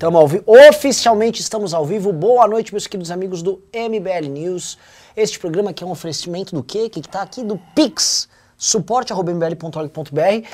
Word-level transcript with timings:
Estamos 0.00 0.20
ao 0.20 0.28
vivo. 0.28 0.44
Oficialmente 0.46 1.40
estamos 1.40 1.74
ao 1.74 1.84
vivo. 1.84 2.12
Boa 2.12 2.46
noite, 2.46 2.72
meus 2.72 2.86
queridos 2.86 3.10
amigos 3.10 3.42
do 3.42 3.60
MBL 3.74 4.28
News. 4.28 4.78
Este 5.16 5.40
programa 5.40 5.70
aqui 5.70 5.82
é 5.82 5.86
um 5.88 5.90
oferecimento 5.90 6.54
do 6.54 6.62
quê? 6.62 6.88
Que 6.88 7.00
está 7.00 7.20
aqui 7.20 7.42
do 7.42 7.58
Pix, 7.74 8.28
suporte.mbl.org.br, 8.56 10.46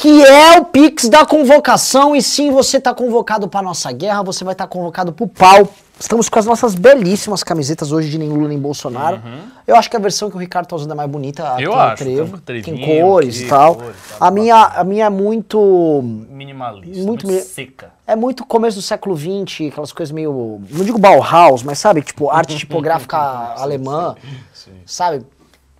que 0.00 0.24
é 0.24 0.58
o 0.58 0.64
Pix 0.64 1.10
da 1.10 1.26
convocação. 1.26 2.16
E 2.16 2.22
sim, 2.22 2.50
você 2.50 2.78
está 2.78 2.94
convocado 2.94 3.46
para 3.46 3.60
nossa 3.60 3.92
guerra, 3.92 4.22
você 4.22 4.42
vai 4.42 4.54
estar 4.54 4.66
tá 4.66 4.68
convocado 4.68 5.12
para 5.12 5.24
o 5.24 5.28
pau. 5.28 5.68
Estamos 5.98 6.30
com 6.30 6.38
as 6.38 6.46
nossas 6.46 6.74
belíssimas 6.74 7.42
camisetas 7.42 7.92
hoje 7.92 8.08
de 8.08 8.16
nem 8.16 8.30
Lula 8.30 8.48
nem 8.48 8.58
Bolsonaro. 8.58 9.16
Uhum. 9.16 9.42
Eu 9.66 9.76
acho 9.76 9.90
que 9.90 9.96
a 9.96 10.00
versão 10.00 10.30
que 10.30 10.36
o 10.36 10.38
Ricardo 10.38 10.64
está 10.64 10.74
usando 10.74 10.92
é 10.92 10.94
mais 10.94 11.10
bonita. 11.10 11.54
Eu 11.58 11.74
acho. 11.74 12.02
Trevo, 12.02 12.38
tem, 12.38 12.62
cores 12.62 13.42
e 13.42 13.46
tal. 13.46 13.74
Cores, 13.74 13.96
tá 14.18 14.26
a, 14.26 14.30
minha, 14.30 14.56
a 14.56 14.82
minha 14.82 15.04
é 15.04 15.10
muito... 15.10 16.00
Minimalista, 16.30 17.04
muito, 17.04 17.26
muito 17.26 17.44
seca. 17.44 17.92
É 18.06 18.16
muito 18.16 18.46
começo 18.46 18.78
do 18.78 18.82
século 18.82 19.14
XX, 19.14 19.68
aquelas 19.70 19.92
coisas 19.92 20.10
meio... 20.10 20.62
Não 20.70 20.82
digo 20.82 20.98
Bauhaus, 20.98 21.62
mas 21.62 21.78
sabe? 21.78 22.00
Tipo, 22.00 22.30
arte 22.30 22.56
tipográfica 22.60 23.18
alemã. 23.60 24.16
Sim. 24.54 24.72
Sabe? 24.86 25.22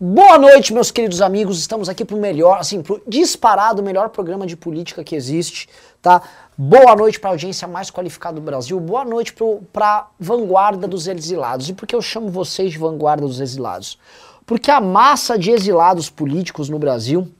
Boa 0.02 0.38
noite, 0.38 0.72
meus 0.72 0.90
queridos 0.90 1.20
amigos. 1.20 1.58
Estamos 1.58 1.86
aqui 1.86 2.06
pro 2.06 2.16
melhor, 2.16 2.58
assim, 2.58 2.80
pro 2.80 3.02
disparado 3.06 3.82
melhor 3.82 4.08
programa 4.08 4.46
de 4.46 4.56
política 4.56 5.04
que 5.04 5.14
existe, 5.14 5.68
tá? 6.00 6.22
Boa 6.56 6.96
noite 6.96 7.20
para 7.20 7.28
a 7.28 7.32
audiência 7.34 7.68
mais 7.68 7.90
qualificada 7.90 8.36
do 8.36 8.40
Brasil. 8.40 8.80
Boa 8.80 9.04
noite 9.04 9.34
para 9.70 9.86
a 9.98 10.06
vanguarda 10.18 10.88
dos 10.88 11.06
exilados. 11.06 11.68
E 11.68 11.74
por 11.74 11.86
que 11.86 11.94
eu 11.94 12.00
chamo 12.00 12.30
vocês 12.30 12.72
de 12.72 12.78
vanguarda 12.78 13.26
dos 13.26 13.40
exilados? 13.40 13.98
Porque 14.46 14.70
a 14.70 14.80
massa 14.80 15.38
de 15.38 15.50
exilados 15.50 16.08
políticos 16.08 16.70
no 16.70 16.78
Brasil, 16.78 17.30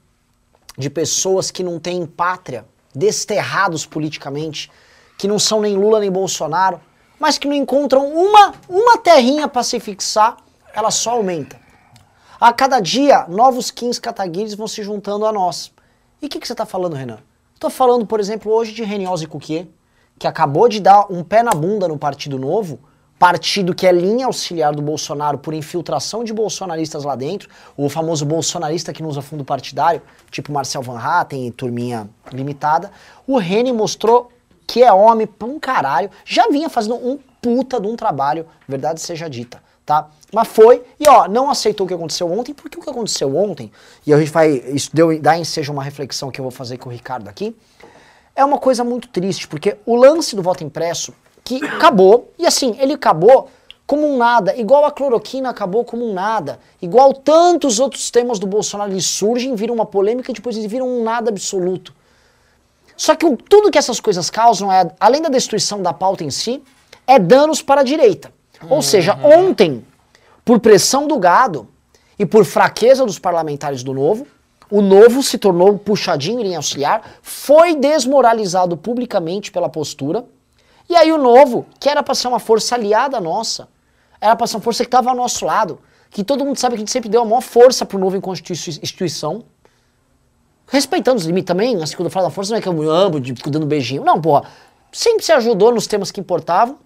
de 0.77 0.87
pessoas 0.87 1.49
que 1.49 1.63
não 1.63 1.79
têm 1.79 2.05
pátria, 2.05 2.63
desterrados 2.93 3.87
politicamente, 3.87 4.71
que 5.17 5.27
não 5.27 5.39
são 5.39 5.61
nem 5.61 5.75
Lula 5.75 5.99
nem 5.99 6.11
Bolsonaro, 6.11 6.79
mas 7.19 7.39
que 7.39 7.47
não 7.47 7.55
encontram 7.55 8.05
uma, 8.05 8.53
uma 8.69 8.99
terrinha 8.99 9.47
para 9.47 9.63
se 9.63 9.79
fixar, 9.79 10.37
ela 10.75 10.91
só 10.91 11.13
aumenta. 11.13 11.60
A 12.43 12.51
cada 12.51 12.79
dia, 12.79 13.27
novos 13.29 13.69
Kings 13.69 14.01
Kataguires 14.01 14.55
vão 14.55 14.67
se 14.67 14.81
juntando 14.81 15.27
a 15.27 15.31
nós. 15.31 15.71
E 16.19 16.25
o 16.25 16.27
que, 16.27 16.39
que 16.39 16.47
você 16.47 16.53
está 16.53 16.65
falando, 16.65 16.95
Renan? 16.95 17.19
Estou 17.53 17.69
falando, 17.69 18.03
por 18.03 18.19
exemplo, 18.19 18.51
hoje 18.51 18.71
de 18.71 18.81
Reniose 18.83 19.27
Cuquier, 19.27 19.67
que 20.17 20.25
acabou 20.25 20.67
de 20.67 20.79
dar 20.79 21.05
um 21.11 21.23
pé 21.23 21.43
na 21.43 21.51
bunda 21.51 21.87
no 21.87 21.99
Partido 21.99 22.39
Novo, 22.39 22.79
partido 23.19 23.75
que 23.75 23.85
é 23.85 23.91
linha 23.91 24.25
auxiliar 24.25 24.73
do 24.73 24.81
Bolsonaro 24.81 25.37
por 25.37 25.53
infiltração 25.53 26.23
de 26.23 26.33
bolsonaristas 26.33 27.03
lá 27.03 27.15
dentro, 27.15 27.47
o 27.77 27.87
famoso 27.87 28.25
bolsonarista 28.25 28.91
que 28.91 29.03
não 29.03 29.09
usa 29.11 29.21
fundo 29.21 29.45
partidário, 29.45 30.01
tipo 30.31 30.51
Marcel 30.51 30.81
Van 30.81 30.97
Hatten 30.97 31.45
e 31.45 31.51
turminha 31.51 32.09
limitada. 32.33 32.89
O 33.27 33.37
Reni 33.37 33.71
mostrou 33.71 34.31
que 34.65 34.81
é 34.81 34.91
homem 34.91 35.27
pra 35.27 35.47
um 35.47 35.59
caralho, 35.59 36.09
já 36.25 36.47
vinha 36.47 36.71
fazendo 36.71 36.95
um 36.95 37.19
puta 37.39 37.79
de 37.79 37.85
um 37.85 37.95
trabalho, 37.95 38.47
verdade 38.67 38.99
seja 38.99 39.29
dita 39.29 39.61
tá? 39.85 40.09
Mas 40.33 40.47
foi, 40.47 40.83
e 40.99 41.07
ó, 41.07 41.27
não 41.27 41.49
aceitou 41.49 41.85
o 41.85 41.87
que 41.87 41.93
aconteceu 41.93 42.31
ontem, 42.31 42.53
porque 42.53 42.77
o 42.77 42.81
que 42.81 42.89
aconteceu 42.89 43.35
ontem, 43.35 43.71
e 44.05 44.13
a 44.13 44.17
gente 44.17 44.31
vai, 44.31 44.51
isso 44.51 44.89
deu, 44.93 45.19
dá 45.19 45.37
em 45.37 45.43
seja 45.43 45.71
uma 45.71 45.83
reflexão 45.83 46.31
que 46.31 46.39
eu 46.39 46.43
vou 46.43 46.51
fazer 46.51 46.77
com 46.77 46.89
o 46.89 46.91
Ricardo 46.91 47.27
aqui, 47.27 47.55
é 48.35 48.45
uma 48.45 48.57
coisa 48.57 48.83
muito 48.83 49.09
triste, 49.09 49.47
porque 49.47 49.77
o 49.85 49.95
lance 49.95 50.35
do 50.35 50.41
voto 50.41 50.63
impresso, 50.63 51.13
que 51.43 51.63
acabou, 51.65 52.31
e 52.37 52.45
assim, 52.45 52.77
ele 52.79 52.93
acabou 52.93 53.49
como 53.85 54.07
um 54.07 54.17
nada, 54.17 54.55
igual 54.55 54.85
a 54.85 54.91
cloroquina 54.91 55.49
acabou 55.49 55.83
como 55.83 56.09
um 56.09 56.13
nada, 56.13 56.59
igual 56.81 57.13
tantos 57.13 57.77
outros 57.77 58.09
temas 58.09 58.39
do 58.39 58.47
Bolsonaro, 58.47 58.91
eles 58.91 59.05
surgem, 59.05 59.53
viram 59.53 59.75
uma 59.75 59.85
polêmica 59.85 60.31
e 60.31 60.33
depois 60.33 60.55
eles 60.55 60.71
viram 60.71 60.87
um 60.87 61.03
nada 61.03 61.29
absoluto. 61.29 61.93
Só 62.95 63.15
que 63.15 63.25
tudo 63.49 63.69
que 63.69 63.77
essas 63.77 63.99
coisas 63.99 64.29
causam, 64.29 64.71
é, 64.71 64.89
além 64.99 65.21
da 65.21 65.27
destruição 65.27 65.81
da 65.81 65.91
pauta 65.91 66.23
em 66.23 66.29
si, 66.29 66.63
é 67.05 67.19
danos 67.19 67.61
para 67.61 67.81
a 67.81 67.83
direita. 67.83 68.31
Ou 68.69 68.77
uhum. 68.77 68.81
seja, 68.81 69.17
ontem, 69.23 69.85
por 70.43 70.59
pressão 70.59 71.07
do 71.07 71.17
gado 71.17 71.67
e 72.17 72.25
por 72.25 72.45
fraqueza 72.45 73.05
dos 73.05 73.19
parlamentares 73.19 73.83
do 73.83 73.93
Novo, 73.93 74.27
o 74.69 74.81
Novo 74.81 75.21
se 75.21 75.37
tornou 75.37 75.77
puxadinho 75.77 76.39
em 76.39 76.43
linha 76.43 76.57
auxiliar, 76.57 77.01
foi 77.21 77.75
desmoralizado 77.75 78.77
publicamente 78.77 79.51
pela 79.51 79.67
postura, 79.67 80.23
e 80.89 80.95
aí 80.95 81.11
o 81.11 81.17
Novo, 81.17 81.65
que 81.79 81.89
era 81.89 82.01
para 82.01 82.15
ser 82.15 82.27
uma 82.27 82.39
força 82.39 82.75
aliada 82.75 83.19
nossa, 83.19 83.67
era 84.19 84.35
para 84.35 84.47
ser 84.47 84.57
uma 84.57 84.61
força 84.61 84.83
que 84.83 84.87
estava 84.87 85.09
ao 85.09 85.15
nosso 85.15 85.45
lado, 85.45 85.79
que 86.09 86.23
todo 86.23 86.45
mundo 86.45 86.57
sabe 86.57 86.75
que 86.75 86.77
a 86.77 86.83
gente 86.83 86.91
sempre 86.91 87.09
deu 87.09 87.21
a 87.21 87.25
maior 87.25 87.41
força 87.41 87.85
pro 87.85 87.99
Novo 87.99 88.15
em 88.15 88.21
instituição, 88.31 89.43
respeitando 90.67 91.17
os 91.17 91.25
limites 91.25 91.47
também, 91.47 91.81
assim, 91.83 91.95
quando 91.95 92.05
eu 92.05 92.11
falo 92.11 92.27
da 92.27 92.31
força 92.31 92.51
não 92.51 92.59
é 92.59 92.61
que 92.61 92.69
eu 92.69 92.89
amo, 92.89 93.19
de, 93.19 93.33
dando 93.33 93.65
beijinho, 93.65 94.03
não, 94.03 94.21
porra, 94.21 94.43
sempre 94.91 95.23
se 95.23 95.31
ajudou 95.33 95.73
nos 95.73 95.85
temas 95.85 96.11
que 96.11 96.19
importavam, 96.19 96.77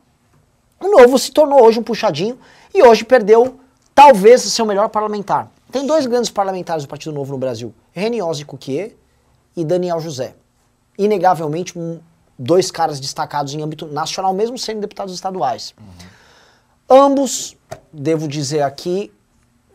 o 0.80 0.90
Novo 0.90 1.18
se 1.18 1.32
tornou 1.32 1.64
hoje 1.64 1.80
um 1.80 1.84
puxadinho 1.84 2.38
e 2.74 2.84
hoje 2.84 3.04
perdeu 3.04 3.60
talvez 3.94 4.42
seu 4.42 4.66
melhor 4.66 4.90
parlamentar. 4.90 5.52
Tem 5.72 5.86
dois 5.86 6.06
grandes 6.06 6.30
parlamentares 6.30 6.84
do 6.84 6.88
Partido 6.88 7.14
Novo 7.14 7.32
no 7.32 7.38
Brasil, 7.38 7.74
Reniose 7.92 8.46
Cuquier 8.46 8.96
e 9.56 9.64
Daniel 9.64 10.00
José. 10.00 10.36
Inegavelmente, 10.98 11.78
um, 11.78 12.00
dois 12.38 12.72
caras 12.72 13.00
destacados 13.00 13.54
em 13.54 13.62
âmbito 13.62 13.86
nacional, 13.88 14.34
mesmo 14.34 14.58
sendo 14.58 14.82
deputados 14.82 15.14
estaduais. 15.14 15.74
Uhum. 15.78 17.06
Ambos, 17.06 17.58
devo 17.92 18.28
dizer 18.28 18.62
aqui, 18.62 19.12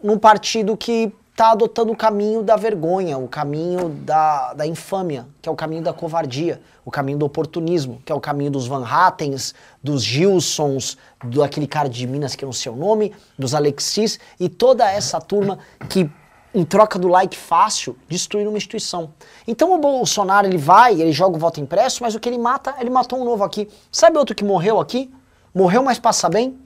num 0.03 0.19
partido 0.19 0.77
que 0.77 1.12
está 1.41 1.53
adotando 1.53 1.91
o 1.91 1.97
caminho 1.97 2.43
da 2.43 2.55
vergonha, 2.55 3.17
o 3.17 3.27
caminho 3.27 3.89
da, 3.89 4.53
da 4.53 4.67
infâmia, 4.67 5.27
que 5.41 5.49
é 5.49 5.53
o 5.53 5.56
caminho 5.56 5.83
da 5.83 5.91
covardia, 5.91 6.61
o 6.84 6.91
caminho 6.91 7.17
do 7.17 7.25
oportunismo, 7.25 8.03
que 8.05 8.12
é 8.12 8.15
o 8.15 8.21
caminho 8.21 8.51
dos 8.51 8.67
Van 8.67 8.84
Hattens, 8.84 9.55
dos 9.83 10.03
Gilsons, 10.03 10.99
do 11.25 11.43
aquele 11.43 11.67
cara 11.67 11.89
de 11.89 12.06
Minas 12.06 12.37
que 12.37 12.45
não 12.45 12.53
sei 12.53 12.71
o 12.71 12.77
nome, 12.77 13.15
dos 13.39 13.55
Alexis 13.55 14.21
e 14.39 14.50
toda 14.50 14.87
essa 14.93 15.19
turma 15.19 15.59
que 15.89 16.11
em 16.55 16.62
troca 16.62 16.99
do 16.99 17.09
like 17.09 17.39
fácil, 17.39 17.97
destruir 18.06 18.47
uma 18.47 18.59
instituição. 18.59 19.15
Então 19.49 19.73
o 19.73 19.79
Bolsonaro 19.79 20.47
ele 20.47 20.59
vai, 20.59 21.00
ele 21.00 21.12
joga 21.12 21.37
o 21.37 21.39
voto 21.39 21.59
impresso, 21.59 22.03
mas 22.03 22.15
o 22.15 22.21
que 22.21 22.29
ele 22.29 22.37
mata, 22.37 22.75
ele 22.79 22.91
matou 22.91 23.19
um 23.19 23.25
novo 23.25 23.45
aqui. 23.45 23.67
Sabe 23.91 24.19
outro 24.19 24.34
que 24.34 24.45
morreu 24.45 24.79
aqui? 24.79 25.11
Morreu, 25.55 25.83
mas 25.83 25.99
passa 25.99 26.29
bem? 26.29 26.59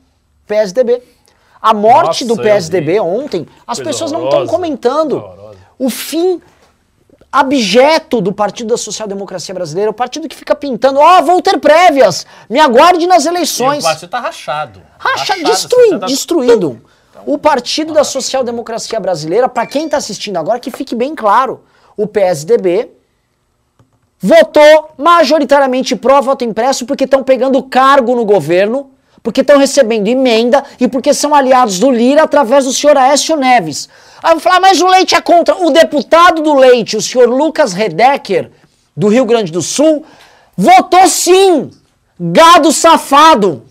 PSDB. 0.48 1.00
A 1.64 1.72
morte 1.72 2.26
Nossa, 2.26 2.36
do 2.36 2.42
PSDB 2.42 3.00
ontem, 3.00 3.46
as 3.66 3.78
Coisa 3.78 3.90
pessoas 3.90 4.12
não 4.12 4.24
estão 4.24 4.46
comentando 4.46 5.24
o 5.78 5.88
fim 5.88 6.38
abjeto 7.32 8.20
do 8.20 8.34
Partido 8.34 8.68
da 8.68 8.76
Social 8.76 9.08
Democracia 9.08 9.54
Brasileira, 9.54 9.90
o 9.90 9.94
partido 9.94 10.28
que 10.28 10.36
fica 10.36 10.54
pintando, 10.54 11.00
ó, 11.00 11.18
oh, 11.18 11.22
vou 11.22 11.40
ter 11.40 11.58
prévias, 11.58 12.26
me 12.50 12.60
aguarde 12.60 13.06
nas 13.06 13.24
eleições. 13.24 13.82
E 13.82 13.86
o 13.86 13.88
partido 13.88 14.10
tá 14.10 14.20
rachado. 14.20 14.82
Racha, 14.98 15.32
rachado, 15.32 15.44
destruído, 15.44 16.00
tá... 16.00 16.06
destruído. 16.06 16.82
Então, 17.10 17.22
o 17.26 17.38
Partido 17.38 17.94
da 17.94 18.04
Social 18.04 18.44
Democracia 18.44 19.00
Brasileira, 19.00 19.48
para 19.48 19.66
quem 19.66 19.86
está 19.86 19.96
assistindo 19.96 20.36
agora, 20.36 20.60
que 20.60 20.70
fique 20.70 20.94
bem 20.94 21.14
claro, 21.14 21.64
o 21.96 22.06
PSDB 22.06 22.90
votou 24.20 24.90
majoritariamente 24.98 25.96
pró 25.96 26.20
voto 26.20 26.44
impresso 26.44 26.84
porque 26.84 27.04
estão 27.04 27.24
pegando 27.24 27.62
cargo 27.62 28.14
no 28.14 28.26
governo 28.26 28.90
porque 29.24 29.40
estão 29.40 29.56
recebendo 29.56 30.06
emenda 30.06 30.62
e 30.78 30.86
porque 30.86 31.14
são 31.14 31.34
aliados 31.34 31.78
do 31.78 31.90
Lira 31.90 32.24
através 32.24 32.66
do 32.66 32.74
senhor 32.74 32.98
Aécio 32.98 33.34
Neves. 33.36 33.88
Aí 34.22 34.32
vou 34.32 34.40
falar, 34.40 34.60
mas 34.60 34.82
o 34.82 34.86
Leite 34.86 35.14
é 35.14 35.20
contra. 35.22 35.56
O 35.56 35.70
deputado 35.70 36.42
do 36.42 36.52
Leite, 36.52 36.94
o 36.94 37.00
senhor 37.00 37.26
Lucas 37.26 37.72
Redecker, 37.72 38.50
do 38.94 39.08
Rio 39.08 39.24
Grande 39.24 39.50
do 39.50 39.62
Sul, 39.62 40.04
votou 40.54 41.08
sim. 41.08 41.70
Gado 42.20 42.70
safado. 42.70 43.64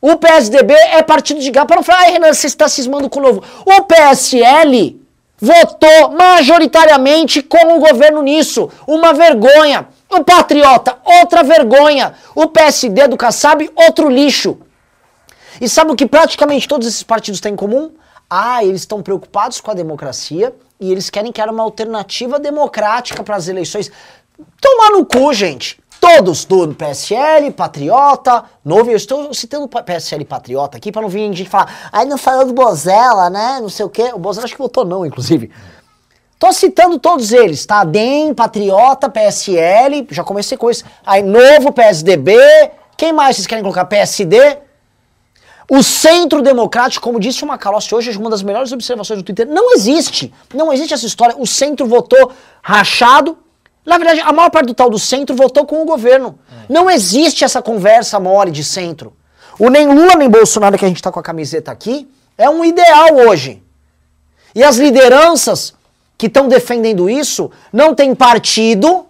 O 0.00 0.16
PSDB 0.16 0.74
é 0.74 1.02
partido 1.02 1.38
de 1.38 1.48
gado. 1.48 1.68
Para 1.68 1.76
não 1.76 1.84
falar, 1.84 2.00
ai 2.00 2.10
Renan, 2.10 2.34
você 2.34 2.48
está 2.48 2.68
cismando 2.68 3.08
com 3.08 3.20
o 3.20 3.22
novo. 3.22 3.44
O 3.64 3.82
PSL 3.84 5.00
votou 5.38 6.10
majoritariamente 6.18 7.42
com 7.42 7.76
o 7.76 7.78
governo 7.78 8.20
nisso. 8.22 8.68
Uma 8.88 9.12
vergonha. 9.12 9.86
O 10.12 10.22
Patriota, 10.22 10.98
outra 11.04 11.42
vergonha. 11.42 12.14
O 12.34 12.46
PSD 12.46 13.08
do 13.08 13.16
Kassab, 13.16 13.70
outro 13.74 14.10
lixo. 14.10 14.58
E 15.58 15.66
sabe 15.68 15.90
o 15.90 15.96
que 15.96 16.04
praticamente 16.04 16.68
todos 16.68 16.86
esses 16.86 17.02
partidos 17.02 17.40
têm 17.40 17.54
em 17.54 17.56
comum? 17.56 17.92
Ah, 18.28 18.62
eles 18.62 18.82
estão 18.82 19.02
preocupados 19.02 19.58
com 19.58 19.70
a 19.70 19.74
democracia 19.74 20.54
e 20.78 20.92
eles 20.92 21.08
querem 21.08 21.32
criar 21.32 21.48
uma 21.48 21.62
alternativa 21.62 22.38
democrática 22.38 23.22
para 23.22 23.36
as 23.36 23.48
eleições. 23.48 23.90
Tomar 24.60 24.90
no 24.90 25.06
cu, 25.06 25.32
gente. 25.32 25.80
Todos 25.98 26.44
do 26.44 26.74
PSL, 26.74 27.50
Patriota, 27.52 28.44
Novo, 28.62 28.90
eu 28.90 28.96
estou 28.96 29.32
citando 29.32 29.68
PSL 29.68 30.24
Patriota 30.24 30.76
aqui 30.76 30.90
para 30.90 31.00
não 31.00 31.08
vir 31.08 31.32
gente 31.32 31.48
falar, 31.48 31.88
aí 31.92 32.04
não 32.06 32.18
falou 32.18 32.44
do 32.44 32.52
Bozella, 32.52 33.30
né? 33.30 33.60
Não 33.62 33.68
sei 33.68 33.86
o 33.86 33.88
quê. 33.88 34.10
O 34.12 34.18
Bozella 34.18 34.44
acho 34.44 34.54
que 34.54 34.60
votou 34.60 34.84
não, 34.84 35.06
inclusive. 35.06 35.50
Tô 36.42 36.52
citando 36.52 36.98
todos 36.98 37.30
eles, 37.30 37.64
tá? 37.64 37.84
DEM, 37.84 38.34
Patriota, 38.34 39.08
PSL, 39.08 40.08
já 40.10 40.24
comecei 40.24 40.58
com 40.58 40.68
isso. 40.68 40.82
Aí, 41.06 41.22
Novo, 41.22 41.70
PSDB, 41.70 42.36
quem 42.96 43.12
mais 43.12 43.36
vocês 43.36 43.46
querem 43.46 43.62
colocar? 43.62 43.84
PSD? 43.84 44.58
O 45.70 45.84
Centro 45.84 46.42
Democrático, 46.42 47.00
como 47.00 47.20
disse 47.20 47.44
o 47.44 47.46
Macalossi 47.46 47.94
hoje, 47.94 48.10
é 48.10 48.18
uma 48.18 48.28
das 48.28 48.42
melhores 48.42 48.72
observações 48.72 49.20
do 49.20 49.24
Twitter, 49.24 49.46
não 49.46 49.72
existe. 49.72 50.34
Não 50.52 50.72
existe 50.72 50.92
essa 50.92 51.06
história. 51.06 51.36
O 51.38 51.46
Centro 51.46 51.86
votou 51.86 52.32
rachado 52.60 53.38
Na 53.86 53.96
verdade, 53.96 54.18
a 54.22 54.32
maior 54.32 54.50
parte 54.50 54.66
do 54.66 54.74
tal 54.74 54.90
do 54.90 54.98
centro 54.98 55.36
votou 55.36 55.64
com 55.64 55.80
o 55.80 55.84
governo. 55.84 56.36
É. 56.50 56.72
Não 56.72 56.90
existe 56.90 57.44
essa 57.44 57.62
conversa 57.62 58.18
mole 58.18 58.50
de 58.50 58.64
centro. 58.64 59.12
O 59.60 59.70
nem 59.70 59.86
Lula 59.86 60.16
nem 60.16 60.28
Bolsonaro 60.28 60.76
que 60.76 60.84
a 60.84 60.88
gente 60.88 60.96
está 60.96 61.12
com 61.12 61.20
a 61.20 61.22
camiseta 61.22 61.70
aqui 61.70 62.10
é 62.36 62.50
um 62.50 62.64
ideal 62.64 63.14
hoje. 63.28 63.62
E 64.56 64.64
as 64.64 64.76
lideranças 64.76 65.72
que 66.22 66.28
estão 66.28 66.46
defendendo 66.46 67.10
isso 67.10 67.50
não 67.72 67.96
têm 67.96 68.14
partido, 68.14 69.06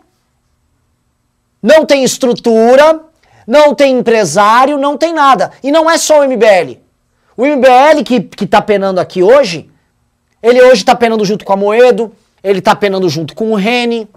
não 1.62 1.84
tem 1.84 2.04
estrutura, 2.04 3.02
não 3.46 3.74
tem 3.74 3.98
empresário, 3.98 4.78
não 4.78 4.96
tem 4.96 5.12
nada. 5.12 5.52
E 5.62 5.70
não 5.70 5.90
é 5.90 5.98
só 5.98 6.20
o 6.20 6.24
MBL. 6.24 6.78
O 7.36 7.44
MBL 7.44 8.02
que, 8.02 8.20
que 8.22 8.46
tá 8.46 8.62
penando 8.62 8.98
aqui 8.98 9.22
hoje, 9.22 9.68
ele 10.42 10.62
hoje 10.62 10.80
está 10.80 10.94
penando 10.94 11.22
junto 11.22 11.44
com 11.44 11.52
a 11.52 11.56
Moedo, 11.56 12.10
ele 12.42 12.60
está 12.60 12.74
penando 12.74 13.06
junto 13.10 13.34
com 13.34 13.52
o 13.52 13.56
Rene, 13.56 14.08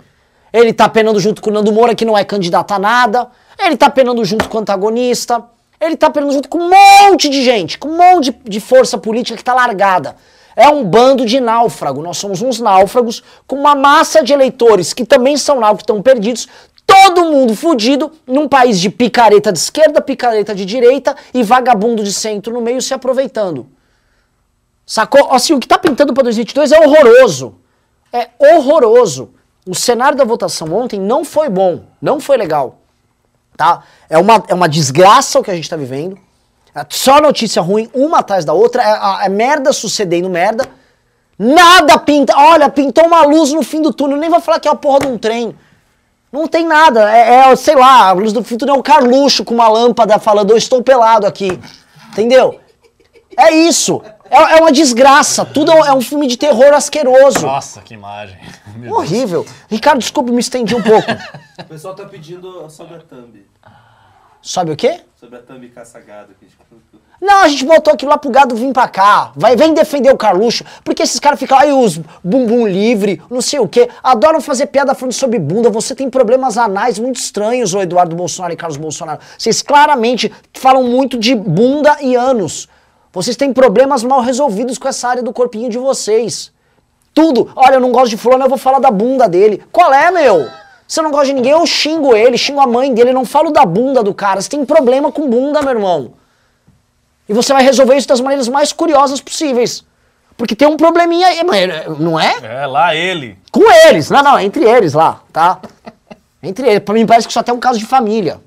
ele 0.53 0.69
está 0.69 0.87
penando 0.87 1.19
junto 1.19 1.41
com 1.41 1.49
o 1.49 1.53
Nando 1.53 1.73
Moura, 1.73 1.95
que 1.95 2.05
não 2.05 2.17
é 2.17 2.23
candidato 2.23 2.71
a 2.71 2.79
nada, 2.79 3.27
ele 3.59 3.73
está 3.73 3.89
penando 3.89 4.23
junto 4.23 4.47
com 4.47 4.57
o 4.57 4.61
antagonista, 4.61 5.43
ele 5.81 5.95
está 5.95 6.09
penando 6.09 6.31
junto 6.31 6.47
com 6.47 6.59
um 6.59 6.69
monte 6.69 7.27
de 7.27 7.43
gente, 7.43 7.77
com 7.77 7.89
um 7.89 7.97
monte 7.97 8.31
de, 8.31 8.51
de 8.51 8.59
força 8.61 8.97
política 8.97 9.35
que 9.35 9.41
está 9.41 9.53
largada. 9.53 10.15
É 10.55 10.69
um 10.69 10.83
bando 10.83 11.25
de 11.25 11.39
náufrago. 11.39 12.01
Nós 12.01 12.17
somos 12.17 12.41
uns 12.41 12.59
náufragos 12.59 13.21
com 13.45 13.55
uma 13.55 13.75
massa 13.75 14.23
de 14.23 14.31
eleitores 14.31 14.93
que 14.93 15.05
também 15.05 15.35
são 15.35 15.55
náufragos, 15.55 15.81
estão 15.81 16.01
perdidos, 16.01 16.47
todo 16.85 17.25
mundo 17.25 17.55
fudido 17.55 18.11
num 18.25 18.47
país 18.47 18.79
de 18.79 18.89
picareta 18.89 19.51
de 19.51 19.59
esquerda, 19.59 20.01
picareta 20.01 20.55
de 20.55 20.65
direita 20.65 21.15
e 21.33 21.43
vagabundo 21.43 22.03
de 22.03 22.13
centro 22.13 22.53
no 22.53 22.61
meio 22.61 22.81
se 22.81 22.93
aproveitando. 22.93 23.67
Sacou? 24.85 25.31
Assim, 25.31 25.53
o 25.53 25.59
que 25.59 25.67
tá 25.67 25.79
pintando 25.79 26.13
para 26.13 26.23
2022 26.23 26.71
é 26.71 26.79
horroroso. 26.79 27.55
É 28.13 28.29
horroroso. 28.39 29.33
O 29.67 29.73
cenário 29.73 30.17
da 30.17 30.23
votação 30.23 30.71
ontem 30.73 30.99
não 30.99 31.25
foi 31.25 31.49
bom, 31.49 31.85
não 31.99 32.19
foi 32.19 32.37
legal. 32.37 32.77
Tá? 33.57 33.83
É 34.09 34.17
uma, 34.17 34.43
é 34.47 34.53
uma 34.53 34.69
desgraça 34.69 35.39
o 35.39 35.43
que 35.43 35.49
a 35.49 35.55
gente 35.55 35.69
tá 35.69 35.75
vivendo. 35.75 36.19
É 36.75 36.85
só 36.89 37.21
notícia 37.21 37.61
ruim, 37.61 37.89
uma 37.93 38.19
atrás 38.19 38.43
da 38.43 38.51
outra. 38.51 38.83
É, 38.83 39.25
é 39.25 39.29
merda 39.29 39.71
sucedendo 39.71 40.29
merda. 40.29 40.67
Nada 41.39 41.97
pinta. 41.97 42.33
Olha, 42.37 42.69
pintou 42.69 43.05
uma 43.05 43.23
luz 43.23 43.53
no 43.53 43.63
fim 43.63 43.81
do 43.81 43.93
túnel. 43.93 44.17
Nem 44.17 44.29
vou 44.29 44.41
falar 44.41 44.59
que 44.59 44.67
é 44.67 44.71
a 44.71 44.75
porra 44.75 44.99
de 44.99 45.07
um 45.07 45.17
trem. 45.17 45.55
Não 46.31 46.47
tem 46.47 46.65
nada. 46.65 47.09
É, 47.09 47.51
é, 47.51 47.55
sei 47.55 47.75
lá, 47.75 48.09
a 48.09 48.11
luz 48.11 48.33
do 48.33 48.43
fim 48.43 48.55
do 48.55 48.59
túnel 48.59 48.75
é 48.75 48.79
um 48.79 48.81
Carluxo 48.81 49.45
com 49.45 49.53
uma 49.53 49.69
lâmpada 49.69 50.19
falando, 50.19 50.51
eu 50.51 50.57
estou 50.57 50.83
pelado 50.83 51.25
aqui. 51.25 51.59
Entendeu? 52.11 52.59
É 53.37 53.53
isso. 53.53 54.01
É, 54.29 54.57
é 54.57 54.61
uma 54.61 54.71
desgraça. 54.71 55.45
Tudo 55.45 55.71
é 55.71 55.93
um 55.93 56.01
filme 56.01 56.27
de 56.27 56.35
terror 56.35 56.73
asqueroso. 56.73 57.45
Nossa, 57.45 57.81
que 57.81 57.93
imagem. 57.93 58.37
Horrível. 58.89 59.45
Ricardo, 59.69 59.99
desculpe, 59.99 60.31
me 60.31 60.41
estendi 60.41 60.75
um 60.75 60.81
pouco. 60.81 61.09
o 61.59 61.63
pessoal 61.63 61.95
tá 61.95 62.05
pedindo 62.05 62.69
sobre 62.69 62.95
a 62.95 62.99
thumb. 62.99 63.45
Sobre 64.45 64.73
o 64.75 64.77
quê? 64.77 65.01
Sobre 65.19 65.39
a 65.39 65.41
thumb 65.41 65.67
caçagada 65.69 66.27
que 66.39 66.45
a 66.45 66.47
gente 66.47 66.55
não, 67.19 67.43
a 67.43 67.47
gente 67.47 67.65
botou 67.65 67.93
aquilo 67.93 68.11
lá 68.11 68.17
pro 68.17 68.29
gado 68.29 68.55
vir 68.55 68.71
pra 68.71 68.87
cá. 68.87 69.31
Vai, 69.35 69.55
vem 69.55 69.73
defender 69.73 70.11
o 70.11 70.17
Carluxo. 70.17 70.63
Porque 70.83 71.01
esses 71.01 71.19
caras 71.19 71.39
ficam 71.39 71.57
aí, 71.57 71.71
os 71.71 71.97
bumbum 72.23 72.67
livre, 72.67 73.19
não 73.31 73.41
sei 73.41 73.57
o 73.57 73.67
quê. 73.67 73.89
Adoram 74.03 74.39
fazer 74.41 74.67
piada 74.67 74.93
falando 74.93 75.13
sobre 75.13 75.39
bunda. 75.39 75.69
Você 75.69 75.95
tem 75.95 76.09
problemas 76.09 76.57
anais 76.57 76.99
muito 76.99 77.15
estranhos, 77.15 77.73
o 77.73 77.81
Eduardo 77.81 78.15
Bolsonaro 78.15 78.53
e 78.53 78.57
Carlos 78.57 78.77
Bolsonaro. 78.77 79.19
Vocês 79.35 79.61
claramente 79.63 80.31
falam 80.53 80.83
muito 80.83 81.17
de 81.17 81.33
bunda 81.33 81.97
e 82.01 82.15
anos. 82.15 82.67
Vocês 83.11 83.35
têm 83.35 83.51
problemas 83.53 84.03
mal 84.03 84.21
resolvidos 84.21 84.77
com 84.77 84.87
essa 84.87 85.07
área 85.07 85.23
do 85.23 85.33
corpinho 85.33 85.69
de 85.69 85.77
vocês. 85.79 86.51
Tudo. 87.13 87.49
Olha, 87.55 87.75
eu 87.75 87.79
não 87.79 87.91
gosto 87.93 88.09
de 88.09 88.17
fulano, 88.17 88.43
eu 88.43 88.49
vou 88.49 88.57
falar 88.57 88.79
da 88.79 88.91
bunda 88.91 89.27
dele. 89.27 89.63
Qual 89.71 89.91
é, 89.91 90.11
meu? 90.11 90.45
Se 90.87 90.99
eu 90.99 91.03
não 91.03 91.11
gosto 91.11 91.27
de 91.27 91.33
ninguém, 91.33 91.51
eu 91.51 91.65
xingo 91.65 92.15
ele, 92.15 92.37
xingo 92.37 92.59
a 92.59 92.67
mãe 92.67 92.93
dele, 92.93 93.11
não 93.11 93.25
falo 93.25 93.51
da 93.51 93.65
bunda 93.65 94.03
do 94.03 94.13
cara. 94.13 94.41
Você 94.41 94.49
tem 94.49 94.63
problema 94.65 95.11
com 95.11 95.29
bunda, 95.29 95.61
meu 95.61 95.71
irmão. 95.71 96.13
E 97.27 97.33
você 97.33 97.53
vai 97.53 97.63
resolver 97.63 97.95
isso 97.95 98.07
das 98.07 98.21
maneiras 98.21 98.47
mais 98.47 98.71
curiosas 98.71 99.19
possíveis. 99.19 99.83
Porque 100.37 100.55
tem 100.55 100.67
um 100.67 100.77
probleminha 100.77 101.27
aí, 101.27 101.41
não 101.99 102.19
é? 102.19 102.37
É, 102.43 102.67
lá 102.67 102.93
ele. 102.93 103.37
Com 103.51 103.63
eles. 103.87 104.09
Não, 104.09 104.21
não, 104.21 104.39
entre 104.39 104.63
eles 104.63 104.93
lá, 104.93 105.21
tá? 105.33 105.59
Entre 106.43 106.67
eles. 106.67 106.79
Pra 106.79 106.93
mim 106.93 107.05
parece 107.05 107.25
que 107.27 107.33
só 107.33 107.41
tem 107.41 107.53
um 107.53 107.59
caso 107.59 107.79
de 107.79 107.85
família. 107.85 108.39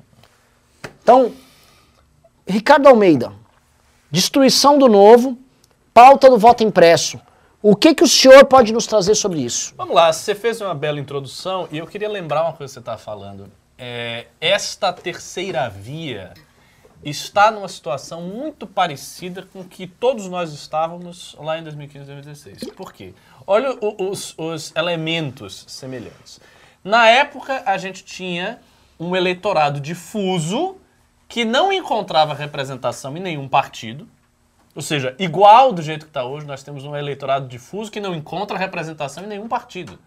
Então, 1.02 1.32
Ricardo 2.46 2.86
Almeida, 2.86 3.32
Destruição 4.10 4.78
do 4.78 4.88
novo, 4.88 5.36
pauta 5.92 6.30
do 6.30 6.38
voto 6.38 6.64
impresso. 6.64 7.20
O 7.60 7.74
que, 7.74 7.92
que 7.92 8.04
o 8.04 8.08
senhor 8.08 8.44
pode 8.44 8.72
nos 8.72 8.86
trazer 8.86 9.16
sobre 9.16 9.40
isso? 9.40 9.74
Vamos 9.76 9.92
lá, 9.92 10.12
você 10.12 10.32
fez 10.32 10.60
uma 10.60 10.76
bela 10.76 11.00
introdução 11.00 11.68
e 11.72 11.78
eu 11.78 11.88
queria 11.88 12.08
lembrar 12.08 12.44
uma 12.44 12.52
coisa 12.52 12.70
que 12.70 12.74
você 12.74 12.78
está 12.78 12.96
falando. 12.96 13.50
É, 13.76 14.26
esta 14.40 14.92
terceira 14.92 15.68
via 15.68 16.34
está 17.02 17.50
numa 17.50 17.66
situação 17.66 18.22
muito 18.22 18.64
parecida 18.64 19.42
com 19.42 19.64
que 19.64 19.88
todos 19.88 20.28
nós 20.28 20.52
estávamos 20.52 21.36
lá 21.40 21.58
em 21.58 21.64
2015 21.64 22.04
e 22.04 22.14
2016. 22.14 22.74
Por 22.76 22.92
quê? 22.92 23.12
Olha 23.44 23.76
os, 23.98 24.34
os 24.38 24.72
elementos 24.76 25.64
semelhantes. 25.66 26.38
Na 26.84 27.08
época, 27.08 27.64
a 27.66 27.76
gente 27.76 28.04
tinha 28.04 28.60
um 29.00 29.16
eleitorado 29.16 29.80
difuso 29.80 30.76
que 31.26 31.44
não 31.44 31.72
encontrava 31.72 32.34
representação 32.34 33.16
em 33.16 33.20
nenhum 33.20 33.48
partido, 33.48 34.08
ou 34.78 34.82
seja, 34.82 35.12
igual 35.18 35.72
do 35.72 35.82
jeito 35.82 36.06
que 36.06 36.10
está 36.10 36.22
hoje, 36.24 36.46
nós 36.46 36.62
temos 36.62 36.84
um 36.84 36.94
eleitorado 36.94 37.48
difuso 37.48 37.90
que 37.90 37.98
não 37.98 38.14
encontra 38.14 38.56
representação 38.56 39.24
em 39.24 39.26
nenhum 39.26 39.48
partido. 39.48 39.98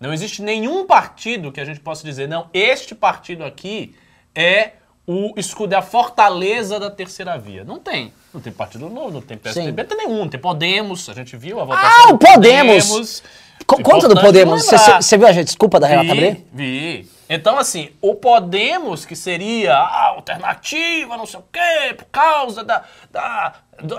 Não 0.00 0.12
existe 0.12 0.42
nenhum 0.42 0.84
partido 0.84 1.52
que 1.52 1.60
a 1.60 1.64
gente 1.64 1.78
possa 1.78 2.02
dizer, 2.02 2.26
não, 2.26 2.48
este 2.52 2.92
partido 2.92 3.44
aqui 3.44 3.94
é 4.34 4.72
o 5.06 5.32
escudo, 5.36 5.74
é 5.74 5.78
a 5.78 5.82
fortaleza 5.82 6.80
da 6.80 6.90
terceira 6.90 7.38
via. 7.38 7.62
Não 7.62 7.78
tem. 7.78 8.12
Não 8.34 8.40
tem 8.40 8.52
Partido 8.52 8.90
Novo, 8.90 9.12
não 9.12 9.20
tem 9.20 9.38
PSDB, 9.38 9.84
não 9.84 9.88
tem 9.88 9.96
nenhum. 9.96 10.18
Não 10.18 10.28
tem 10.28 10.40
Podemos, 10.40 11.08
a 11.08 11.14
gente 11.14 11.36
viu 11.36 11.60
a 11.60 11.64
votação. 11.64 12.08
Ah, 12.08 12.12
o 12.12 12.18
Podemos! 12.18 12.88
Podemos. 12.88 13.22
Conta 13.64 14.08
do 14.08 14.20
Podemos. 14.20 14.66
Você 14.66 15.16
viu 15.16 15.28
a 15.28 15.32
gente, 15.32 15.46
desculpa 15.46 15.78
da 15.78 15.86
Renata 15.86 16.10
Abreu? 16.10 16.36
Vi. 16.52 17.08
Então, 17.28 17.58
assim, 17.58 17.90
o 18.00 18.14
Podemos, 18.14 19.04
que 19.04 19.16
seria 19.16 19.74
a 19.74 20.06
alternativa, 20.06 21.16
não 21.16 21.26
sei 21.26 21.40
o 21.40 21.44
quê, 21.52 21.94
por 21.94 22.06
causa 22.06 22.62
da, 22.62 22.84
da, 23.10 23.54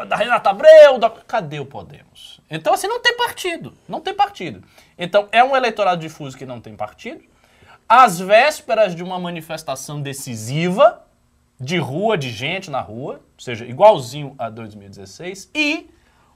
da 0.05 0.15
Renata 0.15 0.49
Abreu, 0.49 0.97
da... 0.97 1.09
cadê 1.09 1.59
o 1.59 1.65
Podemos? 1.65 2.39
Então, 2.49 2.73
assim, 2.73 2.87
não 2.87 3.01
tem 3.01 3.17
partido, 3.17 3.73
não 3.87 3.99
tem 3.99 4.13
partido. 4.13 4.63
Então, 4.97 5.27
é 5.31 5.43
um 5.43 5.55
eleitorado 5.55 5.99
difuso 5.99 6.37
que 6.37 6.45
não 6.45 6.61
tem 6.61 6.75
partido. 6.75 7.21
Às 7.87 8.19
vésperas 8.19 8.95
de 8.95 9.03
uma 9.03 9.19
manifestação 9.19 10.01
decisiva, 10.01 11.03
de 11.59 11.77
rua, 11.77 12.17
de 12.17 12.29
gente 12.29 12.69
na 12.69 12.81
rua, 12.81 13.15
ou 13.15 13.41
seja, 13.43 13.65
igualzinho 13.65 14.35
a 14.37 14.49
2016, 14.49 15.49
e 15.53 15.89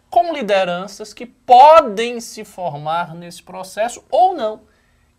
com 0.10 0.34
lideranças 0.34 1.14
que 1.14 1.26
podem 1.26 2.20
se 2.20 2.44
formar 2.44 3.16
nesse 3.16 3.42
processo 3.42 4.04
ou 4.12 4.36
não. 4.36 4.62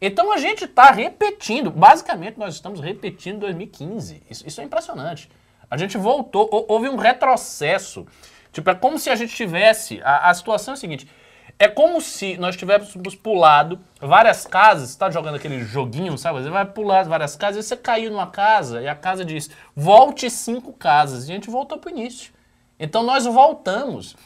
Então 0.05 0.33
a 0.33 0.37
gente 0.37 0.65
está 0.65 0.91
repetindo, 0.91 1.71
basicamente 1.71 2.37
nós 2.37 2.55
estamos 2.55 2.81
repetindo 2.81 3.39
2015. 3.39 4.21
Isso, 4.29 4.45
isso, 4.45 4.61
é 4.61 4.65
impressionante. 4.65 5.31
A 5.71 5.77
gente 5.77 5.97
voltou, 5.97 6.49
houve 6.69 6.89
um 6.89 6.97
retrocesso. 6.97 8.05
Tipo, 8.51 8.71
é 8.71 8.75
como 8.75 8.99
se 8.99 9.09
a 9.11 9.15
gente 9.15 9.33
tivesse. 9.33 10.01
A, 10.03 10.29
a 10.29 10.35
situação 10.35 10.75
é 10.75 10.77
a 10.77 10.77
seguinte: 10.77 11.09
é 11.57 11.69
como 11.69 12.01
se 12.01 12.37
nós 12.37 12.57
tivéssemos 12.57 13.15
pulado 13.15 13.79
várias 14.01 14.45
casas, 14.45 14.89
você 14.89 14.95
está 14.95 15.09
jogando 15.09 15.37
aquele 15.37 15.63
joguinho, 15.63 16.19
sabe? 16.19 16.43
Você 16.43 16.51
vai 16.51 16.65
pular 16.65 17.05
várias 17.05 17.37
casas 17.37 17.65
e 17.65 17.69
você 17.69 17.77
caiu 17.77 18.11
numa 18.11 18.27
casa 18.27 18.83
e 18.83 18.89
a 18.89 18.97
casa 18.97 19.25
diz: 19.25 19.51
volte 19.77 20.29
cinco 20.29 20.73
casas. 20.73 21.29
E 21.29 21.31
a 21.31 21.35
gente 21.37 21.49
voltou 21.49 21.79
para 21.79 21.93
o 21.93 21.97
início. 21.97 22.33
Então 22.77 23.05
nós 23.05 23.25
voltamos. 23.25 24.17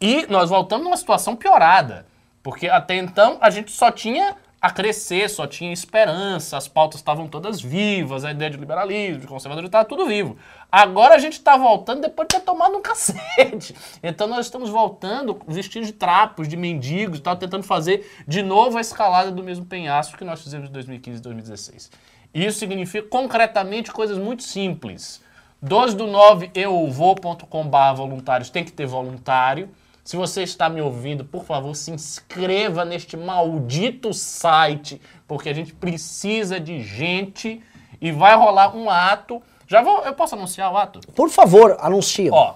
E 0.00 0.24
nós 0.28 0.50
voltamos 0.50 0.84
numa 0.84 0.96
situação 0.96 1.34
piorada. 1.34 2.06
Porque 2.44 2.68
até 2.68 2.94
então 2.94 3.38
a 3.40 3.50
gente 3.50 3.72
só 3.72 3.90
tinha 3.90 4.36
a 4.66 4.70
crescer, 4.70 5.30
só 5.30 5.46
tinha 5.46 5.72
esperança, 5.72 6.56
as 6.56 6.66
pautas 6.66 6.98
estavam 6.98 7.28
todas 7.28 7.60
vivas, 7.60 8.24
a 8.24 8.32
ideia 8.32 8.50
de 8.50 8.56
liberalismo, 8.56 9.20
de 9.20 9.26
conservadorismo, 9.28 9.68
estava 9.68 9.84
tudo 9.84 10.06
vivo. 10.06 10.36
Agora 10.70 11.14
a 11.14 11.18
gente 11.18 11.34
está 11.34 11.56
voltando 11.56 12.00
depois 12.00 12.26
de 12.26 12.36
ter 12.36 12.44
tomado 12.44 12.76
um 12.76 12.82
cacete. 12.82 13.76
Então 14.02 14.26
nós 14.26 14.46
estamos 14.46 14.68
voltando 14.68 15.40
vestidos 15.46 15.86
de 15.86 15.94
trapos, 15.94 16.48
de 16.48 16.56
mendigos, 16.56 17.20
tá, 17.20 17.36
tentando 17.36 17.62
fazer 17.62 18.10
de 18.26 18.42
novo 18.42 18.76
a 18.76 18.80
escalada 18.80 19.30
do 19.30 19.40
mesmo 19.40 19.64
penhasco 19.64 20.18
que 20.18 20.24
nós 20.24 20.42
fizemos 20.42 20.68
em 20.68 20.72
2015 20.72 21.18
e 21.20 21.22
2016. 21.22 21.90
Isso 22.34 22.58
significa 22.58 23.06
concretamente 23.08 23.92
coisas 23.92 24.18
muito 24.18 24.42
simples. 24.42 25.22
12 25.62 25.94
do 25.94 26.08
9 26.08 26.50
euvou.com.br 26.56 27.94
voluntários 27.94 28.50
tem 28.50 28.64
que 28.64 28.72
ter 28.72 28.86
voluntário. 28.86 29.70
Se 30.06 30.16
você 30.16 30.44
está 30.44 30.68
me 30.68 30.80
ouvindo, 30.80 31.24
por 31.24 31.44
favor, 31.44 31.74
se 31.74 31.90
inscreva 31.90 32.84
neste 32.84 33.16
maldito 33.16 34.14
site, 34.14 35.02
porque 35.26 35.48
a 35.48 35.52
gente 35.52 35.74
precisa 35.74 36.60
de 36.60 36.80
gente 36.80 37.60
e 38.00 38.12
vai 38.12 38.36
rolar 38.36 38.76
um 38.76 38.88
ato. 38.88 39.42
Já 39.66 39.82
vou, 39.82 40.04
eu 40.04 40.14
posso 40.14 40.36
anunciar 40.36 40.72
o 40.72 40.76
ato? 40.76 41.00
Por 41.12 41.28
favor, 41.28 41.76
anuncie. 41.80 42.30
Ó, 42.30 42.54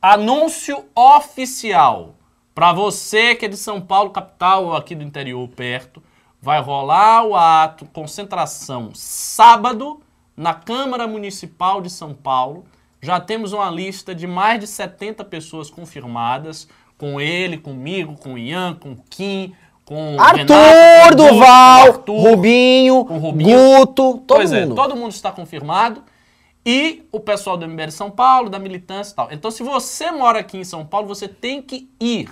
anúncio 0.00 0.84
oficial 0.94 2.16
para 2.54 2.74
você 2.74 3.34
que 3.34 3.46
é 3.46 3.48
de 3.48 3.56
São 3.56 3.80
Paulo, 3.80 4.10
capital 4.10 4.66
ou 4.66 4.76
aqui 4.76 4.94
do 4.94 5.02
interior 5.02 5.48
perto. 5.48 6.02
Vai 6.38 6.60
rolar 6.60 7.24
o 7.24 7.34
ato, 7.34 7.86
concentração, 7.86 8.90
sábado, 8.94 10.02
na 10.36 10.52
Câmara 10.52 11.06
Municipal 11.06 11.80
de 11.80 11.88
São 11.88 12.12
Paulo. 12.12 12.66
Já 13.04 13.20
temos 13.20 13.52
uma 13.52 13.70
lista 13.70 14.14
de 14.14 14.26
mais 14.26 14.58
de 14.58 14.66
70 14.66 15.22
pessoas 15.26 15.68
confirmadas, 15.68 16.66
com 16.96 17.20
ele, 17.20 17.58
comigo, 17.58 18.16
com 18.16 18.32
o 18.32 18.38
Ian, 18.38 18.74
com 18.74 18.92
o 18.92 18.96
Kim, 19.10 19.54
com 19.84 20.16
Arthur 20.18 20.54
Renato, 20.54 20.54
com 20.54 21.24
o 21.24 21.26
Guto, 21.26 21.34
Duval, 21.34 21.82
com 21.82 21.92
Arthur. 21.92 22.30
Rubinho, 22.30 23.04
com 23.04 23.18
Rubinho. 23.18 23.58
Guto, 23.58 23.94
todo 23.94 24.24
pois 24.26 24.50
mundo. 24.50 24.72
é, 24.72 24.74
todo 24.74 24.96
mundo 24.96 25.12
está 25.12 25.30
confirmado. 25.30 26.02
E 26.64 27.06
o 27.12 27.20
pessoal 27.20 27.58
do 27.58 27.68
MBL 27.68 27.90
São 27.90 28.10
Paulo, 28.10 28.48
da 28.48 28.58
militância 28.58 29.12
e 29.12 29.16
tal. 29.16 29.28
Então, 29.30 29.50
se 29.50 29.62
você 29.62 30.10
mora 30.10 30.38
aqui 30.38 30.56
em 30.56 30.64
São 30.64 30.86
Paulo, 30.86 31.06
você 31.06 31.28
tem 31.28 31.60
que 31.60 31.90
ir. 32.00 32.30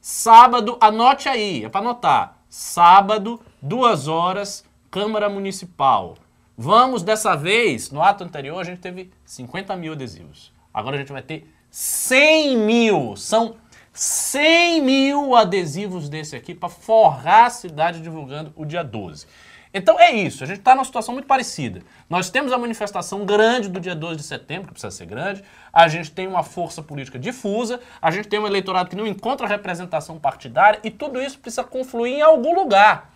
Sábado, 0.00 0.76
anote 0.80 1.28
aí, 1.28 1.64
é 1.64 1.68
para 1.68 1.80
anotar. 1.80 2.38
Sábado, 2.48 3.40
duas 3.62 4.08
horas, 4.08 4.64
Câmara 4.90 5.28
Municipal. 5.28 6.16
Vamos 6.60 7.04
dessa 7.04 7.36
vez, 7.36 7.92
no 7.92 8.02
ato 8.02 8.24
anterior 8.24 8.58
a 8.58 8.64
gente 8.64 8.80
teve 8.80 9.12
50 9.24 9.76
mil 9.76 9.92
adesivos. 9.92 10.52
Agora 10.74 10.96
a 10.96 10.98
gente 10.98 11.12
vai 11.12 11.22
ter 11.22 11.48
100 11.70 12.56
mil. 12.56 13.14
São 13.14 13.54
100 13.92 14.82
mil 14.82 15.36
adesivos 15.36 16.08
desse 16.08 16.34
aqui 16.34 16.56
para 16.56 16.68
forrar 16.68 17.46
a 17.46 17.50
cidade 17.50 18.00
divulgando 18.00 18.52
o 18.56 18.64
dia 18.64 18.82
12. 18.82 19.28
Então 19.72 20.00
é 20.00 20.10
isso, 20.10 20.42
a 20.42 20.48
gente 20.48 20.58
está 20.58 20.74
numa 20.74 20.84
situação 20.84 21.14
muito 21.14 21.28
parecida. 21.28 21.80
Nós 22.10 22.28
temos 22.28 22.50
a 22.52 22.58
manifestação 22.58 23.24
grande 23.24 23.68
do 23.68 23.78
dia 23.78 23.94
12 23.94 24.16
de 24.16 24.24
setembro, 24.24 24.66
que 24.66 24.72
precisa 24.72 24.90
ser 24.90 25.06
grande, 25.06 25.44
a 25.72 25.86
gente 25.86 26.10
tem 26.10 26.26
uma 26.26 26.42
força 26.42 26.82
política 26.82 27.20
difusa, 27.20 27.78
a 28.02 28.10
gente 28.10 28.26
tem 28.26 28.40
um 28.40 28.46
eleitorado 28.48 28.90
que 28.90 28.96
não 28.96 29.06
encontra 29.06 29.46
representação 29.46 30.18
partidária 30.18 30.80
e 30.82 30.90
tudo 30.90 31.22
isso 31.22 31.38
precisa 31.38 31.62
confluir 31.62 32.14
em 32.14 32.22
algum 32.22 32.52
lugar. 32.52 33.12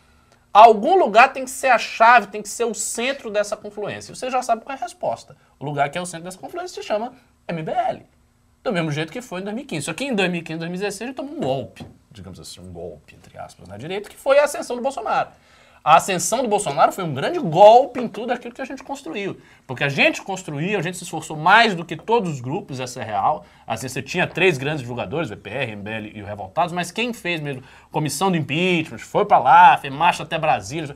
Algum 0.53 0.99
lugar 0.99 1.33
tem 1.33 1.45
que 1.45 1.51
ser 1.51 1.69
a 1.69 1.79
chave, 1.79 2.27
tem 2.27 2.43
que 2.43 2.49
ser 2.49 2.65
o 2.65 2.75
centro 2.75 3.31
dessa 3.31 3.57
confluência. 3.57 4.15
Você 4.15 4.31
já 4.31 4.43
sabe 4.43 4.63
qual 4.63 4.77
é 4.77 4.79
a 4.79 4.83
resposta. 4.83 5.35
O 5.59 5.65
lugar 5.65 5.89
que 5.89 5.97
é 5.97 6.01
o 6.01 6.05
centro 6.05 6.25
dessa 6.25 6.39
confluência 6.39 6.83
se 6.83 6.87
chama 6.87 7.15
MBL. 7.51 8.03
Do 8.63 8.73
mesmo 8.73 8.93
jeito 8.93 9.11
que 9.11 9.23
foi 9.23 9.41
em 9.41 9.45
2015. 9.45 9.87
Só 9.87 9.95
que 9.95 10.05
em 10.05 10.15
2015, 10.15 10.59
2016, 10.59 11.03
a 11.03 11.07
gente 11.07 11.17
tomou 11.17 11.35
um 11.35 11.41
golpe, 11.41 11.87
digamos 12.11 12.39
assim, 12.39 12.61
um 12.61 12.71
golpe, 12.71 13.15
entre 13.15 13.39
aspas, 13.39 13.67
na 13.67 13.79
direita, 13.79 14.11
que 14.11 14.17
foi 14.17 14.39
a 14.39 14.45
ascensão 14.45 14.77
do 14.77 14.83
Bolsonaro. 14.83 15.31
A 15.85 15.97
ascensão 15.97 16.43
do 16.43 16.49
Bolsonaro 16.49 16.93
foi 16.93 17.03
um 17.03 17.13
grande 17.13 17.41
golpe 17.41 17.99
em 18.01 18.07
tudo 18.07 18.33
aquilo 18.33 18.55
que 18.55 18.63
a 18.63 18.65
gente 18.65 18.85
construiu. 18.85 19.37
Porque 19.67 19.83
a 19.83 19.89
gente 19.89 20.23
construiu, 20.23 20.79
a 20.79 20.83
gente 20.83 20.97
se 20.97 21.03
esforçou 21.03 21.37
mais 21.37 21.75
do 21.75 21.85
que 21.85 21.97
todos 21.97 22.31
os 22.31 22.41
grupos, 22.41 22.79
essa 22.79 23.01
é 23.01 23.05
real. 23.05 23.45
Assim, 23.67 23.89
você 23.89 24.01
tinha 24.01 24.25
três 24.27 24.59
grandes 24.59 24.81
divulgadores, 24.83 25.29
o 25.31 25.33
EPR, 25.33 25.73
MBL 25.77 26.13
e 26.17 26.23
o 26.23 26.27
Revoltados, 26.27 26.73
mas 26.73 26.93
quem 26.93 27.13
fez 27.13 27.41
mesmo 27.41 27.63
comissão 27.91 28.31
do 28.31 28.37
impeachment, 28.37 28.99
foi 28.99 29.25
para 29.25 29.39
lá, 29.39 29.77
fez 29.77 29.93
marcha 29.93 30.23
até 30.23 30.39
Brasília. 30.39 30.95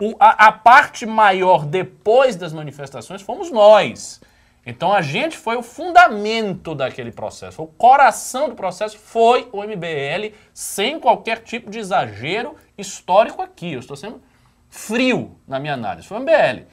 O- 0.00 0.14
a, 0.20 0.46
a 0.46 0.52
parte 0.52 1.04
maior 1.04 1.64
depois 1.66 2.36
das 2.36 2.52
manifestações 2.52 3.20
fomos 3.20 3.50
nós. 3.50 4.20
Então 4.68 4.92
a 4.92 5.00
gente 5.00 5.34
foi 5.34 5.56
o 5.56 5.62
fundamento 5.62 6.74
daquele 6.74 7.10
processo, 7.10 7.62
o 7.62 7.66
coração 7.66 8.50
do 8.50 8.54
processo 8.54 8.98
foi 8.98 9.48
o 9.50 9.62
MBL, 9.62 10.34
sem 10.52 11.00
qualquer 11.00 11.38
tipo 11.38 11.70
de 11.70 11.78
exagero 11.78 12.54
histórico 12.76 13.40
aqui. 13.40 13.72
Eu 13.72 13.80
estou 13.80 13.96
sendo 13.96 14.20
frio 14.68 15.38
na 15.48 15.58
minha 15.58 15.72
análise. 15.72 16.06
Foi 16.06 16.18
o 16.18 16.20
MBL. 16.20 16.66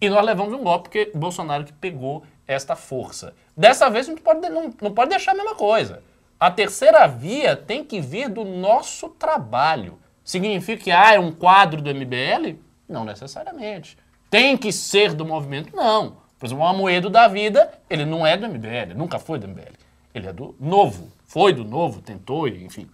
E 0.00 0.08
nós 0.08 0.24
levamos 0.24 0.54
um 0.54 0.64
golpe 0.64 0.84
porque 0.84 1.12
Bolsonaro 1.14 1.64
que 1.64 1.74
pegou 1.74 2.24
esta 2.46 2.74
força. 2.74 3.34
Dessa 3.54 3.90
vez 3.90 4.08
não 4.08 4.16
pode, 4.16 4.48
não, 4.48 4.72
não 4.80 4.94
pode 4.94 5.10
deixar 5.10 5.32
a 5.32 5.34
mesma 5.34 5.54
coisa. 5.54 6.02
A 6.40 6.50
terceira 6.50 7.06
via 7.06 7.54
tem 7.54 7.84
que 7.84 8.00
vir 8.00 8.30
do 8.30 8.46
nosso 8.46 9.10
trabalho. 9.10 9.98
Significa 10.24 10.84
que 10.84 10.90
ah, 10.90 11.12
é 11.12 11.18
um 11.18 11.30
quadro 11.30 11.82
do 11.82 11.94
MBL? 11.94 12.58
Não 12.88 13.04
necessariamente. 13.04 13.98
Tem 14.30 14.56
que 14.56 14.72
ser 14.72 15.12
do 15.12 15.26
movimento? 15.26 15.76
Não. 15.76 16.21
Por 16.42 16.46
exemplo, 16.46 16.64
o 16.64 16.66
Amoedo 16.66 17.08
da 17.08 17.28
vida, 17.28 17.70
ele 17.88 18.04
não 18.04 18.26
é 18.26 18.36
do 18.36 18.48
MBL, 18.48 18.96
nunca 18.96 19.16
foi 19.20 19.38
do 19.38 19.46
MBL. 19.46 19.78
Ele 20.12 20.26
é 20.26 20.32
do 20.32 20.56
novo. 20.58 21.08
Foi 21.24 21.52
do 21.52 21.64
novo, 21.64 22.02
tentou, 22.02 22.48
enfim. 22.48 22.90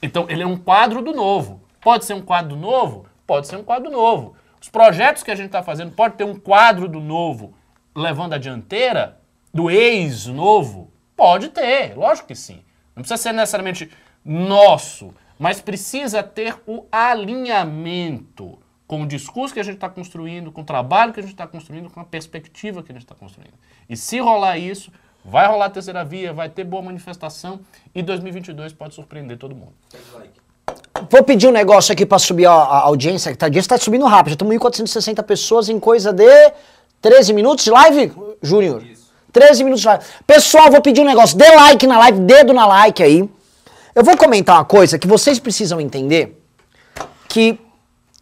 Então, 0.00 0.26
ele 0.28 0.44
é 0.44 0.46
um 0.46 0.56
quadro 0.56 1.02
do 1.02 1.12
novo. 1.12 1.60
Pode 1.80 2.04
ser 2.04 2.14
um 2.14 2.22
quadro 2.22 2.54
novo? 2.54 3.06
Pode 3.26 3.48
ser 3.48 3.56
um 3.56 3.64
quadro 3.64 3.90
novo. 3.90 4.36
Os 4.62 4.68
projetos 4.68 5.24
que 5.24 5.32
a 5.32 5.34
gente 5.34 5.46
está 5.46 5.64
fazendo 5.64 5.90
pode 5.96 6.14
ter 6.14 6.22
um 6.22 6.36
quadro 6.36 6.86
do 6.86 7.00
novo 7.00 7.54
levando 7.92 8.34
a 8.34 8.38
dianteira, 8.38 9.18
do 9.52 9.68
ex-novo? 9.68 10.92
Pode 11.16 11.48
ter, 11.48 11.98
lógico 11.98 12.28
que 12.28 12.36
sim. 12.36 12.62
Não 12.94 13.02
precisa 13.02 13.20
ser 13.20 13.32
necessariamente 13.32 13.90
nosso, 14.24 15.12
mas 15.36 15.60
precisa 15.60 16.22
ter 16.22 16.62
o 16.68 16.86
alinhamento 16.92 18.60
com 18.86 19.02
o 19.02 19.06
discurso 19.06 19.54
que 19.54 19.60
a 19.60 19.62
gente 19.62 19.76
está 19.76 19.88
construindo, 19.88 20.52
com 20.52 20.60
o 20.60 20.64
trabalho 20.64 21.12
que 21.12 21.20
a 21.20 21.22
gente 21.22 21.32
está 21.32 21.46
construindo, 21.46 21.88
com 21.90 22.00
a 22.00 22.04
perspectiva 22.04 22.82
que 22.82 22.92
a 22.92 22.94
gente 22.94 23.04
está 23.04 23.14
construindo. 23.14 23.54
E 23.88 23.96
se 23.96 24.18
rolar 24.18 24.58
isso, 24.58 24.92
vai 25.24 25.46
rolar 25.46 25.66
a 25.66 25.70
terceira 25.70 26.04
via, 26.04 26.32
vai 26.32 26.48
ter 26.48 26.64
boa 26.64 26.82
manifestação 26.82 27.60
e 27.94 28.02
2022 28.02 28.72
pode 28.72 28.94
surpreender 28.94 29.38
todo 29.38 29.54
mundo. 29.54 29.72
Vou 31.10 31.22
pedir 31.22 31.46
um 31.46 31.50
negócio 31.50 31.92
aqui 31.92 32.06
pra 32.06 32.18
subir 32.18 32.46
a, 32.46 32.52
a 32.52 32.80
audiência, 32.82 33.32
que 33.32 33.38
tá, 33.38 33.46
a 33.46 33.48
audiência 33.48 33.68
tá 33.70 33.78
subindo 33.78 34.04
rápido. 34.06 34.30
Já 34.30 34.34
estamos 34.34 34.56
1.460 34.56 35.22
pessoas 35.22 35.68
em 35.68 35.80
coisa 35.80 36.12
de 36.12 36.52
13 37.00 37.32
minutos 37.32 37.64
de 37.64 37.70
live, 37.70 38.12
Júnior? 38.42 38.82
13 39.32 39.64
minutos 39.64 39.82
de 39.82 39.88
live. 39.88 40.04
Pessoal, 40.26 40.70
vou 40.70 40.80
pedir 40.80 41.00
um 41.00 41.04
negócio. 41.04 41.36
Dê 41.36 41.48
like 41.48 41.86
na 41.86 41.98
live, 41.98 42.20
dedo 42.20 42.52
na 42.52 42.66
like 42.66 43.02
aí. 43.02 43.28
Eu 43.94 44.04
vou 44.04 44.16
comentar 44.16 44.56
uma 44.56 44.64
coisa 44.64 44.98
que 44.98 45.06
vocês 45.06 45.38
precisam 45.38 45.80
entender. 45.80 46.40
Que, 47.28 47.58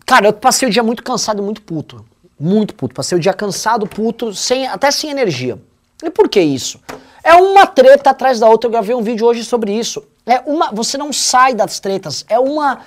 cara, 0.04 0.26
eu 0.26 0.32
passei 0.32 0.68
o 0.68 0.70
dia 0.70 0.82
muito 0.82 1.02
cansado 1.02 1.40
e 1.40 1.44
muito 1.44 1.62
puto. 1.62 2.04
Muito 2.38 2.74
puto. 2.74 2.94
Passei 2.94 3.16
o 3.16 3.20
dia 3.20 3.32
cansado, 3.32 3.86
puto, 3.86 4.34
sem, 4.34 4.66
até 4.66 4.90
sem 4.90 5.10
energia. 5.10 5.58
E 6.02 6.10
por 6.10 6.28
que 6.28 6.40
isso? 6.40 6.80
É 7.22 7.34
uma 7.34 7.66
treta 7.66 8.10
atrás 8.10 8.40
da 8.40 8.48
outra. 8.48 8.66
Eu 8.66 8.72
gravei 8.72 8.94
um 8.94 9.02
vídeo 9.02 9.26
hoje 9.26 9.44
sobre 9.44 9.72
isso. 9.72 10.04
É 10.26 10.40
uma. 10.44 10.72
Você 10.72 10.98
não 10.98 11.12
sai 11.12 11.54
das 11.54 11.78
tretas. 11.78 12.24
É 12.28 12.38
uma. 12.38 12.80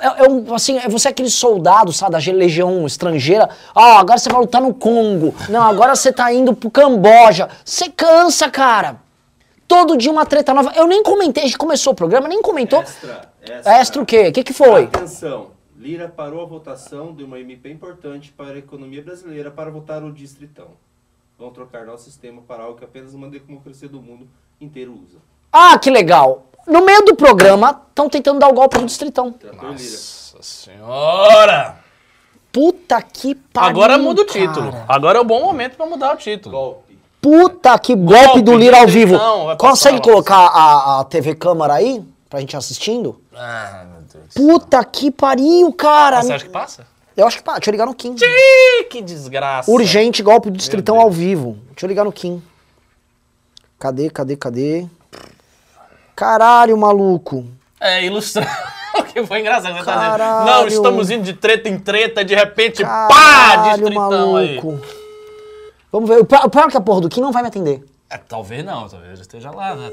É, 0.00 0.24
é 0.24 0.28
um, 0.28 0.54
assim, 0.54 0.78
é 0.78 0.88
você 0.88 1.08
aquele 1.08 1.28
soldado, 1.28 1.92
sabe, 1.92 2.12
da 2.12 2.32
legião 2.32 2.86
estrangeira. 2.86 3.48
Ah, 3.74 3.98
agora 3.98 4.18
você 4.18 4.28
vai 4.28 4.40
lutar 4.40 4.62
no 4.62 4.72
Congo. 4.72 5.34
Não, 5.48 5.62
agora 5.62 5.96
você 5.96 6.12
tá 6.12 6.32
indo 6.32 6.54
pro 6.54 6.70
Camboja. 6.70 7.48
Você 7.64 7.88
cansa, 7.88 8.48
cara. 8.48 9.02
Todo 9.66 9.96
dia 9.96 10.12
uma 10.12 10.24
treta 10.24 10.54
nova. 10.54 10.72
Eu 10.76 10.86
nem 10.86 11.02
comentei, 11.02 11.42
a 11.42 11.46
gente 11.46 11.58
começou 11.58 11.92
o 11.92 11.96
programa, 11.96 12.28
nem 12.28 12.40
comentou. 12.40 12.80
Extra, 12.82 13.28
extra. 13.42 13.80
Extra 13.80 14.02
o 14.02 14.06
quê? 14.06 14.28
O 14.28 14.32
que, 14.32 14.44
que 14.44 14.52
foi? 14.52 14.84
Atenção, 14.84 15.48
Lira 15.84 16.08
parou 16.08 16.40
a 16.40 16.46
votação 16.46 17.12
de 17.12 17.22
uma 17.22 17.38
MP 17.38 17.70
importante 17.70 18.32
para 18.34 18.54
a 18.54 18.58
economia 18.58 19.02
brasileira 19.02 19.50
para 19.50 19.70
votar 19.70 20.02
o 20.02 20.10
distritão. 20.10 20.68
Vão 21.38 21.50
trocar 21.50 21.84
nosso 21.84 22.04
sistema 22.04 22.40
para 22.48 22.62
algo 22.62 22.78
que 22.78 22.84
apenas 22.86 23.12
uma 23.12 23.28
democracia 23.28 23.86
do 23.86 24.00
mundo 24.00 24.26
inteiro 24.58 24.94
usa. 24.94 25.18
Ah, 25.52 25.78
que 25.78 25.90
legal. 25.90 26.46
No 26.66 26.86
meio 26.86 27.04
do 27.04 27.14
programa, 27.14 27.82
estão 27.90 28.08
tentando 28.08 28.38
dar 28.38 28.48
o 28.48 28.54
golpe 28.54 28.78
do 28.78 28.86
Distritão. 28.86 29.30
Trator 29.32 29.72
Lira. 29.72 29.74
Nossa 29.74 30.42
senhora! 30.42 31.76
Puta 32.50 33.02
que 33.02 33.34
pariu. 33.34 33.68
Agora 33.68 33.98
muda 33.98 34.22
o 34.22 34.24
título. 34.24 34.72
cara. 34.72 34.86
Agora 34.88 35.18
é 35.18 35.20
o 35.20 35.24
bom 35.24 35.42
momento 35.42 35.76
pra 35.76 35.84
mudar 35.84 36.14
o 36.14 36.16
título. 36.16 36.56
Golpe. 36.56 36.98
Puta 37.20 37.78
que 37.78 37.94
golpe, 37.94 38.24
Golpe 38.24 38.42
do 38.42 38.56
Lira 38.56 38.80
ao 38.80 38.86
vivo. 38.86 39.18
Consegue 39.58 40.00
colocar 40.00 40.46
a, 40.46 41.00
a 41.00 41.04
TV 41.04 41.34
câmera 41.34 41.74
aí? 41.74 42.02
Pra 42.30 42.40
gente 42.40 42.56
assistindo? 42.56 43.20
Ah, 43.34 43.84
Puta 44.34 44.84
que 44.84 45.10
pariu, 45.10 45.72
cara. 45.72 46.22
Você 46.22 46.32
acha 46.32 46.44
que 46.44 46.50
passa? 46.50 46.86
Eu 47.16 47.26
acho 47.26 47.38
que 47.38 47.44
pá, 47.44 47.54
deixa 47.54 47.70
eu 47.70 47.72
ligar 47.72 47.86
no 47.86 47.94
Kim. 47.94 48.16
Que 48.90 49.00
desgraça. 49.00 49.70
Urgente 49.70 50.22
golpe 50.22 50.50
do 50.50 50.56
Distritão 50.56 51.00
ao 51.00 51.10
vivo. 51.10 51.56
Deixa 51.70 51.86
eu 51.86 51.88
ligar 51.88 52.04
no 52.04 52.12
Kim. 52.12 52.42
Cadê, 53.78 54.10
cadê, 54.10 54.36
cadê? 54.36 54.86
Caralho, 56.16 56.76
maluco. 56.76 57.44
É, 57.80 58.04
ilustrar 58.04 58.72
o 58.98 59.02
que 59.04 59.24
foi 59.26 59.40
engraçado. 59.40 59.74
Você 59.76 59.84
tá 59.84 59.94
dizendo, 59.94 60.10
Caralho. 60.18 60.46
não, 60.46 60.66
estamos 60.66 61.10
indo 61.10 61.22
de 61.24 61.34
treta 61.34 61.68
em 61.68 61.78
treta, 61.78 62.24
de 62.24 62.34
repente, 62.34 62.82
pá, 62.82 63.08
Caralho, 63.08 63.82
distritão 63.82 64.36
aí. 64.36 64.56
maluco. 64.60 64.80
Vamos 65.92 66.08
ver. 66.08 66.20
O 66.20 66.24
pior 66.24 66.66
é 66.66 66.70
que 66.70 66.76
a 66.76 66.80
porra 66.80 67.00
do 67.02 67.08
Kim 67.08 67.20
não 67.20 67.30
vai 67.32 67.42
me 67.42 67.48
atender. 67.48 67.84
É, 68.10 68.16
talvez 68.18 68.64
não, 68.64 68.88
talvez 68.88 69.12
ele 69.12 69.20
esteja 69.22 69.50
lá, 69.50 69.74
né? 69.74 69.90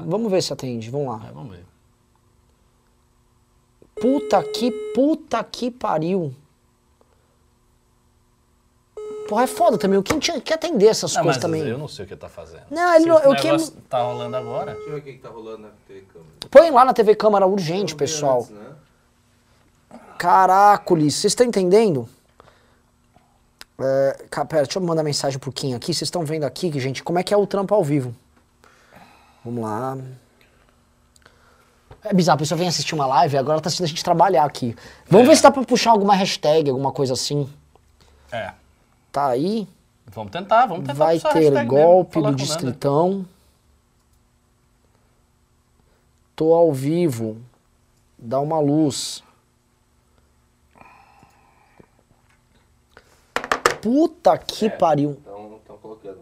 Vamos 0.00 0.30
ver 0.30 0.42
se 0.42 0.52
atende. 0.52 0.90
Vamos 0.90 1.08
lá. 1.08 1.20
É, 1.28 1.32
vamos 1.32 1.50
ver. 1.52 1.64
Puta 4.00 4.42
que, 4.42 4.70
puta 4.94 5.42
que 5.44 5.70
pariu. 5.70 6.34
Porra, 9.28 9.44
é 9.44 9.46
foda 9.46 9.78
também. 9.78 9.98
O 9.98 10.02
Kim 10.02 10.18
tinha 10.18 10.40
que 10.40 10.52
atender 10.52 10.86
essas 10.86 11.14
Não, 11.14 11.22
coisas 11.22 11.36
mas 11.42 11.42
também. 11.42 11.62
eu 11.66 11.78
não 11.78 11.88
sei 11.88 12.04
o 12.04 12.08
que 12.08 12.14
ele 12.14 12.20
tá 12.20 12.28
fazendo. 12.28 12.64
Não, 12.70 12.94
ele 12.94 13.02
Se 13.04 13.08
não- 13.08 13.18
esse 13.18 13.26
eu 13.28 13.36
que- 13.36 13.44
negócio 13.44 13.72
tá 13.88 14.02
rolando 14.02 14.36
agora. 14.36 14.74
Deixa 14.74 14.88
eu 14.88 14.94
ver 14.94 14.98
o 15.00 15.02
que 15.02 15.12
que 15.12 15.18
tá 15.18 15.28
rolando 15.28 15.58
na 15.62 15.68
TV 15.86 16.00
câmera. 16.12 16.30
Põe 16.50 16.70
lá 16.70 16.84
na 16.84 16.92
TV 16.92 17.14
Câmara 17.14 17.46
urgente, 17.46 17.94
pessoal. 17.94 18.40
Antes, 18.40 18.50
né? 18.50 18.66
Caracoles, 20.18 21.14
vocês 21.14 21.30
estão 21.32 21.46
entendendo? 21.46 22.08
É, 23.78 24.16
pera, 24.48 24.62
deixa 24.64 24.78
eu 24.78 24.82
mandar 24.82 25.02
mensagem 25.02 25.38
pro 25.38 25.50
Kim 25.52 25.74
aqui. 25.74 25.86
Vocês 25.94 26.02
estão 26.02 26.24
vendo 26.24 26.44
aqui, 26.44 26.70
gente, 26.78 27.02
como 27.02 27.18
é 27.18 27.22
que 27.22 27.32
é 27.32 27.36
o 27.36 27.46
trampo 27.46 27.74
ao 27.74 27.82
vivo. 27.82 28.14
Vamos 29.44 29.62
lá. 29.62 29.96
É 32.04 32.12
bizarro, 32.12 32.34
a 32.36 32.38
pessoa 32.38 32.58
vem 32.58 32.66
assistir 32.68 32.94
uma 32.94 33.06
live 33.06 33.34
e 33.34 33.38
agora 33.38 33.60
tá 33.60 33.68
assistindo 33.68 33.84
a 33.84 33.88
gente 33.88 34.02
trabalhar 34.02 34.44
aqui. 34.44 34.74
Vamos 35.08 35.26
É. 35.26 35.30
ver 35.30 35.36
se 35.36 35.42
dá 35.42 35.50
pra 35.50 35.62
puxar 35.62 35.92
alguma 35.92 36.14
hashtag, 36.14 36.68
alguma 36.68 36.90
coisa 36.92 37.12
assim. 37.12 37.48
É. 38.30 38.52
Tá 39.12 39.28
aí. 39.28 39.68
Vamos 40.06 40.32
tentar, 40.32 40.66
vamos 40.66 40.86
tentar. 40.86 40.94
Vai 40.94 41.20
ter 41.20 41.50
mesmo, 41.52 41.68
golpe 41.68 42.20
do. 42.20 42.34
Distritão. 42.34 43.24
Tô 46.34 46.52
ao 46.54 46.72
vivo. 46.72 47.36
Dá 48.18 48.40
uma 48.40 48.58
luz. 48.58 49.22
Puta 53.80 54.36
que 54.38 54.70
pariu. 54.70 55.18
Então, 55.20 55.56
estão 55.56 55.76
colocando. 55.78 56.18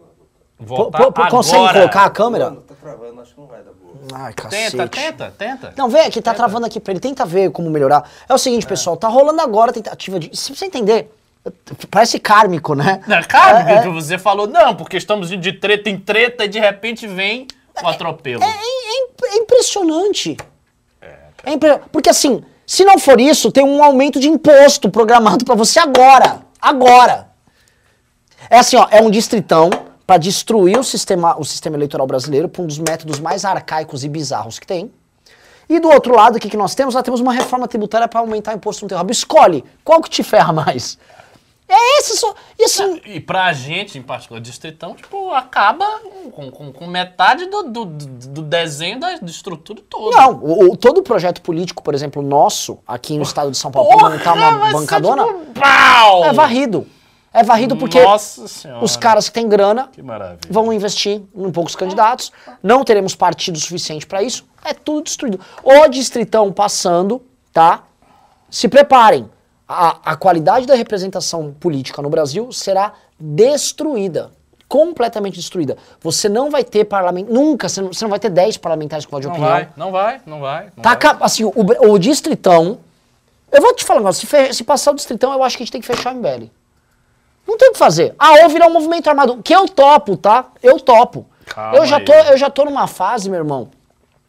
Voltar 0.59 0.97
Pô, 1.05 1.11
pô, 1.11 1.27
consegue 1.27 1.57
agora. 1.57 1.79
colocar 1.79 2.05
a 2.05 2.09
câmera? 2.09 2.57
Tá 2.81 2.89
travando, 2.89 3.21
acho 3.21 3.33
que 3.35 3.39
não 3.39 3.47
vai 3.47 3.59
dar 3.61 3.71
boa. 3.73 3.93
Ai, 4.25 4.33
cacete. 4.33 4.71
Tenta, 4.77 4.87
tenta, 4.87 5.33
tenta. 5.37 5.73
Não, 5.77 5.87
vem 5.89 6.01
aqui, 6.01 6.21
tá 6.21 6.33
travando 6.33 6.65
aqui 6.65 6.79
pra 6.79 6.91
ele. 6.93 6.99
Tenta 6.99 7.25
ver 7.25 7.51
como 7.51 7.69
melhorar. 7.69 8.09
É 8.27 8.33
o 8.33 8.37
seguinte, 8.37 8.65
pessoal, 8.65 8.97
tá 8.97 9.07
rolando 9.07 9.41
agora 9.41 9.69
a 9.71 9.73
tentativa 9.73 10.19
de. 10.19 10.35
Se 10.35 10.55
você 10.55 10.65
entender, 10.65 11.13
parece 11.91 12.19
kármico, 12.19 12.73
né? 12.73 13.01
Não, 13.07 13.21
cara, 13.23 13.69
É, 13.71 13.75
é. 13.75 13.81
que 13.83 13.89
você 13.89 14.17
falou, 14.17 14.47
não, 14.47 14.75
porque 14.75 14.97
estamos 14.97 15.31
indo 15.31 15.41
de 15.41 15.53
treta 15.53 15.89
em 15.89 15.99
treta 15.99 16.45
e 16.45 16.47
de 16.47 16.59
repente 16.59 17.05
vem 17.05 17.47
o 17.83 17.87
atropelo. 17.87 18.43
É, 18.43 18.47
é 18.47 19.11
é 19.33 19.37
impressionante. 19.37 20.35
É 21.43 21.53
impre- 21.53 21.79
Porque 21.91 22.09
assim, 22.09 22.43
se 22.65 22.83
não 22.83 22.97
for 22.97 23.19
isso, 23.21 23.51
tem 23.51 23.63
um 23.63 23.83
aumento 23.83 24.19
de 24.19 24.27
imposto 24.27 24.89
programado 24.89 25.45
pra 25.45 25.53
você 25.55 25.79
agora. 25.79 26.41
Agora. 26.59 27.29
É 28.49 28.57
assim, 28.57 28.75
ó, 28.75 28.87
é 28.89 29.01
um 29.01 29.09
distritão 29.11 29.69
pra 30.11 30.17
destruir 30.17 30.77
o 30.77 30.83
sistema, 30.83 31.39
o 31.39 31.45
sistema 31.45 31.77
eleitoral 31.77 32.05
brasileiro 32.05 32.49
por 32.49 32.63
um 32.63 32.67
dos 32.67 32.77
métodos 32.77 33.17
mais 33.17 33.45
arcaicos 33.45 34.03
e 34.03 34.09
bizarros 34.09 34.59
que 34.59 34.67
tem. 34.67 34.91
E 35.69 35.79
do 35.79 35.87
outro 35.87 36.13
lado, 36.13 36.35
o 36.35 36.39
que, 36.39 36.49
que 36.49 36.57
nós 36.57 36.75
temos? 36.75 36.93
Nós 36.93 37.01
temos 37.03 37.21
uma 37.21 37.31
reforma 37.31 37.65
tributária 37.65 38.09
pra 38.09 38.19
aumentar 38.19 38.51
o 38.51 38.57
imposto 38.57 38.83
no 38.83 38.89
teu 38.89 38.97
rabo. 38.97 39.09
Escolhe 39.09 39.63
qual 39.85 40.01
que 40.01 40.09
te 40.09 40.21
ferra 40.21 40.51
mais. 40.51 40.97
É 41.65 41.99
esse 41.99 42.17
só. 42.17 42.33
E 42.59 42.65
assim, 42.65 42.99
E 43.05 43.21
pra 43.21 43.53
gente, 43.53 43.97
em 43.97 44.01
particular, 44.01 44.41
distritão, 44.41 44.95
tipo, 44.95 45.31
acaba 45.31 45.85
com, 46.33 46.51
com, 46.51 46.73
com 46.73 46.87
metade 46.87 47.45
do, 47.45 47.63
do, 47.63 47.85
do 47.85 48.41
desenho 48.41 48.99
da, 48.99 49.13
estrutura 49.13 49.81
toda. 49.89 50.17
Não, 50.17 50.33
o, 50.43 50.73
o- 50.73 50.75
todo 50.75 50.97
o 50.97 51.03
projeto 51.03 51.41
político, 51.41 51.81
por 51.81 51.93
exemplo, 51.93 52.21
nosso, 52.21 52.79
aqui 52.85 53.15
no 53.15 53.23
estado 53.23 53.49
de 53.49 53.57
São 53.57 53.71
Paulo, 53.71 53.97
pra 53.97 54.09
montar 54.09 54.33
uma 54.33 54.71
bancadona, 54.73 55.23
tipo, 55.23 56.25
é 56.25 56.33
varrido. 56.33 56.85
É 57.33 57.43
varrido 57.43 57.77
porque 57.77 57.97
os 58.81 58.97
caras 58.97 59.29
que 59.29 59.33
têm 59.33 59.47
grana 59.47 59.87
Que 59.87 60.51
vão 60.51 60.71
investir 60.73 61.21
em 61.33 61.51
poucos 61.51 61.75
candidatos, 61.77 62.31
não 62.61 62.83
teremos 62.83 63.15
partido 63.15 63.57
suficiente 63.57 64.05
para 64.05 64.21
isso, 64.21 64.45
é 64.65 64.73
tudo 64.73 65.03
destruído. 65.05 65.39
O 65.63 65.87
distritão 65.87 66.51
passando, 66.51 67.21
tá? 67.53 67.83
Se 68.49 68.67
preparem. 68.67 69.29
A, 69.73 70.11
a 70.11 70.15
qualidade 70.17 70.65
da 70.67 70.75
representação 70.75 71.55
política 71.57 72.01
no 72.01 72.09
Brasil 72.09 72.51
será 72.51 72.91
destruída. 73.17 74.31
Completamente 74.67 75.35
destruída. 75.35 75.77
Você 76.01 76.27
não 76.27 76.49
vai 76.49 76.63
ter 76.65 76.83
parlamento. 76.85 77.31
Nunca, 77.31 77.69
você 77.69 77.79
não, 77.81 77.93
você 77.93 78.03
não 78.03 78.09
vai 78.09 78.19
ter 78.19 78.29
10 78.29 78.57
parlamentares 78.57 79.05
com 79.05 79.11
voto 79.11 79.21
de 79.21 79.27
Não 79.27 79.33
opinião. 79.35 79.51
vai, 79.53 79.69
não 79.77 79.91
vai, 79.91 80.21
não 80.25 80.39
vai. 80.41 80.65
não 80.75 80.83
Tá, 80.83 80.95
vai. 80.95 81.17
assim, 81.21 81.45
o, 81.45 81.53
o 81.89 81.97
distritão. 81.97 82.79
Eu 83.49 83.61
vou 83.61 83.73
te 83.73 83.85
falar 83.85 83.99
um 83.99 84.03
negócio. 84.03 84.21
Se, 84.21 84.27
fe- 84.27 84.53
se 84.53 84.63
passar 84.65 84.91
o 84.91 84.95
distritão, 84.95 85.31
eu 85.31 85.41
acho 85.43 85.55
que 85.55 85.63
a 85.63 85.65
gente 85.65 85.71
tem 85.71 85.79
que 85.81 85.87
fechar 85.87 86.13
o 86.13 86.17
MBL. 86.17 86.49
Não 87.51 87.57
tem 87.57 87.67
o 87.69 87.73
que 87.73 87.77
fazer. 87.77 88.15
Ah, 88.17 88.43
ou 88.43 88.49
virar 88.49 88.67
um 88.67 88.73
movimento 88.73 89.09
armado. 89.09 89.41
Que 89.43 89.53
eu 89.53 89.67
topo, 89.67 90.15
tá? 90.15 90.45
Eu 90.63 90.79
topo. 90.79 91.25
Calma 91.45 91.77
eu, 91.77 91.85
já 91.85 91.97
aí. 91.97 92.05
tô, 92.05 92.13
eu 92.13 92.37
já 92.37 92.49
tô 92.49 92.63
numa 92.63 92.87
fase, 92.87 93.29
meu 93.29 93.39
irmão. 93.39 93.69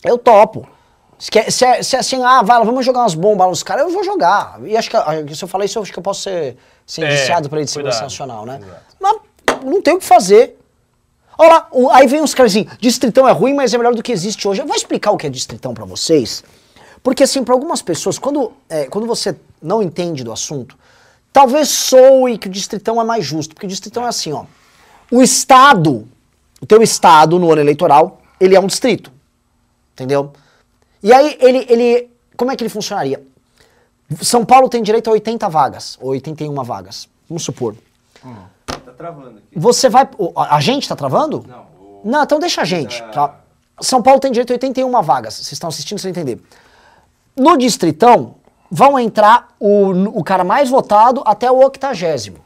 Eu 0.04 0.18
topo. 0.18 0.68
Se, 1.16 1.30
é- 1.64 1.82
se 1.82 1.94
é 1.94 2.00
assim, 2.00 2.20
ah, 2.24 2.42
vai, 2.42 2.64
vamos 2.64 2.84
jogar 2.84 2.98
umas 3.02 3.14
bombas 3.14 3.44
lá 3.46 3.50
nos 3.50 3.62
caras, 3.62 3.84
eu 3.84 3.90
vou 3.92 4.02
jogar. 4.02 4.58
E 4.64 4.76
acho 4.76 4.90
que 4.90 4.96
ah, 4.96 5.04
se 5.32 5.44
eu 5.44 5.46
falar 5.46 5.64
isso, 5.66 5.78
eu 5.78 5.82
acho 5.84 5.92
que 5.92 5.98
eu 6.00 6.02
posso 6.02 6.22
ser, 6.22 6.56
ser 6.84 7.02
É, 7.04 7.12
indiciado 7.12 7.48
pela 7.48 7.58
lei 7.58 7.64
de 7.64 7.70
segurança 7.70 8.02
nacional, 8.02 8.44
né? 8.44 8.58
Exato. 8.60 8.82
Mas 8.98 9.16
não 9.64 9.80
tem 9.80 9.94
o 9.94 9.98
que 10.00 10.04
fazer. 10.04 10.58
Olha 11.38 11.48
lá, 11.48 11.68
aí 11.92 12.08
vem 12.08 12.20
uns 12.20 12.34
caras 12.34 12.50
assim, 12.50 12.66
distritão 12.80 13.28
é 13.28 13.32
ruim, 13.32 13.54
mas 13.54 13.72
é 13.72 13.78
melhor 13.78 13.94
do 13.94 14.02
que 14.02 14.10
existe 14.10 14.48
hoje. 14.48 14.60
Eu 14.60 14.66
vou 14.66 14.74
explicar 14.74 15.12
o 15.12 15.16
que 15.16 15.28
é 15.28 15.30
distritão 15.30 15.72
pra 15.72 15.84
vocês, 15.84 16.42
porque 17.04 17.22
assim, 17.22 17.44
pra 17.44 17.54
algumas 17.54 17.80
pessoas, 17.82 18.18
quando, 18.18 18.52
é, 18.68 18.86
quando 18.86 19.06
você 19.06 19.36
não 19.62 19.80
entende 19.80 20.24
do 20.24 20.32
assunto, 20.32 20.76
talvez 21.32 21.68
soe 21.68 22.38
que 22.38 22.48
o 22.48 22.50
distritão 22.50 23.00
é 23.00 23.04
mais 23.04 23.24
justo, 23.24 23.54
porque 23.54 23.66
o 23.66 23.68
distritão 23.68 24.04
é 24.04 24.08
assim, 24.08 24.32
ó, 24.32 24.44
o 25.10 25.22
estado, 25.22 26.08
o 26.60 26.66
teu 26.66 26.82
estado 26.82 27.38
no 27.38 27.50
ano 27.50 27.60
eleitoral, 27.60 28.20
ele 28.40 28.54
é 28.54 28.60
um 28.60 28.66
distrito, 28.66 29.12
entendeu? 29.92 30.32
E 31.02 31.12
aí 31.12 31.36
ele, 31.40 31.66
ele, 31.68 32.10
como 32.36 32.50
é 32.50 32.56
que 32.56 32.62
ele 32.62 32.70
funcionaria? 32.70 33.22
São 34.20 34.44
Paulo 34.44 34.68
tem 34.68 34.82
direito 34.82 35.08
a 35.08 35.12
80 35.12 35.48
vagas, 35.48 35.98
ou 36.00 36.10
81 36.10 36.54
vagas, 36.62 37.08
vamos 37.28 37.42
supor. 37.42 37.74
Tá 38.66 38.92
travando 38.96 39.38
aqui. 39.38 39.58
Você 39.58 39.88
vai. 39.88 40.08
A 40.36 40.60
gente 40.60 40.88
tá 40.88 40.94
travando? 40.94 41.44
Não, 41.46 41.62
o... 41.80 42.00
Não, 42.04 42.22
então 42.22 42.38
deixa 42.38 42.62
a 42.62 42.64
gente. 42.64 43.02
Tá? 43.12 43.40
São 43.80 44.02
Paulo 44.02 44.20
tem 44.20 44.30
direito 44.30 44.50
a 44.50 44.54
81 44.54 45.02
vagas. 45.02 45.34
Vocês 45.34 45.52
estão 45.52 45.68
assistindo, 45.68 45.98
vocês 45.98 46.10
entender. 46.10 46.40
No 47.36 47.56
Distritão, 47.56 48.36
vão 48.74 48.98
entrar 48.98 49.48
o, 49.60 49.90
o 50.18 50.24
cara 50.24 50.42
mais 50.42 50.70
votado 50.70 51.22
até 51.26 51.50
o 51.50 51.60
octagésimo. 51.60 52.38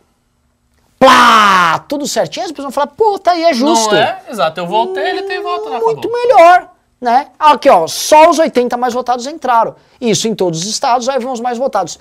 Plá! 0.98 1.78
Tudo 1.88 2.04
certinho. 2.04 2.46
As 2.46 2.50
pessoas 2.50 2.64
vão 2.64 2.72
falar, 2.72 2.88
pô, 2.88 3.16
tá 3.16 3.30
aí, 3.30 3.44
é 3.44 3.54
justo. 3.54 3.94
Não 3.94 4.00
é? 4.00 4.22
Exato, 4.28 4.58
eu 4.58 4.66
voltei, 4.66 5.08
ele 5.08 5.22
tem 5.22 5.40
voto 5.40 5.70
na 5.70 5.78
Muito 5.78 6.08
acabou. 6.08 6.12
melhor, 6.12 6.68
né? 7.00 7.28
Aqui, 7.38 7.70
ó, 7.70 7.86
só 7.86 8.28
os 8.28 8.40
80 8.40 8.76
mais 8.76 8.92
votados 8.92 9.24
entraram. 9.28 9.76
Isso 10.00 10.26
em 10.26 10.34
todos 10.34 10.62
os 10.62 10.66
estados, 10.66 11.08
aí 11.08 11.20
vão 11.20 11.32
os 11.32 11.38
mais 11.40 11.58
votados. 11.58 11.96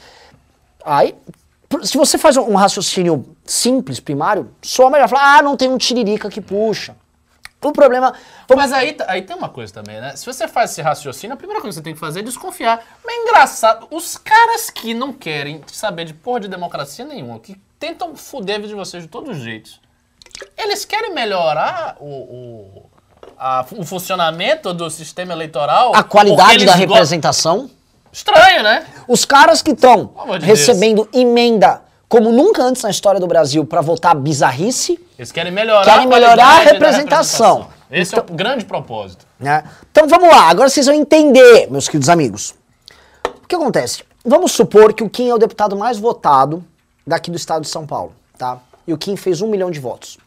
Aí, 0.84 1.14
se 1.84 1.96
você 1.96 2.18
faz 2.18 2.36
um 2.36 2.50
um 2.50 2.56
raciocínio 2.56 3.24
simples, 3.46 4.00
primário, 4.00 4.50
só 4.60 4.90
melhor 4.90 5.08
falar, 5.08 5.38
ah, 5.38 5.42
não 5.44 5.56
tem 5.56 5.70
um 5.70 5.78
tiririca 5.78 6.32
que 6.32 6.42
puxa. 6.42 6.96
O 7.70 7.72
problema. 7.74 8.14
Mas 8.56 8.72
aí, 8.72 8.96
aí 9.08 9.22
tem 9.22 9.36
uma 9.36 9.50
coisa 9.50 9.74
também, 9.74 10.00
né? 10.00 10.16
Se 10.16 10.26
você 10.26 10.48
faz 10.48 10.72
esse 10.72 10.82
raciocínio, 10.82 11.34
a 11.34 11.38
primeira 11.38 11.62
coisa 11.62 11.74
que 11.78 11.82
você 11.82 11.84
tem 11.84 11.94
que 11.94 12.00
fazer 12.00 12.20
é 12.20 12.24
desconfiar. 12.24 12.84
Mas 13.04 13.16
é 13.16 13.20
engraçado, 13.22 13.88
os 13.92 14.18
caras 14.18 14.70
que 14.70 14.94
não 14.94 15.12
querem 15.12 15.62
saber 15.68 16.06
de 16.06 16.14
porra 16.14 16.42
de 16.42 16.48
democracia 16.48 17.04
nenhuma, 17.06 17.40
que 17.40 17.56
tentam 17.80 18.16
foder 18.16 18.56
a 18.56 18.60
vida 18.60 18.70
de 18.70 18.76
vocês 18.76 19.04
de 19.04 19.10
todos 19.10 19.38
os 19.38 19.44
jeitos, 19.44 19.80
eles 20.58 20.86
querem 20.86 21.14
melhorar 21.14 21.96
o, 22.00 22.06
o, 22.06 22.90
a- 23.38 23.66
o 23.72 23.84
funcionamento 23.86 24.74
do 24.74 24.90
sistema 24.90 25.34
eleitoral. 25.34 25.96
A 25.96 26.04
qualidade 26.04 26.66
da 26.66 26.76
representação. 26.76 27.70
Estranho, 28.12 28.64
né? 28.64 28.86
Os 29.08 29.26
caras 29.26 29.62
que 29.62 29.72
estão 29.72 30.14
recebendo 30.42 31.10
emenda 31.14 31.82
como 32.08 32.32
nunca 32.32 32.64
antes 32.64 32.84
na 32.84 32.90
história 32.90 33.20
do 33.20 33.28
Brasil 33.28 33.66
pra 33.66 33.82
votar 33.82 34.16
bizarrice, 34.16 35.00
Eles 35.18 35.32
querem 35.32 35.52
melhorar, 35.52 35.84
Querem 35.84 36.08
melhorar 36.08 36.34
a 36.34 36.36
qualidade 36.36 36.66
da 36.66 36.72
representação. 36.72 37.68
Esse 37.92 38.16
é 38.16 38.20
o 38.20 38.24
grande 38.24 38.66
propósito. 38.66 39.26
né? 39.40 39.64
Então 39.92 40.08
vamos 40.08 40.30
lá, 40.30 40.50
agora 40.50 40.70
vocês 40.70 40.86
vão 40.86 40.96
entender, 40.96 41.70
meus 41.72 41.88
queridos 41.88 42.10
amigos. 42.10 42.56
O 43.44 43.48
que 43.48 43.56
acontece? 43.56 44.04
Vamos 44.26 44.52
supor 44.52 44.94
que 44.94 45.04
o 45.04 45.10
Kim 45.10 45.30
é 45.30 45.34
o 45.34 45.38
deputado 45.38 45.76
mais 45.76 46.00
votado 46.00 46.64
daqui 47.06 47.30
do 47.30 47.38
estado 47.38 47.62
de 47.62 47.70
São 47.70 47.86
Paulo, 47.86 48.14
tá? 48.38 48.60
E 48.88 48.94
o 48.94 48.98
Kim 48.98 49.16
fez 49.16 49.42
um 49.42 49.48
milhão 49.48 49.70
de 49.70 49.80
votos. 49.80 50.18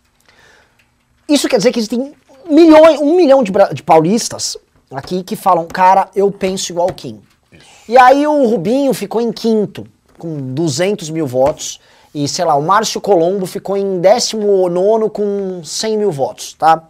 Isso 1.28 1.48
quer 1.48 1.58
dizer 1.58 1.72
que 1.72 1.78
existem 1.78 2.14
milhões, 2.48 3.00
um 3.00 3.16
milhão 3.16 3.42
de, 3.42 3.52
de 3.72 3.82
paulistas 3.82 4.56
aqui 4.90 5.22
que 5.22 5.36
falam, 5.36 5.66
cara, 5.66 6.08
eu 6.14 6.30
penso 6.30 6.72
igual 6.72 6.88
o 6.88 6.94
Kim. 6.94 7.20
E 7.88 7.98
aí 7.98 8.26
o 8.26 8.46
Rubinho 8.46 8.94
ficou 8.94 9.20
em 9.20 9.32
quinto, 9.32 9.86
com 10.18 10.52
200 10.54 11.08
mil 11.10 11.26
votos. 11.26 11.80
E, 12.14 12.26
sei 12.26 12.44
lá, 12.44 12.54
o 12.54 12.62
Márcio 12.62 13.00
Colombo 13.00 13.46
ficou 13.46 13.76
em 13.76 14.00
19 14.00 15.10
com 15.10 15.62
100 15.62 15.96
mil 15.98 16.10
votos, 16.10 16.54
tá? 16.54 16.88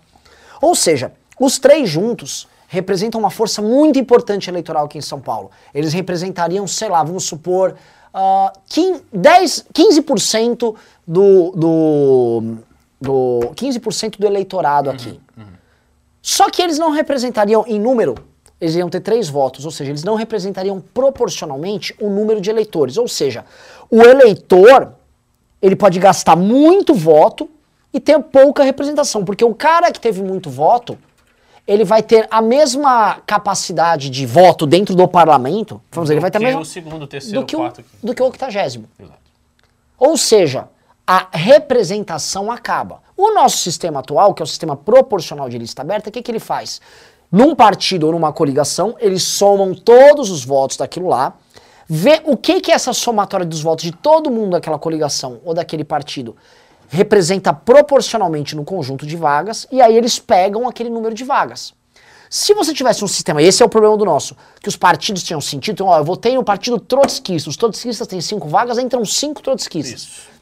Ou 0.61 0.75
seja, 0.75 1.13
os 1.39 1.59
três 1.59 1.89
juntos 1.89 2.49
representam 2.69 3.21
uma 3.21 3.31
força 3.31 3.63
muito 3.63 3.99
importante 3.99 4.51
eleitoral 4.51 4.87
aqui 4.87 4.99
em 4.99 5.03
São 5.03 5.21
Paulo. 5.21 5.51
Eles 5.75 5.93
representariam, 5.93 6.67
sei 6.67 6.89
lá, 6.89 7.03
vamos 7.03 7.25
supor, 7.25 7.75
ah, 8.13 8.53
15, 8.69 9.03
10, 9.13 9.67
15% 9.73 10.75
do, 11.07 11.51
do, 11.53 12.43
do 13.01 13.41
15% 13.55 14.19
do 14.19 14.27
eleitorado 14.27 14.91
aqui. 14.91 15.21
Só 16.21 16.51
que 16.51 16.61
eles 16.61 16.79
não 16.79 16.91
representariam 16.91 17.65
em 17.67 17.81
número, 17.81 18.15
eles 18.61 18.75
iam 18.75 18.89
ter 18.89 19.01
três 19.01 19.29
votos, 19.29 19.65
ou 19.65 19.71
seja, 19.71 19.91
eles 19.91 20.03
não 20.03 20.15
representariam 20.15 20.81
proporcionalmente 20.81 21.95
o 22.01 22.09
número 22.09 22.41
de 22.41 22.51
eleitores. 22.51 22.97
Ou 22.97 23.07
seja, 23.07 23.45
o 23.91 24.03
eleitor, 24.03 24.95
ele 25.63 25.77
pode 25.77 25.99
gastar 25.99 26.37
muito 26.37 26.93
voto 26.95 27.49
e 27.93 28.01
ter 28.01 28.21
pouca 28.21 28.63
representação, 28.63 29.25
porque 29.25 29.45
o 29.45 29.55
cara 29.55 29.93
que 29.93 30.01
teve 30.01 30.23
muito 30.23 30.51
voto, 30.51 30.99
ele 31.67 31.85
vai 31.85 32.03
ter 32.03 32.27
a 32.31 32.43
mesma 32.43 33.21
capacidade 33.27 34.11
de 34.11 34.27
voto 34.27 34.67
dentro 34.67 34.95
do 34.95 35.07
parlamento, 35.07 35.81
vamos 35.93 36.07
dizer, 36.07 36.15
ele 36.15 36.21
vai 36.21 36.31
ter 36.31 36.39
a 36.39 36.41
Que 36.41 36.47
mesma 36.47 36.61
o 36.61 36.65
segundo, 36.65 37.07
terceiro, 37.07 37.41
do 37.41 37.47
que 37.47 37.55
o, 37.55 37.59
quarto 37.61 37.85
do 38.03 38.15
que 38.15 38.23
o 38.23 38.27
octagésimo. 38.27 38.89
Exato. 38.99 39.19
Ou 39.99 40.17
seja, 40.17 40.69
a 41.07 41.29
representação 41.33 42.51
acaba. 42.51 43.01
O 43.17 43.33
nosso 43.33 43.59
sistema 43.59 44.01
atual, 44.01 44.35
que 44.35 44.43
é 44.43 44.45
o 44.45 44.47
sistema 44.47 44.77
proporcional 44.77 45.49
de 45.49 45.59
lista 45.59 45.83
aberta, 45.83 46.09
o 46.09 46.13
que, 46.13 46.23
que 46.23 46.31
ele 46.31 46.39
faz? 46.39 46.81
Num 47.31 47.55
partido 47.55 48.07
ou 48.07 48.13
numa 48.13 48.33
coligação, 48.33 48.97
eles 48.99 49.23
somam 49.23 49.75
todos 49.75 50.31
os 50.31 50.45
votos 50.45 50.77
daquilo 50.77 51.09
lá, 51.09 51.35
vê 51.89 52.23
o 52.25 52.37
que 52.37 52.61
que 52.61 52.73
essa 52.73 52.93
somatória 52.93 53.45
dos 53.45 53.61
votos 53.61 53.85
de 53.85 53.93
todo 53.93 54.31
mundo 54.31 54.53
daquela 54.53 54.79
coligação 54.79 55.41
ou 55.45 55.55
daquele 55.55 55.85
partido 55.85 56.37
representa 56.89 57.53
proporcionalmente 57.53 58.57
no 58.57 58.65
conjunto 58.65 59.07
de 59.07 59.17
vagas, 59.17 59.67
e 59.71 59.81
aí 59.81 59.97
eles 59.97 60.19
pegam 60.19 60.67
aquele 60.67 60.89
número 60.89 61.15
de 61.15 61.23
vagas. 61.23 61.75
Se 62.31 62.53
você 62.53 62.75
tivesse 62.75 63.05
um 63.05 63.09
sistema, 63.09 63.43
esse 63.43 63.63
é 63.63 63.67
o 63.67 63.69
problema 63.69 63.97
do 63.97 64.05
nosso, 64.05 64.37
que 64.61 64.69
os 64.69 64.77
partidos 64.77 65.23
tinham 65.23 65.41
sentido, 65.41 65.75
então, 65.75 65.87
ó, 65.87 65.99
eu 65.99 66.05
votei 66.05 66.35
no 66.35 66.45
partido 66.45 66.79
trotskista, 66.79 67.49
os 67.49 67.57
trotskistas 67.57 68.07
têm 68.07 68.21
cinco 68.21 68.49
vagas, 68.49 68.79
entram 68.79 69.05
cinco 69.05 69.43
trotskistas. 69.43 70.01
Isso. 70.01 70.39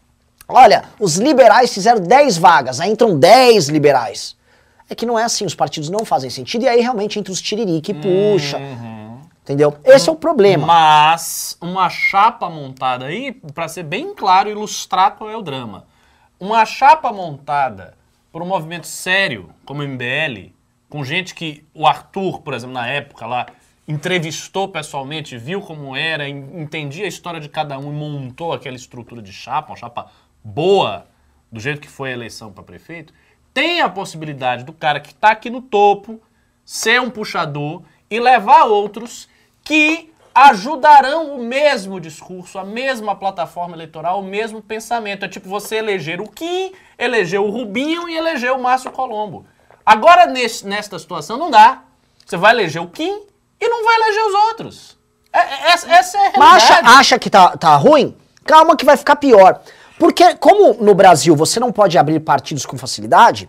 Olha, 0.49 0.85
os 1.01 1.17
liberais 1.17 1.73
fizeram 1.73 2.01
10 2.01 2.39
vagas, 2.39 2.81
aí 2.81 2.91
entram 2.91 3.19
10 3.19 3.69
liberais. 3.69 4.37
É 4.89 4.95
que 4.95 5.05
não 5.07 5.19
é 5.19 5.25
assim, 5.25 5.45
os 5.45 5.55
partidos 5.55 5.89
não 5.91 6.05
fazem 6.05 6.31
sentido, 6.31 6.65
e 6.65 6.69
aí 6.69 6.81
realmente 6.81 7.19
entra 7.19 7.33
os 7.33 7.41
tiriri 7.43 7.81
que 7.81 7.93
puxa. 7.95 8.59
Entendeu? 9.43 9.77
Esse 9.85 10.09
é 10.09 10.13
o 10.13 10.17
problema. 10.17 10.67
Mas 10.67 11.57
uma 11.61 11.89
chapa 11.89 12.49
montada 12.51 13.05
aí, 13.07 13.33
pra 13.55 13.69
ser 13.69 13.85
bem 13.85 14.13
claro, 14.15 14.49
ilustrar 14.51 15.13
qual 15.17 15.31
é 15.31 15.37
o 15.37 15.43
drama. 15.43 15.87
Uma 16.39 16.67
chapa 16.67 17.13
montada 17.13 17.95
por 18.33 18.43
um 18.43 18.47
movimento 18.47 18.87
sério 18.89 19.51
como 19.65 19.83
o 19.83 19.85
MBL, 19.87 20.53
com 20.89 21.05
gente 21.05 21.33
que 21.35 21.65
o 21.73 21.87
Arthur, 21.87 22.41
por 22.43 22.55
exemplo, 22.55 22.75
na 22.75 22.87
época 22.89 23.25
lá, 23.25 23.47
entrevistou 23.87 24.69
pessoalmente, 24.69 25.39
viu 25.39 25.61
como 25.61 25.95
era, 25.97 26.29
en- 26.29 26.61
entendia 26.61 27.05
a 27.05 27.09
história 27.09 27.39
de 27.41 27.49
cada 27.49 27.79
um 27.79 27.91
e 27.93 27.95
montou 27.95 28.53
aquela 28.53 28.75
estrutura 28.77 29.23
de 29.23 29.33
chapa, 29.33 29.71
uma 29.71 29.77
chapa 29.77 30.07
boa, 30.43 31.07
do 31.51 31.61
jeito 31.61 31.81
que 31.81 31.89
foi 31.89 32.11
a 32.11 32.13
eleição 32.13 32.53
para 32.53 32.65
prefeito, 32.65 33.15
tem 33.57 33.81
a 33.81 33.89
possibilidade 33.89 34.65
do 34.65 34.73
cara 34.75 35.01
que 35.01 35.13
está 35.13 35.31
aqui 35.31 35.49
no 35.49 35.63
topo 35.63 36.21
ser 36.63 37.01
um 37.01 37.09
puxador 37.09 37.81
e 38.11 38.21
levar 38.21 38.65
outros 38.65 39.27
que 39.65 40.13
ajudarão 40.35 41.35
o 41.35 41.43
mesmo 41.43 41.99
discurso, 41.99 42.59
a 42.59 42.65
mesma 42.67 43.17
plataforma 43.17 43.75
eleitoral, 43.75 44.21
o 44.21 44.23
mesmo 44.23 44.61
pensamento. 44.61 45.25
É 45.25 45.29
tipo 45.29 45.49
você 45.49 45.77
eleger 45.77 46.21
o 46.21 46.29
Kim, 46.29 46.71
eleger 46.99 47.41
o 47.41 47.49
Rubinho 47.49 48.07
e 48.11 48.15
eleger 48.15 48.53
o 48.53 48.63
Márcio 48.63 48.91
Colombo. 48.91 49.47
Agora, 49.87 50.27
nesse- 50.27 50.67
nesta 50.67 50.99
situação, 50.99 51.39
não 51.39 51.51
dá. 51.51 51.83
Você 52.27 52.37
vai 52.37 52.53
eleger 52.53 52.83
o 52.83 52.89
Kim 52.89 53.23
e 53.59 53.69
não 53.71 53.83
vai 53.83 53.95
eleger 53.95 54.23
os 54.27 54.35
outros. 54.49 54.99
É- 55.33 55.39
é- 55.39 55.71
essa, 55.71 56.19
é 56.19 56.27
a 56.27 56.39
Mas 56.39 56.57
acha, 56.63 56.73
realidade. 56.75 56.99
acha 56.99 57.19
que 57.19 57.31
tá, 57.31 57.57
tá 57.57 57.75
ruim? 57.77 58.15
Calma 58.45 58.77
que 58.77 58.85
vai 58.85 58.99
ficar 58.99 59.17
pior. 59.17 59.63
Porque 59.99 60.35
como 60.37 60.75
no 60.75 60.95
Brasil 60.95 61.35
você 61.35 61.59
não 61.59 61.73
pode 61.73 61.97
abrir 61.97 62.21
partidos 62.21 62.67
com 62.67 62.77
facilidade, 62.77 63.49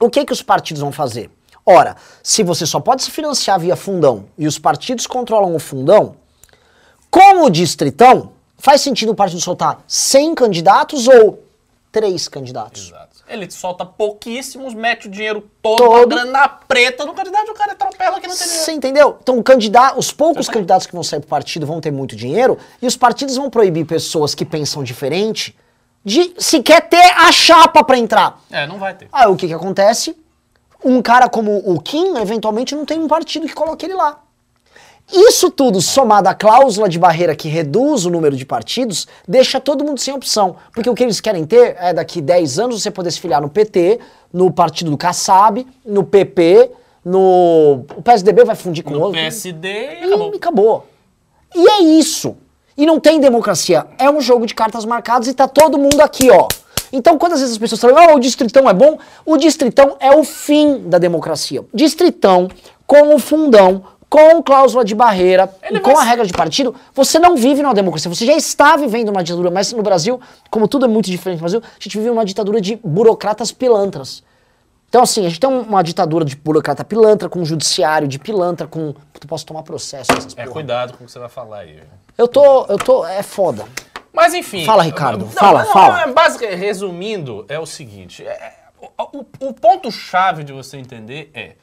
o 0.00 0.10
que 0.10 0.24
que 0.24 0.32
os 0.32 0.42
partidos 0.42 0.82
vão 0.82 0.92
fazer? 0.92 1.30
Ora, 1.64 1.96
se 2.22 2.42
você 2.42 2.64
só 2.64 2.78
pode 2.78 3.02
se 3.02 3.10
financiar 3.10 3.58
via 3.58 3.76
fundão 3.76 4.26
e 4.38 4.46
os 4.46 4.58
partidos 4.58 5.06
controlam 5.06 5.54
o 5.54 5.58
fundão, 5.58 6.16
com 7.10 7.42
o 7.44 7.50
distritão, 7.50 8.32
faz 8.58 8.80
sentido 8.80 9.12
o 9.12 9.14
partido 9.14 9.40
soltar 9.40 9.82
100 9.86 10.34
candidatos 10.34 11.08
ou 11.08 11.42
3 11.90 12.28
candidatos? 12.28 12.88
Exato. 12.88 13.16
Ele 13.28 13.50
solta 13.50 13.84
pouquíssimos, 13.84 14.72
mete 14.74 15.08
o 15.08 15.10
dinheiro 15.10 15.50
todo, 15.60 15.78
Todo. 15.78 16.08
grana 16.14 16.46
preta 16.46 17.04
no 17.04 17.12
candidato 17.12 17.48
e 17.48 17.50
o 17.50 17.54
cara 17.54 17.72
atropela 17.72 18.20
que 18.20 18.28
não 18.28 18.36
tem 18.36 18.44
dinheiro. 18.44 18.64
Você 18.64 18.72
entendeu? 18.72 19.18
Então, 19.20 19.42
candidato, 19.42 19.98
os 19.98 20.12
poucos 20.12 20.48
candidatos 20.48 20.86
que 20.86 20.92
vão 20.92 21.02
sair 21.02 21.18
pro 21.18 21.28
partido 21.28 21.66
vão 21.66 21.80
ter 21.80 21.90
muito 21.90 22.14
dinheiro 22.14 22.56
e 22.80 22.86
os 22.86 22.96
partidos 22.96 23.34
vão 23.36 23.50
proibir 23.50 23.84
pessoas 23.84 24.32
que 24.32 24.44
pensam 24.44 24.84
diferente 24.84 25.56
de 26.06 26.34
sequer 26.38 26.88
ter 26.88 27.02
a 27.16 27.32
chapa 27.32 27.82
pra 27.82 27.98
entrar. 27.98 28.40
É, 28.48 28.64
não 28.64 28.78
vai 28.78 28.94
ter. 28.94 29.08
Aí 29.12 29.26
o 29.26 29.34
que 29.34 29.48
que 29.48 29.52
acontece? 29.52 30.16
Um 30.84 31.02
cara 31.02 31.28
como 31.28 31.56
o 31.68 31.80
Kim, 31.80 32.16
eventualmente, 32.16 32.76
não 32.76 32.84
tem 32.86 32.96
um 33.00 33.08
partido 33.08 33.44
que 33.48 33.52
coloque 33.52 33.84
ele 33.84 33.94
lá. 33.94 34.20
Isso 35.12 35.50
tudo 35.50 35.80
somado 35.80 36.28
à 36.28 36.34
cláusula 36.34 36.88
de 36.88 36.96
barreira 36.98 37.34
que 37.34 37.48
reduz 37.48 38.04
o 38.06 38.10
número 38.10 38.36
de 38.36 38.44
partidos, 38.46 39.06
deixa 39.26 39.60
todo 39.60 39.84
mundo 39.84 39.98
sem 39.98 40.14
opção. 40.14 40.56
Porque 40.72 40.88
o 40.88 40.94
que 40.94 41.02
eles 41.02 41.20
querem 41.20 41.44
ter 41.44 41.76
é 41.78 41.92
daqui 41.92 42.20
10 42.20 42.58
anos 42.60 42.82
você 42.82 42.90
poder 42.90 43.10
se 43.10 43.20
filiar 43.20 43.40
no 43.42 43.48
PT, 43.48 43.98
no 44.32 44.52
partido 44.52 44.90
do 44.92 44.96
Kassab, 44.96 45.66
no 45.84 46.04
PP, 46.04 46.70
no. 47.04 47.84
O 47.96 48.02
PSDB 48.02 48.44
vai 48.44 48.54
fundir 48.56 48.82
com 48.84 48.90
No 48.90 49.00
outro. 49.00 49.14
PSD 49.20 49.68
e 49.68 50.00
E 50.02 50.04
acabou. 50.04 50.34
acabou. 50.36 50.86
E 51.54 51.68
é 51.68 51.82
isso. 51.82 52.36
E 52.76 52.84
não 52.84 53.00
tem 53.00 53.18
democracia. 53.20 53.86
É 53.98 54.10
um 54.10 54.20
jogo 54.20 54.46
de 54.46 54.54
cartas 54.54 54.84
marcadas 54.84 55.28
e 55.28 55.34
tá 55.34 55.48
todo 55.48 55.78
mundo 55.78 56.00
aqui, 56.00 56.30
ó. 56.30 56.46
Então, 56.92 57.18
quando 57.18 57.32
às 57.32 57.40
vezes 57.40 57.54
as 57.54 57.58
pessoas 57.58 57.80
falam, 57.80 57.98
ah, 57.98 58.14
o 58.14 58.20
distritão 58.20 58.68
é 58.68 58.74
bom, 58.74 58.98
o 59.24 59.36
distritão 59.36 59.96
é 59.98 60.14
o 60.14 60.22
fim 60.24 60.88
da 60.88 60.98
democracia. 60.98 61.64
Distritão, 61.74 62.48
com 62.86 63.14
o 63.14 63.18
fundão, 63.18 63.82
com 64.08 64.42
cláusula 64.42 64.84
de 64.84 64.94
barreira 64.94 65.52
Ele 65.62 65.78
e 65.78 65.80
com 65.80 65.92
vai 65.92 66.04
a 66.04 66.08
regra 66.08 66.24
de 66.24 66.32
partido, 66.32 66.74
você 66.94 67.18
não 67.18 67.36
vive 67.36 67.62
numa 67.62 67.74
democracia. 67.74 68.08
Você 68.14 68.24
já 68.24 68.34
está 68.34 68.76
vivendo 68.76 69.08
uma 69.08 69.22
ditadura, 69.22 69.50
mas 69.50 69.72
no 69.72 69.82
Brasil, 69.82 70.20
como 70.50 70.68
tudo 70.68 70.84
é 70.84 70.88
muito 70.88 71.10
diferente 71.10 71.38
no 71.38 71.42
Brasil, 71.42 71.62
a 71.62 71.82
gente 71.82 71.98
vive 71.98 72.10
uma 72.10 72.24
ditadura 72.24 72.60
de 72.60 72.76
burocratas 72.84 73.50
pilantras. 73.50 74.22
Então, 74.96 75.02
assim, 75.04 75.26
a 75.26 75.28
gente 75.28 75.38
tem 75.38 75.50
uma 75.50 75.82
ditadura 75.84 76.24
de 76.24 76.34
burocrata 76.34 76.82
pilantra, 76.82 77.28
com 77.28 77.40
um 77.40 77.44
judiciário 77.44 78.08
de 78.08 78.18
pilantra, 78.18 78.66
com. 78.66 78.94
Puta, 79.12 79.28
posso 79.28 79.44
tomar 79.44 79.62
processo 79.62 80.10
essas 80.10 80.32
É, 80.32 80.44
porra. 80.44 80.52
cuidado 80.54 80.96
com 80.96 81.04
o 81.04 81.06
que 81.06 81.12
você 81.12 81.18
vai 81.18 81.28
falar 81.28 81.58
aí. 81.58 81.82
Eu 82.16 82.26
tô. 82.26 82.64
Eu 82.64 82.78
tô. 82.78 83.06
É 83.06 83.22
foda. 83.22 83.66
Mas 84.10 84.32
enfim. 84.32 84.64
Fala, 84.64 84.82
Ricardo. 84.82 85.26
Não, 85.26 85.32
Fala, 85.32 85.64
não, 85.64 85.72
fala. 85.74 86.00
é, 86.00 86.12
basic- 86.14 86.46
resumindo, 86.54 87.44
é 87.46 87.58
o 87.58 87.66
seguinte: 87.66 88.26
é, 88.26 88.54
o, 88.98 89.18
o- 89.40 89.52
ponto-chave 89.52 90.42
de 90.42 90.54
você 90.54 90.78
entender 90.78 91.30
é: 91.34 91.56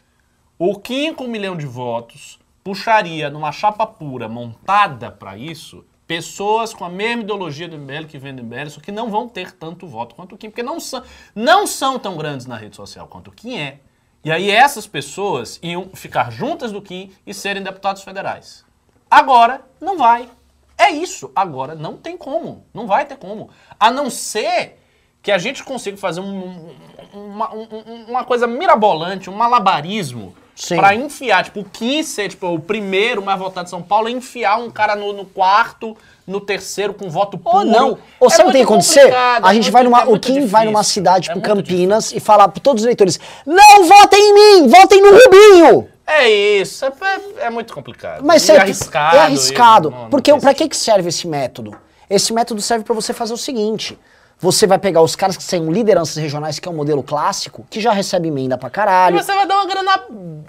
o 0.59 0.77
Kim 0.79 1.11
com 1.15 1.23
um 1.23 1.27
milhão 1.27 1.57
de 1.57 1.65
votos 1.65 2.37
puxaria 2.63 3.31
numa 3.31 3.51
chapa 3.51 3.87
pura 3.87 4.29
montada 4.29 5.09
para 5.09 5.35
isso 5.35 5.83
pessoas 6.07 6.73
com 6.73 6.83
a 6.83 6.89
mesma 6.89 7.23
ideologia 7.23 7.67
do 7.67 7.77
MBL 7.77 8.05
que 8.07 8.17
vem 8.17 8.35
do 8.35 8.43
MBL, 8.43 8.69
só 8.69 8.81
que 8.81 8.91
não 8.91 9.09
vão 9.09 9.27
ter 9.27 9.51
tanto 9.51 9.87
voto 9.87 10.15
quanto 10.15 10.35
o 10.35 10.37
Kim, 10.37 10.49
porque 10.49 10.63
não 10.63 10.79
são, 10.79 11.03
não 11.33 11.65
são 11.65 11.97
tão 11.97 12.17
grandes 12.17 12.45
na 12.45 12.57
rede 12.57 12.75
social 12.75 13.07
quanto 13.07 13.29
o 13.29 13.31
Kim 13.31 13.57
é. 13.57 13.79
E 14.23 14.31
aí 14.31 14.49
essas 14.49 14.87
pessoas 14.87 15.59
iam 15.61 15.89
ficar 15.93 16.31
juntas 16.31 16.71
do 16.71 16.81
Kim 16.81 17.11
e 17.25 17.33
serem 17.33 17.61
deputados 17.61 18.03
federais. 18.03 18.65
Agora 19.09 19.61
não 19.81 19.97
vai. 19.97 20.29
É 20.77 20.89
isso. 20.89 21.31
Agora 21.35 21.75
não 21.75 21.97
tem 21.97 22.17
como. 22.17 22.65
Não 22.73 22.87
vai 22.87 23.05
ter 23.05 23.17
como. 23.17 23.49
A 23.79 23.91
não 23.91 24.09
ser 24.09 24.79
que 25.23 25.31
a 25.31 25.37
gente 25.39 25.63
consiga 25.63 25.97
fazer 25.97 26.19
um- 26.19 26.69
um- 27.15 27.19
uma, 27.31 27.51
um- 27.55 28.05
uma 28.09 28.23
coisa 28.25 28.45
mirabolante, 28.45 29.29
um 29.29 29.33
malabarismo 29.33 30.35
pra 30.75 30.93
enfiar, 30.93 31.43
tipo, 31.45 31.61
o 31.61 31.63
Kim 31.65 32.03
ser 32.03 32.29
tipo, 32.29 32.47
o 32.47 32.59
primeiro 32.59 33.23
mais 33.23 33.39
votado 33.39 33.63
de 33.63 33.69
São 33.71 33.81
Paulo, 33.81 34.07
enfiar 34.09 34.57
um 34.59 34.69
cara 34.69 34.95
no, 34.95 35.11
no 35.13 35.25
quarto, 35.25 35.97
no 36.27 36.39
terceiro, 36.41 36.93
com 36.93 37.09
voto 37.09 37.37
puro. 37.37 37.57
Ou 37.59 37.65
não. 37.65 37.91
É 37.93 37.97
Ou 38.19 38.29
sabe 38.29 38.43
o 38.43 38.45
que 38.47 38.51
tem 38.53 38.61
que 38.65 38.71
acontecer? 38.71 39.11
A 39.15 39.51
é 39.51 39.53
gente 39.55 39.71
vai 39.71 39.83
numa. 39.83 40.01
é 40.01 40.05
o 40.05 40.19
Kim 40.19 40.45
vai 40.45 40.65
numa 40.65 40.81
difícil. 40.81 40.93
cidade, 41.01 41.29
É 41.29 41.33
tipo 41.33 41.47
muito 41.47 41.65
Campinas, 41.67 42.11
e 42.11 42.19
falar 42.19 42.47
pra 42.49 42.61
todos 42.61 42.81
os 42.83 42.85
eleitores: 42.85 43.19
Não 43.45 43.85
votem 43.85 44.19
em 44.19 44.33
mim! 44.61 44.67
Votem 44.67 45.01
no 45.01 45.09
Rubinho! 45.11 45.89
É 46.05 46.29
isso. 46.29 46.83
É, 46.85 46.89
é- 47.41 47.45
é 47.45 47.49
muito 47.49 47.73
complicado. 47.73 48.23
Mas 48.25 48.41
certo, 48.41 48.61
arriscado. 48.63 49.15
é 49.15 49.19
arriscado. 49.21 49.87
e 49.87 49.91
não- 49.91 50.01
não 50.03 50.09
porque 50.09 50.33
pra 50.37 50.53
que, 50.53 50.67
que 50.67 50.75
serve 50.77 51.07
esse 51.09 51.25
método? 51.27 51.75
Esse 52.09 52.31
método 52.33 52.61
serve 52.61 52.83
pra 52.83 52.93
você 52.93 53.13
fazer 53.13 53.33
o 53.33 53.37
seguinte: 53.37 53.97
você 54.43 54.67
vai 54.67 54.77
pegar 54.77 55.01
os 55.01 55.15
caras 55.15 55.37
que 55.37 55.43
são 55.43 55.71
lideranças 55.71 56.17
regionais, 56.17 56.59
que 56.59 56.67
é 56.67 56.71
um 56.71 56.75
modelo 56.75 57.01
clássico, 57.01 57.65
que 57.69 57.79
já 57.79 57.93
recebe 57.93 58.27
emenda 58.27 58.57
pra 58.57 58.67
E 58.67 58.71
caralho. 58.71 59.17
você 59.23 59.33
vai 59.33 59.47
dar 59.47 59.55
uma 59.55 59.65
grana 59.65 59.97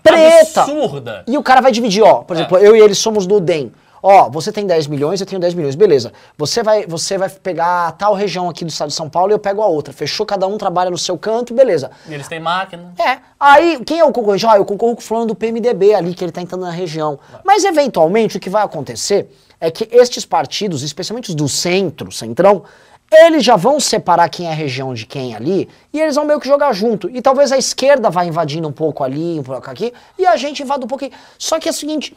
Preta. 0.03 0.63
absurda. 0.63 1.23
E 1.29 1.39
o 1.39 1.43
cara 1.45 1.61
vai 1.61 1.71
dividir, 1.71 2.03
ó. 2.03 2.25
Por 2.25 2.35
exemplo, 2.35 2.59
eu 2.59 2.75
e 2.75 2.81
ele 2.81 2.93
somos 2.95 3.25
do 3.25 3.39
DEM. 3.39 3.71
Ó, 4.03 4.29
você 4.29 4.51
tem 4.51 4.67
10 4.67 4.89
milhões, 4.89 5.21
eu 5.21 5.27
tenho 5.27 5.41
10 5.41 5.55
milhões, 5.55 5.77
beleza. 5.77 6.13
Você 6.37 6.61
vai, 6.61 6.85
você 6.87 7.17
vai 7.17 7.31
pegar 7.31 7.93
tal 7.93 8.15
região 8.15 8.51
aqui 8.51 8.65
do 8.65 8.69
estado 8.69 8.89
de 8.89 8.95
São 8.95 9.09
Paulo 9.09 9.31
e 9.31 9.35
eu 9.35 9.39
pego 9.39 9.63
a 9.63 9.67
outra. 9.67 9.95
Fechou? 9.95 10.27
Cada 10.27 10.45
um 10.49 10.59
trabalha 10.59 10.91
no 10.91 10.99
seu 10.99 11.17
canto, 11.17 11.55
beleza. 11.55 11.91
E 12.09 12.13
eles 12.13 12.27
têm 12.27 12.41
máquina. 12.41 12.93
É. 12.99 13.19
Aí, 13.39 13.79
quem 13.87 14.01
é 14.01 14.05
o 14.05 14.11
concorrente? 14.13 14.45
Ah, 14.45 14.57
eu 14.57 14.65
concorro 14.65 14.97
com 14.97 15.01
o 15.01 15.05
fulano 15.05 15.27
do 15.27 15.35
PMDB 15.37 15.95
ali, 15.95 16.15
que 16.15 16.23
ele 16.25 16.33
tá 16.33 16.43
entrando 16.43 16.63
na 16.63 16.71
região. 16.71 17.17
Mas, 17.45 17.65
eventualmente, 17.65 18.37
o 18.37 18.41
que 18.41 18.51
vai 18.51 18.65
acontecer 18.65 19.33
é 19.61 19.71
que 19.71 19.89
estes 19.91 20.27
partidos, 20.27 20.83
especialmente 20.83 21.31
os 21.31 21.35
do 21.37 21.49
centro, 21.49 22.11
centrão, 22.13 22.65
eles 23.13 23.45
já 23.45 23.57
vão 23.57 23.79
separar 23.79 24.29
quem 24.29 24.47
é 24.47 24.51
a 24.51 24.55
região 24.55 24.93
de 24.93 25.07
quem 25.07 25.35
ali, 25.35 25.69
e 25.93 26.01
eles 26.01 26.17
vão 26.17 26.25
meio 26.25 26.41
que 26.41 26.49
jogar 26.49 26.73
junto. 26.73 27.09
E 27.11 27.23
talvez 27.23 27.53
a 27.53 27.59
esquerda 27.59 28.11
vá 28.11 28.25
invadindo 28.25 28.67
um 28.67 28.73
pouco 28.73 29.05
ali, 29.05 29.39
um 29.39 29.43
pouco 29.43 29.71
aqui, 29.71 29.93
e 30.19 30.27
a 30.27 30.37
gente 30.37 30.63
invada 30.63 30.85
um 30.85 30.89
pouquinho. 30.89 31.13
Só 31.39 31.59
que 31.61 31.69
é 31.69 31.71
o 31.71 31.75
seguinte, 31.75 32.17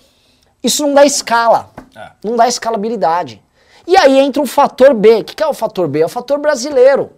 isso 0.64 0.86
não 0.86 0.94
dá 0.94 1.06
escala. 1.06 1.70
É. 1.96 2.10
Não 2.24 2.36
dá 2.36 2.48
escalabilidade. 2.48 3.42
E 3.86 3.96
aí 3.96 4.20
entra 4.20 4.42
o 4.42 4.46
fator 4.46 4.94
B. 4.94 5.22
O 5.22 5.24
que 5.24 5.36
que 5.36 5.44
é 5.44 5.48
o 5.48 5.54
fator 5.54 5.88
B? 5.88 6.02
É 6.02 6.06
o 6.06 6.10
fator 6.10 6.40
brasileiro. 6.40 7.12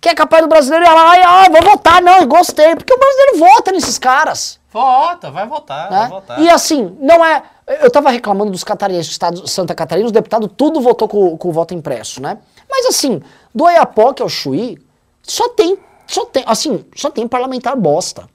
Que 0.00 0.10
é 0.10 0.14
capaz 0.14 0.42
do 0.42 0.48
brasileiro 0.48 0.84
ir 0.84 0.88
lá 0.88 1.18
e, 1.18 1.22
ah, 1.22 1.48
vou 1.50 1.62
votar, 1.62 2.00
não, 2.02 2.26
gostei. 2.26 2.76
Porque 2.76 2.92
o 2.92 2.98
brasileiro 2.98 3.38
vota 3.38 3.72
nesses 3.72 3.98
caras. 3.98 4.60
Vota, 4.70 5.30
vai 5.30 5.46
votar, 5.46 5.88
vai 5.88 6.02
Né? 6.02 6.08
votar. 6.08 6.40
E 6.40 6.48
assim, 6.50 6.96
não 7.00 7.24
é. 7.24 7.42
Eu 7.80 7.90
tava 7.90 8.10
reclamando 8.10 8.50
dos 8.50 8.62
catarinenses 8.62 9.08
do 9.08 9.12
estado 9.12 9.42
de 9.42 9.50
Santa 9.50 9.74
Catarina, 9.74 10.06
os 10.06 10.12
deputados 10.12 10.48
tudo 10.56 10.80
votou 10.80 11.08
com, 11.08 11.36
com 11.36 11.48
o 11.48 11.52
voto 11.52 11.74
impresso, 11.74 12.20
né? 12.22 12.38
Mas 12.68 12.86
assim, 12.86 13.20
do 13.54 13.64
Oiapoque 13.64 14.22
ao 14.22 14.28
Chuí, 14.28 14.78
só 15.22 15.48
tem, 15.50 15.78
só 16.06 16.24
tem, 16.26 16.42
assim, 16.46 16.84
só 16.94 17.10
tem 17.10 17.26
parlamentar 17.26 17.76
bosta. 17.76 18.28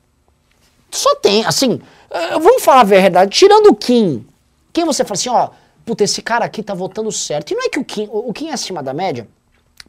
Só 0.91 1.15
tem, 1.15 1.43
assim, 1.45 1.81
eh, 2.09 2.31
vamos 2.39 2.63
falar 2.63 2.81
a 2.81 2.85
verdade, 2.85 3.31
tirando 3.35 3.67
o 3.67 3.75
Kim, 3.75 4.25
quem 4.71 4.85
você 4.85 5.03
fala 5.03 5.13
assim, 5.15 5.29
ó, 5.29 5.49
puta, 5.85 6.03
esse 6.03 6.21
cara 6.21 6.45
aqui 6.45 6.61
tá 6.61 6.73
votando 6.73 7.11
certo. 7.11 7.51
E 7.51 7.55
não 7.55 7.63
é 7.65 7.69
que 7.69 7.79
o 7.79 7.85
Kim, 7.85 8.07
o 8.11 8.31
Kim 8.31 8.49
é 8.49 8.53
acima 8.53 8.81
da 8.83 8.93
média, 8.93 9.27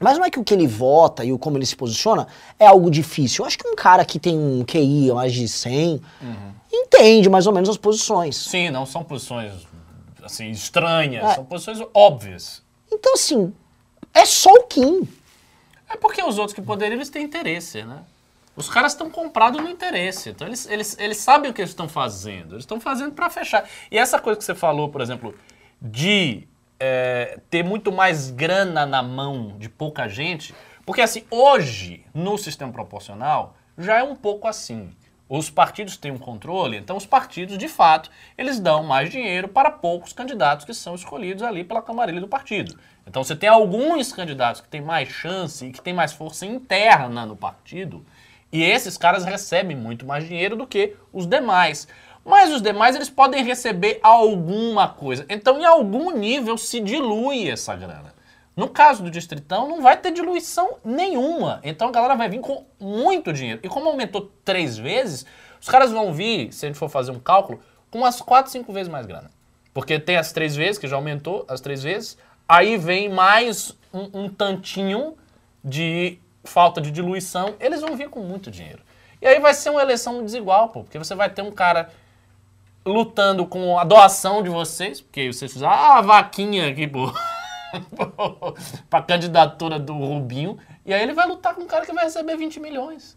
mas 0.00 0.16
não 0.18 0.24
é 0.24 0.30
que 0.30 0.38
o 0.40 0.44
que 0.44 0.52
ele 0.54 0.66
vota 0.66 1.24
e 1.24 1.32
o 1.32 1.38
como 1.38 1.56
ele 1.58 1.66
se 1.66 1.76
posiciona 1.76 2.26
é 2.58 2.66
algo 2.66 2.90
difícil. 2.90 3.42
Eu 3.42 3.46
acho 3.46 3.58
que 3.58 3.68
um 3.68 3.74
cara 3.76 4.04
que 4.04 4.18
tem 4.18 4.36
um 4.36 4.64
QI 4.64 5.12
mais 5.12 5.32
de 5.32 5.46
100 5.46 6.00
entende 6.72 7.28
mais 7.28 7.46
ou 7.46 7.52
menos 7.52 7.68
as 7.68 7.76
posições. 7.76 8.36
Sim, 8.36 8.70
não 8.70 8.84
são 8.86 9.04
posições 9.04 9.52
assim 10.22 10.50
estranhas, 10.50 11.22
É. 11.22 11.34
são 11.34 11.44
posições 11.44 11.78
óbvias. 11.92 12.62
Então, 12.90 13.12
assim, 13.14 13.52
é 14.14 14.24
só 14.24 14.50
o 14.52 14.62
Kim. 14.62 15.08
É 15.88 15.96
porque 15.96 16.22
os 16.22 16.38
outros 16.38 16.54
que 16.54 16.62
poderiam, 16.62 16.96
eles 16.96 17.10
têm 17.10 17.24
interesse, 17.24 17.82
né? 17.82 18.04
Os 18.56 18.68
caras 18.68 18.92
estão 18.92 19.10
comprados 19.10 19.60
no 19.60 19.68
interesse. 19.68 20.30
Então 20.30 20.46
eles, 20.46 20.66
eles, 20.66 20.96
eles 20.98 21.16
sabem 21.18 21.50
o 21.50 21.54
que 21.54 21.60
eles 21.60 21.70
estão 21.70 21.88
fazendo. 21.88 22.54
Eles 22.54 22.62
estão 22.62 22.80
fazendo 22.80 23.12
para 23.12 23.28
fechar. 23.28 23.68
E 23.90 23.98
essa 23.98 24.18
coisa 24.20 24.38
que 24.38 24.44
você 24.44 24.54
falou, 24.54 24.88
por 24.88 25.00
exemplo, 25.00 25.34
de 25.82 26.46
é, 26.78 27.40
ter 27.50 27.64
muito 27.64 27.90
mais 27.90 28.30
grana 28.30 28.86
na 28.86 29.02
mão 29.02 29.56
de 29.58 29.68
pouca 29.68 30.08
gente. 30.08 30.54
Porque 30.86 31.00
assim, 31.00 31.24
hoje, 31.30 32.04
no 32.14 32.38
sistema 32.38 32.72
proporcional, 32.72 33.56
já 33.76 33.98
é 33.98 34.02
um 34.02 34.14
pouco 34.14 34.46
assim. 34.46 34.90
Os 35.36 35.50
partidos 35.50 35.96
têm 35.96 36.12
um 36.12 36.16
controle, 36.16 36.76
então 36.76 36.96
os 36.96 37.04
partidos, 37.04 37.58
de 37.58 37.66
fato, 37.66 38.08
eles 38.38 38.60
dão 38.60 38.84
mais 38.84 39.10
dinheiro 39.10 39.48
para 39.48 39.68
poucos 39.68 40.12
candidatos 40.12 40.64
que 40.64 40.72
são 40.72 40.94
escolhidos 40.94 41.42
ali 41.42 41.64
pela 41.64 41.82
camarilha 41.82 42.20
do 42.20 42.28
partido. 42.28 42.78
Então 43.04 43.24
você 43.24 43.34
tem 43.34 43.48
alguns 43.48 44.12
candidatos 44.12 44.60
que 44.60 44.68
têm 44.68 44.80
mais 44.80 45.08
chance 45.08 45.66
e 45.66 45.72
que 45.72 45.80
têm 45.80 45.92
mais 45.92 46.12
força 46.12 46.46
interna 46.46 47.26
no 47.26 47.34
partido, 47.34 48.06
e 48.52 48.62
esses 48.62 48.96
caras 48.96 49.24
recebem 49.24 49.76
muito 49.76 50.06
mais 50.06 50.22
dinheiro 50.22 50.54
do 50.54 50.68
que 50.68 50.94
os 51.12 51.26
demais. 51.26 51.88
Mas 52.24 52.52
os 52.52 52.62
demais 52.62 52.94
eles 52.94 53.10
podem 53.10 53.42
receber 53.42 53.98
alguma 54.04 54.86
coisa. 54.86 55.26
Então, 55.28 55.58
em 55.58 55.64
algum 55.64 56.16
nível, 56.16 56.56
se 56.56 56.78
dilui 56.78 57.50
essa 57.50 57.74
grana. 57.74 58.13
No 58.56 58.68
caso 58.68 59.02
do 59.02 59.10
Distritão, 59.10 59.68
não 59.68 59.82
vai 59.82 59.96
ter 59.96 60.12
diluição 60.12 60.78
nenhuma. 60.84 61.60
Então 61.64 61.88
a 61.88 61.90
galera 61.90 62.14
vai 62.14 62.28
vir 62.28 62.40
com 62.40 62.64
muito 62.78 63.32
dinheiro. 63.32 63.60
E 63.62 63.68
como 63.68 63.88
aumentou 63.88 64.30
três 64.44 64.78
vezes, 64.78 65.26
os 65.60 65.68
caras 65.68 65.90
vão 65.90 66.12
vir, 66.12 66.52
se 66.52 66.64
a 66.64 66.68
gente 66.68 66.78
for 66.78 66.88
fazer 66.88 67.10
um 67.10 67.18
cálculo, 67.18 67.60
com 67.90 67.98
umas 67.98 68.20
quatro, 68.20 68.52
cinco 68.52 68.72
vezes 68.72 68.90
mais 68.90 69.06
grana. 69.06 69.30
Porque 69.72 69.98
tem 69.98 70.16
as 70.16 70.32
três 70.32 70.54
vezes, 70.54 70.78
que 70.78 70.86
já 70.86 70.94
aumentou 70.94 71.44
as 71.48 71.60
três 71.60 71.82
vezes, 71.82 72.16
aí 72.48 72.76
vem 72.76 73.08
mais 73.08 73.76
um, 73.92 74.24
um 74.24 74.28
tantinho 74.28 75.16
de 75.64 76.18
falta 76.44 76.80
de 76.80 76.90
diluição, 76.90 77.54
eles 77.58 77.80
vão 77.80 77.96
vir 77.96 78.08
com 78.08 78.20
muito 78.20 78.50
dinheiro. 78.50 78.82
E 79.20 79.26
aí 79.26 79.40
vai 79.40 79.54
ser 79.54 79.70
uma 79.70 79.82
eleição 79.82 80.22
desigual, 80.22 80.68
pô, 80.68 80.84
porque 80.84 80.98
você 80.98 81.14
vai 81.14 81.30
ter 81.30 81.42
um 81.42 81.50
cara 81.50 81.90
lutando 82.86 83.46
com 83.46 83.78
a 83.78 83.84
doação 83.84 84.42
de 84.42 84.50
vocês, 84.50 85.00
porque 85.00 85.32
vocês 85.32 85.52
fizeram 85.52 85.72
ah, 85.72 85.98
a 85.98 86.02
vaquinha 86.02 86.68
aqui, 86.68 86.86
pô, 86.86 87.10
pra 88.90 89.02
candidatura 89.02 89.78
do 89.78 89.94
Rubinho, 89.94 90.58
e 90.84 90.92
aí 90.92 91.02
ele 91.02 91.12
vai 91.12 91.26
lutar 91.26 91.54
com 91.54 91.62
um 91.62 91.66
cara 91.66 91.84
que 91.84 91.92
vai 91.92 92.04
receber 92.04 92.36
20 92.36 92.60
milhões. 92.60 93.16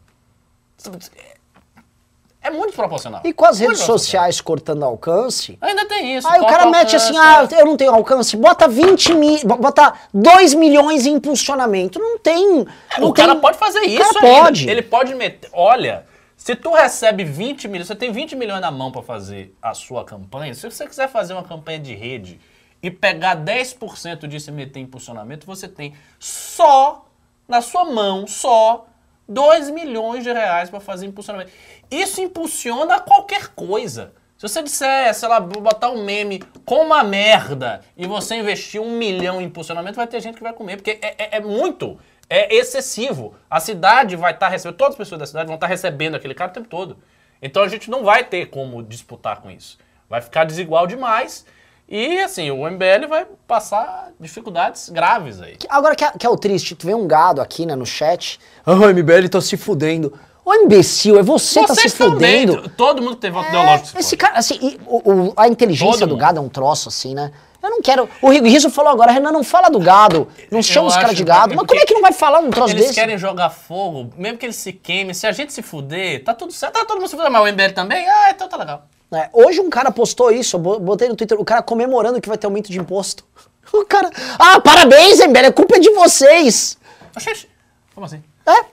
É 2.41 2.49
muito 2.49 2.73
proporcional. 2.73 3.21
E 3.25 3.33
com 3.33 3.45
as 3.45 3.59
Muito 3.59 3.71
redes 3.71 3.83
sociais 3.85 4.39
cortando 4.39 4.83
alcance, 4.85 5.57
Ainda 5.59 5.85
tem 5.85 6.15
isso. 6.15 6.27
Aí 6.27 6.39
o 6.39 6.45
cara 6.45 6.67
mete 6.67 6.95
alcance, 6.95 6.95
assim, 6.95 7.17
ah, 7.17 7.47
eu 7.59 7.65
não 7.65 7.75
tenho 7.75 7.93
alcance, 7.93 8.37
bota 8.37 8.67
20 8.67 9.13
mil, 9.15 9.39
bota 9.43 9.93
2 10.13 10.53
milhões 10.53 11.05
em 11.05 11.13
impulsionamento. 11.15 11.99
Não 11.99 12.17
tem. 12.19 12.65
Não 12.99 13.09
o 13.09 13.13
tem- 13.13 13.25
cara 13.25 13.35
pode 13.37 13.57
fazer 13.57 13.81
isso 13.81 14.19
pode. 14.19 14.69
Ele 14.69 14.81
pode 14.81 15.13
meter. 15.15 15.49
Olha, 15.51 16.05
se 16.37 16.55
tu 16.55 16.71
recebe 16.73 17.25
20 17.25 17.67
milhões, 17.67 17.87
você 17.87 17.95
tem 17.95 18.11
20 18.11 18.35
milhões 18.35 18.61
na 18.61 18.71
mão 18.71 18.91
pra 18.91 19.01
fazer 19.01 19.53
a 19.61 19.73
sua 19.73 20.05
campanha. 20.05 20.53
Se 20.53 20.69
você 20.69 20.87
quiser 20.87 21.09
fazer 21.09 21.33
uma 21.33 21.43
campanha 21.43 21.79
de 21.79 21.93
rede 21.95 22.39
e 22.81 22.91
pegar 22.91 23.35
10% 23.37 24.27
disso 24.27 24.49
e 24.49 24.53
meter 24.53 24.79
em 24.79 24.83
impulsionamento, 24.83 25.45
você 25.45 25.67
tem 25.67 25.93
só 26.19 27.05
na 27.47 27.61
sua 27.61 27.85
mão, 27.85 28.27
só 28.27 28.87
2 29.27 29.69
milhões 29.69 30.23
de 30.23 30.31
reais 30.31 30.69
pra 30.69 30.79
fazer 30.79 31.05
impulsionamento. 31.05 31.51
Isso 31.89 32.21
impulsiona 32.21 32.99
qualquer 32.99 33.47
coisa. 33.49 34.13
Se 34.37 34.47
você 34.47 34.61
disser, 34.61 35.13
sei 35.15 35.27
lá, 35.27 35.39
botar 35.39 35.89
um 35.89 36.03
meme 36.03 36.39
com 36.63 36.85
uma 36.85 37.03
merda 37.03 37.81
e 37.97 38.05
você 38.05 38.35
investir 38.35 38.79
um 38.79 38.97
milhão 38.97 39.41
em 39.41 39.45
impulsionamento, 39.45 39.95
vai 39.95 40.05
ter 40.05 40.21
gente 40.21 40.35
que 40.35 40.43
vai 40.43 40.53
comer, 40.53 40.77
porque 40.77 40.99
é, 41.01 41.15
é- 41.17 41.37
é 41.37 41.39
muito, 41.39 41.97
é 42.29 42.53
excessivo. 42.55 43.33
A 43.49 43.59
cidade 43.59 44.15
vai 44.15 44.33
estar 44.33 44.47
recebendo, 44.49 44.77
todas 44.77 44.93
as 44.93 44.97
pessoas 44.97 45.19
da 45.19 45.25
cidade 45.25 45.47
vão 45.47 45.55
estar 45.55 45.65
recebendo 45.67 46.13
aquele 46.15 46.35
cara 46.35 46.51
o 46.51 46.53
tempo 46.53 46.67
todo. 46.69 46.97
Então 47.41 47.63
a 47.63 47.67
gente 47.67 47.89
não 47.89 48.03
vai 48.03 48.23
ter 48.23 48.45
como 48.47 48.83
disputar 48.83 49.41
com 49.41 49.49
isso. 49.49 49.77
Vai 50.07 50.21
ficar 50.21 50.43
desigual 50.43 50.85
demais 50.85 51.43
e, 51.89 52.19
assim, 52.19 52.51
o 52.51 52.69
MBL 52.69 53.07
vai 53.07 53.25
passar 53.47 54.09
dificuldades 54.19 54.89
graves 54.89 55.41
aí. 55.41 55.57
Agora 55.69 55.95
que 55.95 56.03
é, 56.03 56.11
que 56.11 56.25
é 56.25 56.29
o 56.29 56.37
triste, 56.37 56.75
tu 56.75 56.85
vê 56.85 56.93
um 56.93 57.07
gado 57.07 57.41
aqui, 57.41 57.65
né, 57.65 57.75
no 57.75 57.85
chat. 57.85 58.39
Ah, 58.65 58.73
o 58.73 58.89
MBL 58.93 59.27
tá 59.29 59.39
se 59.41 59.55
fudendo. 59.57 60.13
Ô 60.45 60.53
imbecil, 60.53 61.19
é 61.19 61.23
você, 61.23 61.59
que 61.61 61.67
tá 61.67 61.75
se 61.75 61.81
Vocês 61.81 61.93
também, 61.93 62.47
fudendo. 62.47 62.69
todo 62.69 63.01
mundo 63.01 63.15
tem 63.17 63.29
voto 63.31 63.47
É, 63.47 63.49
ideológico. 63.49 63.87
se 63.89 63.97
esse 63.99 64.15
cara, 64.15 64.37
assim, 64.39 64.57
e 64.61 64.79
o- 64.85 65.11
o- 65.29 65.33
a 65.35 65.47
inteligência 65.47 65.91
Todo 65.99 66.07
do 66.07 66.11
mundo. 66.13 66.19
gado 66.21 66.39
é 66.39 66.41
um 66.41 66.47
troço, 66.47 66.87
assim, 66.87 67.13
né? 67.13 67.31
Eu 67.61 67.69
não 67.71 67.81
quero. 67.81 68.07
O 68.21 68.29
Riso 68.29 68.69
falou 68.69 68.91
agora, 68.91 69.11
Renan, 69.11 69.31
não 69.31 69.43
fala 69.43 69.67
do 69.67 69.79
gado. 69.79 70.27
Não 70.49 70.61
chama 70.61 70.87
os 70.87 70.95
caras 70.95 71.17
de 71.17 71.23
que- 71.23 71.27
gado. 71.27 71.53
Mas 71.55 71.65
como 71.67 71.81
é 71.81 71.85
que 71.85 71.93
não 71.93 72.01
vai 72.01 72.13
falar 72.13 72.39
um 72.39 72.49
troço 72.49 72.73
Eles 72.73 72.83
desse? 72.83 72.95
querem 72.95 73.17
jogar 73.17 73.49
fogo, 73.49 74.09
mesmo 74.15 74.37
que 74.37 74.45
eles 74.45 74.55
se 74.55 74.71
queimem. 74.71 75.13
Se 75.13 75.27
a 75.27 75.33
gente 75.33 75.51
se 75.51 75.61
fuder, 75.61 76.23
tá 76.23 76.33
tudo 76.33 76.53
certo. 76.53 76.75
Tá 76.75 76.85
todo 76.85 76.97
mundo 76.99 77.09
se 77.09 77.15
fudendo, 77.17 77.31
mas 77.33 77.41
o 77.41 77.47
MBL 77.47 77.73
também? 77.73 78.07
Ah, 78.07 78.29
então 78.31 78.47
tá 78.47 78.55
legal. 78.55 78.83
É, 79.13 79.29
hoje 79.31 79.59
um 79.61 79.69
cara 79.69 79.89
postou 79.91 80.31
isso, 80.31 80.57
eu 80.57 80.59
bo- 80.59 80.79
botei 80.79 81.07
no 81.07 81.15
Twitter, 81.15 81.39
o 81.39 81.45
cara 81.45 81.61
comemorando 81.61 82.19
que 82.19 82.27
vai 82.27 82.37
ter 82.37 82.45
aumento 82.47 82.71
de 82.71 82.79
imposto. 82.79 83.23
O 83.73 83.83
cara. 83.83 84.09
Ah, 84.39 84.61
parabéns, 84.61 85.19
MBL, 85.19 85.47
a 85.47 85.51
culpa 85.51 85.75
é 85.75 85.79
de 85.79 85.89
vocês! 85.89 86.77
Oxente, 87.13 87.49
como 87.93 88.05
assim? 88.05 88.23
É. 88.45 88.63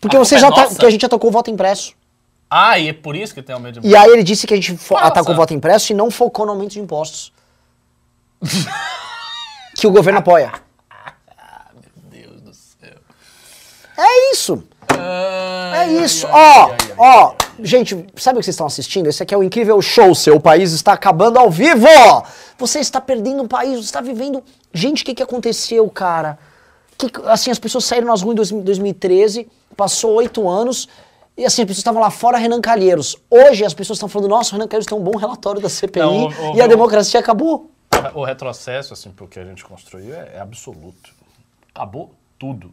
Porque 0.00 0.16
A 0.16 0.20
você 0.20 0.36
culpa 0.36 0.40
já 0.40 0.46
é 0.46 0.50
tá, 0.56 0.62
nossa? 0.68 0.78
que 0.78 0.86
a 0.86 0.90
gente 0.90 1.00
já 1.02 1.08
tocou 1.08 1.30
o 1.30 1.32
voto 1.32 1.50
impresso. 1.50 1.94
Ah, 2.48 2.78
e 2.78 2.88
é 2.90 2.92
por 2.92 3.16
isso 3.16 3.34
que 3.34 3.42
tem 3.42 3.52
aumento 3.54 3.80
de 3.80 3.88
E 3.88 3.96
aí 3.96 4.08
ele 4.08 4.22
disse 4.22 4.46
que 4.46 4.54
a 4.54 4.56
gente 4.56 4.72
Nossa. 4.72 5.04
atacou 5.04 5.34
o 5.34 5.36
voto 5.36 5.52
impresso 5.52 5.90
e 5.90 5.96
não 5.96 6.12
focou 6.12 6.46
no 6.46 6.52
aumento 6.52 6.70
de 6.70 6.78
impostos. 6.80 7.32
que 9.74 9.86
o 9.86 9.90
governo 9.90 10.20
apoia. 10.20 10.52
Meu 11.74 11.82
Deus 12.22 12.40
do 12.40 12.54
céu. 12.54 12.94
É 13.98 14.32
isso. 14.32 14.62
É 14.90 14.96
Ai, 15.78 16.04
isso. 16.04 16.26
ai, 16.28 16.76
Ó, 16.96 16.96
ó. 16.98 17.34
Gente, 17.62 17.94
sabe 18.16 18.38
o 18.38 18.40
que 18.40 18.44
vocês 18.44 18.54
estão 18.54 18.66
assistindo? 18.66 19.06
Esse 19.08 19.22
aqui 19.22 19.34
é 19.34 19.38
o 19.38 19.42
incrível 19.42 19.80
show. 19.80 20.14
Seu 20.14 20.38
país 20.40 20.72
está 20.72 20.92
acabando 20.92 21.38
ao 21.38 21.50
vivo. 21.50 21.86
Você 22.58 22.78
está 22.80 23.00
perdendo 23.00 23.42
o 23.42 23.48
país, 23.48 23.72
você 23.76 23.84
está 23.84 24.00
vivendo. 24.00 24.42
Gente, 24.72 25.02
o 25.02 25.06
que, 25.06 25.14
que 25.14 25.22
aconteceu, 25.22 25.88
cara? 25.88 26.38
Que, 26.98 27.06
assim, 27.26 27.50
as 27.50 27.58
pessoas 27.58 27.84
saíram 27.84 28.06
nas 28.08 28.22
ruas 28.22 28.32
em 28.50 28.62
2000 28.62 28.62
2013, 28.62 29.48
passou 29.76 30.14
oito 30.14 30.48
anos. 30.48 30.88
E 31.36 31.44
assim, 31.44 31.60
as 31.62 31.66
pessoas 31.66 31.78
estavam 31.80 32.00
lá 32.00 32.10
fora, 32.10 32.38
Renan 32.38 32.60
Calheiros. 32.62 33.14
Hoje 33.30 33.62
as 33.64 33.74
pessoas 33.74 33.96
estão 33.98 34.08
falando, 34.08 34.30
nossa, 34.30 34.50
o 34.50 34.52
Renan 34.58 34.66
Calheiros 34.68 34.86
tem 34.86 34.96
um 34.96 35.02
bom 35.02 35.16
relatório 35.18 35.60
da 35.60 35.68
CPI 35.68 36.00
Não, 36.00 36.24
o- 36.28 36.52
o- 36.52 36.56
e 36.56 36.62
a 36.62 36.66
democracia 36.66 37.20
acabou. 37.20 37.70
O 38.14 38.24
retrocesso, 38.24 38.92
assim, 38.94 39.10
pro 39.10 39.28
que 39.28 39.38
a 39.38 39.44
gente 39.44 39.62
construiu 39.64 40.14
é, 40.14 40.32
é 40.36 40.40
absoluto. 40.40 41.10
Acabou 41.74 42.12
tudo. 42.38 42.70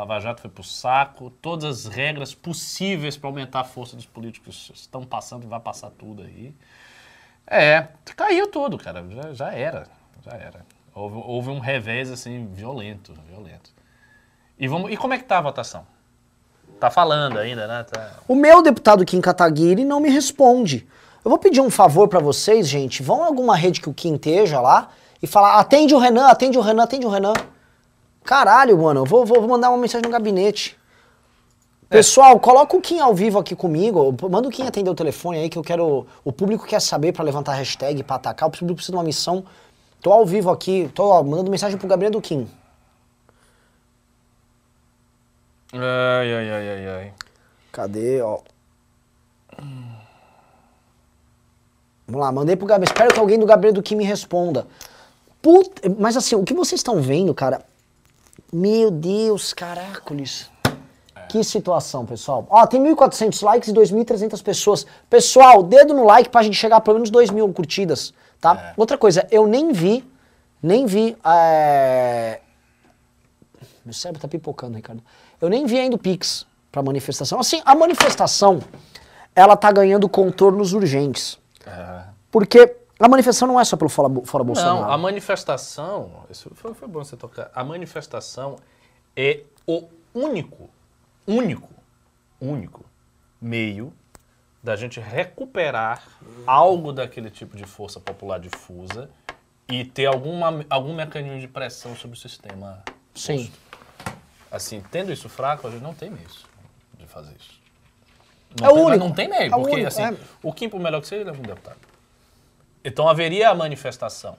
Lava 0.00 0.18
Jato 0.18 0.40
foi 0.40 0.48
pro 0.48 0.64
saco, 0.64 1.28
todas 1.42 1.84
as 1.84 1.92
regras 1.92 2.34
possíveis 2.34 3.18
para 3.18 3.28
aumentar 3.28 3.60
a 3.60 3.64
força 3.64 3.94
dos 3.94 4.06
políticos 4.06 4.72
estão 4.74 5.04
passando 5.04 5.46
vai 5.46 5.60
passar 5.60 5.90
tudo 5.90 6.22
aí. 6.22 6.54
É, 7.46 7.86
caiu 8.16 8.46
tudo, 8.46 8.78
cara. 8.78 9.04
Já, 9.10 9.34
já 9.34 9.52
era. 9.52 9.86
Já 10.24 10.32
era. 10.32 10.64
Houve, 10.94 11.16
houve 11.22 11.50
um 11.50 11.58
revés, 11.58 12.10
assim, 12.10 12.46
violento, 12.50 13.12
violento. 13.28 13.70
E, 14.58 14.66
vamos, 14.66 14.90
e 14.90 14.96
como 14.96 15.12
é 15.12 15.18
que 15.18 15.24
tá 15.24 15.36
a 15.36 15.42
votação? 15.42 15.86
Tá 16.80 16.90
falando 16.90 17.38
ainda, 17.38 17.66
né? 17.66 17.82
Tá... 17.82 18.20
O 18.26 18.34
meu 18.34 18.62
deputado 18.62 19.04
Kim 19.04 19.20
Kataguiri 19.20 19.84
não 19.84 20.00
me 20.00 20.08
responde. 20.08 20.88
Eu 21.22 21.28
vou 21.28 21.38
pedir 21.38 21.60
um 21.60 21.68
favor 21.68 22.08
pra 22.08 22.20
vocês, 22.20 22.66
gente. 22.66 23.02
Vão 23.02 23.18
em 23.18 23.26
alguma 23.26 23.54
rede 23.54 23.82
que 23.82 23.90
o 23.90 23.92
Kim 23.92 24.14
esteja 24.14 24.62
lá 24.62 24.88
e 25.22 25.26
falar: 25.26 25.60
atende 25.60 25.94
o 25.94 25.98
Renan, 25.98 26.28
atende 26.28 26.56
o 26.56 26.62
Renan, 26.62 26.84
atende 26.84 27.04
o 27.04 27.10
Renan. 27.10 27.34
Caralho, 28.24 28.78
mano, 28.78 29.00
eu 29.00 29.04
vou, 29.04 29.24
vou 29.24 29.46
mandar 29.48 29.70
uma 29.70 29.78
mensagem 29.78 30.04
no 30.04 30.10
gabinete. 30.10 30.78
Pessoal, 31.88 32.38
coloca 32.38 32.76
o 32.76 32.80
Kim 32.80 33.00
ao 33.00 33.12
vivo 33.12 33.38
aqui 33.38 33.56
comigo. 33.56 34.14
Manda 34.30 34.46
o 34.46 34.50
Kim 34.50 34.64
atender 34.64 34.88
o 34.88 34.94
telefone 34.94 35.38
aí 35.38 35.48
que 35.48 35.58
eu 35.58 35.62
quero. 35.62 36.06
O 36.24 36.30
público 36.30 36.64
quer 36.64 36.80
saber 36.80 37.12
pra 37.12 37.24
levantar 37.24 37.54
hashtag, 37.54 38.04
pra 38.04 38.14
atacar. 38.14 38.48
O 38.48 38.52
público 38.52 38.76
precisa 38.76 38.92
de 38.92 38.96
uma 38.98 39.02
missão. 39.02 39.44
Tô 40.00 40.12
ao 40.12 40.24
vivo 40.24 40.50
aqui, 40.50 40.88
tô 40.94 41.04
ó, 41.04 41.22
mandando 41.22 41.50
mensagem 41.50 41.76
pro 41.76 41.88
Gabriel 41.88 42.12
do 42.12 42.20
Kim. 42.20 42.48
Ai, 45.72 46.32
ai, 46.32 46.50
ai, 46.50 46.68
ai, 46.68 46.88
ai. 46.88 47.12
Cadê, 47.72 48.22
ó? 48.22 48.38
Vamos 52.06 52.20
lá, 52.20 52.32
mandei 52.32 52.56
pro 52.56 52.66
Gabriel. 52.66 52.90
Espero 52.90 53.12
que 53.12 53.20
alguém 53.20 53.38
do 53.38 53.46
Gabriel 53.46 53.74
do 53.74 53.82
Kim 53.82 53.96
me 53.96 54.04
responda. 54.04 54.66
Puta, 55.42 55.88
mas 55.98 56.16
assim, 56.16 56.34
o 56.34 56.44
que 56.44 56.54
vocês 56.54 56.78
estão 56.78 57.00
vendo, 57.02 57.34
cara? 57.34 57.64
Meu 58.52 58.90
Deus, 58.90 59.52
caracoles. 59.52 60.50
É. 61.14 61.20
Que 61.28 61.44
situação, 61.44 62.04
pessoal. 62.04 62.46
Ó, 62.50 62.66
tem 62.66 62.82
1.400 62.82 63.42
likes 63.42 63.68
e 63.68 63.72
2.300 63.72 64.42
pessoas. 64.42 64.86
Pessoal, 65.08 65.62
dedo 65.62 65.94
no 65.94 66.04
like 66.04 66.28
pra 66.28 66.42
gente 66.42 66.56
chegar 66.56 66.76
a 66.76 66.80
pelo 66.80 66.96
menos 66.96 67.10
2.000 67.10 67.52
curtidas, 67.52 68.12
tá? 68.40 68.74
Outra 68.76 68.98
coisa, 68.98 69.26
eu 69.30 69.46
nem 69.46 69.72
vi, 69.72 70.04
nem 70.62 70.86
vi, 70.86 71.16
é... 71.24 72.40
Meu 73.84 73.94
cérebro 73.94 74.20
tá 74.20 74.28
pipocando, 74.28 74.76
Ricardo. 74.76 75.02
Eu 75.40 75.48
nem 75.48 75.64
vi 75.66 75.78
ainda 75.78 75.96
o 75.96 75.98
Pix 75.98 76.46
pra 76.70 76.82
manifestação. 76.82 77.40
Assim, 77.40 77.62
a 77.64 77.74
manifestação, 77.74 78.60
ela 79.34 79.56
tá 79.56 79.72
ganhando 79.72 80.08
contornos 80.08 80.72
urgentes. 80.72 81.38
É. 81.66 82.02
Porque 82.30 82.76
a 83.00 83.08
manifestação 83.08 83.48
não 83.48 83.58
é 83.60 83.64
só 83.64 83.76
pelo 83.76 83.88
Fora, 83.88 84.08
fora 84.24 84.44
Bolsonaro. 84.44 84.80
Não, 84.82 84.92
a 84.92 84.98
manifestação, 84.98 86.24
isso 86.30 86.50
foi, 86.54 86.74
foi 86.74 86.86
bom 86.88 87.02
você 87.02 87.16
tocar. 87.16 87.50
A 87.54 87.64
manifestação 87.64 88.56
é 89.16 89.42
o 89.66 89.88
único, 90.14 90.68
único, 91.26 91.68
único 92.40 92.84
meio 93.40 93.92
da 94.62 94.76
gente 94.76 95.00
recuperar 95.00 96.02
algo 96.46 96.92
daquele 96.92 97.30
tipo 97.30 97.56
de 97.56 97.64
força 97.64 97.98
popular 97.98 98.38
difusa 98.38 99.08
e 99.68 99.84
ter 99.84 100.06
alguma, 100.06 100.64
algum 100.68 100.94
mecanismo 100.94 101.40
de 101.40 101.48
pressão 101.48 101.96
sobre 101.96 102.16
o 102.16 102.20
sistema. 102.20 102.82
Sim. 103.14 103.50
Assim, 104.50 104.82
tendo 104.90 105.12
isso 105.12 105.28
fraco, 105.28 105.66
a 105.66 105.70
gente 105.70 105.82
não 105.82 105.94
tem 105.94 106.10
meio 106.10 106.26
de 106.98 107.06
fazer 107.06 107.34
isso. 107.38 107.58
É 108.60 108.64
Não 108.64 108.72
o 108.72 108.74
tem, 108.74 108.82
mas 108.84 108.90
único. 108.92 109.04
não 109.06 109.12
tem 109.14 109.28
meio, 109.28 109.42
É 109.52 109.56
o 109.56 109.60
porque 109.60 109.74
único, 109.76 109.88
assim, 109.88 110.02
é. 110.02 110.16
o 110.42 110.52
Kim, 110.52 110.68
por 110.68 110.80
melhor 110.80 111.00
que 111.00 111.06
seja, 111.06 111.22
ele 111.22 111.30
é 111.30 111.32
um 111.32 111.36
deputado. 111.42 111.78
Então 112.84 113.08
haveria 113.08 113.50
a 113.50 113.54
manifestação. 113.54 114.36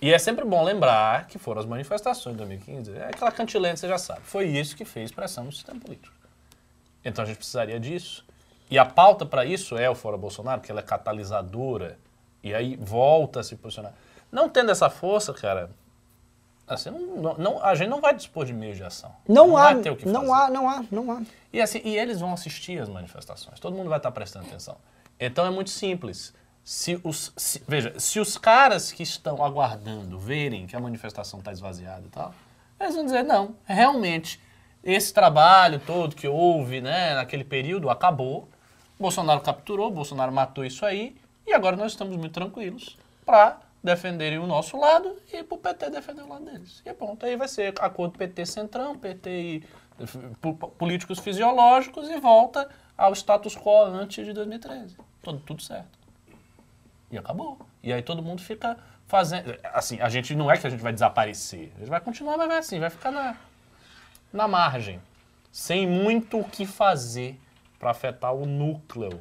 E 0.00 0.12
é 0.12 0.18
sempre 0.18 0.44
bom 0.44 0.62
lembrar 0.62 1.26
que 1.26 1.38
foram 1.38 1.60
as 1.60 1.66
manifestações 1.66 2.34
de 2.36 2.38
2015. 2.44 2.92
É 2.96 3.06
aquela 3.06 3.32
cantilena, 3.32 3.76
você 3.76 3.88
já 3.88 3.98
sabe. 3.98 4.20
Foi 4.24 4.44
isso 4.46 4.76
que 4.76 4.84
fez 4.84 5.10
pressão 5.10 5.44
no 5.44 5.52
sistema 5.52 5.80
político. 5.80 6.14
Então 7.04 7.24
a 7.24 7.26
gente 7.26 7.38
precisaria 7.38 7.80
disso. 7.80 8.24
E 8.70 8.78
a 8.78 8.84
pauta 8.84 9.24
para 9.24 9.44
isso 9.44 9.76
é 9.78 9.88
o 9.88 9.94
Fora 9.94 10.16
Bolsonaro, 10.16 10.60
que 10.60 10.70
ela 10.70 10.80
é 10.80 10.82
catalisadora. 10.82 11.98
E 12.42 12.54
aí 12.54 12.76
volta 12.76 13.40
a 13.40 13.42
se 13.42 13.56
posicionar. 13.56 13.92
Não 14.30 14.48
tendo 14.48 14.70
essa 14.70 14.90
força, 14.90 15.32
cara, 15.32 15.70
assim, 16.66 16.90
não, 16.90 17.16
não- 17.16 17.34
não- 17.38 17.64
a 17.64 17.74
gente 17.74 17.88
não 17.88 18.00
vai 18.00 18.14
dispor 18.14 18.44
de 18.44 18.52
meios 18.52 18.76
de 18.76 18.84
ação. 18.84 19.14
Não, 19.26 19.56
há, 19.56 19.72
vai 19.72 19.82
ter 19.82 19.90
o 19.90 19.96
que 19.96 20.04
não 20.06 20.34
há, 20.34 20.50
não 20.50 20.68
há, 20.68 20.84
não 20.90 21.10
há. 21.12 21.22
E, 21.52 21.60
assim, 21.60 21.80
e 21.84 21.96
eles 21.96 22.20
vão 22.20 22.34
assistir 22.34 22.78
as 22.80 22.88
manifestações. 22.88 23.58
Todo 23.58 23.74
mundo 23.74 23.88
vai 23.88 23.98
estar 23.98 24.10
prestando 24.10 24.46
atenção. 24.46 24.76
Então 25.18 25.46
é 25.46 25.50
muito 25.50 25.70
simples. 25.70 26.34
Se 26.68 27.00
os, 27.04 27.32
se- 27.36 27.62
veja, 27.68 27.94
se 27.96 28.18
os 28.18 28.36
caras 28.36 28.90
que 28.90 29.04
estão 29.04 29.40
aguardando 29.44 30.18
verem 30.18 30.66
que 30.66 30.74
a 30.74 30.80
manifestação 30.80 31.38
está 31.38 31.52
esvaziada 31.52 32.04
e 32.04 32.08
tal, 32.08 32.34
eles 32.80 32.92
vão 32.96 33.04
dizer, 33.04 33.22
não, 33.22 33.54
realmente, 33.64 34.40
esse 34.82 35.14
trabalho 35.14 35.78
todo 35.78 36.16
que 36.16 36.26
houve 36.26 36.80
né, 36.80 37.14
naquele 37.14 37.44
período 37.44 37.88
acabou, 37.88 38.48
Bolsonaro 38.98 39.40
capturou, 39.42 39.92
Bolsonaro 39.92 40.32
matou 40.32 40.64
isso 40.64 40.84
aí, 40.84 41.16
e 41.46 41.52
agora 41.54 41.76
nós 41.76 41.92
estamos 41.92 42.16
muito 42.16 42.32
tranquilos 42.32 42.98
para 43.24 43.60
defenderem 43.80 44.40
o 44.40 44.46
nosso 44.48 44.76
lado 44.76 45.16
e 45.32 45.44
para 45.44 45.54
o 45.54 45.58
PT 45.58 45.90
defender 45.90 46.22
o 46.22 46.28
lado 46.28 46.46
deles. 46.46 46.82
E 46.84 46.92
pronto, 46.92 47.24
aí 47.24 47.36
vai 47.36 47.46
ser 47.46 47.74
acordo 47.80 48.18
PT-Centrão, 48.18 48.98
PT 48.98 49.30
e 49.30 49.64
po- 50.40 50.54
políticos 50.70 51.20
fisiológicos 51.20 52.10
e 52.10 52.18
volta 52.18 52.68
ao 52.98 53.12
status 53.12 53.54
quo 53.56 53.84
antes 53.84 54.26
de 54.26 54.32
2013. 54.32 54.96
Tudo, 55.22 55.38
tudo 55.38 55.62
certo. 55.62 55.95
E 57.10 57.18
acabou. 57.18 57.58
E 57.82 57.92
aí 57.92 58.02
todo 58.02 58.22
mundo 58.22 58.42
fica 58.42 58.76
fazendo. 59.06 59.56
Assim, 59.72 60.00
a 60.00 60.08
gente 60.08 60.34
não 60.34 60.50
é 60.50 60.56
que 60.56 60.66
a 60.66 60.70
gente 60.70 60.82
vai 60.82 60.92
desaparecer. 60.92 61.72
A 61.76 61.78
gente 61.80 61.88
vai 61.88 62.00
continuar, 62.00 62.36
mas 62.36 62.48
vai 62.48 62.58
assim, 62.58 62.80
vai 62.80 62.90
ficar 62.90 63.10
na, 63.10 63.36
na 64.32 64.48
margem. 64.48 65.00
Sem 65.50 65.86
muito 65.86 66.38
o 66.40 66.44
que 66.44 66.66
fazer 66.66 67.40
para 67.78 67.90
afetar 67.90 68.34
o 68.34 68.44
núcleo 68.44 69.20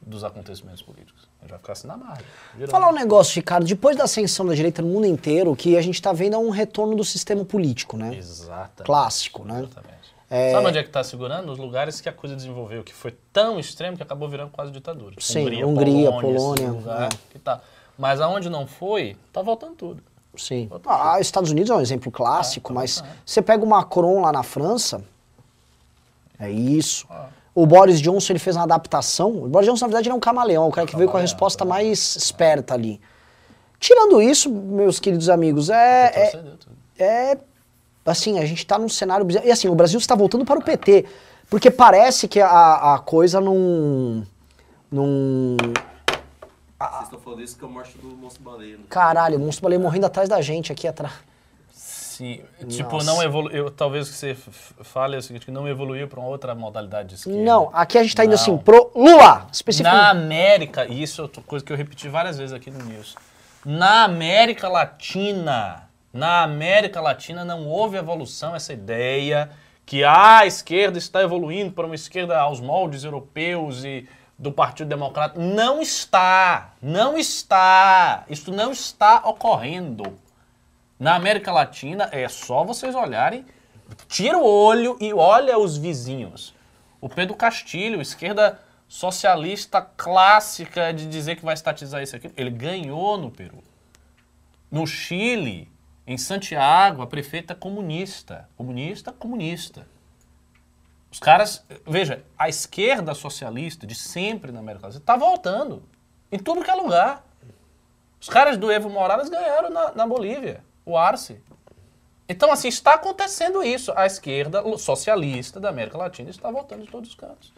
dos 0.00 0.24
acontecimentos 0.24 0.82
políticos. 0.82 1.28
A 1.38 1.42
gente 1.42 1.50
vai 1.50 1.58
ficar 1.58 1.72
assim 1.72 1.86
na 1.86 1.96
margem. 1.96 2.24
virando. 2.54 2.70
Falar 2.70 2.90
um 2.90 2.94
negócio, 2.94 3.34
Ricardo, 3.36 3.66
depois 3.66 3.96
da 3.96 4.04
ascensão 4.04 4.44
da 4.44 4.54
direita 4.54 4.82
no 4.82 4.88
mundo 4.88 5.06
inteiro, 5.06 5.54
que 5.56 5.76
a 5.76 5.82
gente 5.82 6.00
tá 6.00 6.12
vendo 6.12 6.34
é 6.34 6.38
um 6.38 6.50
retorno 6.50 6.94
do 6.94 7.04
sistema 7.04 7.44
político, 7.44 7.96
né? 7.96 8.14
Exatamente. 8.14 8.84
Clássico, 8.84 9.44
né? 9.44 9.60
Exatamente. 9.60 10.14
Sabe 10.30 10.66
onde 10.68 10.78
é 10.78 10.82
que 10.82 10.88
está 10.88 11.02
segurando? 11.02 11.46
Nos 11.46 11.58
lugares 11.58 12.00
que 12.00 12.08
a 12.08 12.12
coisa 12.12 12.36
desenvolveu, 12.36 12.84
que 12.84 12.94
foi 12.94 13.16
tão 13.32 13.58
extremo 13.58 13.96
que 13.96 14.02
acabou 14.02 14.28
virando 14.28 14.50
quase 14.50 14.70
ditadura. 14.70 15.16
Sim, 15.18 15.64
Hungria, 15.64 16.08
esse 16.08 16.20
Polônia, 16.20 16.70
lugar 16.70 17.08
é. 17.12 17.16
que 17.32 17.38
tá. 17.38 17.60
Mas 17.98 18.20
aonde 18.20 18.48
não 18.48 18.66
foi, 18.66 19.16
tá 19.32 19.42
voltando 19.42 19.74
tudo. 19.74 20.02
Sim. 20.36 20.70
Ah, 20.86 21.18
Estados 21.20 21.50
Unidos 21.50 21.70
é 21.70 21.74
um 21.74 21.80
exemplo 21.80 22.12
clássico, 22.12 22.72
É, 22.72 22.74
mas 22.74 23.00
tá, 23.00 23.06
é. 23.06 23.10
você 23.26 23.42
pega 23.42 23.64
o 23.64 23.68
Macron 23.68 24.20
lá 24.20 24.30
na 24.30 24.44
França, 24.44 25.02
é 26.38 26.48
isso. 26.48 27.06
Ah. 27.10 27.26
O 27.52 27.66
Boris 27.66 28.00
Johnson 28.00 28.32
ele 28.32 28.38
fez 28.38 28.54
uma 28.54 28.62
adaptação. 28.62 29.30
O 29.30 29.48
Boris 29.48 29.68
Johnson, 29.68 29.84
na 29.86 29.88
verdade, 29.88 30.08
ele 30.08 30.14
é 30.14 30.16
um 30.16 30.20
camaleão, 30.20 30.68
o 30.68 30.70
cara 30.70 30.86
que 30.86 30.96
veio 30.96 31.10
com 31.10 31.16
a 31.16 31.20
resposta 31.20 31.64
é. 31.64 31.66
mais 31.66 32.14
esperta 32.14 32.74
ali. 32.74 33.00
Tirando 33.80 34.22
isso, 34.22 34.50
meus 34.50 35.00
queridos 35.00 35.28
amigos, 35.28 35.68
é, 35.68 36.12
é, 36.14 36.30
tudo. 36.30 36.58
é 36.98 37.38
assim, 38.04 38.38
a 38.38 38.44
gente 38.44 38.64
tá 38.66 38.78
num 38.78 38.88
cenário 38.88 39.24
bizarro. 39.24 39.46
E 39.46 39.50
assim, 39.50 39.68
o 39.68 39.74
Brasil 39.74 39.98
está 39.98 40.14
voltando 40.14 40.44
para 40.44 40.58
o 40.58 40.62
PT. 40.62 41.06
Porque 41.48 41.70
parece 41.70 42.28
que 42.28 42.40
a, 42.40 42.94
a 42.94 42.98
coisa 43.00 43.40
não. 43.40 44.24
Não. 44.90 45.56
Vocês 46.78 47.02
estão 47.02 47.20
falando 47.20 47.42
isso 47.42 47.56
que 47.58 47.64
é 47.64 47.66
o 47.66 47.70
morte 47.70 47.98
do 47.98 48.08
monstro 48.16 48.42
baleia. 48.42 48.78
né? 48.78 48.84
Caralho, 48.88 49.36
o 49.36 49.40
monstro 49.40 49.62
baleia 49.62 49.78
morrendo 49.80 50.06
atrás 50.06 50.28
da 50.28 50.40
gente 50.40 50.72
aqui 50.72 50.86
atrás. 50.88 51.12
Sim, 51.72 52.42
tipo, 52.68 52.92
Nossa. 52.92 53.06
não 53.06 53.22
evoluiu. 53.22 53.70
Talvez 53.70 54.06
o 54.08 54.12
que 54.12 54.16
você 54.18 54.36
fale 54.82 55.16
é 55.16 55.18
o 55.18 55.22
seguinte: 55.22 55.46
que 55.46 55.50
não 55.50 55.66
evoluiu 55.66 56.06
para 56.06 56.20
uma 56.20 56.28
outra 56.28 56.54
modalidade 56.54 57.08
de 57.10 57.14
esquerda. 57.16 57.38
Não, 57.38 57.70
aqui 57.72 57.96
a 57.98 58.02
gente 58.02 58.14
tá 58.14 58.24
indo 58.24 58.30
Não. 58.30 58.40
assim, 58.40 58.56
pro 58.58 58.90
Lula, 58.94 59.46
especificamente. 59.52 60.02
Na 60.02 60.10
América, 60.10 60.86
e 60.86 61.02
isso 61.02 61.24
é 61.24 61.40
coisa 61.46 61.64
que 61.64 61.72
eu 61.72 61.76
repeti 61.76 62.08
várias 62.08 62.36
vezes 62.38 62.52
aqui 62.52 62.70
no 62.70 62.82
News. 62.84 63.14
Na 63.64 64.04
América 64.04 64.68
Latina, 64.68 65.88
na 66.12 66.42
América 66.42 67.00
Latina 67.00 67.44
não 67.44 67.66
houve 67.66 67.96
evolução, 67.96 68.54
essa 68.54 68.72
ideia 68.72 69.50
que 69.86 70.04
ah, 70.04 70.38
a 70.38 70.46
esquerda 70.46 70.98
está 70.98 71.22
evoluindo 71.22 71.72
para 71.72 71.86
uma 71.86 71.94
esquerda 71.94 72.38
aos 72.38 72.60
moldes 72.60 73.02
europeus 73.02 73.84
e 73.84 74.08
do 74.38 74.50
Partido 74.50 74.88
Democrata. 74.88 75.38
Não 75.38 75.82
está, 75.82 76.74
não 76.80 77.18
está. 77.18 78.24
Isso 78.28 78.50
não 78.50 78.72
está 78.72 79.16
ocorrendo. 79.28 80.16
Na 80.98 81.14
América 81.14 81.52
Latina 81.52 82.08
é 82.12 82.28
só 82.28 82.64
vocês 82.64 82.94
olharem, 82.94 83.44
tira 84.08 84.38
o 84.38 84.44
olho 84.44 84.96
e 85.00 85.12
olha 85.12 85.58
os 85.58 85.76
vizinhos. 85.76 86.54
O 87.00 87.08
Pedro 87.08 87.34
Castilho, 87.34 88.00
esquerda 88.00 88.60
socialista 88.86 89.80
clássica 89.80 90.92
de 90.92 91.06
dizer 91.06 91.36
que 91.36 91.44
vai 91.44 91.54
estatizar 91.54 92.02
isso 92.02 92.16
aqui, 92.16 92.30
ele 92.36 92.50
ganhou 92.50 93.16
no 93.16 93.30
Peru. 93.30 93.62
No 94.70 94.86
Chile, 94.86 95.70
em 96.06 96.16
Santiago, 96.18 97.02
a 97.02 97.06
prefeita 97.06 97.54
comunista. 97.54 98.48
Comunista, 98.56 99.12
comunista. 99.12 99.86
Os 101.10 101.18
caras, 101.18 101.64
veja, 101.86 102.24
a 102.38 102.48
esquerda 102.48 103.14
socialista 103.14 103.86
de 103.86 103.94
sempre 103.94 104.52
na 104.52 104.60
América 104.60 104.86
Latina 104.86 105.02
está 105.02 105.16
voltando. 105.16 105.82
Em 106.30 106.38
tudo 106.38 106.62
que 106.62 106.70
é 106.70 106.74
lugar. 106.74 107.24
Os 108.20 108.28
caras 108.28 108.56
do 108.56 108.70
Evo 108.70 108.90
Morales 108.90 109.28
ganharam 109.28 109.70
na, 109.70 109.92
na 109.92 110.06
Bolívia, 110.06 110.62
o 110.84 110.96
Arce. 110.96 111.42
Então, 112.28 112.52
assim, 112.52 112.68
está 112.68 112.94
acontecendo 112.94 113.62
isso. 113.62 113.92
A 113.96 114.06
esquerda 114.06 114.62
socialista 114.78 115.58
da 115.58 115.70
América 115.70 115.98
Latina 115.98 116.30
está 116.30 116.50
votando 116.50 116.84
de 116.84 116.90
todos 116.90 117.10
os 117.10 117.14
cantos. 117.16 117.52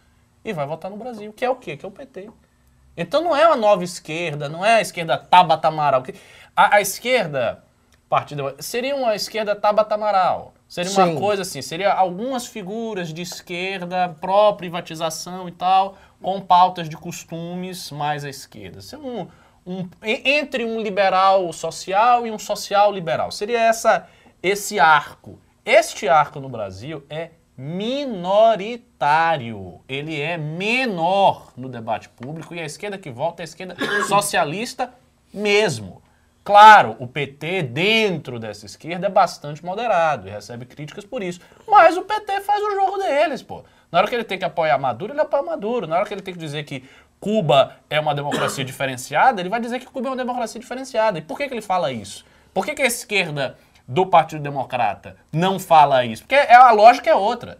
E 0.44 0.52
vai 0.52 0.66
votar 0.66 0.90
no 0.90 0.96
Brasil, 0.96 1.32
que 1.32 1.44
é 1.44 1.50
o 1.50 1.56
quê? 1.56 1.76
Que 1.76 1.84
é 1.84 1.88
o 1.88 1.92
PT. 1.92 2.30
Então 2.96 3.22
não 3.22 3.34
é 3.34 3.46
uma 3.46 3.56
nova 3.56 3.84
esquerda, 3.84 4.48
não 4.48 4.64
é 4.64 4.76
a 4.76 4.80
esquerda 4.80 5.16
Tabata 5.16 5.68
Amaral. 5.68 6.02
A, 6.54 6.76
a 6.76 6.80
esquerda, 6.80 7.64
partido, 8.12 8.54
seria 8.58 8.94
uma 8.94 9.14
esquerda 9.14 9.56
Tabata 9.56 9.94
Amaral. 9.94 10.52
Seria 10.68 10.90
uma 10.90 11.06
Sim. 11.06 11.18
coisa 11.18 11.40
assim, 11.40 11.62
seria 11.62 11.90
algumas 11.94 12.46
figuras 12.46 13.10
de 13.10 13.22
esquerda, 13.22 14.14
pró-privatização 14.20 15.48
e 15.48 15.52
tal, 15.52 15.96
com 16.20 16.38
pautas 16.38 16.90
de 16.90 16.96
costumes 16.98 17.90
mais 17.90 18.22
à 18.22 18.28
esquerda. 18.28 18.82
Seria 18.82 19.02
um, 19.02 19.26
um- 19.66 19.88
entre 20.02 20.62
um 20.62 20.78
liberal 20.82 21.50
social 21.54 22.26
e 22.26 22.30
um 22.30 22.38
social 22.38 22.92
liberal. 22.92 23.32
Seria 23.32 23.58
essa, 23.60 24.06
esse 24.42 24.78
arco. 24.78 25.38
Este 25.64 26.06
arco 26.06 26.38
no 26.38 26.50
Brasil 26.50 27.02
é 27.08 27.30
minoritário. 27.56 29.80
Ele 29.88 30.20
é 30.20 30.36
menor 30.36 31.50
no 31.56 31.66
debate 31.66 32.10
público 32.10 32.54
e 32.54 32.60
a 32.60 32.64
esquerda 32.66 32.98
que 32.98 33.10
volta 33.10 33.40
é 33.40 33.44
a 33.44 33.46
esquerda 33.48 33.74
socialista 34.06 34.92
mesmo. 35.32 36.01
Claro, 36.44 36.96
o 36.98 37.06
PT 37.06 37.62
dentro 37.62 38.38
dessa 38.38 38.66
esquerda 38.66 39.06
é 39.06 39.10
bastante 39.10 39.64
moderado 39.64 40.26
e 40.26 40.30
recebe 40.30 40.64
críticas 40.66 41.04
por 41.04 41.22
isso. 41.22 41.40
Mas 41.68 41.96
o 41.96 42.02
PT 42.02 42.40
faz 42.40 42.60
o 42.62 42.72
jogo 42.72 42.98
deles, 42.98 43.42
pô. 43.42 43.64
Na 43.92 43.98
hora 43.98 44.08
que 44.08 44.14
ele 44.14 44.24
tem 44.24 44.38
que 44.38 44.44
apoiar 44.44 44.76
Maduro, 44.78 45.12
ele 45.12 45.20
apoia 45.20 45.42
Maduro. 45.42 45.86
Na 45.86 45.96
hora 45.96 46.06
que 46.06 46.12
ele 46.14 46.22
tem 46.22 46.34
que 46.34 46.40
dizer 46.40 46.64
que 46.64 46.82
Cuba 47.20 47.76
é 47.88 48.00
uma 48.00 48.14
democracia 48.14 48.64
diferenciada, 48.64 49.40
ele 49.40 49.48
vai 49.48 49.60
dizer 49.60 49.78
que 49.78 49.86
Cuba 49.86 50.08
é 50.08 50.10
uma 50.10 50.16
democracia 50.16 50.60
diferenciada. 50.60 51.18
E 51.18 51.22
por 51.22 51.38
que, 51.38 51.46
que 51.46 51.54
ele 51.54 51.62
fala 51.62 51.92
isso? 51.92 52.24
Por 52.52 52.64
que, 52.66 52.74
que 52.74 52.82
a 52.82 52.86
esquerda 52.86 53.56
do 53.86 54.04
Partido 54.06 54.42
Democrata 54.42 55.16
não 55.32 55.60
fala 55.60 56.04
isso? 56.04 56.22
Porque 56.22 56.34
é- 56.34 56.54
a 56.54 56.72
lógica 56.72 57.08
é 57.08 57.14
outra. 57.14 57.58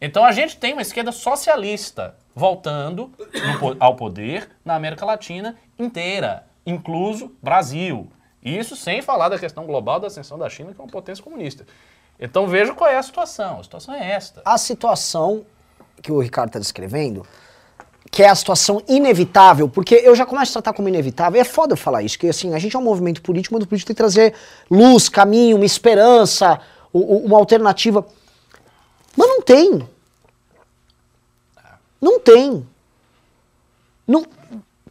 Então 0.00 0.24
a 0.24 0.30
gente 0.30 0.56
tem 0.56 0.72
uma 0.72 0.82
esquerda 0.82 1.10
socialista 1.10 2.14
voltando 2.34 3.12
no 3.18 3.76
ao 3.80 3.96
poder 3.96 4.48
na 4.64 4.76
América 4.76 5.04
Latina 5.04 5.56
inteira, 5.76 6.46
incluso 6.64 7.34
Brasil. 7.42 8.10
Isso 8.42 8.74
sem 8.76 9.02
falar 9.02 9.28
da 9.28 9.38
questão 9.38 9.66
global 9.66 10.00
da 10.00 10.06
ascensão 10.06 10.38
da 10.38 10.48
China, 10.48 10.72
que 10.72 10.80
é 10.80 10.84
uma 10.84 10.90
potência 10.90 11.22
comunista. 11.22 11.66
Então 12.18 12.46
veja 12.46 12.74
qual 12.74 12.88
é 12.90 12.96
a 12.96 13.02
situação. 13.02 13.60
A 13.60 13.62
situação 13.62 13.94
é 13.94 14.10
esta. 14.12 14.42
A 14.44 14.56
situação 14.58 15.44
que 16.02 16.10
o 16.10 16.18
Ricardo 16.20 16.48
está 16.48 16.58
descrevendo, 16.58 17.26
que 18.10 18.22
é 18.22 18.28
a 18.28 18.34
situação 18.34 18.82
inevitável, 18.88 19.68
porque 19.68 19.94
eu 19.94 20.14
já 20.16 20.24
começo 20.26 20.50
a 20.58 20.62
tratar 20.62 20.74
como 20.76 20.88
inevitável, 20.88 21.40
é 21.40 21.44
foda 21.44 21.74
eu 21.74 21.76
falar 21.76 22.02
isso, 22.02 22.18
que 22.18 22.26
assim, 22.28 22.54
a 22.54 22.58
gente 22.58 22.74
é 22.74 22.78
um 22.78 22.82
movimento 22.82 23.20
político, 23.22 23.54
mas 23.54 23.64
o 23.64 23.66
político 23.68 23.88
tem 23.88 23.94
que 23.94 23.98
trazer 23.98 24.34
luz, 24.70 25.08
caminho, 25.08 25.56
uma 25.56 25.64
esperança, 25.66 26.60
uma 26.92 27.36
alternativa. 27.38 28.06
Mas 29.16 29.28
não 29.28 29.42
tem. 29.42 29.86
Não 32.00 32.18
tem. 32.18 32.66
Não, 34.06 34.24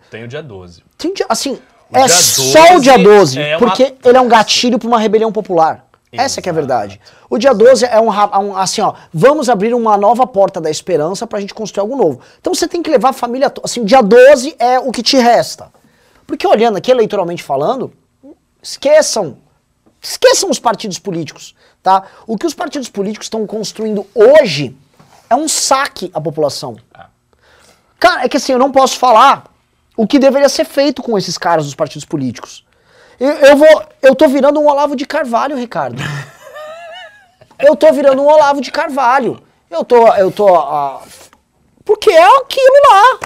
Tem 0.10 0.24
o 0.24 0.28
dia 0.28 0.41
12. 0.43 0.84
tem 0.97 1.14
dia- 1.14 1.26
assim, 1.28 1.60
é 1.91 2.07
só 2.07 2.59
o 2.59 2.73
12 2.73 2.81
dia 2.83 2.97
12, 2.97 3.39
é 3.39 3.57
uma- 3.57 3.59
porque 3.67 3.95
ele 4.03 4.17
é 4.17 4.21
um 4.21 4.27
gatilho 4.27 4.77
para 4.79 4.87
uma 4.87 4.99
rebelião 4.99 5.31
popular. 5.31 5.85
Essa 6.11 6.41
que 6.41 6.49
é 6.49 6.51
a 6.51 6.55
verdade. 6.55 6.99
O 7.29 7.37
dia 7.37 7.53
12 7.53 7.85
é 7.85 7.99
um, 7.99 8.09
ra- 8.09 8.39
um, 8.39 8.57
assim, 8.57 8.81
ó, 8.81 8.93
vamos 9.13 9.47
abrir 9.47 9.75
uma 9.75 9.95
nova 9.95 10.25
porta 10.25 10.59
da 10.59 10.69
esperança 10.69 11.27
pra 11.27 11.39
gente 11.39 11.53
construir 11.53 11.81
algo 11.81 11.95
novo. 11.95 12.19
Então 12.41 12.51
você 12.53 12.67
tem 12.67 12.81
que 12.81 12.89
levar 12.89 13.09
a 13.09 13.13
família, 13.13 13.53
assim, 13.63 13.85
dia 13.85 14.01
12 14.01 14.55
é 14.57 14.79
o 14.79 14.91
que 14.91 15.03
te 15.03 15.17
resta. 15.17 15.71
Porque 16.25 16.47
olhando 16.47 16.77
aqui 16.77 16.89
eleitoralmente 16.89 17.43
falando, 17.43 17.93
esqueçam, 18.61 19.37
esqueçam 20.01 20.49
os 20.49 20.57
partidos 20.59 20.97
políticos, 20.97 21.55
tá? 21.83 22.03
O 22.25 22.37
que 22.37 22.45
os 22.47 22.53
partidos 22.55 22.89
políticos 22.89 23.25
estão 23.27 23.45
construindo 23.45 24.05
hoje 24.15 24.75
é 25.29 25.35
um 25.35 25.47
saque 25.47 26.09
à 26.13 26.19
população. 26.19 26.75
Cara, 27.99 28.23
é 28.25 28.29
que 28.29 28.37
assim, 28.37 28.51
eu 28.53 28.59
não 28.59 28.71
posso 28.71 28.97
falar 28.97 29.43
o 30.02 30.08
que 30.08 30.18
deveria 30.18 30.47
ser 30.47 30.64
feito 30.64 31.04
com 31.04 31.18
esses 31.18 31.38
caras 31.38 31.66
dos 31.66 31.76
partidos 31.76 32.06
políticos. 32.06 32.66
Eu, 33.20 33.32
eu 33.32 33.58
vou. 33.58 33.84
Eu 34.02 34.16
tô 34.16 34.30
virando 34.30 34.58
um 34.58 34.66
Olavo 34.66 34.95
de 34.95 35.06
Carvalho, 35.06 35.58
Ricardo. 35.58 36.02
Eu 37.60 37.76
tô 37.76 37.91
virando 37.91 38.22
um 38.22 38.26
Olavo 38.26 38.62
de 38.62 38.72
Carvalho. 38.72 39.43
Eu 39.70 39.84
tô. 39.84 40.08
Eu 40.16 40.32
tô. 40.32 40.47
ah, 40.56 41.02
porque 41.84 42.10
é 42.10 42.38
aquilo 42.38 42.76
lá. 42.89 43.20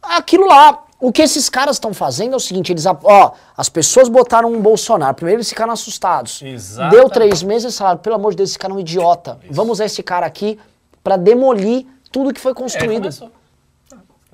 Aquilo 0.00 0.46
lá. 0.46 0.84
O 1.00 1.10
que 1.12 1.20
esses 1.22 1.48
caras 1.48 1.74
estão 1.76 1.92
fazendo 1.92 2.34
é 2.34 2.36
o 2.36 2.40
seguinte, 2.40 2.72
eles, 2.72 2.84
ó, 2.86 3.32
as 3.56 3.68
pessoas 3.68 4.08
botaram 4.08 4.52
um 4.52 4.60
Bolsonaro, 4.60 5.14
primeiro 5.14 5.38
eles 5.38 5.48
ficaram 5.48 5.72
assustados. 5.72 6.40
Exatamente. 6.42 6.96
Deu 6.96 7.08
três 7.10 7.42
meses, 7.42 7.64
eles 7.64 7.78
falaram, 7.78 7.98
pelo 7.98 8.14
amor 8.16 8.30
de 8.32 8.36
Deus, 8.38 8.50
esse 8.50 8.58
cara 8.58 8.72
é 8.72 8.76
um 8.76 8.80
idiota. 8.80 9.38
Vamos 9.50 9.72
usar 9.72 9.84
esse 9.86 10.02
cara 10.02 10.26
aqui 10.26 10.58
pra 11.02 11.16
demolir 11.16 11.86
tudo 12.12 12.32
que 12.34 12.40
foi 12.40 12.50
É, 12.52 12.54
construído. 12.54 13.02
começou. 13.02 13.30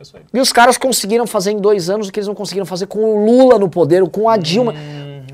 Ah, 0.05 0.09
isso 0.09 0.17
aí. 0.17 0.23
E 0.33 0.41
os 0.41 0.53
caras 0.53 0.77
conseguiram 0.77 1.27
fazer 1.27 1.53
em 1.53 1.59
dois 1.59 1.89
anos 1.89 2.09
o 2.09 2.13
que 2.13 2.21
eles 2.21 2.29
não 2.29 2.35
conseguiram 2.35 2.67
fazer 2.67 2.87
com 2.87 2.99
o 3.05 3.25
Lula 3.25 3.59
no 3.59 3.69
poder, 3.69 4.07
com 4.11 4.29
a 4.29 4.37
Dilma. 4.37 4.75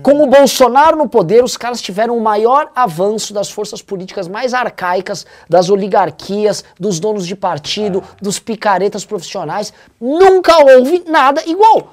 Com 0.03 0.23
o 0.23 0.27
Bolsonaro 0.27 0.97
no 0.97 1.07
poder, 1.07 1.45
os 1.45 1.59
caras 1.59 1.83
tiveram 1.83 2.17
o 2.17 2.23
maior 2.23 2.71
avanço 2.75 3.35
das 3.35 3.51
forças 3.51 3.83
políticas 3.83 4.29
mais 4.29 4.55
arcaicas, 4.55 5.27
das 5.47 5.69
oligarquias, 5.69 6.65
dos 6.79 6.99
donos 6.99 7.27
de 7.27 7.37
partido, 7.37 8.03
dos 8.21 8.39
picaretas 8.39 9.05
profissionais. 9.05 9.75
Nunca 10.01 10.57
houve 10.65 11.05
nada 11.07 11.43
igual. 11.47 11.93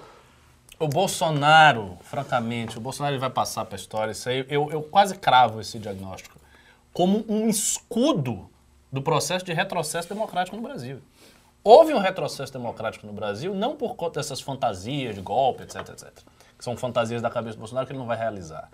O 0.79 0.87
Bolsonaro, 0.87 1.97
francamente, 2.01 2.77
o 2.77 2.81
Bolsonaro 2.81 3.19
vai 3.19 3.31
passar 3.31 3.65
para 3.65 3.75
a 3.75 3.79
história, 3.79 4.11
isso 4.11 4.29
aí, 4.29 4.45
eu, 4.47 4.71
eu 4.71 4.83
quase 4.83 5.15
cravo 5.15 5.59
esse 5.59 5.77
diagnóstico, 5.77 6.37
como 6.93 7.25
um 7.27 7.49
escudo 7.49 8.47
do 8.91 9.01
processo 9.01 9.43
de 9.43 9.53
retrocesso 9.53 10.07
democrático 10.07 10.55
no 10.55 10.61
Brasil. 10.61 10.99
Houve 11.69 11.93
um 11.93 11.99
retrocesso 11.99 12.53
democrático 12.53 13.05
no 13.05 13.11
Brasil, 13.11 13.53
não 13.53 13.75
por 13.75 13.97
conta 13.97 14.21
dessas 14.21 14.39
fantasias 14.39 15.13
de 15.13 15.19
golpe, 15.19 15.63
etc, 15.63 15.89
etc, 15.89 16.13
que 16.57 16.63
são 16.63 16.77
fantasias 16.77 17.21
da 17.21 17.29
cabeça 17.29 17.57
do 17.57 17.59
Bolsonaro 17.59 17.85
que 17.85 17.91
ele 17.91 17.99
não 17.99 18.07
vai 18.07 18.15
realizar. 18.15 18.69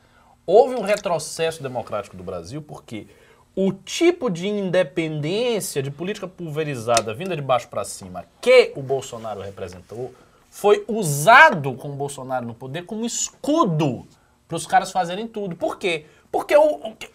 Houve 0.46 0.76
um 0.76 0.82
retrocesso 0.82 1.64
democrático 1.64 2.16
do 2.16 2.24
Brasil 2.24 2.62
porque 2.62 3.08
o 3.56 3.74
tipo 3.74 4.30
de 4.30 4.48
independência, 4.48 5.82
de 5.82 5.90
política 5.90 6.28
pulverizada, 6.28 7.16
vinda 7.16 7.36
de 7.36 7.42
baixo 7.42 7.68
para 7.68 7.84
cima, 7.84 8.26
que 8.40 8.72
o 8.76 8.84
Bolsonaro 8.84 9.42
representou, 9.42 10.14
foi 10.52 10.86
usado 10.88 11.74
com 11.74 11.90
o 11.90 11.96
Bolsonaro 11.96 12.46
no 12.46 12.54
poder 12.54 12.86
como 12.86 13.08
escudo 13.08 14.06
para 14.48 14.58
os 14.58 14.68
caras 14.68 14.92
fazerem 14.92 15.28
tudo. 15.28 15.56
Por 15.56 15.80
quê? 15.80 16.06
Porque 16.34 16.56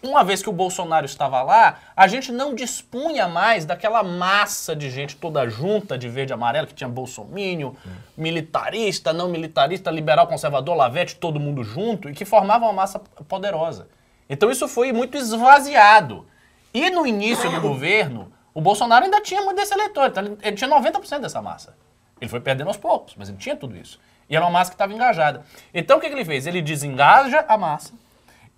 uma 0.01 0.23
vez 0.23 0.41
que 0.41 0.47
o 0.47 0.53
Bolsonaro 0.53 1.05
estava 1.05 1.41
lá, 1.41 1.79
a 1.93 2.07
gente 2.07 2.31
não 2.31 2.55
dispunha 2.55 3.27
mais 3.27 3.65
daquela 3.65 4.01
massa 4.01 4.73
de 4.73 4.89
gente 4.89 5.17
toda 5.17 5.45
junta 5.49 5.97
de 5.97 6.07
verde 6.07 6.31
e 6.31 6.35
amarelo, 6.35 6.65
que 6.65 6.73
tinha 6.73 6.87
bolsomínio, 6.87 7.75
militarista, 8.15 9.11
não 9.11 9.27
militarista, 9.27 9.91
liberal, 9.91 10.25
conservador, 10.25 10.73
lavete, 10.73 11.17
todo 11.17 11.37
mundo 11.37 11.65
junto, 11.65 12.09
e 12.09 12.13
que 12.13 12.23
formava 12.23 12.63
uma 12.63 12.71
massa 12.71 12.97
poderosa. 13.27 13.89
Então 14.29 14.49
isso 14.49 14.69
foi 14.69 14.93
muito 14.93 15.17
esvaziado. 15.17 16.25
E 16.73 16.89
no 16.89 17.05
início 17.05 17.51
do 17.51 17.59
governo, 17.59 18.31
o 18.53 18.61
Bolsonaro 18.61 19.03
ainda 19.03 19.19
tinha 19.19 19.41
muito 19.41 19.57
desse 19.57 19.73
eleitor, 19.73 20.07
então 20.07 20.23
ele, 20.23 20.37
ele 20.41 20.55
tinha 20.55 20.69
90% 20.69 21.19
dessa 21.19 21.41
massa. 21.41 21.75
Ele 22.21 22.29
foi 22.29 22.39
perdendo 22.39 22.69
aos 22.69 22.77
poucos, 22.77 23.15
mas 23.17 23.27
ele 23.27 23.37
tinha 23.37 23.57
tudo 23.57 23.75
isso. 23.75 23.99
E 24.29 24.35
era 24.37 24.45
uma 24.45 24.51
massa 24.51 24.71
que 24.71 24.75
estava 24.75 24.93
engajada. 24.93 25.43
Então 25.73 25.97
o 25.97 25.99
que, 25.99 26.07
que 26.07 26.15
ele 26.15 26.23
fez? 26.23 26.47
Ele 26.47 26.61
desengaja 26.61 27.43
a 27.49 27.57
massa, 27.57 27.93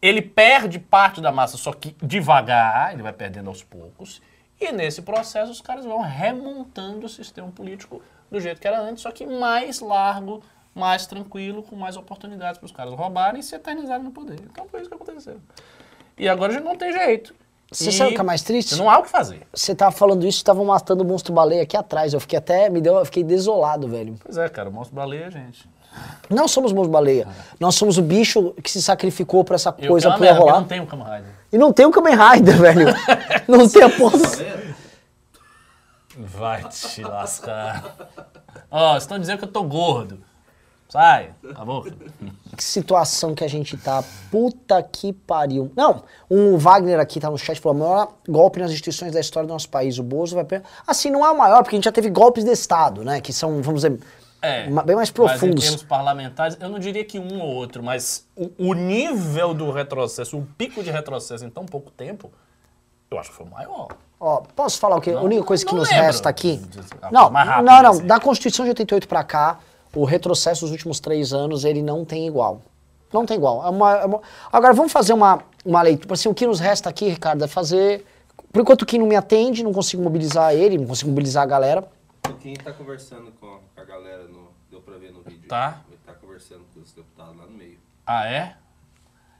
ele 0.01 0.21
perde 0.21 0.79
parte 0.79 1.21
da 1.21 1.31
massa, 1.31 1.57
só 1.57 1.71
que 1.73 1.95
devagar, 2.01 2.93
ele 2.93 3.03
vai 3.03 3.13
perdendo 3.13 3.49
aos 3.49 3.63
poucos. 3.63 4.21
E 4.59 4.71
nesse 4.71 5.01
processo 5.01 5.51
os 5.51 5.61
caras 5.61 5.85
vão 5.85 6.01
remontando 6.01 7.05
o 7.05 7.09
sistema 7.09 7.49
político 7.49 8.01
do 8.29 8.39
jeito 8.39 8.61
que 8.61 8.67
era 8.67 8.79
antes, 8.79 9.03
só 9.03 9.11
que 9.11 9.25
mais 9.25 9.79
largo, 9.79 10.41
mais 10.73 11.05
tranquilo, 11.05 11.63
com 11.63 11.75
mais 11.75 11.97
oportunidades 11.97 12.57
para 12.57 12.65
os 12.65 12.71
caras 12.71 12.93
roubarem 12.93 13.39
e 13.39 13.43
se 13.43 13.55
eternizarem 13.55 14.03
no 14.03 14.11
poder. 14.11 14.39
Então 14.51 14.67
foi 14.69 14.81
isso 14.81 14.89
que 14.89 14.95
aconteceu. 14.95 15.39
E 16.17 16.29
agora 16.29 16.51
a 16.53 16.55
gente 16.55 16.65
não 16.65 16.75
tem 16.75 16.91
jeito. 16.93 17.33
Você 17.71 17.89
E 17.89 17.93
sabe 17.93 18.11
o 18.11 18.15
que 18.15 18.21
é 18.21 18.23
mais 18.23 18.41
triste? 18.43 18.75
Não 18.75 18.89
há 18.89 18.99
o 18.99 19.03
que 19.03 19.09
fazer. 19.09 19.47
Você 19.53 19.73
tava 19.73 19.91
falando 19.91 20.27
isso, 20.27 20.37
estavam 20.37 20.65
matando 20.65 21.03
o 21.03 21.07
monstro 21.07 21.33
baleia 21.33 21.63
aqui 21.63 21.77
atrás. 21.77 22.13
Eu 22.13 22.19
fiquei 22.19 22.37
até, 22.37 22.69
me 22.69 22.81
deu, 22.81 22.95
eu 22.95 23.05
fiquei 23.05 23.23
desolado, 23.23 23.87
velho. 23.87 24.15
Pois 24.23 24.37
é, 24.37 24.49
cara, 24.49 24.69
o 24.69 24.73
monstro 24.73 24.95
baleia, 24.95 25.31
gente. 25.31 25.67
Não 26.29 26.47
somos 26.47 26.71
monstro 26.71 26.91
baleia. 26.91 27.27
Nós 27.59 27.75
somos 27.75 27.97
o 27.97 28.01
bicho 28.01 28.53
que 28.63 28.71
se 28.71 28.81
sacrificou 28.81 29.43
pra 29.43 29.55
essa 29.55 29.75
E 29.77 29.87
coisa 29.87 30.13
Rider, 30.13 30.37
rolar. 30.37 30.53
não 30.61 30.63
tem 30.65 30.79
o 30.79 30.87
Kamen 30.87 31.05
Rider. 31.05 31.31
E 31.51 31.57
não 31.57 31.73
tem 31.73 31.85
o 31.85 31.91
Kamen 31.91 32.15
Rider, 32.15 32.57
velho. 32.61 32.85
Não 33.47 33.67
tem 33.67 33.83
a 33.83 33.89
porra. 33.89 34.17
do- 34.17 34.61
Vai 36.17 36.63
te 36.69 37.01
lascar. 37.03 37.93
Ó, 38.69 38.91
vocês 38.91 39.03
estão 39.03 39.19
dizendo 39.19 39.39
que 39.39 39.45
eu 39.45 39.51
tô 39.51 39.63
gordo. 39.63 40.19
Sai, 40.89 41.31
tá 41.55 41.63
bom? 41.63 41.83
Que 42.57 42.61
situação 42.63 43.33
que 43.33 43.45
a 43.45 43.47
gente 43.47 43.77
tá. 43.77 44.03
Puta 44.29 44.83
que 44.83 45.13
pariu. 45.13 45.71
Não, 45.73 46.03
um 46.29 46.57
Wagner 46.57 46.99
aqui 46.99 47.17
tá 47.17 47.29
no 47.29 47.37
chat 47.37 47.61
falou: 47.61 47.77
maior 47.77 48.09
golpe 48.27 48.59
nas 48.59 48.71
instituições 48.71 49.13
da 49.13 49.21
história 49.21 49.47
do 49.47 49.53
nosso 49.53 49.69
país. 49.69 49.97
O 49.97 50.03
Bozo 50.03 50.35
vai. 50.35 50.43
per-" 50.43 50.63
Assim, 50.85 51.09
não 51.09 51.25
é 51.25 51.31
o 51.31 51.37
maior, 51.37 51.63
porque 51.63 51.75
a 51.75 51.77
gente 51.77 51.85
já 51.85 51.93
teve 51.93 52.09
golpes 52.09 52.43
de 52.43 52.51
Estado, 52.51 53.05
né? 53.05 53.21
Que 53.21 53.31
são, 53.31 53.61
vamos 53.61 53.83
dizer, 53.83 53.97
É, 54.41 54.63
bem 54.63 54.73
mais 54.73 54.85
Mas 54.95 55.09
em 55.09 55.13
profundos. 55.13 55.63
termos 55.63 55.83
parlamentares, 55.83 56.57
eu 56.59 56.67
não 56.67 56.79
diria 56.79 57.05
que 57.05 57.19
um 57.19 57.39
ou 57.39 57.47
outro, 57.53 57.83
mas 57.83 58.27
o, 58.35 58.49
o 58.57 58.73
nível 58.73 59.53
do 59.53 59.69
retrocesso, 59.71 60.37
o 60.37 60.47
pico 60.57 60.81
de 60.83 60.89
retrocesso 60.89 61.45
em 61.45 61.49
tão 61.49 61.65
pouco 61.65 61.91
tempo, 61.91 62.31
eu 63.11 63.19
acho 63.19 63.29
que 63.29 63.35
foi 63.35 63.45
o 63.45 63.49
maior. 63.49 63.89
Ó, 64.19 64.41
posso 64.55 64.79
falar 64.79 64.97
o 64.97 65.01
quê? 65.01 65.11
a 65.11 65.21
única 65.21 65.43
coisa 65.43 65.65
que 65.65 65.71
não 65.71 65.79
nos 65.79 65.89
lembro. 65.89 66.05
resta 66.05 66.29
aqui. 66.29 66.61
Não, 67.11 67.29
rápido, 67.29 67.65
não, 67.65 67.83
não. 67.83 67.91
assim. 67.91 68.05
Da 68.05 68.19
Constituição 68.19 68.65
de 68.65 68.69
88 68.69 69.07
pra 69.07 69.23
cá, 69.23 69.59
o 69.95 70.05
retrocesso 70.05 70.61
dos 70.61 70.71
últimos 70.71 70.99
três 70.99 71.33
anos, 71.33 71.63
ele 71.65 71.81
não 71.81 72.03
tem 72.05 72.25
igual. 72.27 72.61
Não 73.11 73.25
tem 73.25 73.35
igual. 73.37 73.65
É 73.65 73.69
uma- 73.69 73.97
é 73.97 74.05
uma- 74.05 74.21
Agora, 74.51 74.73
vamos 74.73 74.91
fazer 74.91 75.13
uma, 75.13 75.39
uma 75.65 75.81
leitura. 75.81 76.13
Assim, 76.13 76.29
o 76.29 76.33
que 76.33 76.47
nos 76.47 76.59
resta 76.59 76.89
aqui, 76.89 77.09
Ricardo, 77.09 77.43
é 77.43 77.47
fazer. 77.47 78.05
Por 78.53 78.61
enquanto, 78.61 78.85
Kim 78.85 78.99
não 78.99 79.05
me 79.07 79.15
atende, 79.15 79.63
não 79.63 79.73
consigo 79.73 80.01
mobilizar 80.03 80.53
ele, 80.53 80.77
não 80.77 80.85
consigo 80.87 81.09
mobilizar 81.09 81.43
a 81.43 81.45
galera. 81.45 81.83
O 82.31 82.37
Kim 82.37 82.53
tá 82.53 82.73
conversando 82.73 83.31
com 83.33 83.59
a 83.75 83.83
galera, 83.83 84.23
no, 84.27 84.49
deu 84.69 84.81
pra 84.81 84.97
ver 84.97 85.11
no 85.11 85.21
vídeo. 85.21 85.47
Tá. 85.47 85.81
Ele 85.87 85.97
tá 86.05 86.13
conversando 86.13 86.63
com 86.73 86.79
os 86.81 86.91
deputados 86.91 87.35
lá 87.37 87.45
no 87.45 87.51
meio. 87.51 87.77
Ah, 88.05 88.25
é? 88.27 88.55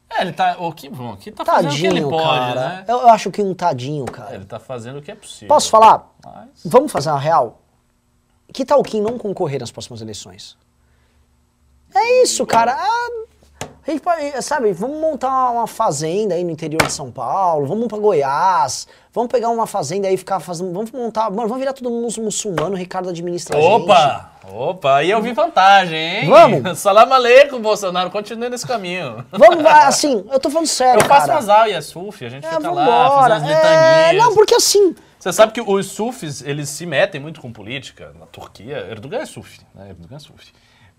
É, 0.10 0.22
ele 0.22 0.34
tá. 0.34 0.58
O 0.60 0.74
que, 0.74 0.90
bom, 0.90 1.14
aqui 1.14 1.32
tá 1.32 1.46
fazendo 1.46 1.72
o 1.72 1.76
que 1.76 1.86
ele 1.86 1.90
Tadinho, 2.02 2.10
pode, 2.10 2.24
cara. 2.54 2.70
né? 2.70 2.86
Eu, 2.88 2.98
eu 3.00 3.10
acho 3.10 3.32
que 3.32 3.42
um 3.42 3.54
tadinho, 3.54 4.06
cara. 4.06 4.36
Ele 4.36 4.46
tá 4.46 4.60
fazendo 4.60 5.00
o 5.00 5.02
que 5.02 5.10
é 5.12 5.16
possível. 5.16 5.48
Posso 5.48 5.70
falar? 5.70 6.14
Mas- 6.26 6.64
Vamos 6.66 6.92
fazer 6.92 7.10
uma 7.10 7.20
real? 7.20 7.62
Que 8.54 8.66
tal 8.66 8.80
o 8.82 8.84
Kim 8.84 9.00
não 9.02 9.18
concorrer 9.18 9.60
nas 9.62 9.72
próximas 9.72 10.02
eleições? 10.02 10.58
É 11.96 12.24
isso, 12.24 12.46
cara. 12.46 12.76
Ah, 12.78 13.26
A 13.92 13.94
gente 13.94 14.04
pode, 14.04 14.42
sabe, 14.42 14.72
vamos 14.72 14.98
montar 15.02 15.52
uma 15.52 15.68
fazenda 15.68 16.34
aí 16.34 16.46
no 16.46 16.50
interior 16.52 16.82
de 16.82 16.94
São 16.94 17.12
Paulo, 17.12 17.68
vamos 17.68 17.88
pra 17.90 17.98
Goiás, 17.98 18.88
vamos 19.14 19.30
pegar 19.30 19.50
uma 19.50 19.68
fazenda 19.68 20.08
aí 20.08 20.14
e 20.14 20.18
ficar 20.18 20.40
fazendo. 20.40 20.72
Vamos 20.72 20.92
montar. 20.92 21.30
Mano, 21.30 21.50
vamos 21.50 21.58
virar 21.60 21.74
todo 21.74 21.90
mundo 21.90 22.22
muçulmano, 22.22 22.74
Ricardo 22.78 23.10
administra. 23.10 23.58
Opa! 23.58 24.32
Opa, 24.50 24.96
aí 24.96 25.12
eu 25.12 25.22
vi 25.22 25.34
vantagem, 25.34 25.98
hein? 26.22 26.30
Vamos. 26.30 26.80
Salam 26.80 27.12
aleikum, 27.12 27.62
Bolsonaro. 27.62 28.10
Continue 28.10 28.50
nesse 28.50 28.66
caminho. 28.66 29.26
Vamos, 29.30 29.66
assim, 29.68 30.26
eu 30.32 30.40
tô 30.40 30.50
falando 30.50 30.68
sério. 30.68 31.02
Eu 31.02 31.06
faço 31.06 31.30
umas 31.30 31.50
aulas 31.50 31.86
sufi, 31.86 32.26
a 32.26 32.30
gente 32.30 32.46
É, 32.46 32.50
fica 32.50 32.62
vambora. 32.62 32.86
lá, 32.88 33.28
fazendo 33.30 33.52
as 33.52 33.62
É, 33.62 34.14
não, 34.14 34.34
porque 34.34 34.56
assim. 34.56 34.96
Você 35.20 35.34
sabe 35.34 35.52
que 35.52 35.60
os 35.62 35.86
sufis, 35.88 36.42
eles 36.42 36.70
se 36.70 36.86
metem 36.86 37.20
muito 37.20 37.42
com 37.42 37.52
política. 37.52 38.14
Na 38.18 38.26
Turquia, 38.26 38.88
Erdogan 38.90 39.20
é 39.20 39.26
sufi, 39.26 39.60
né? 39.76 39.90
Erdogan 39.90 40.16
é 40.16 40.20
sufi. 40.20 40.54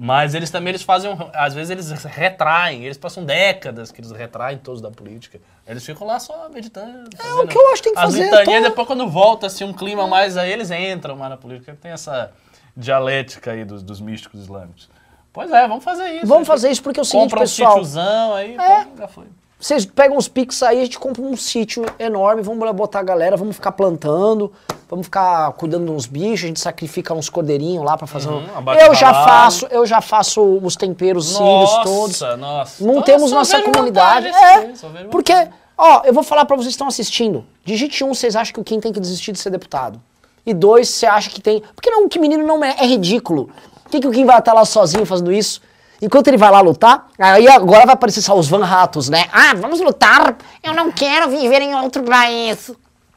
Mas 0.04 0.34
eles 0.34 0.50
também, 0.50 0.70
eles 0.72 0.82
fazem, 0.82 1.16
às 1.32 1.54
vezes 1.54 1.70
eles 1.70 2.02
retraem, 2.02 2.84
eles 2.84 2.98
passam 2.98 3.24
décadas 3.24 3.92
que 3.92 4.00
eles 4.00 4.10
retraem 4.10 4.58
todos 4.58 4.80
da 4.80 4.90
política. 4.90 5.40
Eles 5.64 5.86
ficam 5.86 6.04
lá 6.04 6.18
só 6.18 6.48
meditando. 6.52 7.08
É 7.24 7.34
o 7.34 7.46
que 7.46 7.56
eu 7.56 7.72
acho 7.72 7.76
que 7.84 7.90
tem 7.90 7.92
que 7.94 7.98
As 8.00 8.06
fazer, 8.06 8.24
litanias, 8.24 8.62
tô- 8.64 8.68
depois 8.70 8.86
quando 8.88 9.08
volta, 9.08 9.46
assim, 9.46 9.62
um 9.62 9.72
clima 9.72 10.08
mais 10.08 10.36
aí, 10.36 10.50
eles 10.50 10.72
entram 10.72 11.14
mais 11.14 11.30
na 11.30 11.36
política. 11.36 11.78
Tem 11.80 11.92
essa 11.92 12.32
dialética 12.76 13.52
aí 13.52 13.64
dos, 13.64 13.80
dos 13.80 14.00
místicos 14.00 14.40
islâmicos. 14.40 14.90
Pois 15.32 15.50
é, 15.52 15.68
vamos 15.68 15.84
fazer 15.84 16.08
isso. 16.16 16.26
Vamos 16.26 16.48
fazer 16.48 16.70
isso 16.72 16.82
porque 16.82 16.98
é 16.98 17.02
o 17.02 17.04
seguinte, 17.04 17.30
Compra 17.30 17.38
um 17.38 17.42
pessoal. 17.42 18.34
aí, 18.34 18.56
É. 18.56 18.84
pô, 18.84 18.96
já 18.98 19.06
foi. 19.08 19.26
Vocês 19.62 19.86
pegam 19.86 20.16
os 20.16 20.26
pics 20.26 20.60
aí, 20.60 20.80
a 20.80 20.84
gente 20.84 20.98
compra 20.98 21.22
um 21.22 21.36
sítio 21.36 21.86
enorme, 21.96 22.42
vamos 22.42 22.68
botar 22.72 22.98
a 22.98 23.02
galera, 23.04 23.36
vamos 23.36 23.54
ficar 23.54 23.70
plantando, 23.70 24.52
vamos 24.90 25.06
ficar 25.06 25.52
cuidando 25.52 25.84
de 25.84 25.92
uns 25.92 26.04
bichos, 26.04 26.42
a 26.42 26.48
gente 26.48 26.58
sacrifica 26.58 27.14
uns 27.14 27.28
cordeirinhos 27.28 27.84
lá 27.84 27.96
pra 27.96 28.08
fazer 28.08 28.28
um... 28.28 28.38
Uhum, 28.38 28.56
abate 28.56 28.82
Eu 28.82 28.92
já 28.92 29.14
faço, 29.14 29.66
eu 29.66 29.86
já 29.86 30.00
faço 30.00 30.42
os 30.42 30.74
temperos 30.74 31.36
sírios 31.36 31.70
todos. 31.84 32.20
Nossa, 32.20 32.36
nossa. 32.36 32.84
Não 32.84 33.02
temos 33.02 33.30
nossa 33.30 33.62
comunidade. 33.62 34.26
É, 34.26 34.72
porque, 35.12 35.32
ó, 35.78 36.02
eu 36.06 36.12
vou 36.12 36.24
falar 36.24 36.44
pra 36.44 36.56
vocês 36.56 36.70
que 36.70 36.72
estão 36.72 36.88
assistindo. 36.88 37.44
Digite 37.64 38.02
um, 38.02 38.12
vocês 38.12 38.34
acham 38.34 38.52
que 38.54 38.60
o 38.60 38.64
Kim 38.64 38.80
tem 38.80 38.92
que 38.92 38.98
desistir 38.98 39.30
de 39.30 39.38
ser 39.38 39.50
deputado. 39.50 40.02
E 40.44 40.52
dois, 40.52 40.88
você 40.88 41.06
acha 41.06 41.30
que 41.30 41.40
tem... 41.40 41.62
Porque 41.72 41.88
não, 41.88 42.08
que 42.08 42.18
menino 42.18 42.44
não 42.44 42.64
é, 42.64 42.74
é 42.80 42.84
ridículo. 42.84 43.48
Por 43.84 43.92
que, 43.92 44.00
que 44.00 44.08
o 44.08 44.10
Kim 44.10 44.24
vai 44.24 44.40
estar 44.40 44.54
lá 44.54 44.64
sozinho 44.64 45.06
fazendo 45.06 45.30
isso? 45.30 45.62
Enquanto 46.02 46.26
ele 46.26 46.36
vai 46.36 46.50
lá 46.50 46.60
lutar, 46.60 47.06
aí 47.16 47.46
agora 47.46 47.86
vai 47.86 47.94
aparecer 47.94 48.20
só 48.22 48.36
os 48.36 48.48
Van 48.48 48.64
Ratos, 48.64 49.08
né? 49.08 49.28
Ah, 49.32 49.54
vamos 49.54 49.80
lutar. 49.80 50.36
Eu 50.60 50.74
não 50.74 50.90
quero 50.90 51.30
viver 51.30 51.62
em 51.62 51.76
outro 51.76 52.02
país. 52.02 52.72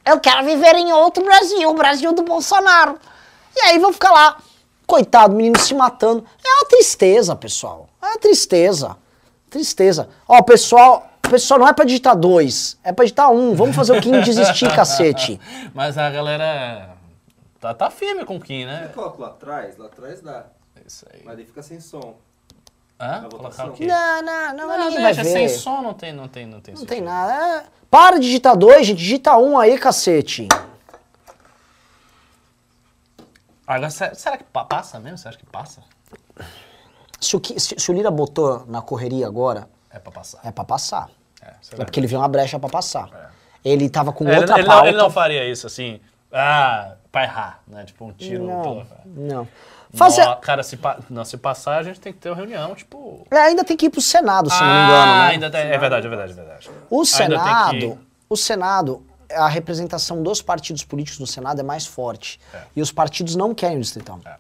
Eu 0.06 0.20
quero 0.20 0.46
viver 0.46 0.76
em 0.76 0.94
outro 0.94 1.26
Brasil, 1.26 1.68
o 1.68 1.74
Brasil 1.74 2.14
do 2.14 2.22
Bolsonaro. 2.22 3.00
E 3.56 3.60
aí 3.62 3.80
vão 3.80 3.92
ficar 3.92 4.12
lá, 4.12 4.38
coitado, 4.86 5.34
o 5.34 5.36
menino 5.38 5.58
se 5.58 5.74
matando. 5.74 6.24
É 6.46 6.48
uma 6.60 6.70
tristeza, 6.70 7.36
pessoal. 7.36 7.90
É 8.00 8.06
uma 8.06 8.20
tristeza. 8.20 8.96
Tristeza. 9.50 10.08
Ó, 10.28 10.44
pessoal, 10.44 11.10
pessoal, 11.28 11.60
não 11.60 11.68
é 11.68 11.74
pra 11.74 11.86
digitar 11.86 12.16
dois, 12.16 12.78
é 12.84 12.94
pra 12.94 13.04
digitar 13.04 13.32
um. 13.32 13.56
Vamos 13.56 13.76
fazer 13.76 13.98
o 13.98 14.02
Kim 14.02 14.22
desistir, 14.22 14.72
cacete. 14.76 15.42
Mas 15.74 15.98
a 15.98 16.08
galera 16.12 16.90
tá, 17.60 17.74
tá 17.74 17.90
firme 17.90 18.26
com 18.26 18.36
o 18.36 18.40
Kim, 18.40 18.62
Eu 18.62 18.68
né? 18.68 18.92
coloco 18.94 19.20
lá 19.20 19.30
atrás, 19.30 19.76
lá 19.76 19.88
atrás 19.88 20.22
dá. 20.22 20.46
É 20.76 20.82
Isso 20.86 21.04
aí. 21.12 21.22
Mas 21.26 21.36
daí 21.36 21.46
fica 21.46 21.64
sem 21.64 21.80
som. 21.80 22.16
Hã? 23.00 23.28
Colocar 23.30 23.66
o 23.68 23.74
quê? 23.74 23.86
Não, 23.88 24.22
não, 24.22 24.54
não, 24.56 24.68
Não, 24.68 24.78
ninguém 24.86 25.02
vai 25.04 25.14
deixa, 25.14 25.24
ver. 25.24 25.30
sem 25.32 25.50
som 25.50 25.82
não 25.82 25.94
tem, 25.94 26.14
não 26.14 26.28
tem, 26.28 26.46
não 26.46 26.62
tem 26.62 26.74
Não 26.76 26.86
tem 26.86 27.02
nada. 27.02 27.34
É, 27.34 27.64
Para 27.90 28.16
de 28.18 28.26
digitar 28.26 28.56
dois, 28.56 28.86
gente. 28.88 28.98
Digita 29.00 29.36
um 29.38 29.60
aí, 29.60 29.78
cacete. 29.78 30.48
Agora, 33.68 33.90
será, 33.90 34.38
que 34.38 34.44
pa- 34.44 34.64
passa 34.66 35.00
mesmo? 35.00 35.18
Você 35.18 35.28
acha 35.28 35.38
que 35.38 35.46
passa? 35.46 35.82
Se 37.20 37.36
o, 37.36 37.42
se- 37.60 37.76
se 37.80 37.92
o 37.92 37.94
Lira 37.94 38.12
botou 38.12 38.64
na 38.68 38.82
correria 38.82 39.26
agora, 39.26 39.68
É 39.90 39.98
pra 39.98 40.12
passar. 40.12 40.40
é 40.44 40.52
pra 40.52 40.64
passar. 40.64 41.10
É, 41.42 41.54
É 41.80 41.84
porque 41.86 42.00
ele 42.00 42.08
viu 42.08 42.20
uma 42.20 42.28
brecha 42.28 42.60
pra 42.60 42.70
passar. 42.70 43.10
É. 43.14 43.28
Ele 43.72 43.90
tava 43.90 44.14
com 44.14 44.24
É, 44.28 44.32
ele, 44.32 44.40
outra 44.42 44.60
ele 44.60 44.68
pauta. 44.68 44.82
não, 44.84 44.88
ele 44.90 44.98
não 44.98 45.10
faria 45.10 45.50
isso 45.50 45.66
assim, 45.66 46.00
ah, 46.32 46.94
pra 47.12 47.24
errar, 47.24 47.60
né? 47.68 47.84
Tipo 47.86 48.06
um 48.06 48.12
tiro 48.14 48.46
Não, 48.46 48.62
pela... 48.86 48.88
não. 49.06 49.48
Fazer... 49.96 50.36
Cara, 50.42 50.62
se, 50.64 50.78
pa- 50.78 51.00
não, 51.10 51.24
se 51.26 51.38
passar, 51.38 51.78
a 51.80 51.84
gente 51.84 52.00
tem 52.00 52.12
que 52.14 52.20
ter 52.20 52.30
uma 52.30 52.36
reunião, 52.36 52.76
tipo... 52.76 53.26
É, 53.32 53.38
ainda 53.38 53.64
tem 53.64 53.76
que 53.78 53.86
ir 53.88 53.90
pro 53.90 54.02
Senado, 54.02 54.50
se 54.50 54.60
não 54.60 54.66
me 54.68 54.72
Ah, 54.74 54.86
engano, 54.86 55.12
né? 55.14 55.28
ainda 55.28 55.50
tem, 55.50 55.62
é 55.62 55.78
verdade, 55.78 56.06
é 56.06 56.10
verdade, 56.10 56.32
é 56.32 56.36
verdade. 56.36 56.70
O 56.90 57.06
Senado, 57.06 57.72
que- 57.80 57.98
o 58.30 58.36
Senado, 58.36 59.06
a 59.32 59.48
representação 59.48 60.22
dos 60.22 60.42
partidos 60.42 60.84
políticos 60.84 61.20
no 61.20 61.28
Senado 61.28 61.60
é 61.60 61.64
mais 61.64 61.86
forte. 61.86 62.40
É. 62.54 62.62
E 62.76 62.82
os 62.82 62.92
partidos 62.92 63.36
não 63.36 63.54
querem 63.56 63.78
o 63.78 63.82
distritão. 63.82 64.20
É. 64.26 64.36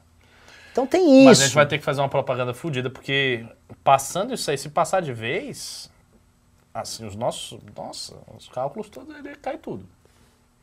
Então 0.71 0.85
tem 0.85 1.19
isso. 1.19 1.25
Mas 1.25 1.41
a 1.41 1.45
gente 1.45 1.55
vai 1.55 1.65
ter 1.65 1.77
que 1.77 1.85
fazer 1.85 2.01
uma 2.01 2.09
propaganda 2.09 2.53
fodida, 2.53 2.89
porque 2.89 3.45
passando 3.83 4.33
isso 4.33 4.51
aí, 4.51 4.57
se 4.57 4.67
passar 4.69 5.01
de 5.01 5.13
vez, 5.13 5.89
assim, 6.73 7.05
os 7.07 7.15
nossos, 7.15 7.57
nossa, 7.75 8.13
os 8.37 8.49
cálculos 8.49 8.89
todos, 8.89 9.15
ele 9.15 9.35
cai 9.37 9.57
tudo. 9.57 9.87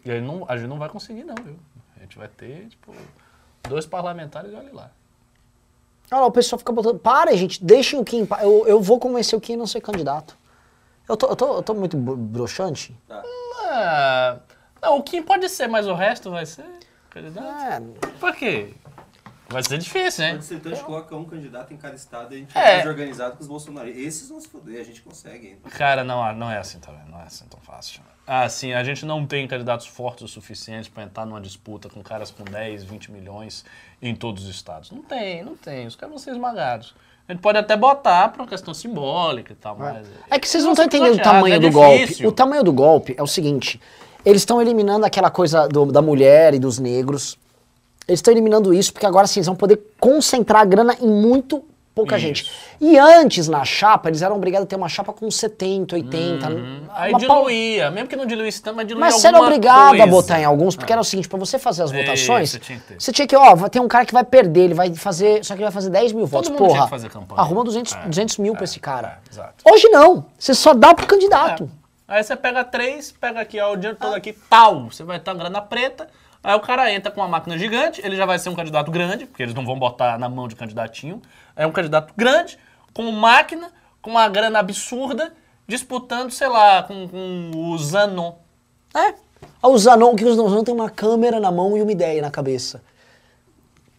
E 0.04 0.10
aí 0.10 0.20
não, 0.20 0.44
a 0.48 0.56
gente 0.56 0.68
não 0.68 0.78
vai 0.78 0.88
conseguir 0.90 1.24
não, 1.24 1.34
viu? 1.42 1.56
A 1.96 2.00
gente 2.00 2.18
vai 2.18 2.28
ter, 2.28 2.66
tipo, 2.68 2.92
dois 3.68 3.86
parlamentares 3.86 4.52
e 4.52 4.54
olha 4.54 4.72
lá. 4.72 4.90
Olha 6.10 6.20
lá, 6.20 6.26
o 6.26 6.32
pessoal 6.32 6.58
fica 6.58 6.72
botando. 6.72 6.98
Para, 6.98 7.34
gente, 7.36 7.62
deixem 7.64 7.98
o 7.98 8.04
Kim. 8.04 8.26
Eu, 8.42 8.66
eu 8.66 8.80
vou 8.80 8.98
convencer 8.98 9.36
o 9.36 9.40
Kim 9.40 9.54
a 9.54 9.58
não 9.58 9.66
ser 9.66 9.80
candidato. 9.80 10.36
Eu 11.08 11.16
tô, 11.16 11.26
eu 11.28 11.36
tô, 11.36 11.54
eu 11.56 11.62
tô 11.62 11.74
muito 11.74 11.96
bro- 11.96 12.16
broxante? 12.16 12.94
Tá. 13.08 13.22
Ah, 13.74 14.36
não, 14.82 14.98
o 14.98 15.02
Kim 15.02 15.22
pode 15.22 15.48
ser, 15.48 15.66
mas 15.68 15.86
o 15.86 15.94
resto 15.94 16.30
vai 16.30 16.44
ser 16.44 16.66
candidato? 17.10 17.46
É. 17.48 17.80
Por 18.20 18.34
quê? 18.34 18.74
Vai 19.52 19.62
ser 19.62 19.78
difícil, 19.78 20.24
hein? 20.24 20.40
Ser, 20.40 20.54
então 20.56 20.72
a 20.72 20.74
gente 20.74 20.84
coloca 20.84 21.14
um 21.16 21.24
candidato 21.24 21.72
em 21.72 21.76
cada 21.76 21.94
estado 21.94 22.32
e 22.32 22.36
a 22.36 22.38
gente 22.40 22.56
É. 22.58 22.80
é 22.80 22.88
organizado 22.88 23.36
com 23.36 23.42
os 23.42 23.46
bolsonaristas. 23.48 24.02
Esses 24.02 24.28
vão 24.28 24.40
se 24.40 24.48
foder, 24.48 24.80
a 24.80 24.84
gente 24.84 25.02
consegue 25.02 25.48
ainda. 25.48 25.68
Cara, 25.70 26.02
não, 26.02 26.34
não 26.34 26.50
é 26.50 26.58
assim, 26.58 26.78
vendo? 26.84 27.10
Não 27.10 27.20
é 27.20 27.24
assim 27.24 27.44
tão 27.46 27.60
fácil. 27.60 28.00
Ah, 28.26 28.48
sim, 28.48 28.72
a 28.72 28.82
gente 28.84 29.04
não 29.04 29.26
tem 29.26 29.46
candidatos 29.48 29.86
fortes 29.86 30.22
o 30.24 30.28
suficiente 30.28 30.88
para 30.90 31.02
entrar 31.02 31.26
numa 31.26 31.40
disputa 31.40 31.88
com 31.88 32.02
caras 32.02 32.30
com 32.30 32.44
10, 32.44 32.84
20 32.84 33.10
milhões 33.10 33.64
em 34.00 34.14
todos 34.14 34.44
os 34.44 34.50
estados. 34.54 34.90
Não 34.92 35.02
tem, 35.02 35.44
não 35.44 35.56
tem. 35.56 35.86
Os 35.86 35.96
caras 35.96 36.10
vão 36.10 36.18
ser 36.18 36.30
esmagados. 36.30 36.94
A 37.28 37.32
gente 37.32 37.40
pode 37.40 37.58
até 37.58 37.76
botar 37.76 38.28
por 38.28 38.40
uma 38.40 38.48
questão 38.48 38.72
simbólica 38.74 39.52
e 39.52 39.56
tal, 39.56 39.76
mas... 39.76 40.06
É 40.30 40.38
que 40.38 40.48
vocês 40.48 40.64
não 40.64 40.72
estão 40.72 40.84
entendendo 40.84 41.14
o 41.14 41.22
tamanho 41.22 41.54
é 41.54 41.58
do 41.58 41.68
difícil. 41.70 41.82
golpe. 41.82 42.26
O 42.26 42.32
tamanho 42.32 42.62
do 42.64 42.72
golpe 42.72 43.14
é 43.18 43.22
o 43.22 43.26
seguinte: 43.26 43.80
eles 44.24 44.42
estão 44.42 44.60
eliminando 44.62 45.04
aquela 45.06 45.30
coisa 45.30 45.68
do- 45.68 45.86
da 45.86 46.02
mulher 46.02 46.54
e 46.54 46.58
dos 46.58 46.78
negros. 46.78 47.38
Eles 48.08 48.18
estão 48.18 48.32
eliminando 48.32 48.74
isso 48.74 48.92
porque 48.92 49.06
agora 49.06 49.26
sim 49.26 49.40
eles 49.40 49.46
vão 49.46 49.56
poder 49.56 49.78
concentrar 50.00 50.62
a 50.62 50.64
grana 50.64 50.96
em 51.00 51.06
muito 51.08 51.64
pouca 51.94 52.16
Isso. 52.16 52.26
gente. 52.26 52.50
E 52.80 52.98
antes, 52.98 53.48
na 53.48 53.64
chapa, 53.66 54.08
eles 54.08 54.22
eram 54.22 54.34
obrigados 54.36 54.64
a 54.64 54.66
ter 54.66 54.76
uma 54.76 54.88
chapa 54.88 55.12
com 55.12 55.30
70, 55.30 55.94
80. 55.94 56.48
Uhum. 56.48 56.80
Aí 56.94 57.10
pau- 57.12 57.20
diluía, 57.20 57.90
mesmo 57.90 58.08
que 58.08 58.16
não 58.16 58.24
diluísse 58.24 58.62
tanto, 58.62 58.76
mas 58.76 58.88
diluía 58.88 59.04
Mas 59.06 59.16
você 59.16 59.28
era 59.28 59.38
obrigado 59.38 59.88
coisa. 59.90 60.02
a 60.02 60.06
botar 60.06 60.40
em 60.40 60.44
alguns, 60.46 60.74
porque 60.74 60.90
era 60.90 61.00
o 61.02 61.04
seguinte, 61.04 61.28
pra 61.28 61.38
você 61.38 61.58
fazer 61.58 61.82
as 61.82 61.92
É, 61.92 62.00
votações, 62.02 62.50
você 62.50 62.58
tinha 62.58 62.78
que 62.78 62.84
ter. 62.86 62.94
você 62.98 63.12
tinha 63.12 63.26
que, 63.28 63.36
ó, 63.36 63.68
ter 63.68 63.78
um 63.78 63.86
cara 63.88 64.06
que 64.06 64.12
vai 64.14 64.24
perder, 64.24 64.60
ele 64.62 64.74
vai 64.74 64.92
fazer, 64.94 65.44
só 65.44 65.52
que 65.54 65.58
ele 65.58 65.64
vai 65.66 65.72
fazer 65.72 65.90
10 65.90 66.12
mil 66.12 66.26
votos. 66.26 66.48
mundo 66.48 66.58
Porra, 66.58 66.88
arruma 67.36 67.62
200, 67.62 67.92
É, 67.92 68.08
200 68.08 68.38
mil 68.38 68.54
pra 68.54 68.62
é, 68.62 68.64
esse 68.64 68.80
cara. 68.80 69.18
é. 69.36 69.70
Hoje 69.70 69.88
não, 69.90 70.24
você 70.38 70.54
só 70.54 70.72
dá 70.72 70.94
pro 70.94 71.06
candidato. 71.06 71.70
É. 72.08 72.16
Aí 72.16 72.22
você 72.24 72.34
pega 72.34 72.64
três, 72.64 73.12
pega 73.12 73.40
aqui, 73.40 73.60
ó, 73.60 73.70
o 73.72 73.76
dinheiro 73.76 73.98
todo 74.00 74.14
aqui, 74.14 74.32
tal. 74.32 74.90
Você 74.90 75.04
vai 75.04 75.18
estar 75.18 75.34
grana 75.34 75.60
preta. 75.60 76.08
Aí 76.42 76.54
o 76.56 76.60
cara 76.60 76.92
entra 76.92 77.10
com 77.10 77.20
uma 77.20 77.28
máquina 77.28 77.56
gigante, 77.56 78.00
ele 78.04 78.16
já 78.16 78.26
vai 78.26 78.38
ser 78.38 78.48
um 78.48 78.54
candidato 78.54 78.90
grande, 78.90 79.26
porque 79.26 79.42
eles 79.42 79.54
não 79.54 79.64
vão 79.64 79.78
botar 79.78 80.18
na 80.18 80.28
mão 80.28 80.48
de 80.48 80.56
candidatinho. 80.56 81.22
É 81.54 81.66
um 81.66 81.70
candidato 81.70 82.12
grande, 82.16 82.58
com 82.92 83.10
máquina, 83.12 83.70
com 84.00 84.10
uma 84.10 84.28
grana 84.28 84.58
absurda, 84.58 85.32
disputando, 85.68 86.32
sei 86.32 86.48
lá, 86.48 86.82
com, 86.82 87.08
com 87.08 87.50
o 87.54 87.78
Zanon. 87.78 88.32
É. 88.92 89.14
O 89.62 89.78
Zanon, 89.78 90.16
que 90.16 90.24
o 90.24 90.34
Zanon 90.34 90.64
tem 90.64 90.74
uma 90.74 90.90
câmera 90.90 91.38
na 91.38 91.52
mão 91.52 91.76
e 91.76 91.82
uma 91.82 91.92
ideia 91.92 92.20
na 92.20 92.30
cabeça. 92.30 92.82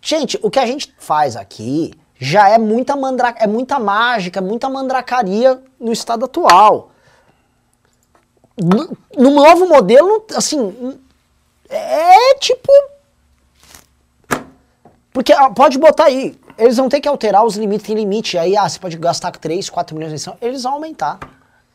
Gente, 0.02 0.38
o 0.42 0.52
que 0.52 0.60
a 0.60 0.66
gente 0.66 0.94
faz 0.98 1.38
aqui 1.38 1.94
já 2.20 2.50
é 2.50 2.58
muita, 2.58 2.96
mandra... 2.96 3.34
é 3.38 3.48
muita 3.48 3.80
mágica, 3.80 4.42
muita 4.42 4.70
mandracaria 4.70 5.62
no 5.80 5.94
estado 5.94 6.26
atual. 6.26 6.92
No, 8.62 8.98
no 9.18 9.32
novo 9.32 9.68
modelo, 9.68 10.26
assim, 10.36 11.00
é 11.70 12.36
tipo. 12.40 12.72
Porque 15.12 15.32
ah, 15.32 15.50
pode 15.50 15.78
botar 15.78 16.06
aí, 16.06 16.36
eles 16.58 16.78
vão 16.78 16.90
ter 16.90 17.00
que 17.00 17.08
alterar 17.08 17.46
os 17.46 17.56
limites, 17.56 17.86
tem 17.86 17.96
limite. 17.96 18.38
Aí, 18.38 18.58
ah, 18.58 18.68
você 18.68 18.80
pode 18.80 18.98
gastar 18.98 19.32
3, 19.32 19.70
4 19.70 19.96
milhões 19.96 20.10
de 20.10 20.14
eleição, 20.14 20.38
eles 20.42 20.64
vão 20.64 20.74
aumentar. 20.74 21.20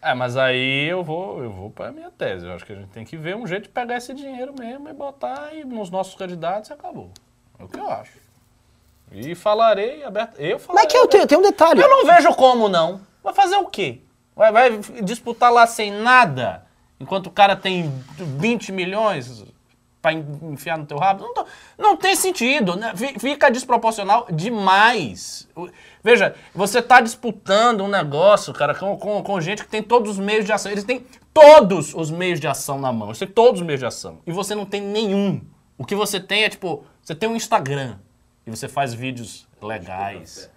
É, 0.00 0.14
mas 0.14 0.36
aí 0.36 0.88
eu 0.88 1.02
vou, 1.02 1.42
eu 1.42 1.50
vou 1.50 1.70
pra 1.70 1.90
minha 1.90 2.10
tese. 2.10 2.46
Eu 2.46 2.52
acho 2.52 2.64
que 2.64 2.72
a 2.72 2.76
gente 2.76 2.88
tem 2.88 3.04
que 3.04 3.16
ver 3.16 3.36
um 3.36 3.46
jeito 3.46 3.64
de 3.64 3.68
pegar 3.68 3.96
esse 3.96 4.14
dinheiro 4.14 4.54
mesmo 4.56 4.88
e 4.88 4.92
botar 4.92 5.48
aí 5.50 5.64
nos 5.64 5.90
nossos 5.90 6.14
candidatos 6.14 6.70
e 6.70 6.72
acabou. 6.72 7.10
É 7.58 7.64
o 7.64 7.68
que 7.68 7.78
eu 7.78 7.90
acho. 7.90 8.12
E 9.10 9.34
falarei 9.34 10.04
aberto. 10.04 10.38
Eu 10.38 10.58
falarei. 10.58 10.84
Mas 10.84 10.94
é 10.94 10.96
que 10.96 10.96
eu 10.96 11.08
tenho, 11.08 11.26
tem 11.26 11.38
um 11.38 11.42
detalhe. 11.42 11.80
Eu 11.80 11.88
não 11.88 12.06
vejo 12.06 12.32
como 12.34 12.68
não. 12.68 13.00
Vai 13.22 13.34
fazer 13.34 13.56
o 13.56 13.66
quê? 13.66 14.00
Vai, 14.36 14.52
vai 14.52 14.78
disputar 15.02 15.52
lá 15.52 15.66
sem 15.66 15.90
nada? 15.90 16.64
Enquanto 17.00 17.26
o 17.26 17.30
cara 17.30 17.56
tem 17.56 17.92
20 18.16 18.70
milhões 18.70 19.44
en- 20.12 20.24
enfiar 20.52 20.76
no 20.78 20.86
teu 20.86 20.98
rabo. 20.98 21.24
Não, 21.34 21.44
não 21.78 21.96
tem 21.96 22.14
sentido, 22.16 22.76
né? 22.76 22.92
Fi- 22.96 23.18
Fica 23.18 23.50
desproporcional 23.50 24.26
demais. 24.30 25.48
Veja, 26.02 26.34
você 26.54 26.80
tá 26.82 27.00
disputando 27.00 27.82
um 27.82 27.88
negócio, 27.88 28.52
cara, 28.52 28.74
com, 28.74 28.96
com, 28.96 29.22
com 29.22 29.40
gente 29.40 29.62
que 29.64 29.68
tem 29.68 29.82
todos 29.82 30.12
os 30.12 30.18
meios 30.18 30.44
de 30.44 30.52
ação. 30.52 30.70
Eles 30.72 30.84
têm 30.84 31.04
todos 31.32 31.94
os 31.94 32.10
meios 32.10 32.40
de 32.40 32.46
ação 32.46 32.78
na 32.80 32.92
mão. 32.92 33.08
Eles 33.08 33.18
têm 33.18 33.28
todos 33.28 33.60
os 33.60 33.66
meios 33.66 33.80
de 33.80 33.86
ação. 33.86 34.20
E 34.26 34.32
você 34.32 34.54
não 34.54 34.64
tem 34.64 34.80
nenhum. 34.80 35.40
O 35.76 35.84
que 35.84 35.94
você 35.94 36.18
tem 36.18 36.44
é, 36.44 36.48
tipo, 36.48 36.84
você 37.02 37.14
tem 37.14 37.28
um 37.28 37.36
Instagram 37.36 37.96
e 38.46 38.50
você 38.50 38.66
faz 38.68 38.92
vídeos 38.94 39.46
legais. 39.62 40.50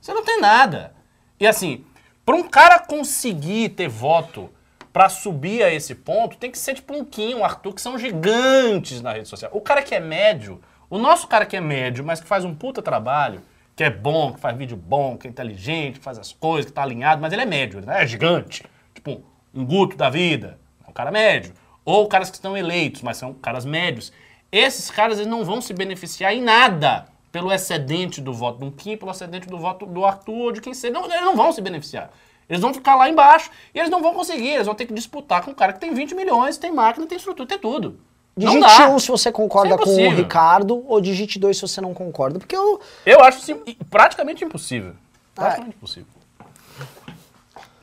Você 0.00 0.12
não 0.14 0.24
tem 0.24 0.40
nada. 0.40 0.94
E 1.38 1.46
assim, 1.46 1.84
para 2.24 2.36
um 2.36 2.42
cara 2.44 2.78
conseguir 2.78 3.70
ter 3.70 3.88
voto 3.88 4.48
para 4.92 5.08
subir 5.08 5.62
a 5.62 5.72
esse 5.72 5.94
ponto, 5.94 6.36
tem 6.36 6.50
que 6.50 6.58
ser 6.58 6.74
tipo 6.74 6.94
um 6.94 7.04
Kim, 7.04 7.34
um 7.34 7.44
Arthur, 7.44 7.74
que 7.74 7.80
são 7.80 7.98
gigantes 7.98 9.00
na 9.00 9.12
rede 9.12 9.28
social. 9.28 9.50
O 9.54 9.60
cara 9.60 9.82
que 9.82 9.94
é 9.94 10.00
médio, 10.00 10.60
o 10.90 10.98
nosso 10.98 11.26
cara 11.26 11.46
que 11.46 11.56
é 11.56 11.60
médio, 11.60 12.04
mas 12.04 12.20
que 12.20 12.26
faz 12.26 12.44
um 12.44 12.54
puta 12.54 12.82
trabalho, 12.82 13.40
que 13.74 13.82
é 13.82 13.90
bom, 13.90 14.32
que 14.34 14.40
faz 14.40 14.56
vídeo 14.56 14.76
bom, 14.76 15.16
que 15.16 15.26
é 15.26 15.30
inteligente, 15.30 15.98
que 15.98 16.04
faz 16.04 16.18
as 16.18 16.32
coisas, 16.32 16.66
que 16.66 16.72
tá 16.72 16.82
alinhado, 16.82 17.22
mas 17.22 17.32
ele 17.32 17.42
é 17.42 17.46
médio, 17.46 17.78
ele 17.78 17.86
não 17.86 17.94
é 17.94 18.06
gigante. 18.06 18.62
Tipo, 18.94 19.22
um 19.54 19.64
Guto 19.64 19.96
da 19.96 20.10
vida, 20.10 20.58
é 20.86 20.90
um 20.90 20.92
cara 20.92 21.10
médio. 21.10 21.54
Ou 21.84 22.06
caras 22.06 22.30
que 22.30 22.36
estão 22.36 22.56
eleitos, 22.56 23.02
mas 23.02 23.16
são 23.16 23.32
caras 23.32 23.64
médios. 23.64 24.12
Esses 24.52 24.90
caras 24.90 25.18
eles 25.18 25.30
não 25.30 25.44
vão 25.44 25.62
se 25.62 25.72
beneficiar 25.72 26.34
em 26.34 26.42
nada 26.42 27.06
pelo 27.32 27.50
excedente 27.50 28.20
do 28.20 28.34
voto 28.34 28.58
do 28.58 28.70
Kim, 28.70 28.96
pelo 28.98 29.10
excedente 29.10 29.48
do 29.48 29.58
voto 29.58 29.86
do 29.86 30.04
Arthur 30.04 30.34
ou 30.34 30.52
de 30.52 30.60
quem 30.60 30.74
seja. 30.74 30.92
Não, 30.92 31.06
eles 31.06 31.22
não 31.22 31.34
vão 31.34 31.50
se 31.50 31.62
beneficiar. 31.62 32.10
Eles 32.52 32.60
vão 32.60 32.74
ficar 32.74 32.96
lá 32.96 33.08
embaixo 33.08 33.50
e 33.74 33.78
eles 33.78 33.90
não 33.90 34.02
vão 34.02 34.12
conseguir. 34.12 34.50
Eles 34.50 34.66
vão 34.66 34.74
ter 34.74 34.84
que 34.84 34.92
disputar 34.92 35.42
com 35.42 35.52
um 35.52 35.54
cara 35.54 35.72
que 35.72 35.80
tem 35.80 35.94
20 35.94 36.14
milhões, 36.14 36.58
tem 36.58 36.70
máquina, 36.70 37.06
tem 37.06 37.16
estrutura, 37.16 37.48
tem 37.48 37.58
tudo. 37.58 37.98
não 38.36 38.52
Digite 38.60 38.78
dá. 38.78 38.90
um 38.90 38.98
se 38.98 39.08
você 39.08 39.32
concorda 39.32 39.72
é 39.74 39.78
com 39.78 39.84
o 39.84 39.86
impossível. 39.94 40.10
Ricardo, 40.18 40.84
ou 40.86 41.00
digite 41.00 41.38
dois 41.38 41.56
se 41.56 41.62
você 41.62 41.80
não 41.80 41.94
concorda. 41.94 42.38
Porque 42.38 42.54
eu. 42.54 42.78
Eu 43.06 43.24
acho 43.24 43.40
sim, 43.40 43.54
praticamente 43.88 44.44
impossível. 44.44 44.92
Ah. 45.34 45.40
Praticamente 45.40 45.76
impossível. 45.78 46.08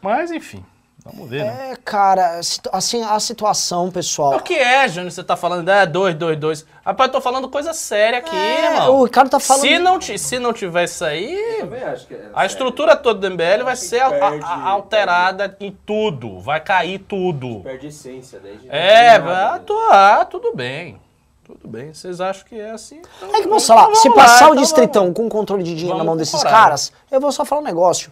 Mas, 0.04 0.32
enfim, 0.32 0.64
vamos 1.04 1.30
ver, 1.30 1.45
né? 1.45 1.72
É, 1.72 1.76
cara, 1.76 2.39
assim, 2.72 3.04
a 3.04 3.20
situação, 3.20 3.89
pessoal. 3.91 4.36
O 4.38 4.41
que 4.41 4.54
é, 4.56 4.88
Júnior? 4.88 5.12
Você 5.12 5.24
tá 5.24 5.36
falando, 5.36 5.68
é, 5.70 5.86
dois, 5.86 6.16
dois, 6.16 6.38
dois. 6.38 6.66
Rapaz, 6.86 7.08
eu 7.10 7.14
tô 7.14 7.22
falando 7.22 7.47
coisa 7.50 7.74
séria 7.74 8.20
aqui, 8.20 8.36
É, 8.36 8.74
irmão. 8.76 8.95
o 9.00 9.04
Ricardo 9.04 9.30
tá 9.30 9.39
falando- 9.39 9.62
Se 9.62 9.80
não, 9.80 10.02
se 10.02 10.39
não 10.39 10.54
tiver 10.54 10.84
isso 10.86 11.04
aí, 11.06 11.34
Eu 11.34 11.60
também 11.62 11.84
acho 11.84 12.08
que 12.08 12.14
é 12.14 12.18
a 12.18 12.22
sério. 12.22 12.45
estrutura 12.47 12.95
toda 12.95 13.20
do 13.20 13.28
MBL 13.28 13.64
vai 13.64 13.76
ser 13.76 14.00
a- 14.02 14.08
a- 14.08 14.12
perde- 14.12 14.45
a- 14.45 14.64
alterada 14.70 15.58
em 15.60 15.72
tudo. 15.86 16.39
Vai 16.39 16.60
cair 16.60 17.00
tudo. 17.00 17.62
Perde 17.62 17.88
essência, 17.88 18.39
gente 18.43 18.66
não 18.68 18.74
É, 18.74 19.20
vai 19.20 19.34
né? 19.36 19.43
atuar, 19.56 20.26
tudo 20.26 20.54
bem. 20.56 21.00
Tudo 21.45 21.68
bem. 21.68 21.91
Vocês 21.91 22.22
acham 22.22 22.45
que 22.47 22.60
é 22.60 22.70
assim? 22.70 23.02
Então, 23.18 23.30
É 23.30 23.41
que, 23.41 23.47
então 23.47 23.60
falar, 23.60 23.84
vamos 23.86 24.00
se 24.00 24.10
lá, 24.10 24.16
passar 24.16 24.45
o 24.50 24.52
então 24.52 24.62
distritão 24.62 25.02
vamos. 25.06 25.18
com 25.18 25.28
controle 25.30 25.64
de 25.64 25.74
dinheiro 25.76 25.97
na 25.97 26.04
mão 26.04 26.16
desses 26.16 26.43
caras, 26.43 26.93
eu 27.12 27.20
vou 27.20 27.32
só 27.32 27.43
falar 27.43 27.62
um 27.62 27.64
negócio. 27.66 28.12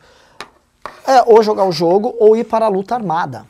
É, 1.07 1.23
ou 1.25 1.41
jogar 1.43 1.65
o 1.65 1.71
jogo, 1.71 2.15
ou 2.19 2.35
ir 2.35 2.43
para 2.43 2.65
a 2.65 2.69
luta 2.69 2.95
armada. 2.95 3.45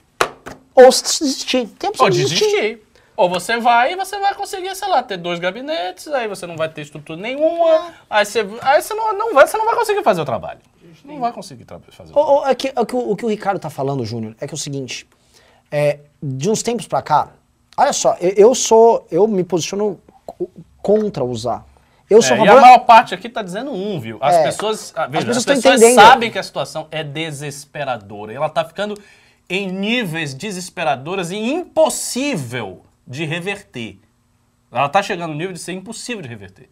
Ou 0.76 0.92
se 0.92 1.24
desistir. 1.24 1.68
Tem 1.80 1.92
Ou 1.98 2.10
de 2.10 2.18
desistir. 2.22 2.46
desistir. 2.46 2.84
Ou 3.16 3.28
você 3.28 3.60
vai 3.60 3.94
e 3.94 3.96
você 3.96 4.20
vai 4.20 4.36
conseguir, 4.36 4.76
sei 4.76 4.88
lá, 4.88 5.02
ter 5.02 5.18
dois 5.18 5.40
gabinetes, 5.40 6.08
aí 6.10 6.28
você 6.28 6.46
não 6.46 6.56
vai 6.56 6.70
ter 6.70 6.82
estrutura 6.82 7.20
nenhuma, 7.20 7.88
aí 8.08 8.24
você, 8.24 8.46
aí 8.62 8.80
você, 8.80 8.94
não, 8.94 9.18
não 9.18 9.34
vai, 9.34 9.48
você 9.48 9.58
não 9.58 9.66
vai 9.66 9.76
conseguir 9.76 10.04
fazer 10.04 10.22
o 10.22 10.26
trabalho. 10.26 10.60
Não 11.04 11.20
vai 11.20 11.32
conseguir 11.34 11.66
fazer 11.66 12.12
o 12.12 12.14
trabalho. 12.14 12.38
ou 12.38 12.48
é 12.48 12.54
que- 12.54 12.68
é 12.76 12.86
que 12.86 12.96
o, 12.96 13.12
o 13.12 13.16
que 13.16 13.26
o 13.26 13.30
Ricardo 13.30 13.58
tá 13.60 13.72
falando, 13.72 14.06
Júnior, 14.06 14.36
é 14.40 14.46
que 14.46 14.54
é 14.54 14.56
o 14.56 14.58
seguinte. 14.58 15.08
é, 15.72 16.00
de 16.22 16.50
uns 16.50 16.62
tempos 16.62 16.86
pra 16.88 17.02
cá, 17.02 17.30
olha 17.76 17.92
só, 17.92 18.16
eu, 18.22 18.30
eu 18.38 18.56
sou. 18.56 19.06
Eu 19.12 19.28
me 19.28 19.44
posiciono 19.44 20.00
co- 20.26 20.50
contra 20.82 21.24
usar. 21.26 21.66
Eu 22.10 22.22
sou 22.22 22.38
É, 22.38 22.40
a 22.40 22.44
e 22.46 22.48
a 22.48 22.52
favor- 22.52 22.62
maior 22.62 22.80
parte 22.80 23.14
aqui 23.14 23.28
tá 23.28 23.42
dizendo 23.42 23.72
um, 23.72 24.00
viu? 24.00 24.18
As 24.22 24.36
É. 24.36 24.44
pessoas, 24.44 24.94
ah, 24.96 25.08
veja, 25.08 25.26
pessoas 25.26 25.38
as 25.38 25.56
pessoas 25.56 25.82
entendendo. 25.82 25.96
sabem 26.02 26.32
que 26.32 26.40
a 26.40 26.44
situação 26.44 26.88
é 26.90 27.04
desesperadora. 27.04 28.32
Ela 28.34 28.50
tá 28.50 28.64
ficando 28.64 28.98
em 29.50 29.70
níveis 29.72 30.34
desesperadores 30.34 31.32
e 31.32 31.36
impossível 31.38 32.82
de 33.06 33.26
reverter. 33.26 33.98
Ela 34.72 34.90
tá 34.90 35.02
chegando 35.02 35.32
no 35.32 35.38
nível 35.38 35.54
de 35.54 35.60
ser 35.60 35.74
impossível 35.74 36.22
de 36.22 36.28
reverter. 36.28 36.70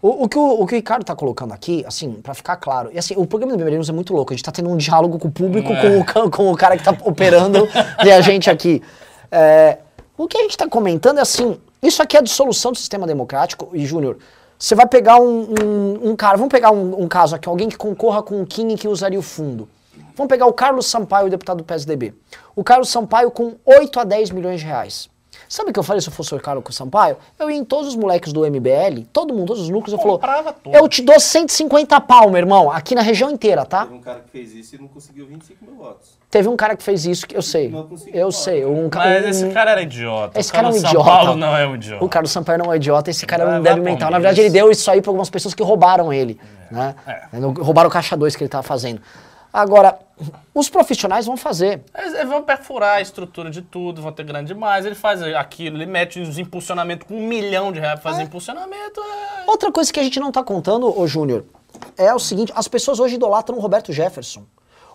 O, 0.00 0.24
o 0.24 0.28
que 0.28 0.38
o, 0.38 0.60
o 0.62 0.66
que 0.66 0.74
o 0.74 0.76
Ricardo 0.76 1.04
tá 1.04 1.14
colocando 1.16 1.52
aqui, 1.52 1.84
assim, 1.86 2.12
pra 2.22 2.32
ficar 2.32 2.56
claro, 2.56 2.88
e 2.92 2.98
assim, 2.98 3.14
o 3.16 3.26
programa 3.26 3.52
do 3.54 3.58
Beberinos 3.58 3.88
é 3.88 3.92
muito 3.92 4.12
louco, 4.14 4.32
a 4.32 4.36
gente 4.36 4.44
tá 4.44 4.52
tendo 4.52 4.70
um 4.70 4.76
diálogo 4.76 5.18
com 5.18 5.26
o 5.26 5.30
público, 5.30 5.72
É. 5.72 6.04
com, 6.04 6.20
o, 6.20 6.30
com 6.30 6.52
o 6.52 6.56
cara 6.56 6.76
que 6.76 6.84
tá 6.84 6.96
operando 7.04 7.68
e 8.06 8.10
a 8.12 8.20
gente 8.20 8.48
aqui. 8.48 8.80
É, 9.30 9.78
o 10.16 10.28
que 10.28 10.38
a 10.38 10.42
gente 10.42 10.56
tá 10.56 10.68
comentando 10.68 11.18
é 11.18 11.22
assim, 11.22 11.60
isso 11.82 12.00
aqui 12.00 12.16
é 12.16 12.20
a 12.20 12.22
dissolução 12.22 12.70
do 12.70 12.78
sistema 12.78 13.08
democrático, 13.08 13.70
e 13.72 13.84
Júnior, 13.84 14.18
você 14.58 14.74
vai 14.74 14.86
pegar 14.86 15.20
um, 15.20 15.46
um, 15.62 16.10
um 16.10 16.16
cara, 16.16 16.36
vamos 16.36 16.50
pegar 16.50 16.72
um, 16.72 17.02
um 17.02 17.06
caso 17.06 17.36
aqui, 17.36 17.48
alguém 17.48 17.68
que 17.68 17.76
concorra 17.76 18.22
com 18.22 18.42
o 18.42 18.46
Kim 18.46 18.68
e 18.70 18.76
que 18.76 18.88
usaria 18.88 19.18
o 19.18 19.22
fundo. 19.22 19.68
Vamos 20.16 20.28
pegar 20.28 20.46
o 20.46 20.52
Carlos 20.52 20.86
Sampaio, 20.86 21.30
deputado 21.30 21.58
do 21.58 21.64
PSDB. 21.64 22.12
O 22.56 22.64
Carlos 22.64 22.88
Sampaio 22.88 23.30
com 23.30 23.54
8 23.64 24.00
a 24.00 24.04
10 24.04 24.30
milhões 24.30 24.60
de 24.60 24.66
reais. 24.66 25.08
Sabe 25.48 25.70
o 25.70 25.72
que 25.72 25.78
eu 25.78 25.82
falei 25.82 26.00
se 26.00 26.08
eu 26.08 26.12
fosse 26.12 26.34
o 26.34 26.38
Carlos 26.40 26.62
Sampaio? 26.76 27.16
Eu 27.38 27.50
ia 27.50 27.56
em 27.56 27.64
todos 27.64 27.88
os 27.88 27.96
moleques 27.96 28.32
do 28.32 28.42
MBL, 28.42 29.04
todo 29.12 29.32
mundo, 29.32 29.46
todos 29.46 29.62
os 29.62 29.68
núcleos, 29.70 29.98
eu 29.98 29.98
tudo. 29.98 30.76
eu 30.76 30.86
te 30.88 31.00
dou 31.02 31.18
150 31.18 31.98
pau, 32.02 32.28
meu 32.28 32.36
irmão, 32.38 32.70
aqui 32.70 32.94
na 32.94 33.00
região 33.00 33.30
inteira, 33.30 33.64
tá? 33.64 33.84
Teve 33.86 33.94
um 33.94 34.00
cara 34.00 34.20
que 34.20 34.30
fez 34.30 34.52
isso 34.54 34.74
e 34.74 34.78
não 34.78 34.88
conseguiu 34.88 35.26
25 35.26 35.64
mil 35.64 35.76
votos. 35.76 36.18
Teve 36.30 36.48
um 36.48 36.56
cara 36.56 36.76
que 36.76 36.82
fez 36.82 37.06
isso, 37.06 37.26
que 37.26 37.34
eu 37.34 37.40
sei. 37.40 37.70
Não 37.70 37.88
Eu 38.12 38.30
sei. 38.30 38.66
Um, 38.66 38.90
ca- 38.90 38.98
Mas 38.98 39.24
esse 39.24 39.48
cara 39.48 39.70
era 39.70 39.80
idiota. 39.80 40.38
Esse 40.38 40.50
O 40.50 40.52
cara 40.52 40.66
é 40.66 40.70
um 40.70 40.72
Carlos 40.72 40.82
São 40.90 41.00
idiota. 41.00 41.10
Paulo 41.24 41.36
não 41.40 41.56
é 41.56 41.66
um 41.66 41.74
idiota. 41.74 42.04
O 42.04 42.08
Carlos 42.08 42.30
Sampaio 42.30 42.58
não 42.58 42.66
é 42.66 42.68
um 42.68 42.74
idiota, 42.74 43.10
esse 43.10 43.24
cara 43.24 43.44
é 43.44 43.46
um 43.46 43.50
vai 43.50 43.60
débil 43.62 43.82
mental. 43.84 44.10
Na 44.10 44.18
verdade, 44.18 44.40
ele 44.42 44.50
deu 44.50 44.70
isso 44.70 44.90
aí 44.90 45.00
pra 45.00 45.10
algumas 45.10 45.30
pessoas 45.30 45.54
que 45.54 45.62
roubaram 45.62 46.12
ele. 46.12 46.38
Né? 46.70 46.94
É. 47.06 47.22
Roubaram 47.62 47.88
o 47.88 47.92
caixa 47.92 48.14
2 48.14 48.36
que 48.36 48.42
ele 48.42 48.50
tava 48.50 48.62
fazendo. 48.62 49.00
Agora, 49.52 49.98
os 50.54 50.68
profissionais 50.68 51.26
vão 51.26 51.36
fazer. 51.36 51.82
Eles, 51.96 52.14
eles 52.14 52.28
vão 52.28 52.42
perfurar 52.42 52.96
a 52.96 53.00
estrutura 53.00 53.50
de 53.50 53.62
tudo, 53.62 54.02
vão 54.02 54.12
ter 54.12 54.24
grande 54.24 54.48
demais. 54.48 54.84
Ele 54.84 54.94
faz 54.94 55.22
aquilo, 55.22 55.76
ele 55.76 55.86
mete 55.86 56.20
os 56.20 56.38
impulsionamentos 56.38 57.06
com 57.06 57.14
um 57.14 57.26
milhão 57.26 57.72
de 57.72 57.80
reais 57.80 57.98
pra 58.00 58.10
fazer 58.10 58.24
impulsionamento. 58.24 59.00
é- 59.00 59.50
Outra 59.50 59.72
coisa 59.72 59.92
que 59.92 60.00
a 60.00 60.02
gente 60.02 60.20
não 60.20 60.30
tá 60.30 60.42
contando, 60.42 60.96
ô 60.98 61.06
Júnior, 61.06 61.44
é 61.96 62.12
o 62.14 62.18
seguinte: 62.18 62.52
as 62.54 62.68
pessoas 62.68 63.00
hoje 63.00 63.14
idolatram 63.14 63.56
o 63.56 63.60
Roberto 63.60 63.92
Jefferson. 63.92 64.44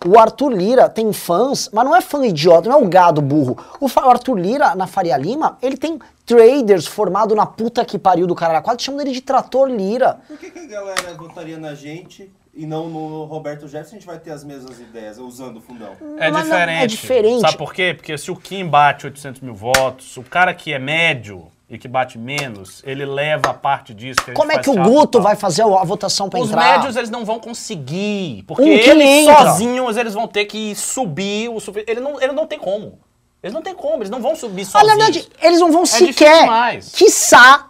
O 0.06 0.18
Arthur 0.18 0.50
Lira 0.52 0.86
tem 0.88 1.10
fãs, 1.14 1.70
mas 1.72 1.82
não 1.84 1.96
é 1.96 2.00
fã 2.02 2.26
idiota, 2.26 2.68
não 2.68 2.78
é 2.78 2.82
o 2.82 2.86
gado 2.88 3.22
burro. 3.22 3.56
O, 3.80 3.86
Arthur 4.06 4.34
Lira, 4.38 4.74
na 4.74 4.86
Faria 4.86 5.16
Lima, 5.16 5.56
ele 5.62 5.78
tem 5.78 5.98
traders 6.26 6.86
formado 6.86 7.34
na 7.34 7.46
puta 7.46 7.82
que 7.86 7.98
pariu 7.98 8.26
do 8.26 8.34
cara 8.34 8.60
quase 8.60 8.82
chamam 8.82 9.00
ele 9.00 9.12
de 9.12 9.22
trator 9.22 9.66
Lira. 9.66 10.18
Por 10.28 10.36
que, 10.36 10.50
que 10.50 10.58
a 10.58 10.66
galera 10.66 11.14
votaria 11.14 11.56
na 11.56 11.74
gente 11.74 12.30
e 12.56 12.66
não 12.66 12.88
no 12.88 13.24
Roberto 13.24 13.66
Jefferson? 13.68 13.96
A 13.96 13.98
gente 13.98 14.06
vai 14.06 14.18
ter 14.18 14.30
as 14.30 14.44
mesmas 14.44 14.78
ideias 14.78 15.18
usando 15.18 15.56
o 15.58 15.60
fundão. 15.60 15.92
É 16.18 16.30
Mas 16.30 16.32
não, 16.32 16.42
diferente. 16.56 16.82
é 16.82 16.86
diferente. 16.86 17.40
Sabe 17.40 17.56
por 17.58 17.72
quê? 17.74 17.94
Porque 17.94 18.16
se 18.18 18.30
o 18.30 18.36
Kim 18.36 18.66
bate 18.66 19.06
800 19.06 19.40
mil 19.40 19.54
votos, 19.54 20.16
o 20.16 20.22
cara 20.22 20.52
que 20.54 20.72
é 20.72 20.78
médio 20.78 21.48
e 21.68 21.78
que 21.78 21.88
bate 21.88 22.18
menos, 22.18 22.82
ele 22.86 23.04
leva 23.06 23.50
a 23.50 23.54
parte 23.54 23.92
disso. 23.94 24.20
Como 24.34 24.52
é 24.52 24.58
que 24.58 24.68
o 24.70 24.74
Guto 24.74 25.20
vai 25.20 25.34
fazer 25.34 25.62
a 25.62 25.84
votação 25.84 26.28
Os 26.32 26.48
entrar? 26.50 26.78
médios 26.78 26.94
eles 26.96 27.10
não 27.10 27.24
vão 27.24 27.40
conseguir, 27.40 28.44
porque 28.46 28.62
Um 28.62 28.66
eles 28.66 29.28
entra. 29.28 29.36
sozinhos 29.50 29.96
eles 29.96 30.14
vão 30.14 30.28
ter 30.28 30.44
que 30.44 30.74
subir 30.74 31.48
o 31.48 31.58
ele 31.86 32.00
não 32.00 32.20
ele 32.20 32.32
não 32.32 32.46
tem 32.46 32.58
como. 32.58 32.98
Eles 33.42 33.52
não 33.52 33.60
tem 33.62 33.74
como, 33.74 33.96
eles 33.96 34.10
não 34.10 34.22
vão 34.22 34.34
subir 34.36 34.62
Ah, 34.62 34.64
sozinhos. 34.66 34.86
na 34.96 35.04
verdade, 35.04 35.28
eles 35.42 35.60
não 35.60 35.70
vão 35.72 35.82
difícil 35.82 36.06
sequer, 36.14 36.48
quiçá, 36.94 37.68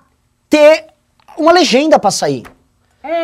ter 0.49 0.87
uma 1.37 1.51
legenda 1.53 1.99
pra 1.99 2.11
sair. 2.13 2.45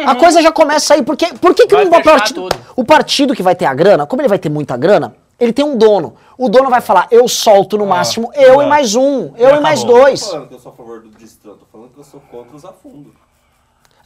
A 0.06 0.14
coisa 0.14 0.42
já 0.42 0.52
começa 0.52 0.94
aí, 0.94 1.02
porque 1.02 1.26
por 1.34 1.54
que, 1.54 1.66
que 1.66 1.74
Vai 1.74 1.84
não 1.84 1.90
vai 1.90 2.02
fechar 2.02 2.18
partido? 2.18 2.48
tudo. 2.48 2.56
O 2.76 2.84
partido 2.84 3.34
que 3.34 3.42
vai 3.42 3.54
ter 3.54 3.64
a 3.64 3.72
grana, 3.74 4.06
como 4.06 4.20
ele 4.20 4.28
vai 4.28 4.38
ter 4.38 4.50
muita 4.50 4.76
grana, 4.76 5.14
ele 5.38 5.52
tem 5.54 5.64
um 5.64 5.76
dono. 5.78 6.14
O 6.36 6.48
dono 6.50 6.68
vai 6.68 6.80
falar, 6.82 7.06
eu 7.10 7.26
solto 7.26 7.78
no 7.78 7.86
máximo 7.86 8.30
eu 8.34 8.60
e 8.60 8.66
mais 8.66 8.94
um, 8.94 9.32
eu 9.36 9.56
e 9.56 9.60
mais 9.60 9.80
acabou. 9.80 9.96
Não 9.96 10.04
tô 10.04 10.08
dois. 10.10 10.26
falando 10.28 10.48
que 10.48 10.54
eu 10.54 10.58
sou 10.58 10.72
a 10.72 10.74
favor 10.74 11.00
do 11.00 11.08
distrito, 11.10 11.56
tô 11.56 11.66
falando 11.72 11.90
que 11.92 11.98
eu 11.98 12.04
sou 12.04 12.20
contra 12.30 12.54
usar 12.56 12.72
fundo. 12.82 13.14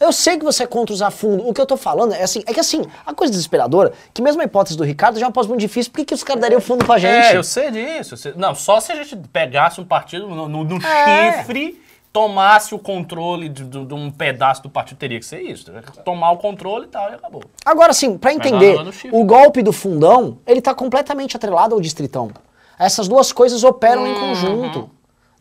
Eu 0.00 0.12
sei 0.12 0.36
que 0.36 0.44
você 0.44 0.64
é 0.64 0.66
contra 0.66 0.92
usar 0.92 1.10
fundo. 1.10 1.48
O 1.48 1.54
que 1.54 1.60
eu 1.60 1.66
tô 1.66 1.76
falando 1.76 2.12
é 2.14 2.22
assim, 2.22 2.42
é 2.46 2.52
que 2.52 2.58
assim, 2.60 2.84
a 3.06 3.14
coisa 3.14 3.30
desesperadora, 3.32 3.92
que 4.12 4.20
mesmo 4.20 4.42
a 4.42 4.44
hipótese 4.44 4.76
do 4.76 4.82
Ricardo 4.84 5.18
já 5.18 5.24
é 5.24 5.28
uma 5.28 5.32
pose 5.32 5.48
muito 5.48 5.60
difícil, 5.60 5.90
por 5.92 5.98
que, 5.98 6.04
que 6.06 6.14
os 6.14 6.22
caras 6.24 6.42
dariam 6.42 6.60
fundo 6.60 6.84
pra 6.84 6.98
gente? 6.98 7.12
É, 7.28 7.36
eu 7.36 7.44
sei 7.44 7.70
disso. 7.70 8.14
eu 8.14 8.18
sei- 8.18 8.34
Não, 8.36 8.54
só 8.54 8.80
se 8.80 8.90
a 8.92 8.96
gente 8.96 9.16
pegasse 9.32 9.80
um 9.80 9.84
partido 9.84 10.26
no, 10.28 10.48
no- 10.48 10.64
no 10.64 10.76
É. 10.84 11.38
chifre, 11.38 11.80
tomasse 12.14 12.72
o 12.72 12.78
controle 12.78 13.48
de, 13.48 13.64
de- 13.64 13.84
de 13.86 13.92
um 13.92 14.08
pedaço 14.08 14.62
do 14.62 14.70
partido, 14.70 14.96
teria 14.98 15.18
que 15.18 15.26
ser 15.26 15.40
isso. 15.42 15.64
teria 15.64 15.82
que 15.82 15.98
Tomar 16.04 16.30
o 16.30 16.36
controle 16.38 16.84
e 16.84 16.88
tal, 16.88 17.10
e 17.10 17.14
acabou. 17.14 17.42
Agora 17.64 17.92
sim, 17.92 18.16
pra 18.16 18.30
lá 18.30 18.36
entender, 18.36 18.76
o 19.12 19.24
golpe 19.24 19.60
do 19.62 19.72
fundão, 19.72 20.38
ele 20.46 20.60
tá 20.60 20.72
completamente 20.72 21.36
atrelado 21.36 21.74
ao 21.74 21.80
distritão. 21.80 22.30
Essas 22.78 23.08
duas 23.08 23.32
coisas 23.32 23.64
operam 23.64 24.02
Uhum. 24.04 24.06
em 24.12 24.14
conjunto. 24.20 24.90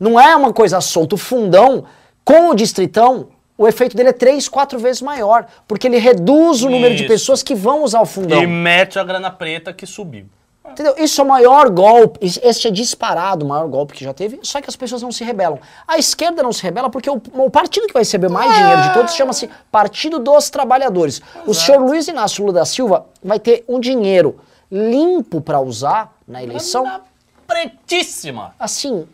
Não 0.00 0.18
é 0.18 0.34
uma 0.34 0.52
coisa 0.52 0.80
solta. 0.80 1.14
O 1.14 1.18
fundão 1.18 1.84
com 2.24 2.50
o 2.50 2.54
distritão, 2.56 3.28
o 3.56 3.68
efeito 3.68 3.96
dele 3.96 4.08
é 4.08 4.12
três, 4.12 4.48
quatro 4.48 4.76
vezes 4.76 5.00
maior, 5.00 5.46
porque 5.68 5.86
ele 5.86 5.98
reduz 5.98 6.64
o 6.64 6.68
número 6.68 6.96
de 6.96 7.02
Isso. 7.04 7.08
pessoas 7.12 7.40
que 7.40 7.54
vão 7.54 7.84
usar 7.84 8.00
o 8.00 8.06
fundão. 8.06 8.42
E 8.42 8.46
mete 8.48 8.98
a 8.98 9.04
grana 9.04 9.30
preta 9.30 9.72
que 9.72 9.86
subiu. 9.86 10.26
Entendeu? 10.66 10.94
Isso 10.96 11.20
é 11.20 11.24
o 11.24 11.28
maior 11.28 11.68
golpe, 11.68 12.18
esse 12.22 12.66
é 12.66 12.70
disparado 12.70 13.44
o 13.44 13.48
maior 13.48 13.68
golpe 13.68 13.92
que 13.92 14.02
já 14.02 14.14
teve, 14.14 14.40
só 14.42 14.62
que 14.62 14.70
as 14.70 14.74
pessoas 14.74 15.02
não 15.02 15.12
se 15.12 15.22
rebelam. 15.22 15.58
A 15.86 15.98
esquerda 15.98 16.42
não 16.42 16.52
se 16.52 16.62
rebela 16.62 16.88
porque 16.88 17.08
o, 17.10 17.20
o 17.34 17.50
partido 17.50 17.86
que 17.86 17.92
vai 17.92 18.00
receber 18.00 18.30
mais 18.30 18.56
dinheiro 18.56 18.82
de 18.82 18.94
todos 18.94 19.14
chama-se 19.14 19.50
Partido 19.70 20.18
dos 20.18 20.48
Trabalhadores. 20.48 21.20
O 21.46 21.52
senhor 21.52 21.80
Luiz 21.80 22.08
Inácio 22.08 22.42
Lula 22.42 22.60
da 22.60 22.64
Silva 22.64 23.06
vai 23.22 23.38
ter 23.38 23.62
um 23.68 23.78
dinheiro 23.78 24.40
limpo 24.70 25.40
para 25.40 25.60
usar 25.60 26.16
na 26.26 26.42
eleição. 26.42 27.00
Pretíssima. 27.46 28.54
Assim, 28.58 29.06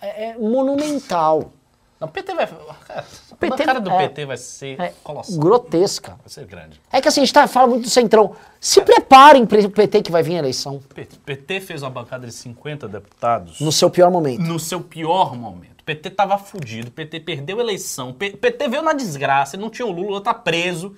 é, 0.00 0.30
é 0.30 0.38
monumental. 0.38 1.52
Não, 2.00 2.06
PT 2.06 2.32
vai. 2.34 2.46
Cara, 2.46 3.04
PT 3.40 3.62
a 3.62 3.66
cara 3.66 3.80
do 3.80 3.90
é, 3.90 4.06
PT 4.08 4.24
vai 4.26 4.36
ser 4.36 4.80
É 4.80 4.92
colossal. 5.02 5.36
grotesca. 5.38 6.10
Vai 6.12 6.28
ser 6.28 6.46
grande. 6.46 6.80
É 6.92 7.00
que 7.00 7.08
assim, 7.08 7.20
a 7.20 7.24
gente 7.24 7.34
tá, 7.34 7.46
fala 7.48 7.66
muito 7.66 7.82
do 7.84 7.90
Centrão. 7.90 8.36
Se 8.60 8.80
preparem 8.82 9.44
para 9.44 9.58
o 9.60 9.70
PT 9.70 10.02
que 10.02 10.12
vai 10.12 10.22
vir 10.22 10.36
a 10.36 10.38
eleição. 10.38 10.76
O 10.76 10.80
PT 11.24 11.60
fez 11.60 11.82
uma 11.82 11.90
bancada 11.90 12.26
de 12.26 12.32
50 12.32 12.86
deputados 12.88 13.60
No 13.60 13.72
seu 13.72 13.90
pior 13.90 14.10
momento. 14.12 14.40
no 14.42 14.60
seu 14.60 14.80
pior 14.80 15.34
momento. 15.36 15.80
O 15.80 15.84
PT 15.84 16.10
tava 16.10 16.36
fudido, 16.38 16.88
o 16.88 16.92
PT 16.92 17.20
perdeu 17.20 17.58
a 17.58 17.62
eleição, 17.62 18.12
PT 18.12 18.68
veio 18.68 18.82
na 18.82 18.92
desgraça, 18.92 19.56
não 19.56 19.70
tinha 19.70 19.86
o 19.86 19.90
Lula, 19.90 20.02
o 20.02 20.08
Lula 20.10 20.20
tá 20.20 20.34
preso. 20.34 20.94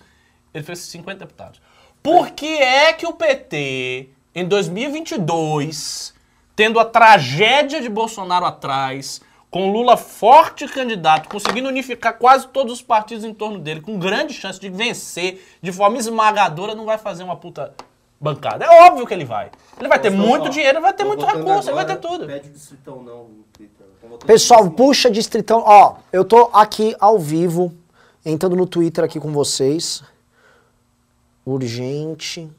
Ele 0.52 0.64
fez 0.64 0.80
50 0.80 1.20
deputados. 1.20 1.62
Por 2.02 2.30
que 2.32 2.46
é 2.58 2.92
que 2.92 3.06
o 3.06 3.12
PT, 3.12 4.08
em 4.34 4.44
2022, 4.48 6.14
tendo 6.56 6.78
a 6.78 6.84
tragédia 6.84 7.80
de 7.80 7.88
Bolsonaro 7.88 8.44
atrás, 8.44 9.20
com 9.50 9.72
Lula 9.72 9.96
forte 9.96 10.68
candidato, 10.68 11.28
conseguindo 11.28 11.68
unificar 11.68 12.16
quase 12.16 12.46
todos 12.48 12.74
os 12.74 12.82
partidos 12.82 13.24
em 13.24 13.34
torno 13.34 13.58
dele, 13.58 13.80
com 13.80 13.98
grande 13.98 14.32
chance 14.32 14.60
de 14.60 14.68
vencer 14.68 15.44
de 15.60 15.72
forma 15.72 15.98
esmagadora, 15.98 16.74
não 16.74 16.84
vai 16.86 16.98
fazer 16.98 17.24
uma 17.24 17.34
puta 17.36 17.74
bancada? 18.20 18.64
É 18.64 18.86
óbvio 18.86 19.06
que 19.06 19.12
ele 19.12 19.24
vai. 19.24 19.50
Ele 19.78 19.88
vai 19.88 19.98
ter 19.98 20.10
muito 20.10 20.30
estamos- 20.34 20.54
dinheiro, 20.54 20.80
vai 20.80 20.92
ter 20.92 21.04
muito 21.04 21.24
recurso, 21.24 21.68
ele 21.68 21.74
vai 21.74 21.86
ter 21.86 21.96
tudo. 21.96 22.26
Pede 22.26 22.48
o 22.48 22.52
distritão 22.52 23.02
não 23.02 23.40
Pessoal, 24.26 24.60
assim. 24.60 24.70
puxa 24.70 25.10
distritão. 25.10 25.62
Ó, 25.66 25.96
eu 26.12 26.24
tô 26.24 26.50
aqui 26.52 26.94
ao 27.00 27.18
vivo, 27.18 27.72
entrando 28.24 28.54
no 28.56 28.66
Twitter 28.66 29.04
aqui 29.04 29.18
com 29.20 29.32
vocês. 29.32 30.02
Urgente. 31.44 32.50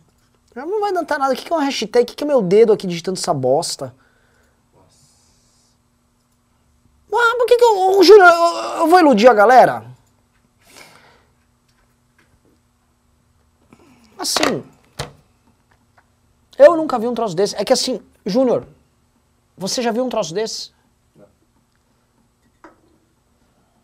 Não 0.55 0.79
vai 0.81 0.89
adiantar 0.89 1.19
nada. 1.19 1.33
O 1.33 1.35
que 1.37 1.45
que 1.45 1.53
é 1.53 1.55
uma 1.55 1.63
hashtag? 1.63 2.11
O 2.11 2.15
que 2.15 2.23
é 2.23 2.27
meu 2.27 2.41
dedo 2.41 2.73
aqui 2.73 2.87
digitando 2.87 3.17
essa 3.17 3.33
bosta? 3.33 3.93
Ah, 7.13 7.35
por 7.37 7.45
que 7.45 7.57
que 7.57 7.63
eu... 7.63 7.77
Ô, 7.77 8.03
Júnior, 8.03 8.27
eu, 8.27 8.79
eu 8.79 8.87
vou 8.87 8.99
iludir 8.99 9.27
a 9.27 9.33
galera? 9.33 9.85
Assim... 14.17 14.63
Eu 16.57 16.75
nunca 16.75 16.99
vi 16.99 17.07
um 17.07 17.13
troço 17.13 17.35
desse. 17.35 17.55
É 17.55 17.65
que 17.65 17.73
assim, 17.73 17.99
Júnior, 18.23 18.67
você 19.57 19.81
já 19.81 19.91
viu 19.91 20.03
um 20.03 20.09
troço 20.09 20.33
desse? 20.33 20.71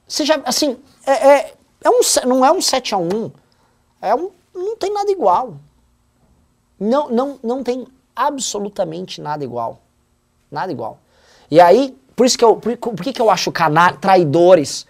Você 0.08 0.24
já, 0.24 0.42
assim, 0.46 0.80
é, 1.06 1.12
é, 1.12 1.54
é 1.84 1.90
um, 1.90 2.00
não 2.28 2.46
é 2.46 2.52
um 2.52 2.62
7 2.62 2.94
a 2.94 2.98
1 2.98 3.32
é 4.02 4.16
um, 4.16 4.32
não 4.54 4.78
tem 4.78 4.94
nada 4.94 5.12
igual. 5.12 5.58
Não, 6.80 7.10
não, 7.10 7.40
não 7.44 7.64
tem 7.64 7.88
absolutamente 8.16 9.20
nada 9.20 9.44
igual. 9.44 9.82
Nada 10.52 10.72
igual. 10.72 11.00
E 11.50 11.60
aí, 11.60 11.98
por 12.18 12.26
isso 12.26 12.36
que 12.36 12.44
eu, 12.44 12.56
por, 12.56 12.76
por 12.76 13.04
que 13.04 13.14
que 13.14 13.22
eu 13.22 13.30
acho 13.30 13.52
cana 13.52 13.94
traidores, 13.94 14.88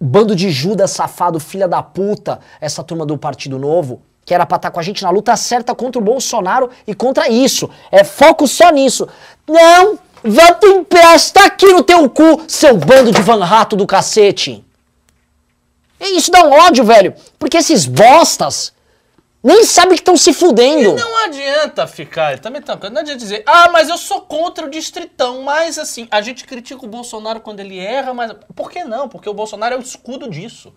bando 0.00 0.36
de 0.36 0.48
Judas 0.48 0.92
safado, 0.92 1.40
filha 1.40 1.66
da 1.66 1.82
puta, 1.82 2.38
essa 2.60 2.84
turma 2.84 3.04
do 3.04 3.18
Partido 3.18 3.58
Novo, 3.58 4.00
que 4.24 4.32
era 4.32 4.46
pra 4.46 4.58
estar 4.58 4.70
com 4.70 4.78
a 4.78 4.82
gente 4.82 5.02
na 5.02 5.10
luta 5.10 5.36
certa 5.36 5.74
contra 5.74 6.00
o 6.00 6.04
Bolsonaro 6.04 6.70
e 6.86 6.94
contra 6.94 7.28
isso. 7.28 7.68
É 7.90 8.04
foco 8.04 8.46
só 8.46 8.70
nisso. 8.70 9.08
Não, 9.44 9.98
voto 10.22 10.68
impresso, 10.68 11.34
tá 11.34 11.46
aqui 11.46 11.66
no 11.66 11.82
teu 11.82 12.08
cu, 12.08 12.40
seu 12.46 12.76
bando 12.76 13.10
de 13.10 13.22
van 13.22 13.42
rato 13.44 13.74
do 13.74 13.84
cacete. 13.84 14.64
E 16.00 16.16
isso 16.16 16.30
dá 16.30 16.44
um 16.44 16.52
ódio, 16.52 16.84
velho, 16.84 17.12
porque 17.40 17.56
esses 17.56 17.86
bostas 17.86 18.72
nem 19.42 19.64
sabem 19.64 19.96
que 19.96 20.02
estão 20.02 20.16
se 20.16 20.32
fudendo. 20.32 20.94
Não 20.94 21.24
adianta 21.24 21.86
ficar, 21.86 22.38
também 22.38 22.62
tá, 22.62 22.78
não 22.90 23.00
adianta 23.00 23.18
dizer, 23.18 23.42
ah, 23.46 23.70
mas 23.72 23.88
eu 23.88 23.98
sou 23.98 24.20
contra 24.20 24.66
o 24.66 24.70
distritão, 24.70 25.42
mas 25.42 25.78
assim, 25.78 26.06
a 26.10 26.20
gente 26.20 26.44
critica 26.44 26.84
o 26.84 26.88
Bolsonaro 26.88 27.40
quando 27.40 27.60
ele 27.60 27.78
erra, 27.78 28.14
mas 28.14 28.32
por 28.54 28.70
que 28.70 28.84
não? 28.84 29.08
Porque 29.08 29.28
o 29.28 29.34
Bolsonaro 29.34 29.74
é 29.74 29.78
o 29.78 29.82
escudo 29.82 30.30
disso. 30.30 30.72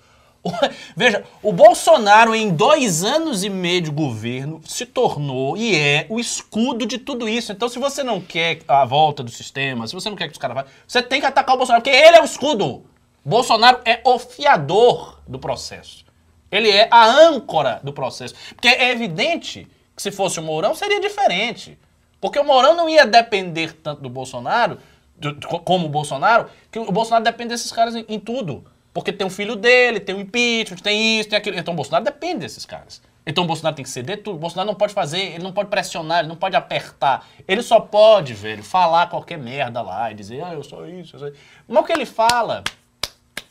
Veja, 0.95 1.23
o 1.41 1.51
Bolsonaro 1.51 2.35
em 2.35 2.51
dois 2.51 3.03
anos 3.03 3.43
e 3.43 3.49
meio 3.49 3.81
de 3.81 3.91
governo 3.91 4.61
se 4.65 4.85
tornou 4.85 5.57
e 5.57 5.75
é 5.75 6.05
o 6.09 6.19
escudo 6.19 6.85
de 6.85 6.97
tudo 6.97 7.27
isso. 7.27 7.51
Então, 7.51 7.67
se 7.67 7.79
você 7.79 8.03
não 8.03 8.21
quer 8.21 8.59
a 8.67 8.85
volta 8.85 9.23
do 9.23 9.31
sistema, 9.31 9.87
se 9.87 9.93
você 9.93 10.09
não 10.09 10.15
quer 10.15 10.27
que 10.27 10.33
os 10.33 10.37
caras 10.37 10.65
você 10.87 11.01
tem 11.01 11.19
que 11.19 11.25
atacar 11.25 11.55
o 11.55 11.57
Bolsonaro, 11.57 11.83
porque 11.83 11.95
ele 11.95 12.17
é 12.17 12.21
o 12.21 12.25
escudo. 12.25 12.83
Bolsonaro 13.23 13.79
é 13.85 14.01
o 14.03 14.19
fiador 14.19 15.19
do 15.27 15.39
processo. 15.39 16.04
Ele 16.51 16.69
é 16.69 16.87
a 16.91 17.05
âncora 17.05 17.79
do 17.83 17.91
processo. 17.93 18.35
Porque 18.55 18.67
é 18.67 18.91
evidente 18.91 19.67
que 19.95 20.01
se 20.01 20.11
fosse 20.11 20.39
o 20.39 20.43
Mourão 20.43 20.75
seria 20.75 20.99
diferente. 20.99 21.77
Porque 22.21 22.39
o 22.39 22.43
Mourão 22.43 22.75
não 22.75 22.89
ia 22.89 23.05
depender 23.05 23.73
tanto 23.73 24.01
do 24.01 24.09
Bolsonaro, 24.09 24.79
do- 25.17 25.35
como 25.59 25.85
o 25.85 25.89
Bolsonaro, 25.89 26.49
que 26.71 26.79
o 26.79 26.91
Bolsonaro 26.91 27.23
depende 27.23 27.49
desses 27.49 27.71
caras 27.71 27.95
em, 27.95 28.05
em 28.07 28.19
tudo. 28.19 28.65
Porque 28.93 29.11
tem 29.11 29.27
o 29.27 29.29
filho 29.29 29.55
dele, 29.55 29.99
tem 29.99 30.15
o 30.15 30.21
impeachment, 30.21 30.77
tem 30.77 31.19
isso, 31.19 31.29
tem 31.29 31.37
aquilo. 31.37 31.57
Então 31.57 31.73
o 31.73 31.75
Bolsonaro 31.75 32.03
depende 32.05 32.39
desses 32.39 32.65
caras. 32.65 33.01
Então 33.27 33.43
o 33.43 33.47
Bolsonaro 33.47 33.75
tem 33.75 33.83
que 33.83 33.89
ceder 33.89 34.21
tudo. 34.23 34.35
O 34.35 34.39
Bolsonaro 34.39 34.67
não 34.67 34.75
pode 34.75 34.93
fazer, 34.93 35.19
ele 35.33 35.43
não 35.43 35.51
pode 35.51 35.69
pressionar, 35.69 36.19
ele 36.19 36.27
não 36.29 36.35
pode 36.35 36.55
apertar. 36.55 37.27
Ele 37.47 37.61
só 37.61 37.79
pode, 37.79 38.33
velho, 38.33 38.63
falar 38.63 39.07
qualquer 39.09 39.37
merda 39.37 39.81
lá 39.81 40.11
e 40.11 40.13
dizer, 40.13 40.43
ah, 40.43 40.53
eu 40.53 40.63
sou 40.63 40.87
isso, 40.87 41.15
eu 41.15 41.19
sou 41.19 41.27
isso. 41.29 41.37
Mas 41.67 41.83
o 41.83 41.85
que 41.85 41.91
ele 41.91 42.05
fala, 42.05 42.63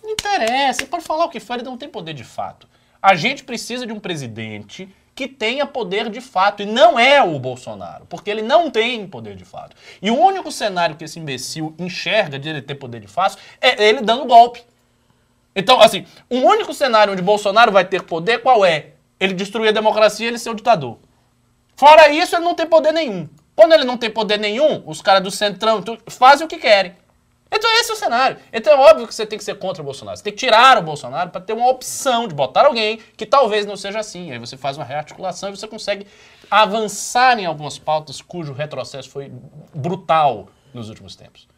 não 0.03 0.11
interessa, 0.11 0.83
ele 0.83 0.91
pode 0.91 1.05
falar 1.05 1.25
o 1.25 1.29
que 1.29 1.41
for, 1.41 1.55
ele 1.55 1.65
não 1.65 1.77
tem 1.77 1.89
poder 1.89 2.15
de 2.15 2.25
fato. 2.25 2.67
A 3.05 3.15
gente 3.15 3.45
precisa 3.45 3.87
de 3.87 3.93
um 3.93 4.01
presidente 4.01 4.89
que 5.15 5.29
tenha 5.29 5.67
poder 5.67 6.09
de 6.09 6.23
fato, 6.23 6.63
e 6.63 6.67
não 6.67 6.99
é 6.99 7.23
o 7.23 7.39
Bolsonaro, 7.39 8.07
porque 8.07 8.31
ele 8.31 8.41
não 8.41 8.71
tem 8.71 9.07
poder 9.07 9.37
de 9.37 9.45
fato. 9.45 9.77
E 10.01 10.11
o 10.11 10.19
único 10.19 10.51
cenário 10.51 10.97
que 10.97 11.05
esse 11.05 11.19
imbecil 11.19 11.75
enxerga 11.79 12.39
de 12.39 12.49
ele 12.49 12.63
ter 12.63 12.77
poder 12.77 13.01
de 13.01 13.07
fato 13.07 13.37
é 13.61 13.91
ele 13.91 14.01
dando 14.01 14.25
golpe. 14.25 14.65
Então, 15.55 15.83
assim, 15.83 16.07
o 16.31 16.37
único 16.39 16.73
cenário 16.73 17.13
onde 17.13 17.21
Bolsonaro 17.21 17.71
vai 17.71 17.85
ter 17.85 18.05
poder, 18.05 18.39
qual 18.39 18.65
é? 18.65 18.93
Ele 19.21 19.35
destruir 19.35 19.69
a 19.69 19.73
democracia 19.73 20.25
e 20.25 20.29
ele 20.31 20.39
ser 20.39 20.49
o 20.49 20.55
ditador. 20.55 20.99
Fora 21.77 22.09
isso, 22.09 22.35
ele 22.35 22.45
não 22.47 22.55
tem 22.55 22.67
poder 22.67 22.93
nenhum. 22.95 23.29
Quando 23.55 23.75
ele 23.75 23.85
não 23.85 23.99
tem 23.99 24.09
poder 24.09 24.39
nenhum, 24.39 24.83
os 24.87 25.03
caras 25.03 25.23
do 25.23 25.31
Centrão 25.31 25.85
fazem 26.07 26.47
o 26.47 26.49
que 26.49 26.57
querem. 26.57 26.95
Então 27.55 27.71
esse 27.79 27.91
é 27.91 27.95
o 27.95 27.97
cenário. 27.97 28.37
Então 28.53 28.73
é 28.73 28.91
óbvio 28.91 29.07
que 29.07 29.15
você 29.15 29.25
tem 29.25 29.39
que 29.39 29.45
ser 29.45 29.55
contra 29.59 29.81
o 29.81 29.85
Bolsonaro. 29.85 30.17
Você 30.17 30.25
tem 30.25 30.33
que 30.33 30.39
tirar 30.39 30.77
o 30.79 30.83
Bolsonaro 30.83 31.31
para 31.31 31.41
ter 31.41 31.53
uma 31.53 31.69
opção 31.69 32.27
de 32.27 32.35
botar 32.35 32.67
alguém 32.67 32.99
que 33.17 33.25
talvez 33.25 33.65
não 33.65 33.77
seja 33.77 34.01
assim. 34.01 34.33
Aí 34.33 34.39
você 34.39 34.57
faz 34.57 34.77
uma 34.77 34.85
rearticulação 34.85 35.51
e 35.51 35.57
você 35.57 35.69
consegue 35.69 36.07
avançar 36.51 37.39
em 37.39 37.47
algumas 37.47 37.79
pautas 37.79 38.21
cujo 38.21 38.53
retrocesso 38.53 39.09
foi 39.09 39.33
brutal 39.73 40.49
nos 40.73 40.89
últimos 40.89 41.15
tempos. 41.15 41.49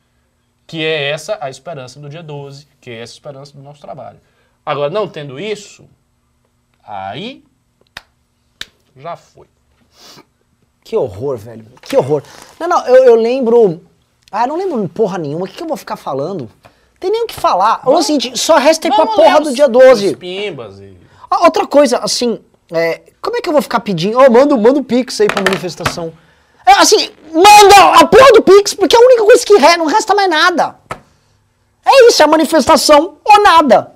Que 0.67 0.85
é 0.85 1.11
essa 1.11 1.39
a 1.41 1.49
esperança 1.49 1.99
do 1.99 2.09
dia 2.09 2.23
12, 2.23 2.69
que 2.81 2.91
é 2.91 3.01
essa 3.01 3.13
a 3.13 3.17
esperança 3.17 3.53
do 3.55 3.63
nosso 3.63 3.81
trabalho. 3.81 4.21
Agora, 4.65 4.91
não 4.91 5.09
tendo 5.09 5.41
isso, 5.41 5.89
aí 6.83 7.45
já 8.97 9.17
foi. 9.17 9.47
Que 10.83 10.97
horror, 10.97 11.37
velho. 11.37 11.67
Que 11.83 11.97
horror. 11.97 12.23
Não, 12.59 12.69
não, 12.69 12.87
eu, 12.87 13.05
eu 13.05 13.15
lembro. 13.15 13.85
Ah, 14.43 14.47
não 14.47 14.57
lembro 14.57 14.89
porra 14.89 15.19
nenhuma. 15.19 15.45
O 15.45 15.49
que, 15.49 15.55
que 15.57 15.63
eu 15.63 15.67
vou 15.69 15.77
ficar 15.77 15.97
falando? 15.97 16.51
Tem 17.01 17.11
nem 17.11 17.25
o 17.25 17.27
que 17.27 17.35
falar. 17.35 17.81
Ou 17.85 17.97
assim, 17.99 18.19
só 18.35 18.57
resta 18.57 18.89
ir 18.89 18.91
pra 18.91 19.05
Vamos 19.05 19.15
porra 19.17 19.35
ler 19.39 19.43
do 19.43 19.49
os- 19.51 19.55
dia 19.55 19.69
12. 19.69 20.07
Os 20.09 20.15
pimbas 20.17 20.79
e... 20.81 20.97
Ah, 21.31 21.45
Outra 21.45 21.67
coisa, 21.67 21.99
assim, 21.99 22.41
é, 22.73 23.03
como 23.21 23.37
é 23.37 23.41
que 23.41 23.49
eu 23.49 23.53
vou 23.53 23.63
ficar 23.63 23.81
pedindo? 23.81 24.19
Ô, 24.19 24.31
manda, 24.31 24.57
manda 24.57 24.79
o 24.79 24.85
Pix 24.85 25.21
aí 25.21 25.27
pra 25.29 25.43
manifestação. 25.43 26.13
É, 26.65 26.73
assim, 26.73 27.11
manda 27.33 28.01
a 28.01 28.07
porra 28.07 28.33
do 28.33 28.43
Pix, 28.43 28.75
porque 28.75 28.97
é 28.97 28.99
a 28.99 29.03
única 29.05 29.25
coisa 29.25 29.45
que 29.45 29.57
resta, 29.57 29.79
não 29.79 29.87
resta 29.87 30.15
mais 30.15 30.29
nada. 30.31 30.77
É 31.85 32.09
isso, 32.09 32.21
é 32.23 32.25
a 32.25 32.29
manifestação 32.29 33.17
ou 33.25 33.43
nada. 33.43 33.93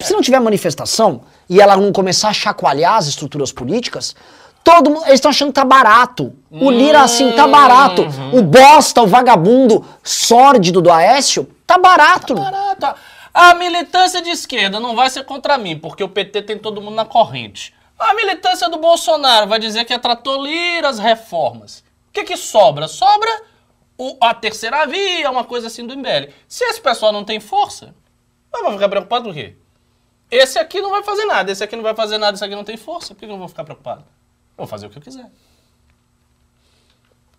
Se 0.00 0.12
não 0.12 0.20
tiver 0.20 0.38
manifestação 0.40 1.22
e 1.48 1.60
ela 1.60 1.76
não 1.76 1.92
começar 1.92 2.28
a 2.28 2.32
chacoalhar 2.32 2.94
as 2.96 3.06
estruturas 3.06 3.50
políticas, 3.52 4.14
todo 4.64 4.90
mundo, 4.90 5.02
eles 5.04 5.14
estão 5.14 5.30
achando 5.30 5.48
que 5.48 5.54
tá 5.54 5.64
barato. 5.64 6.32
O 6.50 6.70
Lira, 6.70 7.02
assim, 7.02 7.30
tá 7.32 7.46
barato. 7.46 8.02
O 8.32 8.42
bosta, 8.42 9.02
o 9.02 9.06
vagabundo 9.06 9.84
sórdido 10.02 10.80
do 10.80 10.90
Aécio, 10.90 11.44
tá 11.66 11.76
barato. 11.78 12.34
Barato. 12.34 12.98
A 13.32 13.54
militância 13.54 14.22
de 14.22 14.30
esquerda 14.30 14.80
não 14.80 14.96
vai 14.96 15.10
ser 15.10 15.24
contra 15.24 15.58
mim, 15.58 15.78
porque 15.78 16.02
o 16.02 16.08
PT 16.08 16.42
tem 16.42 16.58
todo 16.58 16.80
mundo 16.80 16.94
na 16.94 17.04
corrente. 17.04 17.74
A 17.98 18.14
militância 18.14 18.68
do 18.68 18.78
Bolsonaro 18.78 19.46
vai 19.48 19.58
dizer 19.58 19.84
que 19.84 19.92
é 19.92 19.98
tratolir 19.98 20.84
as 20.84 20.98
reformas. 20.98 21.80
O 22.08 22.12
que 22.12 22.24
que 22.24 22.36
sobra? 22.36 22.88
Sobra 22.88 23.42
o- 23.98 24.16
a 24.20 24.32
terceira 24.34 24.86
via, 24.86 25.30
uma 25.30 25.44
coisa 25.44 25.66
assim 25.66 25.86
do 25.86 25.94
MBL. 25.94 26.30
Se 26.48 26.64
esse 26.64 26.80
pessoal 26.80 27.12
não 27.12 27.24
tem 27.24 27.38
força, 27.40 27.94
vou 28.52 28.72
ficar 28.72 28.88
preocupado 28.88 29.24
por 29.24 29.34
quê? 29.34 29.56
Esse 30.30 30.58
aqui 30.58 30.80
não 30.80 30.90
vai 30.90 31.02
fazer 31.02 31.24
nada, 31.26 31.50
esse 31.52 31.62
aqui 31.62 31.76
não 31.76 31.82
vai 31.82 31.94
fazer 31.94 32.18
nada, 32.18 32.34
esse 32.36 32.44
aqui 32.44 32.54
não 32.56 32.64
tem 32.64 32.76
força. 32.76 33.14
Por 33.14 33.20
que 33.20 33.26
que 33.26 33.32
eu 33.32 33.38
vou 33.38 33.48
ficar 33.48 33.64
preocupado? 33.64 34.04
Eu 34.56 34.64
vou 34.64 34.66
fazer 34.66 34.86
o 34.86 34.90
que 34.90 34.98
eu 34.98 35.02
quiser. 35.02 35.30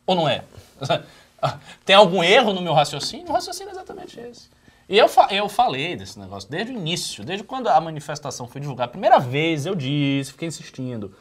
Ou 0.06 0.16
não 0.16 0.28
é? 0.30 0.44
Tem 1.86 1.96
algum 1.96 2.24
erro 2.24 2.54
no 2.54 2.62
meu 2.62 2.74
raciocínio? 2.74 3.30
O 3.30 3.34
raciocínio 3.34 3.70
é 3.70 3.72
exatamente 3.72 4.20
esse. 4.20 4.50
E 4.88 4.98
eu, 4.98 5.08
fa 5.08 5.28
eu 5.32 5.50
falei 5.50 5.96
desse 5.96 6.20
negócio 6.20 6.50
desde 6.50 6.72
o 6.72 6.76
início, 6.76 7.24
desde 7.24 7.44
quando 7.44 7.68
a 7.68 7.82
manifestação 7.82 8.48
foi 8.48 8.62
divulgada. 8.62 8.92
Primeira 8.92 9.18
vez 9.18 9.66
eu 9.66 9.74
disse, 9.74 10.32
fiquei 10.32 10.48
insistindo. 10.48 11.16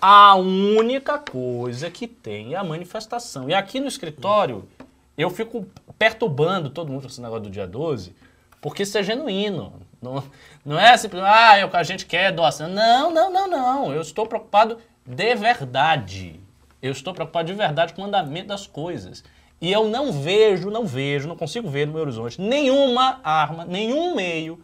A 0.00 0.34
única 0.34 1.18
coisa 1.18 1.90
que 1.90 2.08
tem 2.08 2.54
é 2.54 2.56
a 2.56 2.64
manifestação. 2.64 3.48
E 3.48 3.54
aqui 3.54 3.78
no 3.78 3.86
escritório, 3.86 4.68
eu 5.16 5.30
fico 5.30 5.64
perturbando 5.96 6.70
todo 6.70 6.90
mundo 6.90 7.02
com 7.02 7.06
esse 7.06 7.20
negócio 7.20 7.44
do 7.44 7.50
dia 7.50 7.66
12, 7.66 8.14
porque 8.60 8.82
isso 8.82 8.98
é 8.98 9.02
genuíno. 9.02 9.72
Não, 10.02 10.22
não 10.64 10.78
é 10.78 10.96
simplesmente, 10.96 11.32
ah, 11.32 11.56
é 11.56 11.68
que 11.68 11.76
a 11.76 11.82
gente 11.84 12.06
quer 12.06 12.32
doação. 12.32 12.68
Não, 12.68 13.12
não, 13.12 13.32
não, 13.32 13.48
não. 13.48 13.92
Eu 13.92 14.02
estou 14.02 14.26
preocupado 14.26 14.78
de 15.06 15.34
verdade. 15.34 16.40
Eu 16.80 16.92
estou 16.92 17.14
preocupado 17.14 17.46
de 17.46 17.54
verdade 17.54 17.94
com 17.94 18.02
o 18.02 18.04
andamento 18.04 18.48
das 18.48 18.66
coisas. 18.66 19.24
E 19.60 19.72
eu 19.72 19.88
não 19.88 20.12
vejo, 20.12 20.70
não 20.70 20.86
vejo, 20.86 21.28
não 21.28 21.36
consigo 21.36 21.68
ver 21.68 21.86
no 21.86 21.94
meu 21.94 22.02
horizonte 22.02 22.40
nenhuma 22.40 23.20
arma, 23.22 23.64
nenhum 23.64 24.14
meio 24.14 24.60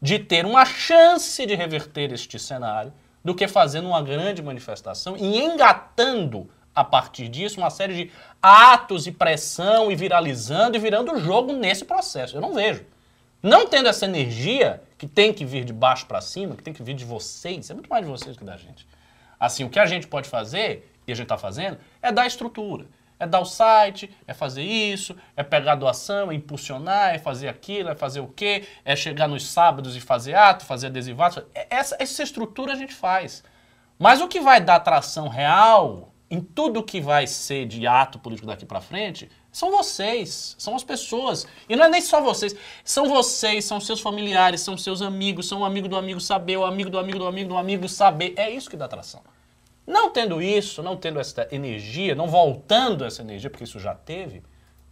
de 0.00 0.18
ter 0.18 0.46
uma 0.46 0.64
chance 0.64 1.44
de 1.44 1.54
reverter 1.54 2.12
este 2.12 2.38
cenário 2.38 2.92
do 3.22 3.34
que 3.34 3.46
fazendo 3.46 3.86
uma 3.86 4.02
grande 4.02 4.42
manifestação 4.42 5.16
e 5.16 5.38
engatando 5.38 6.48
a 6.74 6.82
partir 6.82 7.28
disso 7.28 7.60
uma 7.60 7.68
série 7.68 7.94
de 7.94 8.12
atos 8.42 9.06
e 9.06 9.12
pressão 9.12 9.92
e 9.92 9.96
viralizando 9.96 10.76
e 10.76 10.80
virando 10.80 11.12
o 11.12 11.20
jogo 11.20 11.52
nesse 11.52 11.84
processo. 11.84 12.36
Eu 12.36 12.40
não 12.40 12.54
vejo. 12.54 12.84
Não 13.42 13.66
tendo 13.66 13.88
essa 13.88 14.04
energia 14.04 14.82
que 14.98 15.06
tem 15.06 15.32
que 15.32 15.44
vir 15.44 15.64
de 15.64 15.72
baixo 15.72 16.06
para 16.06 16.20
cima, 16.20 16.56
que 16.56 16.62
tem 16.62 16.74
que 16.74 16.82
vir 16.82 16.94
de 16.94 17.04
vocês, 17.04 17.70
é 17.70 17.74
muito 17.74 17.88
mais 17.88 18.04
de 18.04 18.10
vocês 18.10 18.36
que 18.36 18.44
da 18.44 18.56
gente. 18.56 18.86
Assim, 19.40 19.64
o 19.64 19.70
que 19.70 19.78
a 19.78 19.86
gente 19.86 20.06
pode 20.06 20.28
fazer, 20.28 20.92
e 21.06 21.12
a 21.12 21.14
gente 21.14 21.24
está 21.24 21.38
fazendo, 21.38 21.78
é 22.02 22.12
dar 22.12 22.26
estrutura. 22.26 22.86
É 23.18 23.26
dar 23.26 23.40
o 23.40 23.44
site, 23.44 24.10
é 24.26 24.32
fazer 24.32 24.62
isso, 24.62 25.16
é 25.36 25.42
pegar 25.42 25.72
a 25.72 25.76
doação, 25.76 26.30
é 26.30 26.34
impulsionar, 26.34 27.14
é 27.14 27.18
fazer 27.18 27.48
aquilo, 27.48 27.88
é 27.90 27.94
fazer 27.94 28.20
o 28.20 28.28
quê? 28.28 28.66
É 28.84 28.94
chegar 28.94 29.28
nos 29.28 29.46
sábados 29.46 29.96
e 29.96 30.00
fazer 30.00 30.34
ato, 30.34 30.64
fazer 30.64 30.86
adesivato. 30.86 31.44
É, 31.54 31.66
essa, 31.70 31.96
essa 31.98 32.22
estrutura 32.22 32.72
a 32.72 32.76
gente 32.76 32.94
faz. 32.94 33.42
Mas 33.98 34.20
o 34.22 34.28
que 34.28 34.40
vai 34.40 34.60
dar 34.60 34.76
atração 34.76 35.28
real 35.28 36.14
em 36.30 36.40
tudo 36.40 36.82
que 36.82 37.00
vai 37.00 37.26
ser 37.26 37.66
de 37.66 37.86
ato 37.86 38.18
político 38.18 38.46
daqui 38.46 38.64
para 38.64 38.80
frente 38.80 39.28
são 39.52 39.70
vocês, 39.70 40.54
são 40.58 40.76
as 40.76 40.84
pessoas. 40.84 41.46
E 41.68 41.74
não 41.74 41.84
é 41.84 41.88
nem 41.88 42.00
só 42.00 42.20
vocês, 42.20 42.54
são 42.84 43.08
vocês, 43.08 43.64
são 43.64 43.80
seus 43.80 44.00
familiares, 44.00 44.60
são 44.60 44.76
seus 44.76 45.02
amigos, 45.02 45.48
são 45.48 45.60
o 45.60 45.64
amigo 45.64 45.88
do 45.88 45.96
amigo 45.96 46.20
saber, 46.20 46.56
o 46.56 46.64
amigo 46.64 46.90
do 46.90 46.98
amigo 46.98 47.18
do 47.18 47.26
amigo 47.26 47.48
do 47.48 47.56
amigo 47.56 47.88
saber. 47.88 48.34
É 48.36 48.50
isso 48.50 48.70
que 48.70 48.76
dá 48.76 48.84
atração. 48.84 49.22
Não 49.86 50.10
tendo 50.10 50.40
isso, 50.40 50.82
não 50.82 50.96
tendo 50.96 51.18
essa 51.18 51.48
energia, 51.50 52.14
não 52.14 52.28
voltando 52.28 53.04
essa 53.04 53.22
energia, 53.22 53.50
porque 53.50 53.64
isso 53.64 53.80
já 53.80 53.94
teve, 53.94 54.42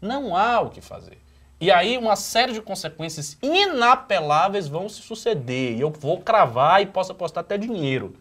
não 0.00 0.36
há 0.36 0.60
o 0.60 0.70
que 0.70 0.80
fazer. 0.80 1.18
E 1.60 1.70
aí 1.70 1.98
uma 1.98 2.16
série 2.16 2.52
de 2.52 2.62
consequências 2.62 3.36
inapeláveis 3.42 4.68
vão 4.68 4.88
se 4.88 5.02
suceder. 5.02 5.76
E 5.76 5.80
eu 5.80 5.90
vou 5.90 6.20
cravar 6.20 6.82
e 6.82 6.86
posso 6.86 7.12
apostar 7.12 7.42
até 7.42 7.56
dinheiro. 7.56 8.16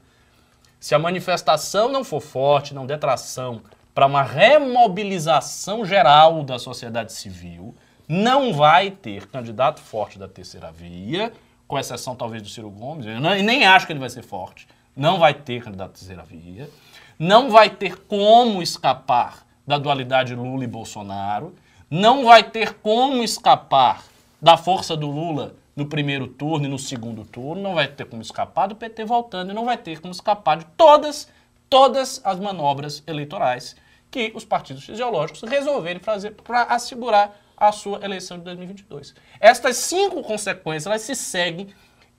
Se 0.80 0.94
a 0.94 1.00
manifestação 1.00 1.90
não 1.90 2.04
for 2.04 2.22
forte, 2.22 2.74
não 2.74 2.86
der 2.86 3.00
tração 3.00 3.62
para 3.98 4.06
uma 4.06 4.22
remobilização 4.22 5.84
geral 5.84 6.44
da 6.44 6.60
sociedade 6.60 7.12
civil, 7.12 7.74
não 8.08 8.54
vai 8.54 8.92
ter 8.92 9.26
candidato 9.26 9.82
forte 9.82 10.20
da 10.20 10.28
terceira 10.28 10.72
via, 10.72 11.34
com 11.68 11.80
exceção 11.80 12.16
talvez 12.16 12.44
do 12.44 12.48
Ciro 12.48 12.70
Gomes, 12.70 13.08
eu 13.08 13.20
nem 13.20 13.66
acho 13.66 13.88
que 13.88 13.94
ele 13.94 14.00
vai 14.00 14.12
ser 14.12 14.22
forte, 14.22 14.68
não 14.96 15.18
vai 15.18 15.34
ter 15.34 15.64
candidato 15.64 15.94
da 15.94 15.98
terceira 15.98 16.22
via, 16.22 16.70
não 17.18 17.50
vai 17.50 17.72
ter 17.72 17.98
como 18.02 18.62
escapar 18.62 19.44
da 19.66 19.80
dualidade 19.80 20.36
Lula 20.36 20.64
e 20.64 20.68
Bolsonaro, 20.68 21.56
não 21.90 22.24
vai 22.24 22.44
ter 22.44 22.76
como 22.76 23.24
escapar 23.24 24.04
da 24.40 24.58
força 24.58 24.96
do 24.96 25.08
Lula 25.08 25.56
no 25.76 25.88
primeiro 25.88 26.28
turno 26.28 26.68
e 26.68 26.70
no 26.70 26.78
segundo 26.78 27.26
turno, 27.26 27.64
não 27.64 27.74
vai 27.74 27.88
ter 27.88 28.06
como 28.06 28.22
escapar 28.22 28.68
do 28.68 28.76
PT 28.76 29.06
voltando 29.06 29.50
e 29.50 29.56
não 29.56 29.66
vai 29.66 29.76
ter 29.76 30.00
como 30.00 30.14
escapar 30.14 30.58
de 30.58 30.66
todas, 30.78 31.28
todas 31.68 32.22
as 32.24 32.40
manobras 32.40 33.02
eleitorais 33.08 33.76
que 34.10 34.32
os 34.36 34.46
partidos 34.46 34.86
fisiológicos 34.86 35.42
resolverem 35.44 36.02
fazer 36.02 36.32
para 36.32 36.64
assegurar 36.64 37.40
a 37.56 37.72
sua 37.72 38.04
eleição 38.04 38.38
de 38.38 38.44
2022. 38.46 39.16
Estas 39.40 39.78
cinco 39.78 40.22
consequências 40.22 40.86
elas 40.86 41.02
se 41.02 41.16
seguem 41.16 41.68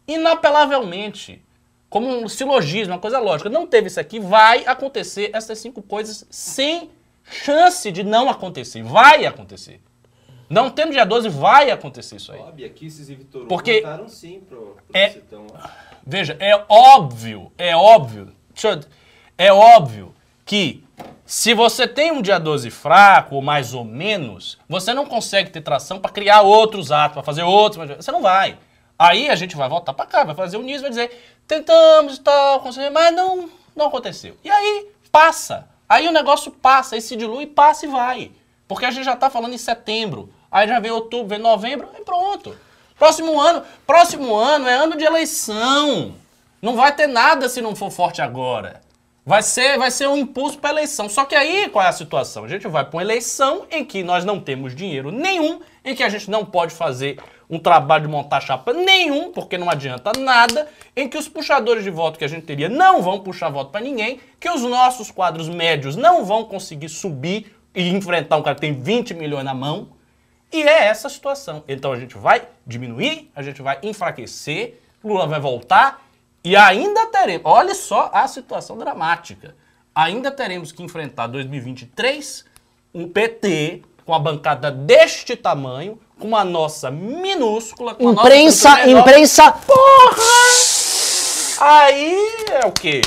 inapelavelmente 0.06 1.42
como 1.88 2.08
um 2.08 2.28
silogismo, 2.28 2.94
uma 2.94 3.00
coisa 3.00 3.18
lógica. 3.18 3.48
Não 3.48 3.66
teve 3.66 3.86
isso 3.86 4.00
aqui, 4.00 4.18
vai 4.18 4.66
acontecer 4.66 5.30
essas 5.32 5.58
cinco 5.58 5.80
coisas 5.80 6.26
sem 6.30 6.90
chance 7.24 7.90
de 7.90 8.02
não 8.02 8.28
acontecer. 8.28 8.82
Vai 8.82 9.24
acontecer. 9.24 9.80
Não 10.50 10.70
tendo 10.70 10.92
dia 10.92 11.04
12, 11.04 11.28
vai 11.28 11.70
acontecer 11.70 12.16
isso 12.16 12.32
aí. 12.32 12.40
Óbvio, 12.40 12.66
aqui 12.66 12.86
esses 12.86 13.06
Vitor 13.08 13.46
Porque 13.46 13.80
votaram 13.82 14.08
sim 14.08 14.40
pro, 14.40 14.76
pro 14.86 14.96
é, 14.96 15.10
Citão. 15.10 15.46
Veja, 16.06 16.36
é 16.40 16.64
óbvio, 16.68 17.52
é 17.58 17.76
óbvio, 17.76 18.32
eu, 18.64 18.80
é 19.36 19.52
óbvio 19.52 20.14
que 20.46 20.82
se 21.24 21.52
você 21.52 21.86
tem 21.86 22.10
um 22.10 22.22
dia 22.22 22.38
12 22.38 22.70
fraco, 22.70 23.34
ou 23.34 23.42
mais 23.42 23.74
ou 23.74 23.84
menos, 23.84 24.58
você 24.68 24.94
não 24.94 25.04
consegue 25.04 25.50
ter 25.50 25.60
tração 25.60 26.00
para 26.00 26.10
criar 26.10 26.40
outros 26.40 26.90
atos, 26.90 27.14
para 27.14 27.22
fazer 27.22 27.42
outros. 27.42 27.96
Você 27.96 28.10
não 28.10 28.22
vai. 28.22 28.58
Aí 28.98 29.28
a 29.28 29.36
gente 29.36 29.54
vai 29.54 29.68
voltar 29.68 29.92
para 29.92 30.06
cá, 30.06 30.24
vai 30.24 30.34
fazer 30.34 30.56
o 30.56 30.62
NIS, 30.62 30.80
vai 30.80 30.90
dizer, 30.90 31.38
tentamos 31.46 32.16
e 32.16 32.20
tal, 32.20 32.64
mas 32.92 33.14
não, 33.14 33.48
não 33.76 33.86
aconteceu. 33.86 34.36
E 34.42 34.50
aí 34.50 34.88
passa. 35.12 35.68
Aí 35.88 36.08
o 36.08 36.12
negócio 36.12 36.50
passa, 36.50 36.94
aí 36.94 37.00
se 37.00 37.14
dilui, 37.14 37.46
passa 37.46 37.86
e 37.86 37.88
vai. 37.88 38.32
Porque 38.66 38.84
a 38.84 38.90
gente 38.90 39.04
já 39.04 39.12
está 39.12 39.30
falando 39.30 39.54
em 39.54 39.58
setembro. 39.58 40.32
Aí 40.50 40.66
já 40.66 40.80
vem 40.80 40.90
outubro, 40.90 41.28
vem 41.28 41.38
novembro, 41.38 41.88
e 41.98 42.02
pronto. 42.02 42.56
Próximo 42.98 43.40
ano, 43.40 43.62
próximo 43.86 44.34
ano 44.34 44.66
é 44.66 44.74
ano 44.74 44.96
de 44.96 45.04
eleição. 45.04 46.14
Não 46.60 46.74
vai 46.74 46.92
ter 46.94 47.06
nada 47.06 47.48
se 47.48 47.62
não 47.62 47.76
for 47.76 47.90
forte 47.90 48.20
agora. 48.20 48.80
Vai 49.28 49.42
ser, 49.42 49.76
vai 49.76 49.90
ser 49.90 50.08
um 50.08 50.16
impulso 50.16 50.58
para 50.58 50.70
eleição. 50.70 51.06
Só 51.06 51.26
que 51.26 51.34
aí 51.34 51.68
qual 51.68 51.84
é 51.84 51.88
a 51.88 51.92
situação? 51.92 52.44
A 52.44 52.48
gente 52.48 52.66
vai 52.66 52.82
para 52.82 52.96
uma 52.96 53.02
eleição 53.02 53.66
em 53.70 53.84
que 53.84 54.02
nós 54.02 54.24
não 54.24 54.40
temos 54.40 54.74
dinheiro 54.74 55.10
nenhum, 55.10 55.60
em 55.84 55.94
que 55.94 56.02
a 56.02 56.08
gente 56.08 56.30
não 56.30 56.46
pode 56.46 56.74
fazer 56.74 57.18
um 57.50 57.58
trabalho 57.58 58.04
de 58.04 58.10
montar 58.10 58.40
chapa 58.40 58.72
nenhum, 58.72 59.30
porque 59.30 59.58
não 59.58 59.68
adianta 59.68 60.12
nada, 60.18 60.66
em 60.96 61.06
que 61.06 61.18
os 61.18 61.28
puxadores 61.28 61.84
de 61.84 61.90
voto 61.90 62.18
que 62.18 62.24
a 62.24 62.28
gente 62.28 62.46
teria 62.46 62.70
não 62.70 63.02
vão 63.02 63.20
puxar 63.20 63.50
voto 63.50 63.70
para 63.70 63.82
ninguém, 63.82 64.18
que 64.40 64.48
os 64.48 64.62
nossos 64.62 65.10
quadros 65.10 65.46
médios 65.46 65.94
não 65.94 66.24
vão 66.24 66.44
conseguir 66.44 66.88
subir 66.88 67.54
e 67.74 67.86
enfrentar 67.90 68.38
um 68.38 68.42
cara 68.42 68.54
que 68.54 68.62
tem 68.62 68.72
20 68.72 69.12
milhões 69.12 69.44
na 69.44 69.52
mão. 69.52 69.90
E 70.50 70.62
é 70.62 70.86
essa 70.86 71.08
a 71.08 71.10
situação. 71.10 71.62
Então 71.68 71.92
a 71.92 72.00
gente 72.00 72.16
vai 72.16 72.48
diminuir, 72.66 73.30
a 73.36 73.42
gente 73.42 73.60
vai 73.60 73.78
enfraquecer, 73.82 74.80
Lula 75.04 75.26
vai 75.26 75.38
voltar 75.38 76.07
e 76.44 76.56
ainda 76.56 77.06
teremos, 77.06 77.42
olha 77.44 77.74
só 77.74 78.10
a 78.12 78.26
situação 78.28 78.78
dramática. 78.78 79.54
Ainda 79.94 80.30
teremos 80.30 80.70
que 80.70 80.82
enfrentar 80.82 81.26
2023 81.26 82.44
um 82.94 83.08
PT 83.08 83.82
com 84.04 84.14
a 84.14 84.18
bancada 84.18 84.70
deste 84.70 85.36
tamanho, 85.36 85.98
com 86.18 86.34
a 86.36 86.44
nossa 86.44 86.90
minúscula, 86.90 87.94
com 87.94 88.12
imprensa, 88.12 88.70
a 88.70 88.86
nossa 88.86 88.90
imprensa. 88.90 89.52
Porra! 89.52 90.22
Aí 91.60 92.46
é 92.50 92.66
o 92.66 92.72
quê? 92.72 93.02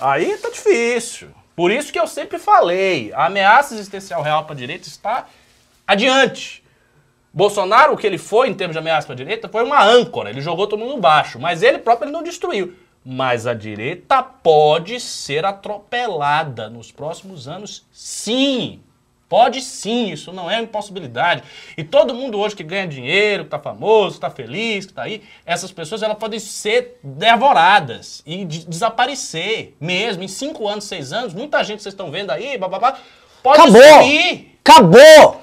Aí 0.00 0.36
tá 0.38 0.50
difícil. 0.50 1.28
Por 1.56 1.70
isso 1.70 1.92
que 1.92 1.98
eu 1.98 2.06
sempre 2.06 2.38
falei, 2.38 3.12
a 3.12 3.26
ameaça 3.26 3.74
existencial 3.74 4.22
real 4.22 4.44
para 4.44 4.54
a 4.54 4.58
direita 4.58 4.88
está 4.88 5.26
adiante. 5.86 6.63
Bolsonaro, 7.34 7.94
o 7.94 7.96
que 7.96 8.06
ele 8.06 8.16
foi 8.16 8.48
em 8.48 8.54
termos 8.54 8.74
de 8.74 8.78
ameaça 8.78 9.08
para 9.08 9.14
a 9.14 9.16
direita, 9.16 9.48
foi 9.48 9.64
uma 9.64 9.82
âncora. 9.82 10.30
Ele 10.30 10.40
jogou 10.40 10.68
todo 10.68 10.78
mundo 10.78 11.00
baixo. 11.00 11.40
Mas 11.40 11.64
ele 11.64 11.78
próprio 11.78 12.06
ele 12.06 12.12
não 12.12 12.22
destruiu. 12.22 12.74
Mas 13.04 13.44
a 13.46 13.52
direita 13.52 14.22
pode 14.22 15.00
ser 15.00 15.44
atropelada 15.44 16.70
nos 16.70 16.92
próximos 16.92 17.48
anos, 17.48 17.84
sim. 17.92 18.80
Pode 19.28 19.60
sim, 19.62 20.10
isso 20.10 20.32
não 20.32 20.50
é 20.50 20.60
impossibilidade. 20.60 21.42
E 21.76 21.82
todo 21.82 22.14
mundo 22.14 22.38
hoje 22.38 22.54
que 22.54 22.62
ganha 22.62 22.86
dinheiro, 22.86 23.42
que 23.42 23.48
está 23.48 23.58
famoso, 23.58 24.10
que 24.10 24.16
está 24.18 24.30
feliz, 24.30 24.86
que 24.86 24.92
está 24.92 25.02
aí, 25.02 25.22
essas 25.44 25.72
pessoas 25.72 26.02
elas 26.02 26.16
podem 26.16 26.38
ser 26.38 26.98
devoradas 27.02 28.22
e 28.24 28.44
de 28.44 28.64
desaparecer 28.64 29.74
mesmo. 29.80 30.22
Em 30.22 30.28
cinco 30.28 30.68
anos, 30.68 30.84
seis 30.84 31.12
anos, 31.12 31.34
muita 31.34 31.64
gente 31.64 31.82
vocês 31.82 31.92
estão 31.92 32.10
vendo 32.10 32.30
aí, 32.30 32.56
bababá, 32.56 32.96
pode 33.42 33.60
Acabou! 33.60 33.82
sumir. 33.82 34.58
Acabou! 34.64 35.42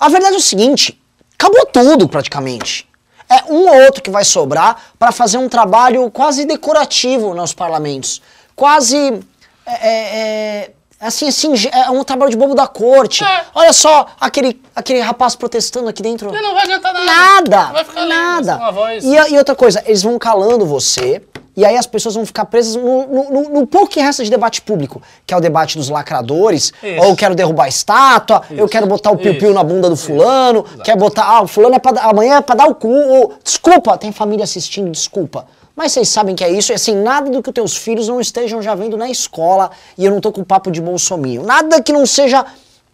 A 0.00 0.08
verdade 0.08 0.34
é 0.34 0.38
o 0.38 0.40
seguinte: 0.40 0.98
acabou 1.38 1.66
tudo 1.66 2.08
praticamente. 2.08 2.88
É 3.28 3.44
um 3.52 3.68
ou 3.68 3.82
outro 3.84 4.02
que 4.02 4.10
vai 4.10 4.24
sobrar 4.24 4.76
para 4.98 5.10
fazer 5.10 5.38
um 5.38 5.48
trabalho 5.48 6.08
quase 6.10 6.44
decorativo 6.44 7.34
nos 7.34 7.52
parlamentos. 7.52 8.22
Quase. 8.54 9.20
É, 9.66 9.88
é, 9.88 10.70
assim, 11.00 11.26
assim, 11.28 11.52
é 11.72 11.90
um 11.90 12.04
trabalho 12.04 12.30
de 12.30 12.36
bobo 12.36 12.54
da 12.54 12.68
corte. 12.68 13.24
É. 13.24 13.44
Olha 13.52 13.72
só 13.72 14.06
aquele, 14.20 14.62
aquele 14.76 15.00
rapaz 15.00 15.34
protestando 15.34 15.88
aqui 15.88 16.02
dentro. 16.02 16.32
E 16.32 16.40
não 16.40 16.54
vai 16.54 16.62
adiantar 16.64 16.94
nada. 16.94 17.04
Nada, 17.04 17.72
Vai 17.72 17.84
ficar 17.84 18.00
lindo, 18.02 18.14
nada. 18.14 18.70
voz. 18.70 19.04
E, 19.04 19.08
e 19.32 19.36
outra 19.38 19.56
coisa, 19.56 19.82
eles 19.86 20.02
vão 20.04 20.18
calando 20.20 20.64
você, 20.64 21.20
E 21.56 21.64
aí 21.64 21.76
as 21.76 21.86
pessoas 21.86 22.14
vão 22.14 22.26
ficar 22.26 22.44
presas 22.44 22.76
no, 22.76 23.06
no- 23.06 23.30
no- 23.30 23.48
no 23.60 23.66
pouco 23.66 23.88
que 23.88 23.98
resta 24.00 24.22
de 24.22 24.30
debate 24.30 24.60
público, 24.60 25.00
que 25.26 25.32
é 25.32 25.36
o 25.36 25.40
debate 25.40 25.78
dos 25.78 25.88
lacradores, 25.88 26.72
Isso. 26.82 27.00
ou 27.02 27.06
eu 27.06 27.16
quero 27.16 27.34
derrubar 27.34 27.64
a 27.64 27.68
estátua, 27.68 28.42
eu 28.50 28.56
Isso. 28.58 28.68
quero 28.68 28.86
botar 28.86 29.10
o 29.10 29.16
piu-piu 29.16 29.54
na 29.54 29.64
bunda 29.64 29.88
do 29.88 29.96
fulano, 29.96 30.64
quer 30.84 30.96
botar, 30.96 31.24
ah, 31.24 31.42
o 31.42 31.46
fulano 31.48 31.74
é 31.74 31.78
pra, 31.78 31.98
amanhã 32.02 32.36
é 32.36 32.40
pra 32.42 32.54
dar 32.54 32.66
o 32.66 32.74
cu, 32.74 32.88
ou, 32.90 33.34
desculpa, 33.42 33.96
tem 33.96 34.12
família 34.12 34.44
assistindo, 34.44 34.90
desculpa. 34.90 35.46
Mas 35.74 35.92
vocês 35.92 36.08
sabem 36.10 36.34
que 36.34 36.44
é 36.44 36.50
isso, 36.50 36.72
e 36.72 36.74
assim, 36.74 36.94
nada 36.94 37.30
do 37.30 37.42
que 37.42 37.48
os 37.48 37.54
teus 37.54 37.76
filhos 37.76 38.06
não 38.08 38.20
estejam 38.20 38.60
já 38.60 38.74
vendo 38.74 38.96
na 38.96 39.08
escola, 39.08 39.70
e 39.96 40.04
eu 40.04 40.10
não 40.10 40.20
tô 40.20 40.30
com 40.32 40.44
papo 40.44 40.70
de 40.70 40.80
bolsominho. 40.82 41.42
Nada 41.42 41.80
que 41.82 41.92
não 41.92 42.04
seja 42.04 42.44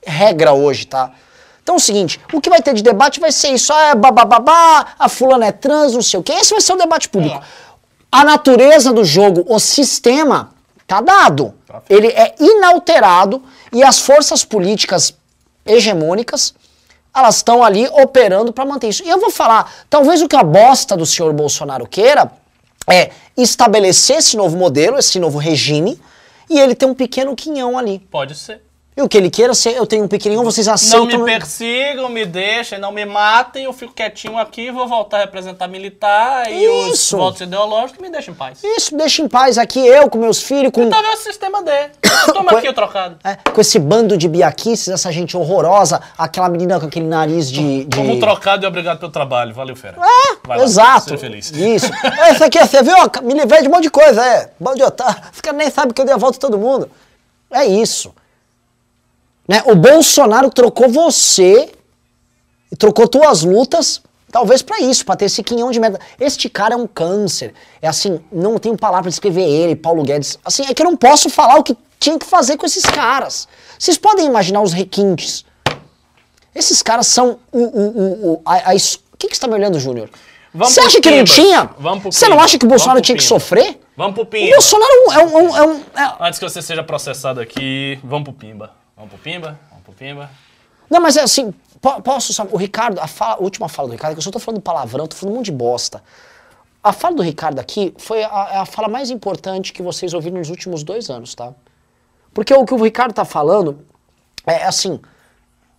regra 0.05 0.53
hoje, 0.53 0.87
tá? 0.87 1.11
Então 1.63 1.77
é 1.77 1.79
o 1.79 1.81
seguinte, 1.81 2.21
o 2.33 2.41
que 2.41 2.51
vai 2.51 2.61
ter 2.61 2.75
de 2.75 2.83
debate 2.83 3.19
vai 3.21 3.31
ser 3.33 3.49
isso, 3.49 3.73
ah, 3.73 3.91
é 3.91 3.95
babababá, 3.95 4.87
a 4.99 5.09
fulana 5.09 5.47
é 5.47 5.53
trans, 5.53 5.95
não 5.95 6.03
sei 6.03 6.19
o 6.19 6.23
quê. 6.23 6.33
Esse 6.33 6.51
vai 6.51 6.61
ser 6.61 6.73
o 6.73 6.77
debate 6.77 7.09
público. 7.09 7.41
A 8.13 8.25
natureza 8.25 8.93
do 8.93 9.03
jogo, 9.03 9.43
o 9.49 9.59
sistema, 9.59 10.53
tá 10.87 11.01
dado. 11.01 11.55
Ele 11.89 12.09
é 12.09 12.35
inalterado 12.39 13.43
e 13.73 13.83
as 13.83 13.99
forças 13.99 14.45
políticas 14.45 15.15
hegemônicas, 15.65 16.55
elas 17.15 17.37
estão 17.37 17.65
ali 17.65 17.89
operando 17.89 18.53
para 18.53 18.67
manter 18.67 18.89
isso. 18.89 19.03
E 19.03 19.09
eu 19.09 19.19
vou 19.19 19.31
falar, 19.31 19.73
talvez 19.89 20.21
o 20.21 20.29
que 20.29 20.37
a 20.37 20.43
bosta 20.43 20.95
do 20.95 21.07
senhor 21.07 21.33
Bolsonaro 21.33 21.87
queira 21.87 22.31
é 22.87 23.11
estabelecer 23.35 24.19
esse 24.19 24.37
novo 24.37 24.59
modelo, 24.59 24.99
esse 24.99 25.19
novo 25.19 25.39
regime, 25.39 25.99
e 26.51 26.61
ele 26.61 26.75
tem 26.75 26.87
um 26.87 26.95
pequeno 26.95 27.35
quinhão 27.35 27.79
ali. 27.79 27.99
Pode 28.11 28.35
ser. 28.35 28.61
E 28.95 29.01
o 29.01 29.09
que 29.09 29.17
ele 29.17 29.31
queira 29.31 29.55
ser, 29.55 29.75
eu 29.75 29.87
tenho 29.87 30.05
um 30.05 30.09
pequenininho, 30.09 30.45
vocês 30.45 30.67
Não 30.67 30.75
aceitam. 30.75 31.07
me 31.21 31.25
persigam, 31.25 32.11
me 32.11 32.27
deixem, 32.27 32.79
não 32.79 32.93
me 32.93 33.07
matem, 33.07 33.65
eu 33.65 33.73
fico 33.73 33.95
quietinho 33.95 34.37
aqui, 34.37 34.71
vou 34.71 34.87
voltar 34.87 35.17
a 35.17 35.21
representar 35.21 35.67
militar 35.67 36.53
e 36.53 36.69
os 36.91 37.11
votos 37.11 37.41
ideológicos 37.41 38.03
me 38.03 38.11
deixem 38.11 38.35
em 38.35 38.37
paz. 38.37 38.59
Isso, 38.63 38.95
deixa 38.95 39.23
em 39.23 39.29
paz 39.29 39.57
aqui, 39.57 39.81
eu 39.81 40.11
com 40.11 40.19
meus 40.19 40.43
filhos, 40.43 40.71
com, 40.73 40.83
Então 40.83 41.01
é 41.03 41.15
o 41.15 41.17
sistema 41.17 41.63
D. 41.63 41.71
Toma 42.35 42.53
aqui 42.53 42.69
o 42.69 42.75
trocado. 42.75 43.17
é, 43.25 43.37
com 43.51 43.61
esse 43.63 43.79
bando 43.79 44.15
de 44.15 44.29
biaquices, 44.29 44.89
essa 44.89 45.11
gente 45.11 45.35
horrorosa, 45.39 45.99
aquela 46.19 46.51
menina 46.51 46.79
com 46.79 46.85
aquele 46.87 47.07
nariz 47.07 47.51
de. 47.51 47.85
de... 47.87 47.97
Como 47.97 48.13
um 48.13 48.21
trocado 48.21 48.67
e 48.67 48.69
obrigado 48.69 48.99
pelo 48.99 49.11
trabalho. 49.11 49.55
Valeu, 49.55 49.75
fera. 49.75 49.97
Vai 50.45 50.59
lá, 50.59 50.63
É, 50.63 50.67
Exato. 50.67 51.05
Seja 51.05 51.19
feliz. 51.19 51.51
Isso. 51.51 51.91
É, 52.21 52.33
Isso 52.33 52.45
aqui, 52.45 52.59
você 52.59 52.83
viu? 52.83 52.95
Me 53.23 53.33
livrei 53.33 53.63
de 53.63 53.69
um 53.69 53.71
monte 53.71 53.85
de 53.85 53.91
coisa, 53.91 54.23
é. 54.25 54.51
Bando 54.61 54.77
de 54.77 54.83
otário. 54.83 55.23
Os 55.33 55.41
caras 55.41 55.59
nem 55.59 55.71
sabem 55.71 55.95
que 55.95 56.01
eu 56.01 56.05
dei 56.05 56.15
a 56.15 56.19
volta 56.19 56.37
a 56.37 56.41
todo 56.41 56.59
mundo. 56.59 56.91
É 57.51 57.65
isso. 57.65 58.15
Né? 59.47 59.63
O 59.67 59.75
Bolsonaro 59.75 60.51
trocou 60.51 60.89
você, 60.89 61.71
trocou 62.79 63.09
tuas 63.09 63.43
lutas, 63.43 64.01
talvez 64.31 64.63
pra 64.63 64.81
isso, 64.81 65.05
pra 65.05 65.17
ter 65.17 65.27
esse 65.27 65.43
quinhão 65.43 65.71
de 65.71 65.81
merda. 65.81 65.99
Este 66.21 66.49
cara 66.49 66.75
é 66.75 66.77
um 66.77 66.87
câncer. 66.87 67.53
É 67.81 67.89
assim, 67.89 68.21
não 68.31 68.59
tenho 68.59 68.77
palavra 68.77 69.03
pra 69.05 69.11
descrever 69.11 69.43
ele, 69.43 69.77
Paulo 69.77 70.03
Guedes. 70.03 70.39
Assim, 70.45 70.65
é 70.69 70.73
que 70.75 70.83
eu 70.83 70.87
não 70.87 70.97
posso 70.97 71.29
falar 71.29 71.57
o 71.59 71.63
que 71.63 71.77
tinha 71.99 72.19
que 72.19 72.27
fazer 72.27 72.57
com 72.57 72.67
esses 72.67 72.85
caras. 72.85 73.47
Vocês 73.79 73.99
podem 73.99 74.27
imaginar 74.27 74.63
os 74.63 74.73
requintes. 74.73 75.45
Esses 76.55 76.83
caras 76.83 77.07
são 77.07 77.39
o. 77.51 77.59
o, 77.59 77.81
o, 77.81 78.33
o, 78.35 78.43
a, 78.45 78.73
a 78.73 78.75
o 78.75 79.17
que, 79.17 79.29
que 79.29 79.37
você 79.37 79.41
tá 79.41 79.47
me 79.49 79.55
olhando, 79.55 79.79
Júnior? 79.79 80.11
Você 80.53 80.81
acha 80.81 81.01
que 81.01 81.11
não 81.11 81.25
tinha? 81.25 81.71
Você 82.05 82.29
não 82.29 82.39
acha 82.41 82.59
que 82.59 82.67
o 82.67 82.69
Bolsonaro 82.69 83.01
tinha 83.01 83.17
que 83.17 83.23
sofrer? 83.25 83.81
Vamos 83.97 84.15
pro 84.15 84.25
O 84.25 84.27
Pimba. 84.27 84.51
Bolsonaro 84.53 84.93
é 84.93 84.99
um. 84.99 85.13
É 85.13 85.25
um, 85.25 85.39
é 85.39 85.43
um- 85.43 85.57
é 85.57 85.67
um- 85.67 85.81
é- 85.97 86.17
Antes 86.21 86.39
que 86.39 86.45
você 86.49 86.61
seja 86.61 86.83
processado 86.83 87.41
aqui, 87.41 87.99
vamos 88.05 88.25
pro 88.25 88.33
Pimba. 88.35 88.73
Vamos 89.03 89.15
pro 89.15 89.19
Pimba, 89.19 89.59
vamos 89.69 89.85
pro 89.85 89.93
Pimba. 89.95 90.31
Não, 90.89 91.01
mas 91.01 91.17
é 91.17 91.23
assim, 91.23 91.53
po- 91.81 92.01
posso 92.03 92.33
só. 92.33 92.45
O 92.53 92.57
Ricardo, 92.57 93.01
a, 93.01 93.09
fala- 93.09 93.35
a 93.35 93.39
última 93.43 93.69
fala 93.69 93.89
do 93.89 93.93
Ricardo, 93.93 94.15
que 94.15 94.19
eu 94.21 94.23
só 94.23 94.31
tô 94.31 94.39
falando 94.39 94.61
palavrão, 94.61 95.09
tô 95.09 95.17
falando 95.17 95.35
um 95.35 95.37
monte 95.39 95.47
de 95.47 95.53
bosta. 95.53 96.01
A 96.85 96.93
fala 96.93 97.17
do 97.17 97.23
Ricardo 97.23 97.59
aqui 97.59 97.93
foi 97.99 98.23
a, 98.23 98.49
é 98.53 98.57
a 98.59 98.65
fala 98.65 98.87
mais 98.87 99.11
importante 99.11 99.73
que 99.73 99.83
vocês 99.83 100.15
ouviram 100.15 100.39
nos 100.39 100.51
últimos 100.51 100.85
dois 100.85 101.11
anos, 101.11 101.35
tá? 101.35 101.53
Porque 102.33 102.55
o 102.55 102.65
que 102.65 102.75
o 102.75 102.81
Ricardo 102.81 103.13
tá 103.13 103.25
falando 103.25 103.85
é 104.47 104.63
assim. 104.65 105.01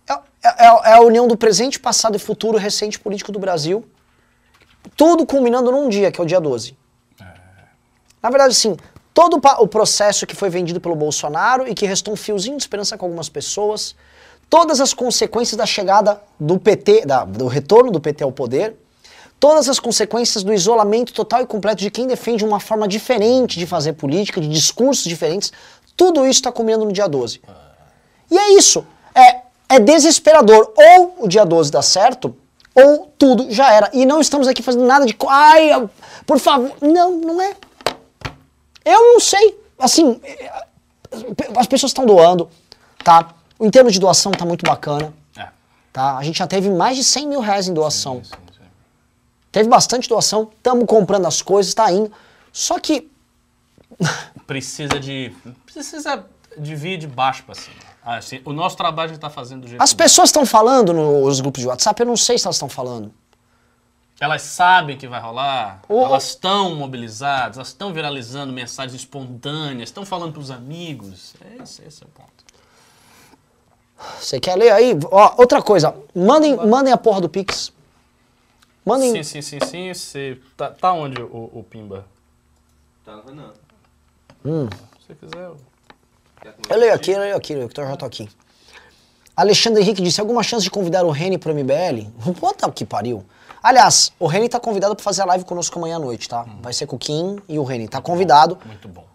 É, 0.06 0.12
é- 0.12 0.90
é 0.90 0.92
a 0.92 1.00
união 1.00 1.26
do 1.26 1.34
presente, 1.36 1.80
passado 1.80 2.16
e 2.16 2.18
futuro 2.18 2.58
recente 2.58 2.98
político 3.00 3.32
do 3.32 3.38
Brasil. 3.38 3.88
Tudo 4.94 5.24
culminando 5.24 5.72
num 5.72 5.88
dia, 5.88 6.12
que 6.12 6.20
é 6.20 6.24
o 6.24 6.26
dia 6.26 6.40
12. 6.42 6.76
Na 8.22 8.28
verdade, 8.28 8.54
sim, 8.54 8.76
todo 9.14 9.40
o 9.60 9.68
processo 9.68 10.26
que 10.26 10.34
foi 10.34 10.50
vendido 10.50 10.80
pelo 10.80 10.96
Bolsonaro 10.96 11.66
e 11.68 11.74
que 11.74 11.86
restou 11.86 12.12
um 12.12 12.16
fiozinho 12.16 12.56
de 12.56 12.62
esperança 12.64 12.98
com 12.98 13.06
algumas 13.06 13.28
pessoas, 13.28 13.94
todas 14.50 14.80
as 14.80 14.92
consequências 14.92 15.56
da 15.56 15.64
chegada 15.64 16.20
do 16.38 16.58
PT, 16.58 17.06
da- 17.06 17.24
do 17.24 17.46
retorno 17.46 17.90
do 17.92 18.00
PT 18.00 18.24
ao 18.24 18.32
poder, 18.32 18.74
todas 19.38 19.68
as 19.68 19.78
consequências 19.78 20.42
do 20.42 20.52
isolamento 20.52 21.12
total 21.12 21.42
e 21.42 21.46
completo 21.46 21.80
de 21.82 21.90
quem 21.90 22.06
defende 22.08 22.44
uma 22.44 22.58
forma 22.58 22.88
diferente 22.88 23.58
de 23.58 23.66
fazer 23.66 23.92
política, 23.92 24.40
de 24.40 24.48
discursos 24.48 25.04
diferentes, 25.04 25.52
tudo 25.96 26.22
isso 26.26 26.40
está 26.40 26.50
culminando 26.50 26.84
no 26.86 26.92
dia 26.92 27.06
12. 27.08 27.40
E 28.30 28.36
é 28.36 28.54
isso. 28.54 28.84
É, 29.14 29.42
é 29.68 29.78
desesperador. 29.78 30.72
Ou 30.76 31.14
o 31.20 31.28
dia 31.28 31.44
12 31.44 31.70
dá 31.70 31.82
certo, 31.82 32.34
ou 32.74 33.12
tudo 33.16 33.48
já 33.50 33.72
era. 33.72 33.88
E 33.92 34.04
não 34.04 34.20
estamos 34.20 34.48
aqui 34.48 34.60
fazendo 34.60 34.84
nada 34.84 35.06
de. 35.06 35.16
Ai, 35.28 35.88
por 36.26 36.40
favor. 36.40 36.72
Não, 36.80 37.12
não 37.12 37.40
é. 37.40 37.54
Eu 38.84 39.00
não 39.14 39.20
sei. 39.20 39.58
Assim, 39.78 40.20
as 41.56 41.66
pessoas 41.66 41.90
estão 41.90 42.04
doando, 42.06 42.48
tá? 43.02 43.34
Em 43.60 43.70
termos 43.70 43.92
de 43.92 44.00
doação 44.00 44.32
tá 44.32 44.44
muito 44.44 44.62
bacana, 44.64 45.12
É. 45.36 45.48
tá? 45.92 46.16
A 46.16 46.22
gente 46.22 46.38
já 46.38 46.46
teve 46.46 46.68
mais 46.70 46.96
de 46.96 47.04
100 47.04 47.28
mil 47.28 47.40
reais 47.40 47.68
em 47.68 47.74
doação. 47.74 48.22
Sim, 48.24 48.30
sim. 48.52 48.64
Teve 49.50 49.68
bastante 49.68 50.08
doação, 50.08 50.50
estamos 50.56 50.84
comprando 50.86 51.26
as 51.26 51.40
coisas, 51.40 51.72
tá 51.74 51.90
indo. 51.92 52.10
Só 52.52 52.78
que 52.78 53.10
Precisa 54.46 54.98
de. 55.00 55.32
Precisa 55.64 56.26
de 56.58 56.74
vir 56.76 56.98
de 56.98 57.06
baixo 57.06 57.44
pra 57.44 57.54
cima. 57.54 57.76
Assim, 58.04 58.40
o 58.44 58.52
nosso 58.52 58.76
trabalho 58.76 59.10
a 59.10 59.12
gente 59.14 59.20
tá 59.20 59.30
fazendo 59.30 59.62
do 59.62 59.68
jeito 59.68 59.80
as 59.80 59.94
pessoas 59.94 60.28
estão 60.28 60.44
falando 60.44 60.92
nos 60.92 61.40
grupos 61.40 61.62
de 61.62 61.66
WhatsApp, 61.68 61.98
eu 62.02 62.06
não 62.06 62.16
sei 62.18 62.36
se 62.38 62.46
elas 62.46 62.56
estão 62.56 62.68
falando. 62.68 63.10
Elas 64.20 64.42
sabem 64.42 64.96
que 64.96 65.08
vai 65.08 65.20
rolar, 65.20 65.82
elas 65.88 66.28
estão 66.28 66.76
mobilizadas, 66.76 67.56
elas 67.56 67.68
estão 67.68 67.92
viralizando 67.92 68.52
mensagens 68.52 68.94
espontâneas, 69.00 69.88
estão 69.88 70.06
falando 70.06 70.32
pros 70.32 70.50
amigos. 70.52 71.34
Esse, 71.60 71.82
esse 71.84 72.02
é 72.02 72.06
o 72.06 72.08
ponto. 72.10 72.30
Você 74.20 74.38
quer 74.38 74.54
ler 74.56 74.70
aí? 74.72 74.92
Ó, 75.10 75.34
outra 75.38 75.60
coisa, 75.62 75.94
mandem, 76.14 76.56
mandem 76.56 76.92
a 76.92 76.96
porra 76.96 77.20
do 77.20 77.28
Pix. 77.28 77.72
Mandem. 78.84 79.10
Sim, 79.12 79.22
sim, 79.22 79.42
sim, 79.42 79.58
sim. 79.66 79.94
Você, 79.94 80.38
tá, 80.56 80.70
tá 80.70 80.92
onde 80.92 81.20
o, 81.20 81.50
o 81.52 81.66
Pimba? 81.68 82.06
Tá 83.04 83.16
no 83.16 83.22
Renan. 83.24 83.52
Se 84.44 85.06
você 85.06 85.14
quiser. 85.14 85.44
eu- 85.44 85.56
Eu 86.68 86.78
leio 86.78 86.94
aqui, 86.94 87.10
eu 87.12 87.18
leio 87.18 87.36
aqui, 87.36 87.52
eu 87.54 87.70
já 87.74 87.96
tô 87.96 88.04
aqui. 88.04 88.28
Alexandre 89.34 89.82
Henrique 89.82 90.02
disse: 90.02 90.20
alguma 90.20 90.42
chance 90.42 90.62
de 90.62 90.70
convidar 90.70 91.02
o 91.04 91.10
Reni 91.10 91.38
pro 91.38 91.52
MBL? 91.54 92.10
Puta 92.38 92.70
que 92.70 92.84
pariu. 92.84 93.24
Aliás, 93.64 94.12
o 94.18 94.26
Reni 94.26 94.46
tá 94.46 94.60
convidado 94.60 94.94
pra 94.94 95.02
fazer 95.02 95.22
a 95.22 95.24
live 95.24 95.42
conosco 95.46 95.78
amanhã 95.78 95.96
à 95.96 95.98
noite, 95.98 96.28
tá? 96.28 96.44
Vai 96.60 96.74
ser 96.74 96.86
com 96.86 96.96
o 96.96 96.98
Kim 96.98 97.38
e 97.48 97.58
o 97.58 97.64
Reni. 97.64 97.88
Tá 97.88 97.98
convidado. 97.98 98.58
Muito 98.66 98.86
bom. 98.86 99.06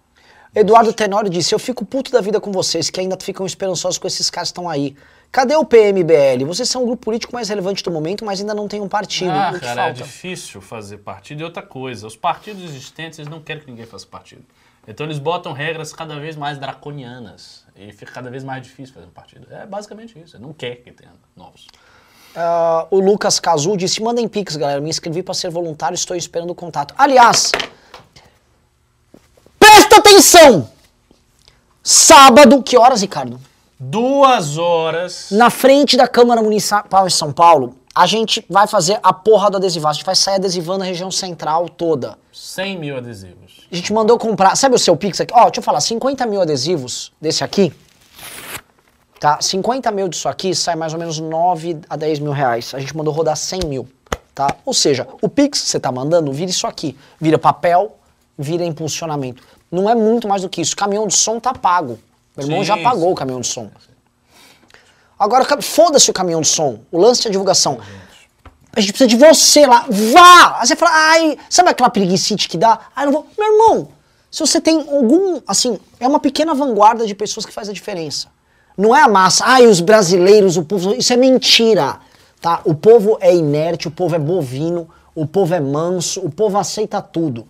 Eduardo 0.56 0.91
Tenório 0.91 1.30
disse: 1.30 1.54
Eu 1.54 1.60
fico 1.60 1.86
puto 1.86 2.12
da 2.12 2.20
vida 2.20 2.41
com 2.41 2.52
vocês, 2.52 2.89
que 2.89 3.00
ainda 3.00 3.16
ficam 3.22 3.45
esperançosos 3.45 4.00
com 4.00 4.08
esses 4.08 4.28
caras 4.32 4.50
que 4.50 4.54
estão 4.54 4.68
aí. 4.68 4.95
Cadê 5.32 5.56
o 5.56 5.64
PMBL? 5.64 6.43
Vocês 6.47 6.68
são 6.68 6.82
o 6.82 6.88
grupo 6.88 7.04
político 7.04 7.32
mais 7.32 7.47
relevante 7.47 7.84
do 7.84 7.91
momento, 7.91 8.26
mas 8.26 8.39
ainda 8.39 8.56
não 8.56 8.68
tem 8.68 8.82
um 8.82 8.88
partido. 8.88 9.30
Ah, 9.30 9.54
cara, 9.60 9.82
é 9.82 9.86
falta? 9.86 10.04
difícil 10.04 10.60
fazer 10.62 10.97
partido. 10.97 11.41
E 11.41 11.43
outra 11.43 11.62
coisa, 11.62 12.08
os 12.08 12.16
partidos 12.16 12.64
existentes, 12.64 13.20
eles 13.20 13.30
não 13.30 13.39
querem 13.39 13.62
que 13.62 13.70
ninguém 13.70 13.86
faça 13.86 14.08
partido. 14.08 14.43
Então 14.88 15.06
eles 15.06 15.20
botam 15.20 15.54
regras 15.54 15.93
cada 15.93 16.20
vez 16.20 16.36
mais 16.36 16.58
draconianas. 16.58 17.66
E 17.76 17.91
fica 17.91 18.12
cada 18.12 18.32
vez 18.32 18.43
mais 18.43 18.64
difícil 18.64 18.95
fazer 18.95 19.06
um 19.06 19.12
partido. 19.12 19.45
É 19.54 19.68
basicamente 19.68 20.20
isso. 20.20 20.36
Ele 20.38 20.43
não 20.43 20.54
quer 20.54 20.78
que 20.78 20.91
tenha 20.91 21.12
novos. 21.36 21.68
Ah, 22.36 22.88
o 22.89 22.99
Lucas 22.99 23.39
Cazu 23.39 23.75
disse: 23.75 24.01
mandem 24.01 24.27
pix, 24.27 24.55
galera. 24.55 24.82
Me 24.82 24.89
inscrevi 24.89 25.23
pra 25.23 25.34
ser 25.34 25.49
voluntário, 25.49 25.95
estou 25.95 26.15
esperando 26.15 26.51
o 26.51 26.55
contato. 26.55 26.93
Aliás, 26.97 27.51
presta 29.59 29.97
atenção! 29.97 30.69
Sábado, 31.84 32.61
que 32.61 32.77
horas, 32.77 33.01
Ricardo? 33.01 33.39
Duas 33.80 34.57
horas. 34.57 35.27
Na 35.32 35.49
frente 35.49 35.95
da 35.95 36.07
Câmara 36.07 36.41
Municipal 36.41 37.07
de 37.07 37.13
São 37.13 37.32
Paulo, 37.32 37.75
a 37.95 38.05
gente 38.05 38.45
vai 38.49 38.67
fazer 38.67 38.99
a 39.01 39.11
porra 39.11 39.49
do 39.49 39.57
adesivar. 39.57 39.91
A 39.91 39.93
gente 39.93 40.05
vai 40.05 40.15
sair 40.15 40.36
adesivando 40.36 40.84
a 40.84 40.86
região 40.86 41.09
central 41.09 41.67
toda. 41.67 42.17
100 42.32 42.77
mil 42.77 42.97
adesivos. 42.97 43.67
A 43.71 43.75
gente 43.75 43.91
mandou 43.91 44.17
comprar. 44.17 44.55
Sabe 44.55 44.75
o 44.75 44.80
seu 44.80 44.95
Pix 44.95 45.19
aqui? 45.21 45.34
Ó, 45.34 45.45
deixa 45.45 45.59
eu 45.59 45.63
falar, 45.63 45.82
50 45.82 46.25
mil 46.25 46.41
adesivos 46.41 47.11
desse 47.19 47.43
aqui. 47.43 47.73
Tá? 49.20 49.39
50 49.41 49.91
mil 49.91 50.07
disso 50.07 50.30
aqui 50.30 50.55
sai 50.55 50.76
mais 50.76 50.93
ou 50.93 50.99
menos 50.99 51.20
9 51.20 51.82
a 51.89 51.95
10 51.97 52.20
mil 52.20 52.32
reais. 52.32 52.74
A 52.74 52.80
gente 52.80 52.95
mandou 52.95 53.13
rodar 53.13 53.36
100 53.36 53.59
mil. 53.65 53.88
Tá? 54.34 54.55
Ou 54.65 54.74
seja, 54.74 55.05
o 55.22 55.28
Pix 55.28 55.61
que 55.61 55.67
você 55.67 55.80
tá 55.80 55.91
mandando 55.91 56.32
vira 56.32 56.49
isso 56.49 56.65
aqui. 56.65 56.97
Vira 57.20 57.38
papel, 57.38 57.97
vira 58.38 58.63
impulsionamento. 58.63 59.43
Não 59.70 59.89
é 59.89 59.93
muito 59.93 60.28
mais 60.28 60.41
do 60.41 60.49
que 60.49 60.61
isso. 60.61 60.76
Caminhão 60.76 61.05
de 61.05 61.13
som 61.13 61.39
tá 61.39 61.53
pago. 61.53 61.99
Meu 62.38 62.45
irmão 62.45 62.59
Sim, 62.59 62.65
já 62.65 62.78
pagou 62.78 63.11
o 63.11 63.15
caminhão 63.15 63.41
de 63.41 63.47
som. 63.47 63.70
Agora, 65.20 65.45
foda-se 65.61 66.09
o 66.09 66.13
caminhão 66.13 66.39
de 66.39 66.47
som. 66.47 66.80
O 66.89 66.97
lance 66.97 67.28
é 67.28 67.30
a 67.30 67.32
divulgação. 67.32 67.80
A 68.74 68.80
gente 68.80 68.93
precisa 68.93 69.09
de 69.09 69.17
você 69.17 69.67
lá. 69.67 69.86
Vá! 69.89 70.59
Aí 70.61 70.67
você 70.67 70.76
fala, 70.78 70.91
ai, 70.93 71.38
sabe 71.49 71.70
aquela 71.70 71.89
preguiçite 71.89 72.47
que 72.47 72.57
dá? 72.57 72.80
Ai, 72.95 73.05
não 73.05 73.11
vou. 73.11 73.28
Meu 73.38 73.51
irmão, 73.51 73.89
se 74.32 74.39
você 74.39 74.61
tem 74.61 74.80
algum, 74.80 75.41
assim, 75.45 75.78
é 75.99 76.07
uma 76.07 76.22
pequena 76.22 76.53
vanguarda 76.53 77.05
de 77.05 77.13
pessoas 77.13 77.45
que 77.45 77.51
faz 77.51 77.67
a 77.67 77.74
diferença. 77.74 78.30
Não 78.80 78.95
é 78.95 79.01
a 79.01 79.09
massa, 79.09 79.43
ai, 79.45 79.67
os 79.67 79.82
brasileiros, 79.82 80.55
o 80.55 80.63
povo, 80.63 80.93
isso 80.93 81.11
é 81.11 81.17
mentira, 81.17 81.99
tá? 82.39 82.61
O 82.63 82.73
povo 82.73 83.17
é 83.19 83.36
inerte, 83.36 83.89
o 83.89 83.91
povo 83.91 84.15
é 84.15 84.19
bovino, 84.19 84.88
o 85.13 85.27
povo 85.27 85.53
é 85.53 85.59
manso, 85.59 86.21
o 86.21 86.32
povo 86.32 86.57
aceita 86.57 87.01
tudo. 87.01 87.45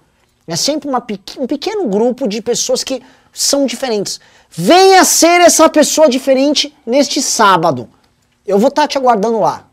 É 0.47 0.55
sempre 0.55 0.89
uma, 0.89 1.05
um 1.37 1.45
pequeno 1.45 1.87
grupo 1.87 2.27
de 2.27 2.41
pessoas 2.41 2.83
que 2.83 3.03
são 3.31 3.67
diferentes. 3.67 4.19
Venha 4.49 5.05
ser 5.05 5.41
essa 5.41 5.69
pessoa 5.69 6.09
diferente 6.09 6.75
neste 6.83 7.21
sábado. 7.21 7.87
Eu 8.43 8.57
vou 8.57 8.69
estar 8.69 8.87
te 8.87 8.97
aguardando 8.97 9.39
lá. 9.39 9.67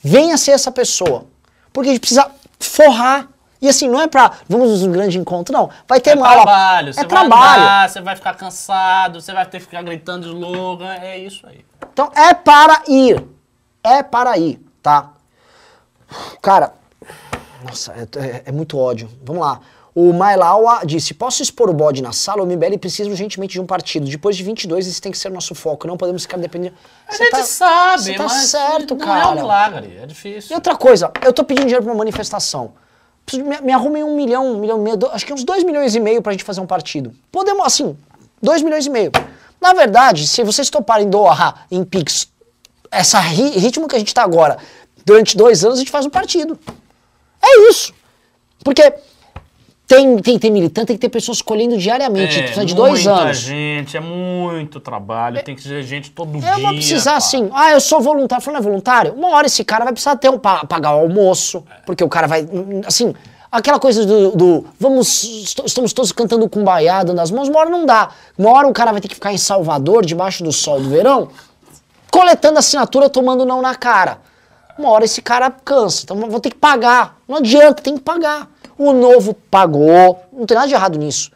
Venha 0.00 0.36
ser 0.36 0.50
essa 0.50 0.72
pessoa. 0.72 1.26
Porque 1.72 1.90
a 1.90 1.92
gente 1.92 2.00
precisa 2.00 2.28
forrar. 2.58 3.28
E 3.60 3.68
assim, 3.68 3.88
não 3.88 4.00
é 4.00 4.06
pra. 4.06 4.32
Vamos 4.48 4.82
num 4.82 4.90
grande 4.92 5.18
encontro, 5.18 5.52
não. 5.52 5.68
Vai 5.86 6.00
ter 6.00 6.10
É 6.10 6.14
uma 6.14 6.28
aula. 6.28 6.42
trabalho, 6.42 6.88
É 6.88 6.92
você 6.92 7.00
vai 7.00 7.08
trabalho. 7.08 7.62
andar, 7.62 7.88
você 7.90 8.00
vai 8.00 8.16
ficar 8.16 8.34
cansado, 8.34 9.20
você 9.20 9.32
vai 9.32 9.44
ter 9.46 9.58
que 9.58 9.64
ficar 9.64 9.82
gritando 9.82 10.26
slogan, 10.26 10.94
é 10.94 11.18
isso 11.18 11.46
aí. 11.46 11.64
Então 11.92 12.10
é 12.16 12.32
para 12.32 12.82
ir. 12.88 13.22
É 13.82 14.02
para 14.02 14.36
ir, 14.38 14.60
tá? 14.82 15.10
Cara, 16.42 16.72
nossa, 17.64 17.92
é, 17.92 18.02
é- 18.18 18.42
é 18.46 18.52
muito 18.52 18.78
ódio. 18.78 19.10
Vamos 19.24 19.42
lá. 19.42 19.60
O 19.94 20.12
Mailawa 20.12 20.80
disse: 20.84 21.12
Posso 21.14 21.42
expor 21.42 21.68
o 21.68 21.74
bode 21.74 22.02
na 22.02 22.12
sala? 22.12 22.42
O 22.42 22.46
MBL 22.46 22.78
precisa 22.78 23.10
urgentemente 23.10 23.52
de 23.54 23.60
um 23.60 23.66
partido. 23.66 24.06
Depois 24.08 24.36
de 24.36 24.42
22, 24.42 24.86
esse 24.86 25.00
tem 25.00 25.10
que 25.12 25.18
ser 25.18 25.28
o 25.28 25.34
nosso 25.34 25.54
foco. 25.54 25.86
Não 25.86 25.96
podemos 25.96 26.22
ficar 26.22 26.36
dependendo. 26.38 26.74
A 27.08 27.12
Você 27.12 27.24
gente 27.24 27.30
tá- 27.32 27.42
sabe, 27.42 28.02
você 28.04 28.14
tá 28.14 28.22
mas 28.24 28.32
certo, 28.48 28.94
não 28.94 29.04
cara. 29.06 29.22
é 29.24 29.26
um 29.26 29.34
milagre, 29.34 29.98
é 30.00 30.04
E 30.04 30.06
difícil. 30.06 30.54
outra 30.56 30.76
coisa, 30.76 31.10
eu 31.22 31.32
tô 31.32 31.42
pedindo 31.44 31.64
dinheiro 31.64 31.82
pra 31.84 31.92
uma 31.92 31.98
manifestação. 31.98 32.72
Preciso- 33.30 33.48
Me, 33.48 33.60
me 33.60 33.72
arrumem 33.72 34.02
um 34.02 34.16
milhão, 34.16 34.46
um 34.54 34.58
milhão 34.58 34.78
e 34.78 34.80
meio, 34.82 34.96
do- 34.96 35.10
acho 35.10 35.24
que 35.24 35.32
uns 35.32 35.44
dois 35.44 35.62
milhões 35.64 35.94
e 35.94 36.00
meio 36.00 36.20
pra 36.20 36.32
gente 36.32 36.44
fazer 36.44 36.60
um 36.60 36.66
partido. 36.66 37.14
Podemos, 37.30 37.64
assim, 37.64 37.96
dois 38.42 38.62
milhões 38.62 38.86
e 38.86 38.90
meio. 38.90 39.12
Na 39.60 39.72
verdade, 39.72 40.26
se 40.26 40.42
vocês 40.42 40.68
toparem 40.70 41.08
doar 41.08 41.66
em 41.70 41.84
Pix 41.84 42.28
essa 42.90 43.20
ri- 43.20 43.50
ritmo 43.58 43.86
que 43.86 43.94
a 43.94 43.98
gente 43.98 44.12
tá 44.12 44.22
agora, 44.22 44.58
durante 45.04 45.36
dois 45.36 45.64
anos 45.64 45.76
a 45.78 45.80
gente 45.80 45.90
faz 45.90 46.04
um 46.06 46.10
partido. 46.10 46.58
É 47.42 47.68
isso. 47.70 47.92
Porque 48.64 48.92
tem, 49.94 50.16
tem, 50.18 50.38
tem 50.38 50.50
militante, 50.52 50.86
tem 50.86 50.96
que 50.96 51.00
ter 51.00 51.08
pessoas 51.08 51.38
escolhendo 51.38 51.76
diariamente. 51.76 52.38
É, 52.38 52.42
precisa 52.42 52.64
de 52.64 52.74
dois 52.74 53.04
muita 53.04 53.20
anos. 53.22 53.36
gente, 53.38 53.96
é 53.96 54.00
muito 54.00 54.78
trabalho, 54.78 55.42
tem 55.42 55.54
que 55.56 55.62
ser 55.62 55.82
gente 55.82 56.10
todo 56.12 56.38
dia. 56.38 56.48
Eu 56.48 56.60
vou 56.60 56.70
precisar 56.74 57.10
pá. 57.12 57.16
assim, 57.16 57.50
ah, 57.52 57.72
eu 57.72 57.80
sou 57.80 58.00
voluntário, 58.00 58.44
falando 58.44 58.60
é 58.60 58.62
voluntário, 58.62 59.12
uma 59.14 59.30
hora 59.30 59.46
esse 59.48 59.64
cara 59.64 59.82
vai 59.84 59.92
precisar 59.92 60.14
ter 60.16 60.30
um, 60.30 60.38
pa- 60.38 60.64
pagar 60.64 60.94
o 60.94 61.00
almoço, 61.00 61.64
porque 61.84 62.04
o 62.04 62.08
cara 62.08 62.26
vai, 62.28 62.46
assim, 62.86 63.12
aquela 63.50 63.80
coisa 63.80 64.06
do, 64.06 64.30
do, 64.36 64.64
vamos, 64.78 65.24
est- 65.24 65.62
estamos 65.66 65.92
todos 65.92 66.12
cantando 66.12 66.48
com 66.48 66.62
dando 66.64 67.12
nas 67.14 67.30
mãos, 67.32 67.48
uma 67.48 67.58
hora 67.58 67.70
não 67.70 67.84
dá. 67.84 68.10
Uma 68.38 68.52
hora 68.52 68.68
o 68.68 68.72
cara 68.72 68.92
vai 68.92 69.00
ter 69.00 69.08
que 69.08 69.14
ficar 69.14 69.32
em 69.32 69.38
Salvador, 69.38 70.06
debaixo 70.06 70.44
do 70.44 70.52
sol 70.52 70.80
do 70.80 70.88
verão, 70.88 71.28
coletando 72.10 72.58
assinatura, 72.58 73.08
tomando 73.10 73.44
não 73.44 73.60
na 73.60 73.74
cara. 73.74 74.18
Uma 74.78 74.90
hora 74.90 75.04
esse 75.04 75.20
cara 75.20 75.50
cansa, 75.50 76.02
então 76.04 76.16
vou 76.16 76.40
ter 76.40 76.50
que 76.50 76.56
pagar. 76.56 77.16
Não 77.28 77.36
adianta, 77.38 77.82
tem 77.82 77.94
que 77.94 78.00
pagar. 78.00 78.48
O 78.82 78.94
novo 78.94 79.34
pagou, 79.34 80.18
não 80.32 80.46
tem 80.46 80.54
nada 80.54 80.66
de 80.66 80.72
errado 80.72 80.98
nisso. 80.98 81.30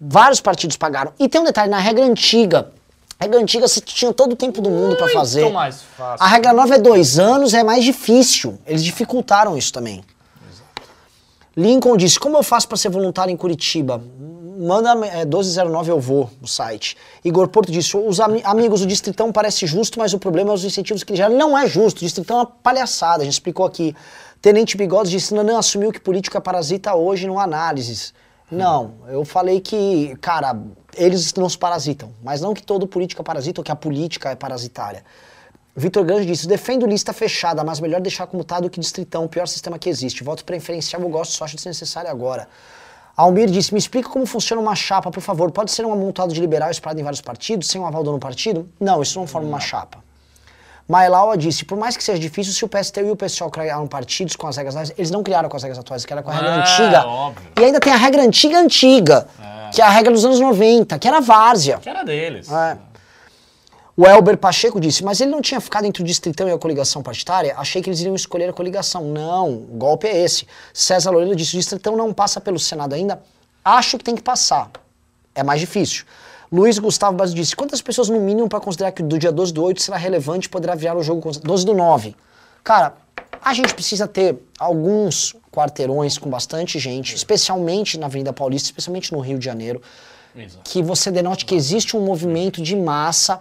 Vários 0.00 0.40
partidos 0.40 0.76
pagaram. 0.76 1.12
E 1.16 1.28
tem 1.28 1.40
um 1.40 1.44
detalhe, 1.44 1.70
na 1.70 1.78
regra 1.78 2.04
antiga, 2.04 2.72
regra 3.20 3.38
antiga 3.40 3.68
você 3.68 3.80
tinha 3.80 4.12
todo 4.12 4.32
o 4.32 4.36
tempo 4.36 4.60
do 4.60 4.68
mundo 4.68 4.96
Muito 4.98 5.08
fazer. 5.12 5.48
mais 5.52 5.80
fácil. 5.96 6.24
A 6.24 6.28
regra 6.28 6.52
nova 6.52 6.74
é 6.74 6.78
dois 6.78 7.16
anos, 7.18 7.54
é 7.54 7.62
mais 7.62 7.84
difícil. 7.84 8.58
Eles 8.66 8.82
dificultaram 8.82 9.56
isso 9.56 9.72
também. 9.72 10.02
Lincoln 11.56 11.96
disse: 11.96 12.18
Como 12.18 12.36
eu 12.36 12.42
faço 12.42 12.66
para 12.68 12.76
ser 12.76 12.88
voluntário 12.88 13.32
em 13.32 13.36
Curitiba? 13.36 14.02
Manda 14.60 14.90
é, 15.06 15.24
1209 15.24 15.90
eu 15.90 16.00
vou 16.00 16.28
no 16.40 16.48
site. 16.48 16.96
Igor 17.24 17.46
Porto 17.48 17.70
disse: 17.70 17.96
Os 17.96 18.18
ami- 18.20 18.42
amigos, 18.44 18.82
o 18.82 18.86
Distritão 18.86 19.30
parece 19.32 19.66
justo, 19.66 19.98
mas 19.98 20.12
o 20.12 20.18
problema 20.18 20.50
é 20.50 20.54
os 20.54 20.64
incentivos 20.64 21.02
que 21.04 21.12
ele 21.12 21.16
gera. 21.16 21.30
Não 21.32 21.56
é 21.56 21.66
justo, 21.66 21.98
o 21.98 22.00
Distritão 22.00 22.38
é 22.38 22.40
uma 22.40 22.46
palhaçada, 22.46 23.22
a 23.22 23.24
gente 23.24 23.34
explicou 23.34 23.64
aqui. 23.66 23.94
Tenente 24.40 24.76
Bigodes 24.76 25.10
disse: 25.10 25.34
Nanã 25.34 25.58
assumiu 25.58 25.90
que 25.90 26.00
política 26.00 26.40
parasita 26.40 26.94
hoje 26.94 27.26
no 27.26 27.38
análises. 27.38 28.14
Não, 28.50 28.94
eu 29.08 29.24
falei 29.24 29.60
que, 29.60 30.16
cara, 30.22 30.56
eles 30.96 31.34
não 31.34 31.48
se 31.48 31.58
parasitam, 31.58 32.12
mas 32.22 32.40
não 32.40 32.54
que 32.54 32.62
todo 32.62 32.86
político 32.86 33.20
é 33.20 33.24
parasita 33.24 33.60
ou 33.60 33.64
que 33.64 33.70
a 33.70 33.76
política 33.76 34.30
é 34.30 34.36
parasitária. 34.36 35.04
Vitor 35.76 36.04
Ganjo 36.04 36.24
disse: 36.24 36.46
defendo 36.46 36.86
lista 36.86 37.12
fechada, 37.12 37.62
mas 37.64 37.80
melhor 37.80 38.00
deixar 38.00 38.26
como 38.26 38.44
tá 38.44 38.60
do 38.60 38.70
que 38.70 38.80
distritão, 38.80 39.24
o 39.24 39.28
pior 39.28 39.46
sistema 39.46 39.78
que 39.78 39.88
existe. 39.88 40.22
Voto 40.22 40.44
preferencial, 40.44 41.02
eu 41.02 41.08
gosto, 41.08 41.32
só 41.32 41.44
acho 41.44 41.56
desnecessário 41.56 42.10
agora. 42.10 42.48
Almir 43.16 43.50
disse: 43.50 43.72
me 43.74 43.78
explica 43.78 44.08
como 44.08 44.24
funciona 44.24 44.62
uma 44.62 44.76
chapa, 44.76 45.10
por 45.10 45.20
favor. 45.20 45.50
Pode 45.50 45.72
ser 45.72 45.84
um 45.84 45.92
amontado 45.92 46.32
de 46.32 46.40
liberal 46.40 46.70
espalhado 46.70 47.00
em 47.00 47.04
vários 47.04 47.20
partidos, 47.20 47.68
sem 47.68 47.80
um 47.80 47.86
aval 47.86 48.04
do 48.04 48.12
no 48.12 48.20
partido? 48.20 48.68
Não, 48.78 49.02
isso 49.02 49.18
não 49.18 49.26
forma 49.26 49.48
uma 49.48 49.60
chapa. 49.60 50.07
Mailaua 50.88 51.36
disse: 51.36 51.64
por 51.66 51.76
mais 51.76 51.96
que 51.96 52.02
seja 52.02 52.18
difícil, 52.18 52.52
se 52.54 52.64
o 52.64 52.68
PSTU 52.68 53.00
e 53.00 53.10
o 53.10 53.16
PSOL 53.16 53.50
criaram 53.50 53.86
partidos 53.86 54.34
com 54.34 54.46
as 54.46 54.56
regras 54.56 54.74
atuais, 54.74 54.94
eles 54.96 55.10
não 55.10 55.22
criaram 55.22 55.48
com 55.48 55.56
as 55.56 55.62
regras 55.62 55.78
atuais, 55.78 56.04
que 56.06 56.12
era 56.12 56.22
com 56.22 56.30
a 56.30 56.34
regra 56.34 56.54
Ah, 56.54 56.60
antiga. 56.60 57.06
óbvio. 57.06 57.48
E 57.60 57.64
ainda 57.64 57.78
tem 57.78 57.92
a 57.92 57.96
regra 57.96 58.22
antiga, 58.22 58.58
antiga, 58.58 59.28
que 59.72 59.82
é 59.82 59.84
a 59.84 59.90
regra 59.90 60.10
dos 60.12 60.24
anos 60.24 60.40
90, 60.40 60.98
que 60.98 61.06
era 61.06 61.18
a 61.18 61.20
várzea. 61.20 61.78
Que 61.78 61.90
era 61.90 62.02
deles. 62.02 62.50
É. 62.50 62.78
O 63.94 64.06
Elber 64.06 64.38
Pacheco 64.38 64.80
disse, 64.80 65.04
mas 65.04 65.20
ele 65.20 65.30
não 65.30 65.42
tinha 65.42 65.60
ficado 65.60 65.84
entre 65.84 66.02
o 66.02 66.06
Distritão 66.06 66.48
e 66.48 66.52
a 66.52 66.56
coligação 66.58 67.02
partidária? 67.02 67.52
Achei 67.58 67.82
que 67.82 67.90
eles 67.90 67.98
iriam 68.00 68.14
escolher 68.14 68.48
a 68.48 68.52
coligação. 68.52 69.02
Não, 69.04 69.48
o 69.50 69.76
golpe 69.76 70.06
é 70.06 70.22
esse. 70.24 70.46
César 70.72 71.10
Loureiro 71.10 71.34
disse, 71.34 71.54
o 71.56 71.58
Distritão 71.58 71.96
não 71.96 72.14
passa 72.14 72.40
pelo 72.40 72.60
Senado 72.60 72.94
ainda? 72.94 73.20
Acho 73.64 73.98
que 73.98 74.04
tem 74.04 74.14
que 74.14 74.22
passar. 74.22 74.70
É 75.34 75.42
mais 75.42 75.58
difícil. 75.60 76.04
Luiz 76.50 76.78
Gustavo 76.78 77.16
Bastos 77.16 77.34
disse, 77.34 77.54
quantas 77.54 77.82
pessoas 77.82 78.08
no 78.08 78.18
mínimo 78.20 78.48
para 78.48 78.60
considerar 78.60 78.92
que 78.92 79.02
do 79.02 79.18
dia 79.18 79.30
12 79.30 79.52
do 79.52 79.62
8 79.62 79.82
será 79.82 79.96
relevante 79.96 80.46
e 80.46 80.50
poderá 80.50 80.74
virar 80.74 80.96
o 80.96 81.02
jogo 81.02 81.20
com- 81.20 81.30
12 81.30 81.64
do 81.66 81.74
9? 81.74 82.16
Cara, 82.64 82.94
a 83.42 83.52
gente 83.52 83.74
precisa 83.74 84.06
ter 84.08 84.36
alguns 84.58 85.34
quarteirões 85.52 86.16
com 86.16 86.30
bastante 86.30 86.78
gente, 86.78 87.14
especialmente 87.14 87.98
na 87.98 88.06
Avenida 88.06 88.32
Paulista, 88.32 88.66
especialmente 88.68 89.12
no 89.12 89.20
Rio 89.20 89.38
de 89.38 89.44
Janeiro, 89.44 89.82
Exato. 90.34 90.60
que 90.64 90.82
você 90.82 91.10
denote 91.10 91.44
que 91.44 91.54
existe 91.54 91.96
um 91.96 92.00
movimento 92.00 92.62
de 92.62 92.74
massa 92.76 93.40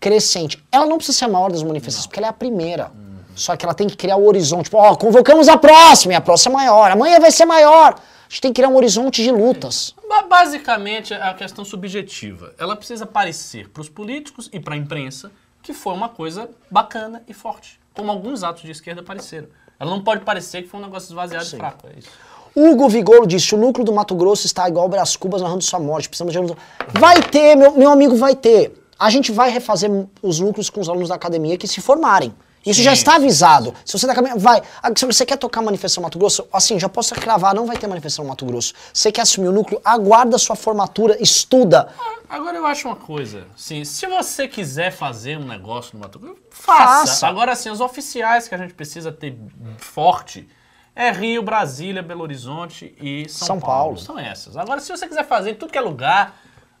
crescente. 0.00 0.62
Ela 0.72 0.86
não 0.86 0.96
precisa 0.96 1.18
ser 1.18 1.24
a 1.26 1.28
maior 1.28 1.50
das 1.50 1.62
manifestações, 1.62 2.06
porque 2.06 2.18
ela 2.20 2.28
é 2.28 2.30
a 2.30 2.34
primeira. 2.34 2.90
Só 3.34 3.56
que 3.56 3.64
ela 3.64 3.74
tem 3.74 3.86
que 3.86 3.96
criar 3.96 4.16
o 4.16 4.26
horizonte. 4.26 4.64
Tipo, 4.64 4.78
ó, 4.78 4.96
convocamos 4.96 5.48
a 5.48 5.56
próxima, 5.56 6.12
e 6.14 6.16
a 6.16 6.20
próxima 6.20 6.54
é 6.54 6.66
maior, 6.66 6.90
amanhã 6.90 7.20
vai 7.20 7.30
ser 7.30 7.44
maior. 7.44 7.94
A 8.28 8.30
gente 8.30 8.40
tem 8.42 8.52
que 8.52 8.56
criar 8.60 8.68
um 8.68 8.76
horizonte 8.76 9.22
de 9.22 9.30
lutas. 9.30 9.94
Ba- 10.08 10.22
Basicamente, 10.22 11.14
é 11.14 11.22
a 11.22 11.32
questão 11.32 11.64
subjetiva. 11.64 12.52
Ela 12.58 12.76
precisa 12.76 13.06
parecer 13.06 13.68
para 13.70 13.80
os 13.80 13.88
políticos 13.88 14.50
e 14.52 14.60
para 14.60 14.74
a 14.74 14.76
imprensa 14.76 15.32
que 15.62 15.72
foi 15.72 15.92
uma 15.94 16.08
coisa 16.08 16.48
bacana 16.70 17.22
e 17.26 17.32
forte. 17.34 17.80
Como 17.94 18.10
alguns 18.10 18.42
atos 18.44 18.62
de 18.62 18.70
esquerda 18.70 19.02
pareceram. 19.02 19.48
Ela 19.80 19.90
não 19.90 20.02
pode 20.02 20.24
parecer 20.24 20.62
que 20.62 20.68
foi 20.68 20.78
um 20.80 20.82
negócio 20.84 21.08
esvaziado 21.08 21.44
e 21.44 21.48
fraco. 21.56 21.86
É 21.88 21.98
isso. 21.98 22.08
Hugo 22.54 22.88
Vigolo 22.88 23.26
disse: 23.26 23.54
o 23.54 23.58
núcleo 23.58 23.84
do 23.84 23.92
Mato 23.92 24.14
Grosso 24.14 24.44
está 24.46 24.68
igual 24.68 24.88
Brás 24.88 25.16
Cubas 25.16 25.40
narrando 25.42 25.62
sua 25.64 25.78
morte. 25.80 26.08
Precisamos 26.08 26.32
de 26.32 26.38
alunos. 26.38 26.56
Vai 26.88 27.22
ter, 27.22 27.56
meu, 27.56 27.72
meu 27.72 27.90
amigo, 27.90 28.14
vai 28.16 28.34
ter. 28.34 28.72
A 28.98 29.08
gente 29.10 29.30
vai 29.32 29.50
refazer 29.50 29.90
os 30.22 30.40
núcleos 30.40 30.68
com 30.68 30.80
os 30.80 30.88
alunos 30.88 31.08
da 31.08 31.14
academia 31.14 31.56
que 31.56 31.66
se 31.68 31.80
formarem. 31.80 32.34
Isso 32.66 32.82
já 32.82 32.90
Sim. 32.90 32.98
está 32.98 33.16
avisado. 33.16 33.74
Se 33.84 33.98
você 33.98 34.06
academia. 34.10 34.36
Vai. 34.36 34.62
Ah, 34.82 34.90
Se 34.94 35.06
você 35.06 35.24
quer 35.24 35.36
tocar 35.36 35.62
manifestação 35.62 36.02
no 36.02 36.06
Mato 36.06 36.18
Grosso, 36.18 36.46
assim, 36.52 36.78
já 36.78 36.88
posso 36.88 37.14
cravar, 37.14 37.54
não 37.54 37.66
vai 37.66 37.76
ter 37.76 37.86
manifestação 37.86 38.24
no 38.24 38.30
Mato 38.30 38.44
Grosso. 38.44 38.74
Você 38.92 39.10
quer 39.12 39.22
assumir 39.22 39.48
o 39.48 39.52
núcleo, 39.52 39.80
aguarda 39.84 40.36
a 40.36 40.38
sua 40.38 40.56
formatura, 40.56 41.16
estuda. 41.22 41.88
Agora 42.28 42.56
eu 42.56 42.66
acho 42.66 42.86
uma 42.88 42.96
coisa, 42.96 43.46
sim, 43.56 43.84
se 43.86 44.06
você 44.06 44.46
quiser 44.46 44.90
fazer 44.90 45.38
um 45.38 45.44
negócio 45.46 45.92
no 45.94 46.00
Mato 46.00 46.18
Grosso, 46.18 46.40
faça. 46.50 47.06
Faça. 47.06 47.26
Agora, 47.26 47.52
assim, 47.52 47.70
os 47.70 47.80
oficiais 47.80 48.46
que 48.48 48.54
a 48.54 48.58
gente 48.58 48.74
precisa 48.74 49.10
ter 49.10 49.38
forte 49.78 50.46
é 50.94 51.10
Rio, 51.10 51.42
Brasília, 51.42 52.02
Belo 52.02 52.22
Horizonte 52.22 52.94
e 53.00 53.28
São, 53.28 53.46
São 53.46 53.60
Paulo. 53.60 53.94
Paulo. 53.94 53.98
São 53.98 54.18
essas. 54.18 54.56
Agora, 54.56 54.80
se 54.80 54.90
você 54.90 55.06
quiser 55.08 55.24
fazer 55.24 55.52
em 55.52 55.54
tudo 55.54 55.72
que 55.72 55.78
é 55.78 55.80
lugar, 55.80 56.36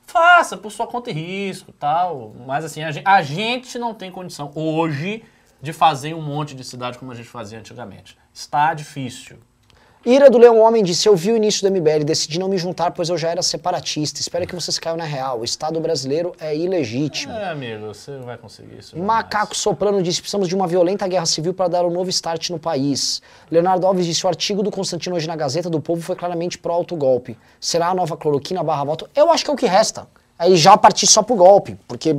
faça 0.06 0.56
por 0.56 0.72
sua 0.72 0.86
conta 0.86 1.10
e 1.10 1.12
risco 1.12 1.72
tal. 1.72 2.34
Mas 2.46 2.64
assim, 2.64 2.82
a 2.82 3.22
gente 3.22 3.78
não 3.78 3.94
tem 3.94 4.10
condição 4.10 4.50
hoje 4.54 5.22
de 5.60 5.72
fazer 5.72 6.14
um 6.14 6.22
monte 6.22 6.54
de 6.54 6.64
cidade 6.64 6.98
como 6.98 7.12
a 7.12 7.14
gente 7.14 7.28
fazia 7.28 7.58
antigamente. 7.58 8.16
Está 8.32 8.74
difícil. 8.74 9.38
Ira 10.06 10.30
do 10.30 10.38
Leão 10.38 10.60
Homem 10.60 10.82
disse: 10.84 11.08
Eu 11.08 11.16
vi 11.16 11.32
o 11.32 11.36
início 11.36 11.68
do 11.68 11.74
MBL, 11.74 12.04
decidi 12.04 12.38
não 12.38 12.48
me 12.48 12.56
juntar, 12.56 12.92
pois 12.92 13.08
eu 13.08 13.18
já 13.18 13.30
era 13.30 13.42
separatista. 13.42 14.20
Espero 14.20 14.46
que 14.46 14.54
vocês 14.54 14.78
caiam 14.78 14.96
na 14.96 15.04
real. 15.04 15.40
O 15.40 15.44
Estado 15.44 15.80
brasileiro 15.80 16.32
é 16.40 16.56
ilegítimo. 16.56 17.32
É, 17.32 17.50
amigo, 17.50 17.88
você 17.88 18.16
vai 18.18 18.38
conseguir 18.38 18.78
isso. 18.78 18.96
Macaco 18.96 19.56
Soprano 19.56 20.00
disse: 20.00 20.20
precisamos 20.20 20.46
de 20.46 20.54
uma 20.54 20.68
violenta 20.68 21.06
guerra 21.08 21.26
civil 21.26 21.52
para 21.52 21.68
dar 21.68 21.84
um 21.84 21.90
novo 21.90 22.08
start 22.10 22.50
no 22.50 22.60
país. 22.60 23.20
Leonardo 23.50 23.86
Alves 23.86 24.06
disse: 24.06 24.24
o 24.24 24.28
artigo 24.28 24.62
do 24.62 24.70
Constantino 24.70 25.16
hoje 25.16 25.26
na 25.26 25.34
Gazeta 25.34 25.68
do 25.68 25.80
Povo 25.80 26.00
foi 26.00 26.14
claramente 26.14 26.58
pró-autogolpe. 26.58 27.36
Será 27.60 27.88
a 27.88 27.94
nova 27.94 28.16
cloroquina 28.16 28.62
barra 28.62 28.84
voto? 28.84 29.10
Eu 29.16 29.30
acho 29.32 29.44
que 29.44 29.50
é 29.50 29.52
o 29.52 29.56
que 29.56 29.66
resta. 29.66 30.06
Aí 30.38 30.56
já 30.56 30.76
partir 30.76 31.08
só 31.08 31.22
pro 31.22 31.34
golpe, 31.34 31.76
porque 31.88 32.16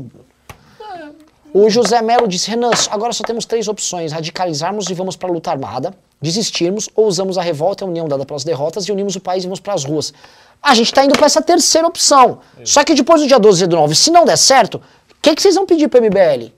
O 1.53 1.69
José 1.69 2.01
Melo 2.01 2.27
disse, 2.27 2.49
Renan, 2.49 2.71
agora 2.91 3.11
só 3.11 3.23
temos 3.23 3.45
três 3.45 3.67
opções, 3.67 4.11
radicalizarmos 4.11 4.89
e 4.89 4.93
vamos 4.93 5.15
para 5.15 5.30
a 5.30 5.31
luta 5.31 5.49
armada, 5.49 5.93
desistirmos 6.21 6.89
ou 6.95 7.07
usamos 7.07 7.38
a 7.38 7.41
revolta 7.41 7.84
e 7.84 7.85
a 7.85 7.89
união 7.89 8.07
dada 8.07 8.26
pelas 8.26 8.43
derrotas 8.43 8.85
e 8.85 8.91
unimos 8.91 9.15
o 9.15 9.19
país 9.19 9.43
e 9.43 9.47
vamos 9.47 9.59
para 9.59 9.73
as 9.73 9.84
ruas. 9.84 10.13
A 10.61 10.76
gente 10.76 10.88
está 10.88 11.03
indo 11.03 11.15
para 11.15 11.26
essa 11.26 11.41
terceira 11.41 11.88
opção. 11.88 12.39
Só 12.63 12.84
que 12.84 12.93
depois 12.93 13.21
do 13.21 13.27
dia 13.27 13.39
12 13.39 13.65
do 13.65 13.76
9, 13.76 13.95
se 13.95 14.11
não 14.11 14.26
der 14.26 14.38
certo, 14.38 14.76
o 14.76 14.81
que, 15.21 15.34
que 15.34 15.41
vocês 15.41 15.55
vão 15.55 15.65
pedir 15.65 15.88
para 15.88 16.01
o 16.01 16.03
MBL? 16.03 16.53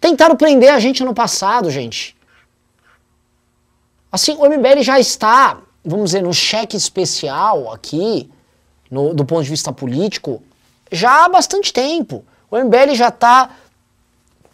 Tentaram 0.00 0.36
prender 0.36 0.70
a 0.70 0.78
gente 0.78 1.02
no 1.02 1.14
passado, 1.14 1.70
gente. 1.70 2.16
Assim, 4.12 4.36
o 4.36 4.46
MBL 4.46 4.82
já 4.82 5.00
está, 5.00 5.58
vamos 5.84 6.10
dizer, 6.10 6.22
no 6.22 6.32
cheque 6.32 6.76
especial 6.76 7.72
aqui, 7.72 8.30
no, 8.90 9.12
do 9.14 9.24
ponto 9.24 9.42
de 9.42 9.50
vista 9.50 9.72
político, 9.72 10.42
já 10.92 11.24
há 11.24 11.28
bastante 11.28 11.72
tempo. 11.72 12.24
O 12.50 12.56
MBL 12.56 12.94
já 12.94 13.08
está 13.08 13.50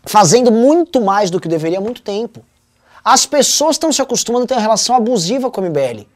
fazendo 0.04 0.50
muito 0.50 1.00
mais 1.00 1.30
do 1.30 1.40
que 1.40 1.48
deveria 1.48 1.78
há 1.78 1.80
muito 1.80 2.02
tempo. 2.02 2.44
As 3.04 3.26
pessoas 3.26 3.76
estão 3.76 3.92
se 3.92 4.00
acostumando 4.00 4.44
a 4.44 4.48
ter 4.48 4.54
uma 4.54 4.60
relação 4.60 4.94
abusiva 4.94 5.50
com 5.50 5.60
o 5.60 5.64
MBL. 5.64 6.06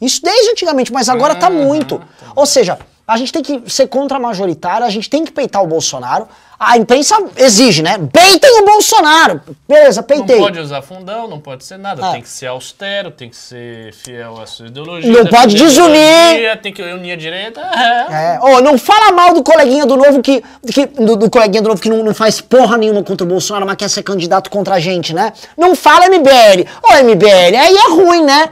Isso 0.00 0.22
desde 0.22 0.50
antigamente, 0.50 0.92
mas 0.92 1.08
agora 1.08 1.34
está 1.34 1.50
muito. 1.50 2.00
Ou 2.34 2.46
seja, 2.46 2.78
a 3.10 3.16
gente 3.16 3.32
tem 3.32 3.42
que 3.42 3.62
ser 3.68 3.88
contra-majoritário, 3.88 4.86
a 4.86 4.90
gente 4.90 5.10
tem 5.10 5.24
que 5.24 5.32
peitar 5.32 5.60
o 5.62 5.66
Bolsonaro. 5.66 6.28
A 6.56 6.76
imprensa 6.76 7.16
exige, 7.36 7.82
né? 7.82 7.98
Peitem 8.12 8.60
o 8.60 8.64
Bolsonaro. 8.64 9.40
Beleza, 9.66 10.00
peitei. 10.00 10.36
Não 10.36 10.44
pode 10.44 10.60
usar 10.60 10.80
fundão, 10.80 11.26
não 11.26 11.40
pode 11.40 11.64
ser 11.64 11.76
nada. 11.76 12.06
Ah. 12.06 12.12
Tem 12.12 12.22
que 12.22 12.28
ser 12.28 12.46
austero, 12.46 13.10
tem 13.10 13.28
que 13.28 13.36
ser 13.36 13.92
fiel 13.94 14.40
à 14.40 14.46
sua 14.46 14.68
ideologia. 14.68 15.10
Não 15.10 15.26
pode 15.26 15.56
a 15.56 15.58
desunir. 15.58 16.60
Tem 16.62 16.72
que 16.72 16.82
unir 16.82 17.12
a 17.12 17.16
direita. 17.16 17.60
É. 17.60 18.34
É, 18.36 18.40
ô, 18.42 18.60
não 18.60 18.78
fala 18.78 19.10
mal 19.10 19.34
do 19.34 19.42
coleguinha 19.42 19.86
do 19.86 19.96
novo 19.96 20.22
que. 20.22 20.40
que- 20.72 20.86
do, 20.86 21.16
do 21.16 21.28
coleguinha 21.30 21.62
do 21.62 21.68
novo 21.70 21.80
que 21.80 21.88
não, 21.88 22.04
não 22.04 22.14
faz 22.14 22.40
porra 22.40 22.76
nenhuma 22.76 23.02
contra 23.02 23.24
o 23.24 23.28
Bolsonaro, 23.28 23.66
mas 23.66 23.76
quer 23.76 23.88
ser 23.88 24.04
candidato 24.04 24.50
contra 24.50 24.74
a 24.76 24.80
gente, 24.80 25.12
né? 25.12 25.32
Não 25.56 25.74
fala 25.74 26.06
MBL. 26.06 26.64
Ô, 26.80 26.94
MBL, 27.02 27.56
aí 27.58 27.76
é 27.76 27.88
ruim, 27.90 28.22
né? 28.22 28.50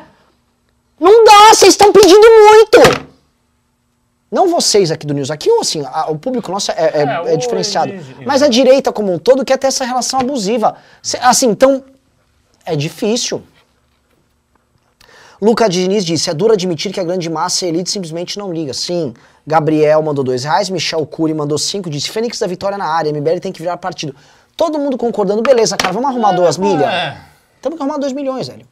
Não 0.98 1.24
dá, 1.24 1.54
vocês 1.54 1.74
estão 1.74 1.92
pedindo 1.92 2.26
muito. 2.26 3.07
Não 4.30 4.48
vocês 4.48 4.90
aqui 4.90 5.06
do 5.06 5.14
News, 5.14 5.30
aqui 5.30 5.48
assim, 5.58 5.82
a- 5.86 6.10
o 6.10 6.18
público 6.18 6.50
nosso 6.52 6.70
é, 6.70 6.74
é- 6.74 7.02
É, 7.30 7.32
é 7.34 7.36
diferenciado. 7.36 7.90
exige- 7.92 8.24
Mas 8.26 8.42
a 8.42 8.48
direita 8.48 8.92
como 8.92 9.12
um 9.12 9.18
todo 9.18 9.44
quer 9.44 9.56
ter 9.56 9.68
essa 9.68 9.84
relação 9.86 10.20
abusiva. 10.20 10.76
Assim, 11.22 11.46
então, 11.48 11.82
é 12.66 12.76
difícil. 12.76 13.42
Luca 15.40 15.68
Diniz 15.68 16.04
disse, 16.04 16.28
é 16.28 16.34
duro 16.34 16.52
admitir 16.52 16.92
que 16.92 16.98
a 17.00 17.04
grande 17.04 17.30
massa 17.30 17.64
e 17.64 17.68
a 17.68 17.72
elite 17.72 17.90
simplesmente 17.90 18.38
não 18.38 18.52
liga. 18.52 18.74
Sim, 18.74 19.14
Gabriel 19.46 20.02
mandou 20.02 20.24
dois 20.24 20.42
reais, 20.44 20.68
Michel 20.68 21.06
Cury 21.06 21.32
mandou 21.32 21.56
cinco, 21.56 21.88
disse, 21.88 22.10
Fênix 22.10 22.38
da 22.38 22.46
Vitória 22.46 22.76
na 22.76 22.86
área, 22.86 23.08
MBL 23.10 23.38
tem 23.40 23.52
que 23.52 23.62
virar 23.62 23.76
partido. 23.76 24.14
Todo 24.56 24.78
mundo 24.78 24.98
concordando, 24.98 25.40
beleza, 25.40 25.76
cara, 25.76 25.92
vamos 25.92 26.10
arrumar 26.10 26.32
duas 26.32 26.58
milhas? 26.58 26.82
É. 26.92 27.16
Temos 27.62 27.76
que 27.78 27.82
arrumar 27.82 27.98
dois 27.98 28.12
milhões, 28.12 28.48
velho. 28.48 28.66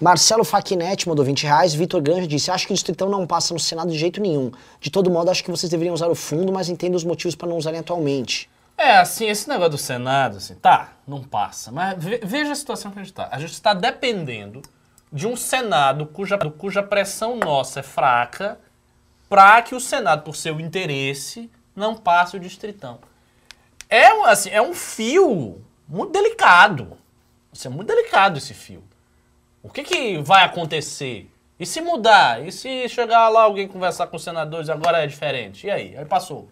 Marcelo 0.00 0.44
Faquinetti 0.44 1.08
mandou 1.08 1.24
20 1.24 1.42
reais. 1.44 1.74
Vitor 1.74 2.00
Granja 2.00 2.26
disse: 2.26 2.50
Acho 2.50 2.66
que 2.66 2.72
o 2.72 2.74
Distritão 2.74 3.08
não 3.08 3.26
passa 3.26 3.52
no 3.52 3.60
Senado 3.60 3.90
de 3.90 3.98
jeito 3.98 4.20
nenhum. 4.20 4.52
De 4.80 4.90
todo 4.90 5.10
modo, 5.10 5.30
acho 5.30 5.42
que 5.42 5.50
vocês 5.50 5.70
deveriam 5.70 5.94
usar 5.94 6.08
o 6.08 6.14
fundo, 6.14 6.52
mas 6.52 6.68
entendo 6.68 6.94
os 6.94 7.04
motivos 7.04 7.34
para 7.34 7.48
não 7.48 7.56
usarem 7.56 7.80
atualmente. 7.80 8.48
É, 8.76 8.98
assim, 8.98 9.26
esse 9.26 9.48
negócio 9.48 9.72
do 9.72 9.78
Senado, 9.78 10.36
assim, 10.36 10.54
tá, 10.54 10.92
não 11.06 11.22
passa. 11.24 11.72
Mas 11.72 12.02
ve- 12.02 12.20
veja 12.22 12.52
a 12.52 12.54
situação 12.54 12.92
que 12.92 12.98
a 12.98 13.02
gente 13.02 13.10
está. 13.10 13.28
A 13.32 13.40
gente 13.40 13.52
está 13.52 13.74
dependendo 13.74 14.62
de 15.12 15.26
um 15.26 15.34
Senado 15.36 16.06
cuja, 16.06 16.38
cuja 16.38 16.80
pressão 16.82 17.36
nossa 17.36 17.80
é 17.80 17.82
fraca 17.82 18.58
para 19.28 19.60
que 19.62 19.74
o 19.74 19.80
Senado, 19.80 20.22
por 20.22 20.36
seu 20.36 20.60
interesse, 20.60 21.50
não 21.74 21.96
passe 21.96 22.36
o 22.36 22.40
distritão. 22.40 23.00
É, 23.90 24.06
assim, 24.28 24.50
é 24.50 24.62
um 24.62 24.74
fio 24.74 25.60
muito 25.88 26.12
delicado. 26.12 26.96
É 27.64 27.68
muito 27.68 27.88
delicado 27.88 28.38
esse 28.38 28.54
fio. 28.54 28.84
O 29.62 29.68
que, 29.68 29.82
que 29.82 30.18
vai 30.18 30.44
acontecer? 30.44 31.30
E 31.58 31.66
se 31.66 31.80
mudar? 31.80 32.46
E 32.46 32.52
se 32.52 32.88
chegar 32.88 33.28
lá 33.28 33.42
alguém 33.42 33.66
conversar 33.66 34.06
com 34.06 34.16
os 34.16 34.22
senadores 34.22 34.68
agora 34.70 35.02
é 35.02 35.06
diferente? 35.06 35.66
E 35.66 35.70
aí? 35.70 35.96
Aí 35.96 36.04
passou. 36.04 36.48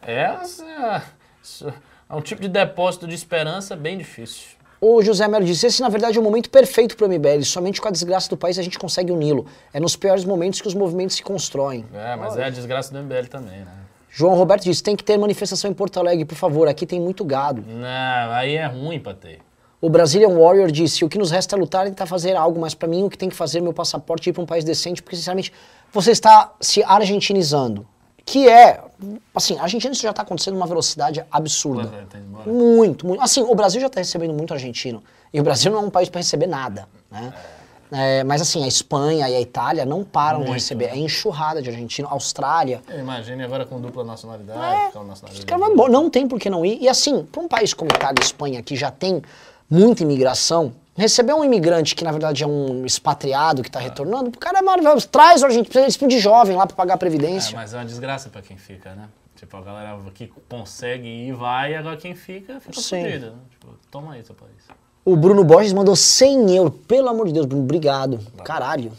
É, 0.00 0.22
é, 0.22 1.02
é 2.08 2.14
um 2.14 2.20
tipo 2.20 2.40
de 2.40 2.48
depósito 2.48 3.06
de 3.06 3.14
esperança 3.14 3.76
bem 3.76 3.98
difícil. 3.98 4.56
O 4.80 5.00
José 5.02 5.28
Melo 5.28 5.44
disse: 5.44 5.66
Esse, 5.66 5.80
na 5.80 5.88
verdade, 5.88 6.16
é 6.16 6.20
o 6.20 6.24
momento 6.24 6.50
perfeito 6.50 6.96
para 6.96 7.06
o 7.06 7.08
MBL. 7.08 7.44
Somente 7.44 7.80
com 7.80 7.86
a 7.86 7.90
desgraça 7.90 8.28
do 8.28 8.36
país 8.36 8.58
a 8.58 8.62
gente 8.62 8.78
consegue 8.78 9.12
uni-lo. 9.12 9.46
É 9.72 9.78
nos 9.78 9.94
piores 9.94 10.24
momentos 10.24 10.60
que 10.60 10.66
os 10.66 10.74
movimentos 10.74 11.14
se 11.14 11.22
constroem. 11.22 11.86
É, 11.94 12.16
mas 12.16 12.36
é 12.36 12.46
a 12.46 12.50
desgraça 12.50 12.92
do 12.92 13.00
MBL 13.00 13.28
também, 13.30 13.60
né? 13.60 13.72
João 14.10 14.34
Roberto 14.34 14.64
disse: 14.64 14.82
Tem 14.82 14.96
que 14.96 15.04
ter 15.04 15.16
manifestação 15.18 15.70
em 15.70 15.74
Porto 15.74 16.00
Alegre, 16.00 16.24
por 16.24 16.34
favor. 16.34 16.66
Aqui 16.66 16.84
tem 16.84 16.98
muito 16.98 17.24
gado. 17.24 17.62
Não, 17.64 18.32
aí 18.32 18.56
é 18.56 18.66
ruim 18.66 18.98
pra 18.98 19.14
ter. 19.14 19.40
O 19.82 19.90
Brazilian 19.90 20.28
Warrior 20.28 20.70
disse: 20.70 21.04
O 21.04 21.08
que 21.08 21.18
nos 21.18 21.32
resta 21.32 21.56
é 21.56 21.58
lutar 21.58 21.86
e 21.86 21.90
tentar 21.90 22.06
fazer 22.06 22.36
algo, 22.36 22.60
mas 22.60 22.72
para 22.72 22.88
mim 22.88 23.02
o 23.02 23.10
que 23.10 23.18
tem 23.18 23.28
que 23.28 23.34
fazer 23.34 23.58
é 23.58 23.60
meu 23.60 23.72
passaporte 23.72 24.28
é 24.28 24.30
ir 24.30 24.32
para 24.32 24.42
um 24.42 24.46
país 24.46 24.62
decente, 24.62 25.02
porque 25.02 25.16
sinceramente 25.16 25.52
você 25.92 26.12
está 26.12 26.52
se 26.60 26.84
argentinizando. 26.84 27.84
Que 28.24 28.48
é, 28.48 28.80
assim, 29.34 29.58
a 29.58 29.62
Argentina 29.62 29.92
isso 29.92 30.02
já 30.02 30.10
está 30.10 30.22
acontecendo 30.22 30.54
numa 30.54 30.68
velocidade 30.68 31.24
absurda. 31.28 31.92
É, 31.92 32.04
tá. 32.04 32.18
Muito, 32.48 33.04
muito. 33.04 33.20
Assim, 33.20 33.42
o 33.42 33.52
Brasil 33.56 33.80
já 33.80 33.88
está 33.88 33.98
recebendo 33.98 34.32
muito 34.32 34.54
argentino. 34.54 35.02
E 35.34 35.40
o 35.40 35.42
Brasil 35.42 35.72
não 35.72 35.80
é 35.80 35.82
um 35.82 35.90
país 35.90 36.08
para 36.08 36.20
receber 36.20 36.46
nada, 36.46 36.86
né? 37.10 37.34
É, 37.94 38.24
mas 38.24 38.40
assim, 38.40 38.64
a 38.64 38.66
Espanha 38.66 39.28
e 39.28 39.34
a 39.34 39.40
Itália 39.40 39.84
não 39.84 40.02
param 40.02 40.38
de 40.38 40.46
Muito, 40.46 40.54
receber. 40.54 40.86
É 40.86 40.96
enxurrada 40.96 41.60
de 41.60 41.68
argentino. 41.68 42.08
Austrália. 42.08 42.80
Imagine 42.98 43.42
agora 43.42 43.66
com 43.66 43.78
dupla 43.78 44.02
nacionalidade. 44.02 44.96
É, 44.96 45.04
nacionalidade. 45.04 45.90
não 45.90 46.08
tem 46.08 46.26
por 46.26 46.38
que 46.38 46.48
não 46.48 46.64
ir. 46.64 46.78
E 46.80 46.88
assim, 46.88 47.22
para 47.24 47.42
um 47.42 47.48
país 47.48 47.74
como 47.74 47.90
Itália 47.90 48.14
e 48.18 48.24
Espanha, 48.24 48.62
que 48.62 48.76
já 48.76 48.90
tem 48.90 49.20
muita 49.72 50.02
imigração, 50.02 50.74
receber 50.94 51.32
um 51.32 51.42
imigrante 51.42 51.94
que 51.94 52.04
na 52.04 52.12
verdade 52.12 52.44
é 52.44 52.46
um 52.46 52.84
expatriado 52.84 53.62
que 53.62 53.68
está 53.68 53.80
retornando, 53.80 54.28
o 54.28 54.38
cara 54.38 54.58
é 54.58 54.62
maravilhoso. 54.62 55.08
Traz 55.08 55.42
o 55.42 55.46
argentino, 55.46 55.82
eles 55.84 55.96
precisam 55.96 56.08
de 56.08 56.18
jovem 56.20 56.56
lá 56.56 56.66
para 56.66 56.76
pagar 56.76 56.94
a 56.94 56.96
É, 56.96 56.98
previdência. 56.98 57.56
mas 57.56 57.72
é 57.72 57.78
uma 57.78 57.84
desgraça 57.86 58.28
pra 58.28 58.42
quem 58.42 58.56
fica, 58.58 58.94
né? 58.94 59.08
Tipo, 59.34 59.56
a 59.56 59.62
galera 59.62 59.98
que 60.14 60.30
consegue 60.48 61.08
ir 61.08 61.28
e 61.28 61.32
vai, 61.32 61.74
agora 61.74 61.96
quem 61.96 62.14
fica, 62.14 62.60
fica 62.60 62.80
fodida. 62.80 63.30
Né? 63.30 63.36
Tipo, 63.50 63.74
toma 63.90 64.12
aí 64.12 64.24
seu 64.24 64.34
país. 64.34 64.52
O 65.04 65.16
Bruno 65.16 65.42
Borges 65.42 65.72
mandou 65.72 65.96
100 65.96 66.54
euros. 66.54 66.74
Pelo 66.86 67.08
amor 67.08 67.26
de 67.26 67.32
Deus, 67.32 67.46
Bruno, 67.46 67.64
obrigado. 67.64 68.20
Caralho. 68.44 68.92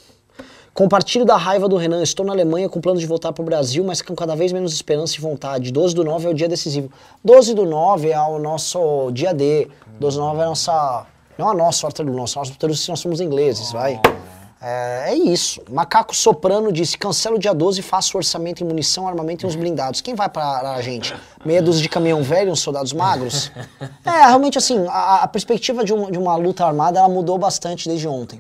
Compartilho 0.74 1.24
da 1.24 1.38
raiva 1.38 1.70
do 1.70 1.78
Renan. 1.78 2.02
Estou 2.02 2.26
na 2.26 2.34
Alemanha 2.34 2.68
com 2.68 2.82
planos 2.82 3.00
de 3.00 3.06
voltar 3.08 3.32
para 3.32 3.42
o 3.44 3.46
Brasil, 3.46 3.84
mas 3.84 4.02
com 4.02 4.16
cada 4.16 4.36
vez 4.36 4.52
menos 4.52 4.74
esperança 4.74 5.16
e 5.18 5.20
vontade. 5.22 5.72
12 5.72 5.94
do 5.94 6.04
9 6.04 6.28
é 6.28 6.30
o 6.32 6.34
dia 6.34 6.50
decisivo. 6.50 6.90
12 7.24 7.54
do 7.54 7.64
9 7.66 8.10
é 8.10 8.20
o 8.20 8.40
nosso 8.40 9.12
dia 9.12 9.34
D. 9.34 9.68
12 10.00 10.18
do 10.18 10.24
9 10.24 10.40
é 10.40 10.44
a 10.44 10.48
nossa. 10.48 11.06
Não 11.38 11.50
a 11.50 11.54
nossa 11.54 11.86
horta 11.86 12.04
do 12.04 12.12
nosso, 12.12 12.40
do 12.42 12.76
se 12.76 12.90
nós 12.90 13.00
somos 13.00 13.20
ingleses, 13.22 13.72
vai. 13.72 14.00
É, 14.62 15.12
é 15.12 15.16
isso. 15.16 15.62
Macaco 15.70 16.16
Soprano 16.16 16.72
disse: 16.72 16.98
cancela 16.98 17.36
o 17.36 17.40
dia 17.40 17.54
12 17.54 17.80
e 17.80 17.84
faça 17.84 18.12
o 18.16 18.18
orçamento 18.18 18.64
em 18.64 18.68
munição, 18.68 19.08
armamento 19.08 19.46
e 19.46 19.48
uns 19.48 19.56
blindados. 19.56 20.02
Quem 20.02 20.16
vai 20.16 20.30
para 20.30 20.74
a 20.74 20.82
gente? 20.82 21.14
Meia 21.46 21.62
dúzia 21.62 21.84
de 21.84 21.90
caminhão 21.90 22.24
velho, 22.24 22.52
uns 22.52 22.62
soldados 22.62 22.94
magros? 22.94 23.52
É, 24.04 24.10
realmente 24.28 24.58
assim, 24.58 24.84
a, 24.88 25.18
a 25.24 25.28
perspectiva 25.28 25.84
de, 25.84 25.94
um- 25.94 26.10
de 26.10 26.18
uma 26.18 26.36
luta 26.36 26.66
armada 26.66 26.98
ela 27.00 27.10
mudou 27.10 27.38
bastante 27.38 27.88
desde 27.90 28.08
ontem. 28.08 28.40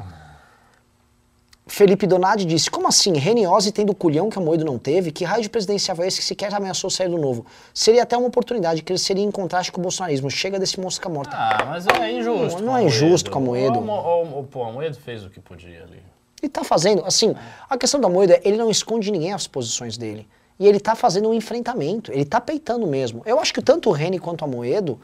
Felipe 1.65 2.05
Donadi 2.05 2.45
disse: 2.45 2.69
Como 2.69 2.87
assim? 2.87 3.13
Reniose 3.13 3.71
tendo 3.71 3.95
culhão 3.95 4.29
que 4.29 4.37
a 4.37 4.41
Moedo 4.41 4.65
não 4.65 4.77
teve? 4.77 5.11
Que 5.11 5.23
raio 5.23 5.41
de 5.41 5.49
presidencial 5.49 5.97
é 6.01 6.07
esse 6.07 6.19
que 6.19 6.25
sequer 6.25 6.53
ameaçou 6.53 6.89
sair 6.89 7.09
do 7.09 7.17
novo? 7.17 7.45
Seria 7.73 8.03
até 8.03 8.17
uma 8.17 8.27
oportunidade, 8.27 8.81
que 8.81 8.91
ele 8.91 8.99
seria 8.99 9.23
em 9.23 9.31
contraste 9.31 9.71
com 9.71 9.79
o 9.79 9.83
bolsonarismo. 9.83 10.29
Chega 10.29 10.59
desse 10.59 10.79
mosca 10.79 11.07
morta. 11.07 11.35
Ah, 11.35 11.65
mas 11.65 11.87
é 11.87 12.11
injusto. 12.11 12.61
Não 12.61 12.73
com 12.73 12.77
é 12.77 12.83
injusto 12.83 13.31
com 13.31 13.37
a 13.37 13.41
Moedo. 13.41 13.79
O, 13.79 13.83
o, 13.83 14.39
o, 14.39 14.43
pô, 14.43 14.63
a 14.63 14.71
Moedo 14.71 14.97
fez 14.97 15.23
o 15.23 15.29
que 15.29 15.39
podia 15.39 15.83
ali. 15.83 16.01
Ele 16.41 16.49
tá 16.49 16.63
fazendo, 16.63 17.05
assim, 17.05 17.33
a 17.69 17.77
questão 17.77 18.01
da 18.01 18.09
Moeda, 18.09 18.37
ele 18.43 18.57
não 18.57 18.69
esconde 18.69 19.09
ninguém 19.09 19.31
as 19.31 19.47
posições 19.47 19.97
dele. 19.97 20.27
E 20.59 20.67
ele 20.67 20.77
tá 20.77 20.93
fazendo 20.93 21.29
um 21.29 21.33
enfrentamento, 21.33 22.11
ele 22.11 22.25
tá 22.25 22.41
peitando 22.41 22.85
mesmo. 22.85 23.21
Eu 23.25 23.39
acho 23.39 23.53
que 23.53 23.61
tanto 23.61 23.89
o 23.89 23.93
Reni 23.93 24.19
quanto 24.19 24.43
a 24.43 24.47
Moedo, 24.47 24.99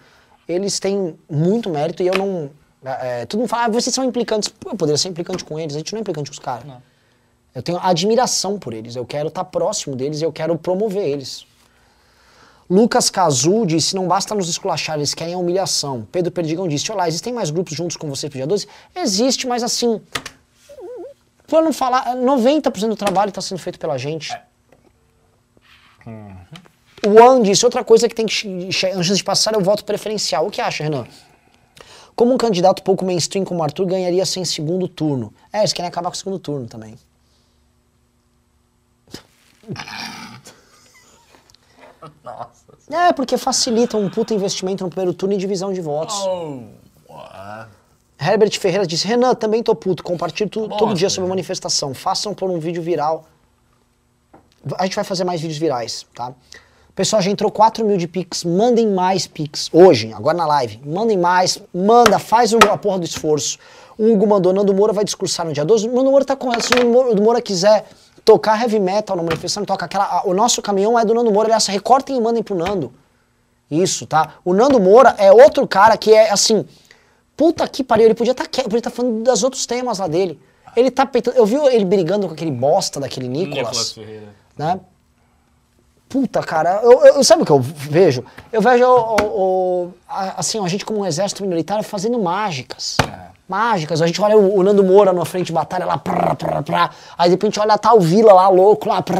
eles 0.47 0.79
têm 0.79 1.17
muito 1.29 1.69
mérito 1.69 2.03
e 2.03 2.07
eu 2.07 2.13
não. 2.15 2.49
É, 2.83 3.25
todo 3.25 3.39
mundo 3.39 3.49
fala, 3.49 3.65
ah, 3.65 3.69
vocês 3.69 3.93
são 3.93 4.03
implicantes. 4.03 4.49
Pô, 4.49 4.69
eu 4.69 4.75
poderia 4.75 4.97
ser 4.97 5.09
implicante 5.09 5.43
com 5.43 5.59
eles, 5.59 5.75
a 5.75 5.79
gente 5.79 5.91
não 5.91 5.97
é 5.97 6.01
implicante 6.01 6.29
com 6.29 6.33
os 6.33 6.39
caras. 6.39 6.65
Eu 7.53 7.61
tenho 7.61 7.77
admiração 7.79 8.57
por 8.57 8.73
eles, 8.73 8.95
eu 8.95 9.05
quero 9.05 9.27
estar 9.27 9.43
próximo 9.43 9.95
deles, 9.95 10.21
eu 10.21 10.31
quero 10.31 10.57
promover 10.57 11.05
eles. 11.05 11.45
Lucas 12.69 13.09
Cazu 13.09 13.65
disse: 13.65 13.95
não 13.95 14.07
basta 14.07 14.35
nos 14.35 14.47
esculachar, 14.47 14.95
eles 14.95 15.13
querem 15.13 15.33
a 15.33 15.37
humilhação. 15.37 16.07
Pedro 16.11 16.31
Perdigão 16.31 16.67
disse: 16.67 16.91
Olá, 16.91 17.07
existem 17.07 17.33
mais 17.33 17.49
grupos 17.49 17.75
juntos 17.75 17.97
com 17.97 18.07
você 18.07 18.29
pro 18.29 18.37
dia 18.37 18.45
12? 18.45 18.67
Existe, 18.95 19.47
mas 19.47 19.63
assim. 19.63 19.99
Pra 21.47 21.63
não 21.63 21.73
falar, 21.73 22.15
90% 22.15 22.89
do 22.89 22.95
trabalho 22.95 23.29
está 23.29 23.41
sendo 23.41 23.57
feito 23.57 23.79
pela 23.79 23.97
gente. 23.97 24.31
O 27.03 27.11
Juan 27.11 27.41
disse: 27.41 27.65
outra 27.65 27.83
coisa 27.83 28.07
que 28.07 28.13
tem 28.13 28.27
que, 28.27 28.69
antes 28.93 29.17
de 29.17 29.23
passar 29.23 29.55
é 29.55 29.57
o 29.57 29.61
voto 29.61 29.83
preferencial. 29.83 30.45
O 30.45 30.51
que 30.51 30.61
acha, 30.61 30.83
Renan? 30.83 31.07
Como 32.19 32.33
um 32.33 32.37
candidato 32.37 32.83
pouco 32.83 33.05
mainstream 33.05 33.45
como 33.45 33.61
o 33.61 33.63
Arthur 33.63 33.85
ganharia 33.85 34.25
sem 34.25 34.43
segundo 34.43 34.89
turno? 34.89 35.33
É, 35.53 35.59
eles 35.59 35.71
querem 35.71 35.87
acabar 35.87 36.09
com 36.09 36.15
o 36.15 36.17
segundo 36.17 36.37
turno 36.37 36.67
também. 36.67 36.99
Nossa. 42.21 42.73
É, 42.91 43.13
porque 43.13 43.37
facilita 43.37 43.95
um 43.95 44.09
puta 44.09 44.33
investimento 44.33 44.83
no 44.83 44.89
primeiro 44.89 45.13
turno 45.13 45.33
e 45.33 45.37
divisão 45.37 45.71
de 45.71 45.79
votos. 45.79 46.13
Oh. 46.27 46.63
Herbert 48.19 48.59
Ferreira 48.59 48.85
disse, 48.85 49.07
Renan, 49.07 49.33
também 49.33 49.63
tô 49.63 49.73
puto, 49.73 50.03
compartilho 50.03 50.49
tu- 50.49 50.67
Bom, 50.67 50.75
todo 50.75 50.93
dia 50.95 51.09
sobre 51.09 51.29
manifestação. 51.29 51.93
Façam 51.93 52.33
por 52.33 52.49
um 52.49 52.59
vídeo 52.59 52.83
viral. 52.83 53.29
A 54.77 54.83
gente 54.83 54.95
vai 54.95 55.05
fazer 55.05 55.23
mais 55.23 55.39
vídeos 55.39 55.57
virais, 55.57 56.05
tá? 56.13 56.33
Pessoal, 56.99 57.21
já 57.21 57.31
entrou 57.31 57.49
4 57.49 57.85
mil 57.85 57.95
de 57.95 58.09
Pix. 58.09 58.43
Mandem 58.43 58.85
mais 58.85 59.25
Pix. 59.25 59.69
Hoje, 59.71 60.11
agora 60.13 60.35
na 60.35 60.45
live. 60.45 60.81
Mandem 60.85 61.17
mais. 61.17 61.57
Manda, 61.73 62.19
faz 62.19 62.51
o- 62.51 62.57
a 62.69 62.77
porra 62.77 62.99
do 62.99 63.05
esforço. 63.05 63.57
O 63.97 64.11
Hugo 64.11 64.27
mandou, 64.27 64.51
Nando 64.51 64.73
Moura 64.73 64.91
vai 64.91 65.05
discursar 65.05 65.45
no 65.45 65.53
dia 65.53 65.63
12. 65.63 65.87
O 65.87 65.93
Nando 65.95 66.11
Moura 66.11 66.25
tá 66.25 66.35
com 66.35 66.51
essa. 66.53 66.67
Se 66.67 66.73
o 66.73 66.91
Nando 67.05 67.21
Moura- 67.21 67.41
quiser 67.41 67.85
tocar 68.25 68.61
heavy 68.61 68.81
metal 68.81 69.15
na 69.15 69.23
manifestação, 69.23 69.63
toca 69.63 69.85
aquela. 69.85 70.03
a- 70.03 70.23
o 70.25 70.33
nosso 70.33 70.61
caminhão 70.61 70.99
é 70.99 71.05
do 71.05 71.13
Nando 71.13 71.31
Moura. 71.31 71.47
Aliás, 71.47 71.67
recortem 71.67 72.17
e 72.17 72.19
mandem 72.21 72.43
pro 72.43 72.53
Nando. 72.53 72.91
Isso, 73.71 74.05
tá? 74.05 74.33
O 74.43 74.53
Nando 74.53 74.77
Moura 74.77 75.15
é 75.17 75.31
outro 75.31 75.65
cara 75.65 75.95
que 75.95 76.13
é 76.13 76.29
assim. 76.29 76.65
Puta 77.37 77.65
que 77.65 77.81
pariu, 77.81 78.07
ele 78.07 78.13
podia 78.13 78.31
estar 78.33 78.45
tá, 78.45 78.63
podia 78.63 78.81
tá 78.81 78.89
falando 78.89 79.23
dos 79.23 79.41
outros 79.41 79.65
temas 79.65 79.99
lá 79.99 80.07
dele. 80.09 80.37
Ele 80.75 80.91
tá 80.91 81.05
peitando. 81.05 81.37
Eu 81.37 81.45
vi 81.45 81.55
ele 81.55 81.85
brigando 81.85 82.27
com 82.27 82.33
aquele 82.33 82.51
bosta 82.51 82.99
daquele 82.99 83.29
Nicolas 83.29 83.57
Nicolas, 83.67 83.91
Ferreira. 83.93 84.27
né? 84.57 84.81
Puta, 86.09 86.41
cara, 86.41 86.79
eu, 86.81 87.05
eu- 87.05 87.23
sabe 87.23 87.43
o 87.43 87.45
que 87.45 87.51
eu 87.51 87.59
vejo? 87.61 88.25
Eu 88.51 88.61
vejo 88.61 88.83
o, 88.83 89.15
o- 89.85 89.93
a- 90.07 90.39
assim, 90.39 90.63
a 90.63 90.67
gente 90.67 90.83
como 90.83 91.01
um 91.01 91.05
exército 91.05 91.43
minoritário 91.43 91.83
fazendo 91.83 92.17
mágicas. 92.19 92.97
Mágicas. 93.47 94.01
A 94.01 94.07
gente 94.07 94.19
olha 94.21 94.35
o, 94.37 94.57
o 94.57 94.63
Nando 94.63 94.83
Moura 94.83 95.11
na 95.13 95.23
frente 95.25 95.47
de 95.47 95.53
batalha 95.53 95.85
lá, 95.85 95.97
prá, 95.97 96.35
prá, 96.35 96.61
prá. 96.63 96.89
aí 97.17 97.29
de 97.29 97.35
repente 97.35 97.59
olha 97.59 97.77
tal 97.77 97.99
Vila 97.99 98.33
lá, 98.33 98.47
louco 98.49 98.89
lá. 98.89 99.01
prá. 99.01 99.17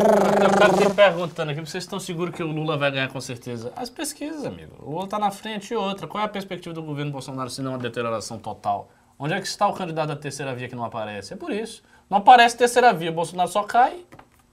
Perguntando 0.95 1.51
aqui, 1.51 1.59
vocês 1.61 1.83
estão 1.83 1.99
seguros 1.99 2.33
que 2.35 2.43
o 2.43 2.47
Lula 2.47 2.75
vai 2.77 2.91
ganhar 2.91 3.07
com 3.09 3.19
certeza? 3.21 3.71
As 3.75 3.89
pesquisas, 3.89 4.45
amigo. 4.45 4.71
O 4.81 4.91
Lula 4.91 5.07
tá 5.07 5.17
na 5.19 5.31
frente 5.31 5.73
e 5.73 5.75
outra. 5.75 6.07
Qual 6.07 6.21
é 6.21 6.25
a 6.25 6.29
perspectiva 6.29 6.73
do 6.73 6.81
governo 6.83 7.11
Bolsonaro 7.11 7.49
se 7.49 7.61
não 7.61 7.71
uma 7.73 7.77
deterioração 7.79 8.37
total? 8.37 8.89
Onde 9.17 9.33
é 9.33 9.41
que 9.41 9.47
está 9.47 9.67
o 9.67 9.73
candidato 9.73 10.07
da 10.09 10.15
terceira 10.15 10.53
via 10.55 10.67
que 10.67 10.75
não 10.75 10.85
aparece? 10.85 11.33
É 11.33 11.35
por 11.37 11.51
isso. 11.51 11.81
Não 12.09 12.17
aparece 12.19 12.55
terceira 12.57 12.93
via, 12.93 13.11
Bolsonaro 13.11 13.49
só 13.49 13.63
cai. 13.63 13.99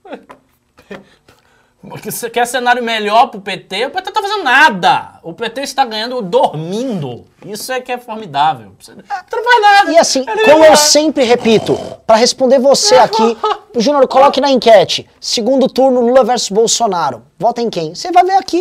Quer 2.33 2.47
cenário 2.47 2.83
melhor 2.83 3.29
pro 3.29 3.41
PT? 3.41 3.87
O 3.87 3.91
PT 3.91 4.07
não 4.07 4.13
tá 4.13 4.23
fazendo 4.23 4.43
nada. 4.43 5.21
O 5.23 5.33
PT 5.33 5.61
está 5.61 5.85
ganhando 5.85 6.21
dormindo. 6.21 7.25
Isso 7.45 7.71
é 7.71 7.81
que 7.81 7.93
é 7.93 7.99
formidável. 7.99 8.73
Você 8.79 8.95
não 8.95 9.05
faz 9.05 9.63
nada. 9.63 9.93
E 9.93 9.99
assim, 9.99 10.25
Ele 10.29 10.45
como 10.45 10.65
eu 10.65 10.77
sempre 10.77 11.23
repito, 11.25 11.79
pra 12.07 12.17
responder 12.17 12.59
você 12.59 12.97
aqui, 12.97 13.37
Júnior, 13.77 14.09
coloque 14.09 14.41
na 14.41 14.51
enquete. 14.51 15.09
Segundo 15.21 15.69
turno, 15.69 16.01
Lula 16.01 16.25
versus 16.25 16.49
Bolsonaro. 16.49 17.23
Vota 17.39 17.63
em 17.63 17.71
quem? 17.71 17.95
Você 17.95 18.11
vai 18.11 18.25
ver 18.25 18.37
aqui. 18.37 18.61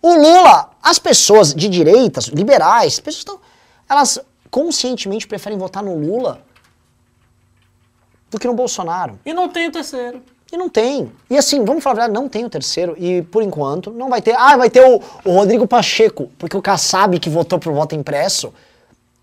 O 0.00 0.14
Lula, 0.14 0.70
as 0.82 0.98
pessoas 0.98 1.54
de 1.54 1.68
direitas, 1.68 2.26
liberais, 2.26 3.00
pessoas 3.00 3.18
estão, 3.18 3.40
elas 3.88 4.20
conscientemente 4.50 5.26
preferem 5.26 5.58
votar 5.58 5.82
no 5.82 5.96
Lula 5.96 6.42
do 8.30 8.38
que 8.38 8.46
no 8.46 8.54
Bolsonaro. 8.54 9.18
E 9.24 9.32
não 9.32 9.48
tem 9.48 9.68
o 9.68 9.72
terceiro. 9.72 10.22
E 10.52 10.56
não 10.58 10.68
tem. 10.68 11.10
E 11.30 11.38
assim, 11.38 11.64
vamos 11.64 11.82
falar 11.82 11.94
a 11.94 11.96
verdade, 12.04 12.20
não 12.20 12.28
tem 12.28 12.44
o 12.44 12.50
terceiro. 12.50 12.94
E 12.98 13.22
por 13.22 13.42
enquanto, 13.42 13.90
não 13.90 14.10
vai 14.10 14.20
ter. 14.20 14.36
Ah, 14.36 14.54
vai 14.54 14.68
ter 14.68 14.84
o, 14.84 15.00
o 15.24 15.32
Rodrigo 15.32 15.66
Pacheco, 15.66 16.30
porque 16.38 16.54
o 16.54 16.60
Kassab 16.60 17.18
que 17.18 17.30
votou 17.30 17.58
pro 17.58 17.72
voto 17.72 17.94
impresso, 17.94 18.52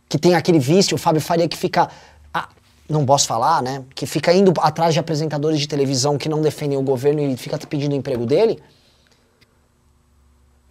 que 0.09 0.17
tem 0.17 0.33
aquele 0.33 0.57
vício, 0.57 0.95
o 0.95 0.97
Fábio 0.97 1.21
Faria 1.21 1.47
que 1.47 1.55
fica. 1.55 1.87
ah, 2.33 2.49
não 2.89 3.05
posso 3.05 3.27
falar, 3.27 3.61
né? 3.61 3.83
Que 3.93 4.07
fica 4.07 4.33
indo 4.33 4.51
atrás 4.59 4.95
de 4.95 4.99
apresentadores 4.99 5.59
de 5.59 5.67
televisão 5.67 6.17
que 6.17 6.27
não 6.27 6.41
defendem 6.41 6.79
o 6.79 6.81
governo 6.81 7.21
e 7.21 7.37
fica 7.37 7.59
pedindo 7.59 7.91
o 7.93 7.95
emprego 7.95 8.25
dele. 8.25 8.59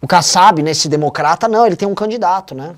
O 0.01 0.07
Kassab, 0.07 0.61
né, 0.61 0.71
esse 0.71 0.89
democrata, 0.89 1.47
não, 1.47 1.65
ele 1.65 1.75
tem 1.77 1.87
um 1.87 1.95
candidato, 1.95 2.53
né? 2.53 2.75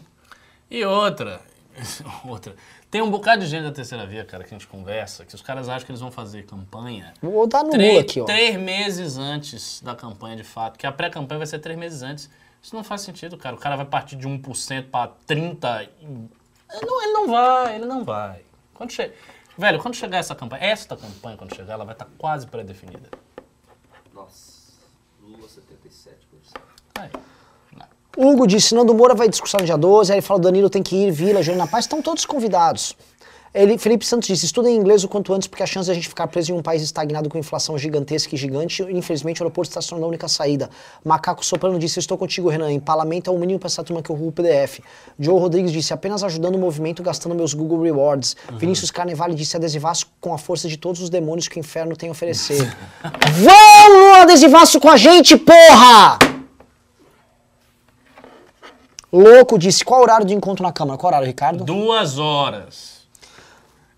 E 0.70 0.86
outra, 0.86 1.42
outra. 2.26 2.56
Tem 2.92 3.02
um 3.02 3.10
bocado 3.10 3.42
de 3.42 3.48
gente 3.48 3.64
da 3.64 3.72
terceira 3.72 4.06
via, 4.06 4.26
cara, 4.26 4.44
que 4.44 4.54
a 4.54 4.58
gente 4.58 4.68
conversa, 4.68 5.24
que 5.26 5.34
os 5.34 5.42
caras 5.42 5.70
acham 5.70 5.86
que 5.86 5.92
eles 5.94 6.02
vão 6.02 6.12
fazer 6.12 6.46
campanha 6.46 7.14
Vou 7.22 7.48
dar 7.48 7.64
no 7.64 7.70
três, 7.70 8.00
aqui, 8.00 8.20
ó. 8.20 8.26
três 8.26 8.58
meses 8.58 9.18
antes 9.18 9.82
da 9.82 9.96
campanha, 9.96 10.36
de 10.36 10.44
fato. 10.44 10.78
Que 10.78 10.86
a 10.86 10.92
pré-campanha 10.92 11.38
vai 11.38 11.48
ser 11.48 11.60
três 11.60 11.80
meses 11.80 12.02
antes. 12.02 12.30
Isso 12.62 12.76
não 12.76 12.84
faz 12.84 13.00
sentido, 13.00 13.38
cara. 13.38 13.56
O 13.56 13.60
cara 13.60 13.78
vai 13.78 13.86
partir 13.86 14.18
de 14.18 14.28
1% 14.28 14.90
para 14.90 15.10
30%. 15.26 15.90
Ele 16.74 16.86
não, 16.86 17.02
ele 17.02 17.14
não 17.14 17.28
vai, 17.28 17.76
ele 17.76 17.86
não 17.86 18.04
vai. 18.04 18.44
Quando 18.74 18.92
che... 18.92 19.10
Velho, 19.58 19.80
quando 19.80 19.96
chegar 19.96 20.18
essa 20.18 20.36
campanha, 20.36 20.64
esta 20.66 20.98
campanha, 20.98 21.38
quando 21.38 21.56
chegar, 21.56 21.74
ela 21.76 21.86
vai 21.86 21.96
estar 21.96 22.08
quase 22.18 22.46
pré-definida. 22.46 23.10
Nossa, 24.14 24.74
Lula 25.22 25.48
77%. 25.48 26.60
Aí. 27.00 27.10
Hugo 28.18 28.46
disse, 28.46 28.76
Nando 28.76 28.94
Moura 28.94 29.16
vai 29.16 29.30
discursar 29.30 29.62
no 29.62 29.66
dia 29.66 29.78
12, 29.78 30.12
aí 30.12 30.18
ele 30.18 30.22
falou, 30.22 30.42
Danilo 30.42 30.70
tem 30.70 30.84
que 30.84 30.96
ir, 30.96 31.12
Vila, 31.12 31.42
Júnior 31.42 31.60
na 31.60 31.68
Paz, 31.68 31.86
estão 31.86 32.02
todos 32.02 32.26
convidados. 32.26 32.96
Ele, 33.54 33.78
Felipe 33.78 34.06
Santos 34.06 34.28
disse, 34.30 34.46
estudem 34.46 34.78
inglês 34.78 35.04
o 35.04 35.10
quanto 35.10 35.34
antes, 35.34 35.46
porque 35.46 35.62
a 35.62 35.66
chance 35.66 35.86
de 35.86 35.92
a 35.92 35.94
gente 35.94 36.08
ficar 36.08 36.26
preso 36.28 36.54
em 36.54 36.56
um 36.56 36.62
país 36.62 36.82
estagnado 36.82 37.28
com 37.28 37.38
inflação 37.38 37.78
gigantesca 37.78 38.34
e 38.34 38.38
gigante, 38.38 38.82
infelizmente 38.84 39.42
o 39.42 39.44
aeroporto 39.44 39.70
está 39.70 39.82
se 39.82 39.90
tornando 39.90 40.06
a 40.06 40.08
única 40.08 40.28
saída. 40.30 40.70
Macaco 41.04 41.46
Soprano 41.46 41.78
disse, 41.78 42.00
estou 42.00 42.18
contigo, 42.18 42.48
Renan, 42.48 42.72
empalamento 42.72 43.30
é 43.30 43.34
o 43.34 43.38
mínimo 43.38 43.60
para 43.60 43.68
essa 43.68 43.84
turma 43.84 44.02
que 44.02 44.10
eu 44.10 44.16
o 44.16 44.32
PDF. 44.32 44.80
Joe 45.20 45.38
Rodrigues 45.38 45.74
disse, 45.74 45.94
apenas 45.94 46.24
ajudando 46.24 46.56
o 46.56 46.60
movimento, 46.60 47.04
gastando 47.04 47.36
meus 47.36 47.54
Google 47.54 47.82
Rewards. 47.82 48.38
Vinícius 48.58 48.90
Carnevale 48.90 49.36
disse, 49.36 49.58
adesivaço 49.58 50.08
com 50.22 50.34
a 50.34 50.38
força 50.38 50.70
de 50.70 50.78
todos 50.78 51.02
os 51.02 51.10
demônios 51.10 51.50
que 51.50 51.58
o 51.58 51.60
inferno 51.60 51.94
tem 51.94 52.08
a 52.08 52.14
oferecer. 52.14 52.74
Vamos 53.04 54.18
adesivaço 54.22 54.80
com 54.80 54.88
a 54.88 54.96
gente, 54.96 55.36
porra! 55.36 56.41
Louco 59.12 59.58
disse, 59.60 59.84
qual 59.84 60.02
horário 60.02 60.26
de 60.26 60.34
encontro 60.34 60.64
na 60.64 60.72
Câmara? 60.72 60.98
Qual 60.98 61.10
horário, 61.10 61.28
Ricardo? 61.28 61.64
Duas 61.64 62.18
horas. 62.18 63.02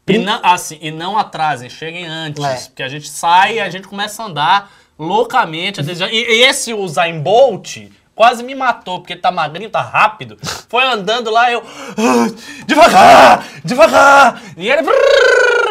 E 0.07 0.17
não, 0.17 0.39
assim, 0.43 0.77
e 0.81 0.91
não 0.91 1.17
atrasem, 1.17 1.69
cheguem 1.69 2.05
antes. 2.05 2.43
É. 2.43 2.55
Porque 2.67 2.83
a 2.83 2.89
gente 2.89 3.07
sai 3.07 3.55
e 3.55 3.59
a 3.61 3.69
gente 3.69 3.87
começa 3.87 4.21
a 4.23 4.25
andar 4.25 4.71
loucamente. 4.97 5.81
desejar- 5.81 6.11
E, 6.11 6.17
e 6.17 6.43
esse 6.43 6.73
Usain 6.73 7.21
Bolt 7.21 7.77
quase 8.15 8.43
me 8.43 8.53
matou, 8.55 8.99
porque 8.99 9.13
ele 9.13 9.21
tá 9.21 9.31
magrinho, 9.31 9.69
tá 9.69 9.81
rápido. 9.81 10.37
Foi 10.69 10.83
andando 10.83 11.29
lá, 11.31 11.51
eu. 11.51 11.61
"Ah, 11.97 12.27
Devagar! 12.65 13.45
Devagar! 13.63 14.41
E 14.57 14.69
ele. 14.69 14.81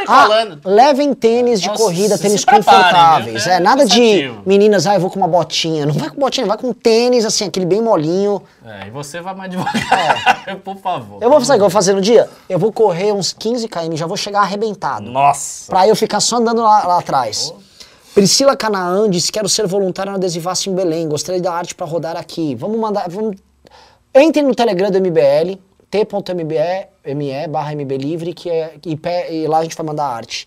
Ah, 0.08 0.24
colando. 0.26 0.60
levem 0.64 1.14
tênis 1.14 1.60
de 1.60 1.68
Nossa, 1.68 1.80
corrida, 1.80 2.18
tênis 2.18 2.44
confortáveis. 2.44 3.44
viu? 3.44 3.52
É, 3.52 3.56
É 3.56 3.60
nada 3.60 3.86
de 3.86 4.34
meninas, 4.44 4.84
ah, 4.84 4.94
eu 4.94 5.00
vou 5.00 5.08
com 5.08 5.16
uma 5.16 5.28
botinha. 5.28 5.86
Não 5.86 5.94
vai 5.94 6.10
com 6.10 6.16
botinha, 6.18 6.44
vai 6.44 6.58
com 6.58 6.72
tênis, 6.72 7.24
assim, 7.24 7.44
aquele 7.46 7.64
bem 7.64 7.80
molinho. 7.80 8.42
É, 8.66 8.88
e 8.88 8.90
você 8.90 9.20
vai 9.20 9.32
mais 9.32 9.48
devagar, 9.48 10.56
por 10.64 10.76
favor. 10.78 11.22
Eu 11.22 11.30
vou 11.30 11.38
fazer 11.38 11.52
o 11.52 11.54
que 11.54 11.60
eu 11.60 11.64
vou 11.66 11.70
fazer 11.70 11.92
no 11.94 12.00
dia? 12.00 12.28
Eu 12.48 12.58
vou 12.58 12.72
correr 12.72 13.12
uns 13.12 13.32
15 13.32 13.68
km, 13.68 13.94
já 13.94 14.06
vou 14.06 14.16
chegar 14.16 14.40
arrebentado. 14.40 15.08
Nossa! 15.08 15.70
Pra 15.70 15.86
eu 15.86 15.94
ficar 15.94 16.18
só 16.18 16.36
andando 16.38 16.62
lá, 16.62 16.84
lá 16.84 16.98
atrás. 16.98 17.54
Priscila 18.14 18.56
Canaã 18.56 19.08
disse: 19.08 19.32
Quero 19.32 19.48
ser 19.48 19.66
voluntária 19.66 20.10
no 20.10 20.16
Adesivaço 20.18 20.68
em 20.70 20.74
Belém. 20.74 21.08
Gostaria 21.08 21.40
da 21.40 21.52
arte 21.52 21.74
pra 21.74 21.86
rodar 21.86 22.16
aqui. 22.16 22.54
Vamos 22.54 22.78
mandar. 22.78 23.08
Vamos... 23.08 23.36
Entre 24.14 24.42
no 24.42 24.54
Telegram 24.54 24.90
do 24.90 25.00
MBL, 25.00 25.58
t.me 25.90 27.48
barra 27.48 27.72
mblivre, 27.74 28.34
que 28.34 28.50
é, 28.50 28.74
e, 28.84 28.98
e 29.30 29.46
lá 29.46 29.58
a 29.58 29.62
gente 29.62 29.76
vai 29.76 29.86
mandar 29.86 30.06
arte. 30.06 30.46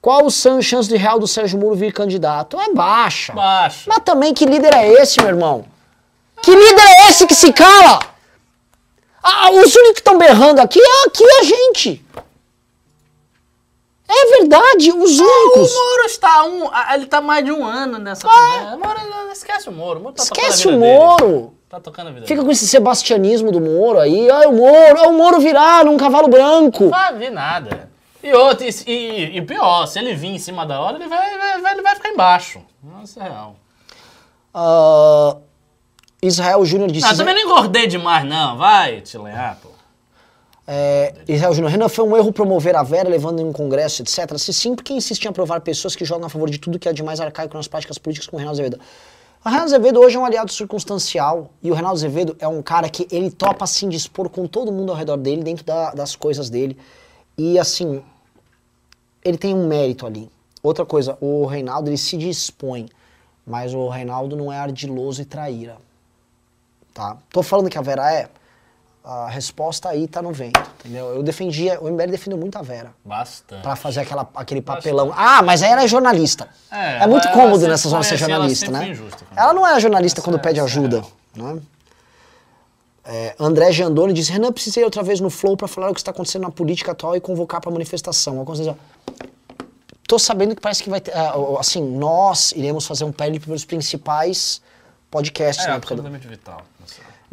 Qual 0.00 0.24
o 0.24 0.30
san- 0.30 0.60
chance 0.60 0.88
de 0.88 0.96
real 0.96 1.18
do 1.18 1.26
Sérgio 1.26 1.58
Muro 1.58 1.74
vir 1.74 1.92
candidato? 1.92 2.58
É 2.60 2.72
baixa. 2.72 3.32
Baixa. 3.32 3.84
Mas 3.86 3.98
também 4.04 4.32
que 4.34 4.44
líder 4.44 4.74
é 4.74 4.86
esse, 5.02 5.20
meu 5.20 5.30
irmão? 5.30 5.64
Que 6.42 6.50
líder 6.50 6.82
é 6.82 7.08
esse 7.10 7.26
que 7.26 7.34
se 7.34 7.52
cala? 7.52 8.00
Ah, 9.22 9.50
os 9.50 9.74
únicos 9.74 9.94
que 9.94 10.00
estão 10.00 10.18
berrando 10.18 10.60
aqui 10.60 10.78
é 10.78 11.06
aqui 11.08 11.24
a 11.24 11.42
gente. 11.44 12.04
É 14.08 14.38
verdade, 14.38 14.90
os 14.92 15.18
O 15.18 15.22
únicos. 15.24 15.74
Moro 15.74 16.02
está 16.06 16.44
um. 16.44 16.68
ah, 16.72 16.94
Ele 16.94 17.06
tá 17.06 17.20
mais 17.20 17.44
de 17.44 17.50
um 17.52 17.64
ano 17.64 17.98
nessa 17.98 18.28
conversa. 18.28 18.76
Moro, 18.76 19.32
esquece 19.32 19.68
o 19.68 19.72
Moro. 19.72 20.00
o 20.00 20.02
Moro 20.02 20.14
tá 20.14 20.22
Esquece 20.22 20.68
o 20.68 20.72
vida 20.72 20.82
dele. 20.82 20.98
Moro. 20.98 21.54
Tá 21.68 21.80
tocando 21.80 22.08
a 22.08 22.12
vida 22.12 22.22
Fica 22.26 22.34
dele. 22.36 22.46
com 22.46 22.52
esse 22.52 22.68
sebastianismo 22.68 23.50
do 23.50 23.60
Moro 23.60 23.98
aí. 23.98 24.30
Ai, 24.30 24.46
o 24.46 24.52
Moro, 24.52 24.98
é 24.98 25.08
o 25.08 25.12
Moro 25.12 25.40
virar 25.40 25.84
num 25.84 25.96
cavalo 25.96 26.28
branco. 26.28 26.84
Não 26.84 26.90
vai 26.90 27.14
vir 27.16 27.30
nada. 27.32 27.90
E 28.22 28.32
outro, 28.32 28.64
e, 28.86 29.36
e, 29.36 29.42
pior, 29.42 29.86
se 29.86 29.98
ele 29.98 30.14
vir 30.14 30.28
em 30.28 30.38
cima 30.38 30.64
da 30.64 30.80
hora, 30.80 30.96
ele 30.96 31.08
vai, 31.08 31.38
vai- 31.38 31.60
vai- 31.60 31.72
ele 31.72 31.82
vai 31.82 31.94
ficar 31.94 32.08
embaixo. 32.10 32.62
Nossa, 32.82 33.20
é 33.20 33.22
real. 33.24 33.56
Ah, 34.54 35.36
Israel 36.22 36.64
Júnior 36.64 36.90
disse. 36.90 37.06
Ah, 37.06 37.14
também 37.16 37.34
não 37.34 37.42
engordei 37.42 37.86
demais, 37.86 38.24
não. 38.24 38.56
Vai 38.56 39.00
te 39.00 39.18
lenhar, 39.18 39.58
pô. 39.62 39.68
É, 40.66 41.14
Israel 41.28 41.52
Júnior, 41.52 41.70
Renan, 41.70 41.88
foi 41.88 42.04
um 42.04 42.16
erro 42.16 42.32
promover 42.32 42.74
a 42.74 42.82
Vera 42.82 43.08
levando 43.08 43.40
em 43.40 43.44
um 43.44 43.52
congresso, 43.52 44.02
etc. 44.02 44.38
Se 44.38 44.52
sim, 44.52 44.74
por 44.74 44.82
que 44.82 44.94
insiste 44.94 45.24
em 45.24 45.28
aprovar 45.28 45.60
pessoas 45.60 45.94
que 45.94 46.04
jogam 46.04 46.26
a 46.26 46.30
favor 46.30 46.48
de 46.48 46.58
tudo 46.58 46.78
que 46.78 46.88
é 46.88 46.92
de 46.92 47.02
mais 47.02 47.20
arcaico 47.20 47.54
nas 47.56 47.68
práticas 47.68 47.98
políticas 47.98 48.26
com 48.28 48.36
o 48.36 48.38
Reinaldo 48.38 48.60
Azevedo? 48.60 48.80
O 49.44 49.48
Reinaldo 49.48 49.74
Azevedo 49.74 50.00
hoje 50.00 50.16
é 50.16 50.18
um 50.18 50.24
aliado 50.24 50.50
circunstancial 50.50 51.50
e 51.62 51.70
o 51.70 51.74
Reinaldo 51.74 51.98
Azevedo 51.98 52.36
é 52.38 52.48
um 52.48 52.62
cara 52.62 52.88
que 52.88 53.06
ele 53.10 53.30
topa 53.30 53.66
se 53.66 53.86
dispor 53.86 54.30
com 54.30 54.46
todo 54.46 54.72
mundo 54.72 54.90
ao 54.90 54.96
redor 54.96 55.18
dele, 55.18 55.42
dentro 55.42 55.64
da- 55.66 55.90
das 55.90 56.16
coisas 56.16 56.48
dele. 56.48 56.78
E 57.36 57.58
assim, 57.58 58.02
ele 59.22 59.36
tem 59.36 59.54
um 59.54 59.66
mérito 59.66 60.06
ali. 60.06 60.30
Outra 60.62 60.86
coisa, 60.86 61.18
o 61.20 61.44
Reinaldo 61.44 61.90
ele 61.90 61.98
se 61.98 62.16
dispõe. 62.16 62.88
Mas 63.46 63.74
o 63.74 63.86
Reinaldo 63.90 64.34
não 64.34 64.50
é 64.50 64.56
ardiloso 64.56 65.20
e 65.20 65.26
traíra. 65.26 65.76
Tá? 66.94 67.18
Tô 67.30 67.42
falando 67.42 67.68
que 67.68 67.76
a 67.76 67.82
Vera 67.82 68.10
é. 68.10 68.30
A 69.06 69.28
resposta 69.28 69.90
aí 69.90 70.08
tá 70.08 70.22
no 70.22 70.32
vento, 70.32 70.58
entendeu? 70.80 71.14
Eu 71.14 71.22
defendia, 71.22 71.78
o 71.78 71.90
MBL 71.90 72.10
defendeu 72.10 72.38
muito 72.38 72.56
a 72.56 72.62
Vera. 72.62 72.94
Bastante. 73.04 73.60
Pra 73.62 73.76
fazer 73.76 74.00
aquela, 74.00 74.26
aquele 74.34 74.62
papelão. 74.62 75.12
Ah, 75.14 75.42
mas 75.42 75.62
aí 75.62 75.70
ela 75.70 75.82
é 75.82 75.86
jornalista. 75.86 76.48
É, 76.70 77.02
É, 77.02 77.06
muito 77.06 77.26
ela- 77.28 77.36
cômodo 77.36 77.62
ela 77.64 77.72
nessa 77.72 77.82
sempre 77.82 77.90
zona 77.90 78.02
ser 78.02 78.14
assim, 78.14 78.24
ela 78.24 78.32
jornalista, 78.32 78.66
sempre 78.66 78.80
né? 78.80 78.88
injusta, 78.88 79.24
ela 79.36 79.52
não 79.52 79.66
é 79.66 79.78
jornalista 79.78 80.20
Essa 80.20 80.24
quando 80.24 80.36
é- 80.38 80.42
pede 80.42 80.58
é 80.58 80.62
ajuda. 80.62 81.04
real. 81.36 81.54
Né? 81.54 81.62
É, 83.04 83.34
André 83.38 83.70
Giandoni 83.72 84.14
diz: 84.14 84.28
Renan, 84.28 84.50
precisei 84.52 84.82
outra 84.82 85.02
vez 85.02 85.20
no 85.20 85.28
Flow 85.28 85.54
pra 85.54 85.68
falar 85.68 85.90
o 85.90 85.94
que 85.94 86.00
está 86.00 86.10
acontecendo 86.10 86.42
na 86.42 86.50
política 86.50 86.92
atual 86.92 87.14
e 87.14 87.20
convocar 87.20 87.60
pra 87.60 87.70
manifestação. 87.70 88.38
Alguma 88.38 88.46
coisa- 88.46 88.74
Tô 90.08 90.18
sabendo 90.18 90.54
que 90.54 90.62
parece 90.62 90.82
que 90.82 90.88
vai 90.88 91.00
ter. 91.02 91.12
ah, 91.14 91.34
assim, 91.58 91.82
nós 91.82 92.52
iremos 92.52 92.86
fazer 92.86 93.04
um 93.04 93.12
pele 93.12 93.38
pelos 93.38 93.66
principais 93.66 94.62
podcasts 95.10 95.62
É 95.66 95.68
na 95.68 95.74
época 95.74 95.94
do- 95.94 96.00
absolutamente 96.00 96.26
vital. 96.28 96.62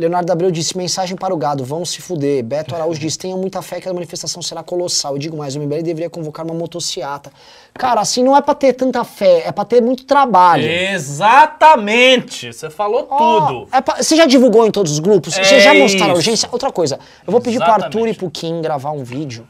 Leonardo 0.02 0.32
Abreu 0.32 0.50
disse: 0.50 0.76
mensagem 0.76 1.16
para 1.16 1.32
o 1.34 1.38
gado, 1.38 1.64
vão 1.64 1.86
se 1.86 2.02
fuder. 2.02 2.44
Beto 2.44 2.74
Araújo 2.74 3.00
disse: 3.00 3.18
tenham 3.20 3.38
muita 3.38 3.62
fé 3.62 3.80
que 3.80 3.88
a 3.88 3.94
manifestação 3.94 4.42
será 4.42 4.64
colossal. 4.64 5.14
Eu 5.14 5.20
digo 5.20 5.38
mais: 5.38 5.56
o 5.56 5.60
MBL 5.60 5.84
deveria 5.84 6.10
convocar 6.10 6.44
uma 6.46 6.56
motociata. 6.56 7.32
Cara, 7.76 8.02
assim 8.02 8.24
não 8.24 8.36
é 8.36 8.42
pra 8.42 8.56
ter 8.56 8.74
tanta 8.74 9.04
fé, 9.04 9.44
é 9.46 9.52
pra 9.52 9.64
ter 9.64 9.82
muito 9.82 10.04
trabalho. 10.06 10.64
Exatamente! 10.68 12.52
Você 12.52 12.70
falou 12.70 13.08
Ó, 13.10 13.18
tudo. 13.48 13.68
é 13.72 13.80
pra- 13.82 14.02
você 14.02 14.16
já 14.16 14.26
divulgou 14.26 14.66
em 14.66 14.72
todos 14.72 14.92
os 14.92 15.00
grupos? 15.00 15.38
É 15.38 15.44
você 15.44 15.60
já 15.60 15.74
mostraram 15.74 16.14
a 16.14 16.16
urgência? 16.16 16.50
Outra 16.52 16.72
coisa, 16.72 17.00
eu 17.26 17.32
vou 17.32 17.40
pedir 17.40 17.58
pro 17.58 17.68
Exatamente. 17.68 17.96
Arthur 17.98 18.08
e 18.10 18.14
pro 18.16 18.30
Kim 18.32 18.62
gravar 18.62 18.92
um 18.92 19.04
vídeo 19.04 19.48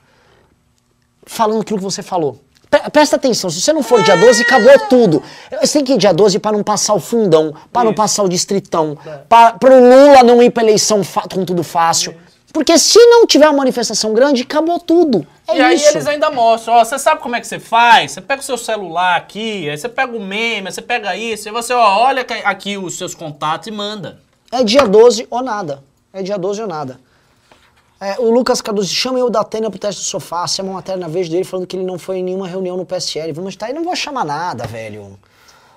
falando 1.26 1.62
aquilo 1.62 1.80
que 1.80 1.84
você 1.84 2.04
falou. 2.04 2.40
Pre- 2.72 2.90
Presta 2.90 3.18
atenção, 3.18 3.50
se 3.50 3.60
você 3.62 3.74
não 3.74 3.84
for 3.84 4.02
dia 4.02 4.16
12, 4.16 4.44
acabou 4.44 4.80
tudo. 4.90 5.22
Você 5.60 5.80
tem 5.80 5.86
que 5.86 5.94
ir 5.94 5.98
dia 5.98 6.14
12 6.14 6.40
pra 6.40 6.54
não 6.54 6.64
passar 6.64 6.94
o 6.94 7.00
fundão, 7.02 7.54
pra 7.72 7.84
não 7.84 7.94
passar 7.94 8.24
o 8.24 8.30
distritão, 8.30 8.98
pra, 9.28 9.52
pro 9.52 9.74
Lula 9.78 10.24
não 10.24 10.42
ir 10.42 10.50
pra 10.50 10.64
eleição 10.64 11.02
com 11.32 11.44
tudo 11.44 11.64
fácil. 11.64 12.16
Porque 12.54 12.78
se 12.78 12.98
não 13.06 13.28
tiver 13.28 13.48
uma 13.48 13.58
manifestação 13.60 14.14
grande, 14.14 14.44
acabou 14.44 14.78
tudo. 14.80 15.26
É 15.48 15.58
e 15.58 15.62
aí 15.62 15.76
isso. 15.76 15.90
eles 15.90 16.08
ainda 16.08 16.30
mostram, 16.30 16.76
ó, 16.76 16.84
você 16.84 16.98
sabe 16.98 17.22
como 17.22 17.36
é 17.36 17.42
que 17.42 17.48
você 17.48 17.60
faz? 17.60 18.12
Você 18.12 18.22
pega 18.22 18.42
o 18.42 18.44
seu 18.44 18.58
celular 18.58 19.16
aqui, 19.18 19.70
aí 19.70 19.78
você 19.78 19.88
pega 19.90 20.16
o 20.16 20.20
meme, 20.20 20.68
aí 20.68 20.74
você 20.74 20.82
pega 20.82 21.16
isso, 21.16 21.48
aí 21.48 21.54
você, 21.54 21.74
ó, 21.74 22.00
olha 22.04 22.26
aqui 22.46 22.78
os 22.78 22.98
seus 22.98 23.14
contatos 23.14 23.68
e 23.68 23.72
manda. 23.72 24.20
É 24.52 24.64
dia 24.64 24.86
12 24.86 25.28
ou 25.30 25.42
nada. 25.42 25.82
É 26.14 26.22
dia 26.22 26.38
12 26.38 26.62
ou 26.62 26.68
nada. 26.68 27.00
É, 28.02 28.20
o 28.20 28.32
Lucas 28.32 28.62
Cardoso 28.62 28.92
chamem 28.92 29.22
o 29.22 29.30
Datena 29.30 29.70
pro 29.70 29.78
teste 29.78 30.02
do 30.02 30.06
sofá. 30.06 30.48
Se 30.48 30.60
é 30.60 30.64
uma 30.64 30.74
matéria 30.74 31.00
na 31.00 31.08
vez 31.08 31.30
dele 31.30 31.44
falando 31.44 31.68
que 31.68 31.76
ele 31.76 31.86
não 31.86 32.00
foi 32.00 32.18
em 32.18 32.24
nenhuma 32.24 32.48
reunião 32.48 32.76
no 32.76 32.84
PSL. 32.84 33.32
Vamos 33.32 33.54
estar 33.54 33.68
aí, 33.68 33.74
não 33.74 33.84
vou 33.84 33.96
chamar 33.96 34.26
nada, 34.26 34.66
velho. 34.66 35.20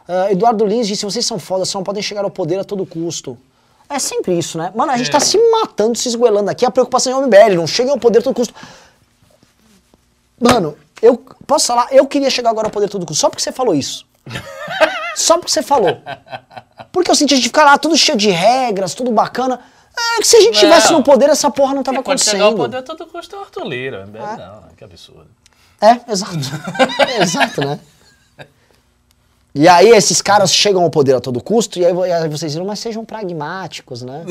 Ah, 0.09 0.33
Eduardo 0.33 0.65
Lins 0.65 0.87
disse, 0.89 1.05
vocês 1.05 1.27
são 1.27 1.39
foda, 1.39 1.67
só 1.67 1.79
não 1.79 1.85
podem 1.85 2.03
chegar 2.03 2.25
ao 2.25 2.31
poder 2.31 2.59
a 2.59 2.65
todo 2.65 2.87
custo. 2.87 3.37
É 3.91 3.99
sempre 3.99 4.39
isso, 4.39 4.57
né? 4.57 4.73
Mano, 4.75 4.91
a 4.93 4.97
gente 4.97 5.11
É. 5.11 5.13
tá 5.13 5.21
se 5.21 5.37
matando, 5.51 5.99
se 5.99 6.09
esgoelando 6.09 6.51
aqui. 6.51 6.65
A 6.65 6.71
preocupação 6.71 7.13
é 7.13 7.17
o 7.17 7.27
MBL, 7.27 7.57
não 7.57 7.67
chega 7.67 7.91
ao 7.91 7.99
poder 7.99 8.21
a 8.21 8.23
todo 8.23 8.35
custo. 8.35 8.55
Mano, 10.41 10.77
eu 11.03 11.19
posso 11.47 11.67
falar, 11.67 11.89
eu 11.93 12.07
queria 12.07 12.31
chegar 12.31 12.49
agora 12.51 12.69
ao 12.69 12.71
poder 12.71 12.87
a 12.87 12.89
todo 12.89 13.05
custo, 13.05 13.21
só 13.21 13.29
porque 13.29 13.43
você 13.43 13.53
falou 13.53 13.75
isso. 13.75 14.07
só 15.15 15.37
porque 15.37 15.53
você 15.53 15.63
falou. 15.63 15.99
Porque 16.91 17.11
eu 17.11 17.15
senti 17.15 17.35
a 17.35 17.37
gente 17.37 17.47
ficar 17.49 17.65
lá 17.65 17.77
tudo 17.77 17.97
cheio 17.97 18.17
de 18.17 18.31
regras, 18.31 18.95
tudo 18.95 19.13
bacana. 19.13 19.61
É 19.97 20.21
que 20.21 20.27
se 20.27 20.37
a 20.37 20.41
gente 20.41 20.55
Não. 20.55 20.61
tivesse 20.61 20.93
no 20.93 21.03
poder, 21.03 21.29
essa 21.31 21.51
porra 21.51 21.75
não 21.75 21.83
tava 21.83 21.99
E 21.99 22.03
pode 22.03 22.23
chegar 22.23 22.45
ao 22.45 22.51
acontecendo. 22.51 22.65
poder 22.65 22.77
a 22.79 22.83
todo 22.83 23.07
custo 23.11 23.37
é 23.37 23.39
o 23.39 23.43
Arthur 23.43 23.65
Lira. 23.65 24.07
Não, 24.07 24.37
não, 24.37 24.63
que 24.77 24.83
absurdo. 24.85 25.27
É, 25.81 26.01
exato. 26.11 26.35
É, 27.09 27.23
exato, 27.23 27.61
né? 27.61 27.79
E 29.57 29.69
aí 29.69 29.91
esses 29.91 30.21
caras 30.21 30.53
chegam 30.53 30.83
ao 30.83 30.91
poder 30.91 31.15
a 31.15 31.21
todo 31.21 31.41
custo, 31.41 31.79
e 31.79 31.87
aí, 31.87 31.93
e 31.95 32.13
aí 32.13 32.29
vocês 32.29 32.51
dizem, 32.53 32.67
mas 32.67 32.81
sejam 32.81 33.05
pragmáticos, 33.05 34.03
né? 34.03 34.25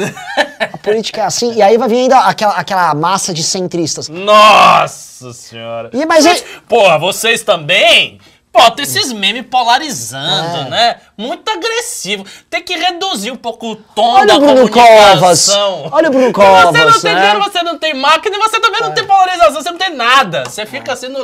A 0.73 0.77
política 0.77 1.22
é 1.22 1.23
assim, 1.26 1.53
e 1.53 1.61
aí 1.61 1.77
vai 1.77 1.88
vir 1.88 1.95
ainda 1.99 2.19
aquela, 2.19 2.53
aquela 2.56 2.94
massa 2.94 3.34
de 3.34 3.41
centristas. 3.41 4.10
Nossa 4.10 5.31
senhora. 5.31 5.90
E, 5.94 6.06
mas 6.06 6.26
é- 6.26 6.44
Porra, 6.68 6.99
vocês 6.99 7.41
também? 7.41 8.19
Bota 8.54 8.84
esses 8.84 9.12
memes 9.12 9.48
polarizando, 9.50 10.68
É. 10.68 10.70
né? 10.70 10.96
Muito 11.18 11.50
agressivo. 11.50 12.24
Tem 12.52 12.62
que 12.62 12.76
reduzir 12.76 13.32
um 13.32 13.36
pouco 13.36 13.72
o 13.72 13.76
tom 13.76 14.14
Olha 14.14 14.28
da 14.28 14.36
o 14.38 14.40
Bruno 14.40 14.70
Covas. 14.70 15.48
comunicação. 15.48 15.90
Olha 15.92 16.08
o 16.10 16.12
Bruno 16.12 16.28
Se 16.28 16.34
Você 16.34 16.44
não 16.44 16.64
Covas, 16.74 17.02
tem 17.02 17.14
né? 17.16 17.20
dinheiro, 17.22 17.44
você 17.52 17.64
não 17.64 17.78
tem 17.80 17.94
máquina, 17.96 18.38
e 18.38 18.40
você 18.40 18.60
também 18.60 18.82
não 18.82 18.92
tem 18.94 19.08
polarização, 19.08 19.62
você 19.64 19.72
não 19.72 19.78
tem 19.80 19.96
nada. 19.96 20.44
Você 20.46 20.68
fica 20.68 20.94
assim 20.94 21.08
no, 21.08 21.20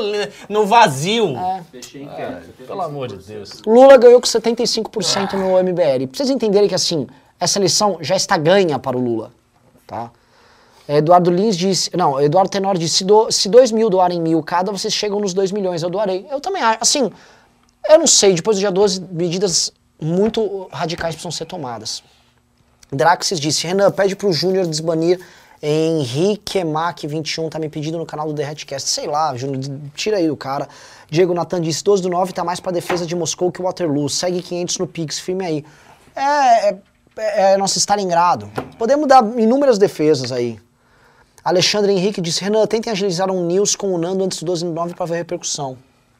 no 0.49 0.65
vazio. 0.65 1.35
Fechei 1.71 2.01
enquete. 2.01 2.47
Pelo 2.65 2.81
amor 2.81 3.07
de 3.09 3.17
Deus. 3.17 3.61
Lula 3.63 3.95
ganhou 3.97 4.19
com 4.19 4.25
75% 4.27 5.33
no 5.33 5.55
MBL. 5.63 6.07
Pra 6.07 6.17
vocês 6.17 6.31
entenderem 6.31 6.67
que, 6.67 6.73
assim, 6.75 7.05
essa 7.39 7.59
eleição 7.59 7.99
já 8.01 8.15
está 8.15 8.37
ganha 8.37 8.79
para 8.79 8.97
o 8.97 8.99
Lula, 8.99 9.31
tá? 9.85 10.09
Eduardo 10.97 11.29
Lins 11.29 11.55
disse... 11.55 11.95
Não, 11.95 12.19
Eduardo 12.19 12.49
Tenor 12.49 12.77
disse, 12.77 12.97
se, 12.97 13.03
do, 13.03 13.31
se 13.31 13.47
2 13.47 13.71
mil 13.71 13.89
doarem 13.89 14.19
mil 14.19 14.41
cada, 14.41 14.71
vocês 14.71 14.93
chegam 14.93 15.19
nos 15.19 15.33
2 15.33 15.51
milhões. 15.51 15.83
Eu 15.83 15.89
doarei. 15.89 16.25
Eu 16.31 16.41
também 16.41 16.61
acho. 16.61 16.79
Assim, 16.81 17.11
eu 17.87 17.99
não 17.99 18.07
sei, 18.07 18.33
depois 18.33 18.57
do 18.57 18.59
dia 18.59 18.71
12, 18.71 19.01
medidas 19.11 19.71
muito 20.01 20.67
radicais 20.71 21.15
precisam 21.15 21.31
ser 21.31 21.45
tomadas. 21.45 22.03
Draxis 22.91 23.39
disse, 23.39 23.67
Renan, 23.67 23.91
pede 23.91 24.15
pro 24.15 24.31
Júnior 24.33 24.65
desbanir 24.65 25.19
Henrique 25.61 26.63
Mac 26.63 27.03
21, 27.03 27.49
tá 27.49 27.59
me 27.59 27.69
pedindo 27.69 27.97
no 27.97 28.05
canal 28.05 28.27
do 28.27 28.33
The 28.33 28.45
Hatcast. 28.45 28.89
Sei 28.89 29.07
lá, 29.07 29.35
Júnior, 29.35 29.61
tira 29.93 30.17
aí 30.17 30.27
do 30.27 30.37
cara. 30.37 30.67
Diego 31.09 31.33
Natan 31.33 31.61
disse, 31.61 31.83
12 31.83 32.01
do 32.01 32.09
9 32.09 32.31
tá 32.33 32.43
mais 32.43 32.59
pra 32.59 32.71
defesa 32.71 33.05
de 33.05 33.15
Moscou 33.15 33.51
que 33.51 33.61
Waterloo. 33.61 34.09
Segue 34.09 34.41
500 34.41 34.77
no 34.77 34.87
Pix, 34.87 35.19
firme 35.19 35.45
aí. 35.45 35.65
É, 36.15 36.69
é, 36.69 36.77
é 37.17 37.57
nosso 37.57 37.77
Stalingrado. 37.77 38.49
Podemos 38.77 39.07
dar 39.07 39.23
inúmeras 39.37 39.77
defesas 39.77 40.31
aí. 40.31 40.59
Alexandre 41.49 41.91
Henrique 41.91 42.21
disse, 42.21 42.43
Renan, 42.43 42.67
tentem 42.67 42.91
agilizar 42.91 43.31
um 43.31 43.43
news 43.43 43.75
com 43.75 43.91
o 43.91 43.97
Nando 43.97 44.23
antes 44.23 44.37
do 44.39 44.45
12 44.45 44.65
do 44.65 44.71
9 44.71 44.93
pra 44.93 45.07
ver 45.07 45.15
a 45.15 45.17
repercussão. 45.17 45.77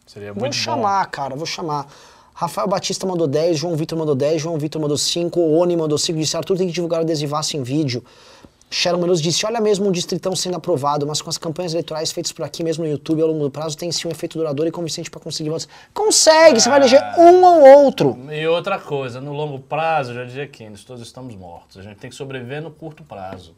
Seria 0.08 0.34
Vou 0.34 0.42
muito 0.42 0.56
chamar, 0.56 1.06
cara, 1.06 1.36
vou 1.36 1.46
chamar. 1.46 1.86
Rafael 2.34 2.68
Batista 2.68 3.06
mandou 3.06 3.28
10, 3.28 3.60
João 3.60 3.76
Vitor 3.76 3.96
mandou 3.96 4.16
10, 4.16 4.42
João 4.42 4.58
Vitor 4.58 4.82
mandou 4.82 4.98
5, 4.98 5.40
Oni 5.40 5.78
mandou 5.78 6.00
5, 6.00 6.18
disse 6.18 6.36
Arthur 6.36 6.58
tem 6.58 6.66
que 6.66 6.74
divulgar 6.74 7.02
o 7.02 7.04
adesivaço 7.04 7.56
em 7.56 7.62
vídeo. 7.62 8.04
Sharon 8.72 8.98
Menos 8.98 9.22
disse, 9.22 9.46
olha 9.46 9.62
mesmo 9.62 9.88
um 9.88 9.92
distritão 9.92 10.36
sendo 10.36 10.56
aprovado, 10.56 11.06
mas 11.06 11.22
com 11.22 11.30
as 11.30 11.38
campanhas 11.38 11.74
eleitorais 11.74 12.12
feitas 12.12 12.32
por 12.32 12.44
aqui 12.44 12.64
mesmo 12.64 12.84
no 12.84 12.90
YouTube 12.90 13.22
ao 13.22 13.28
longo 13.28 13.44
do 13.44 13.52
prazo, 13.52 13.78
tem 13.78 13.92
sim 13.92 14.08
um 14.08 14.12
efeito 14.12 14.38
duradouro 14.38 14.68
e 14.68 14.72
convincente 14.72 15.12
pra 15.12 15.20
conseguir 15.20 15.50
votos. 15.50 15.68
Consegue, 15.94 16.60
você 16.60 16.70
vai 16.70 16.80
eleger 16.80 17.04
um 17.20 17.44
ou 17.44 17.84
outro. 17.84 18.18
E 18.32 18.48
outra 18.48 18.80
coisa, 18.80 19.22
no 19.22 19.34
longo 19.34 19.60
prazo, 19.60 20.12
eu 20.12 20.16
já 20.16 20.24
dizia 20.24 20.44
aqui, 20.44 20.68
nós 20.68 20.84
todos 20.84 21.04
estamos 21.04 21.36
mortos. 21.36 21.78
A 21.78 21.82
gente 21.84 21.98
tem 21.98 22.10
que 22.10 22.16
sobreviver 22.16 22.64
no 22.64 22.72
curto 22.72 23.04
prazo. 23.04 23.54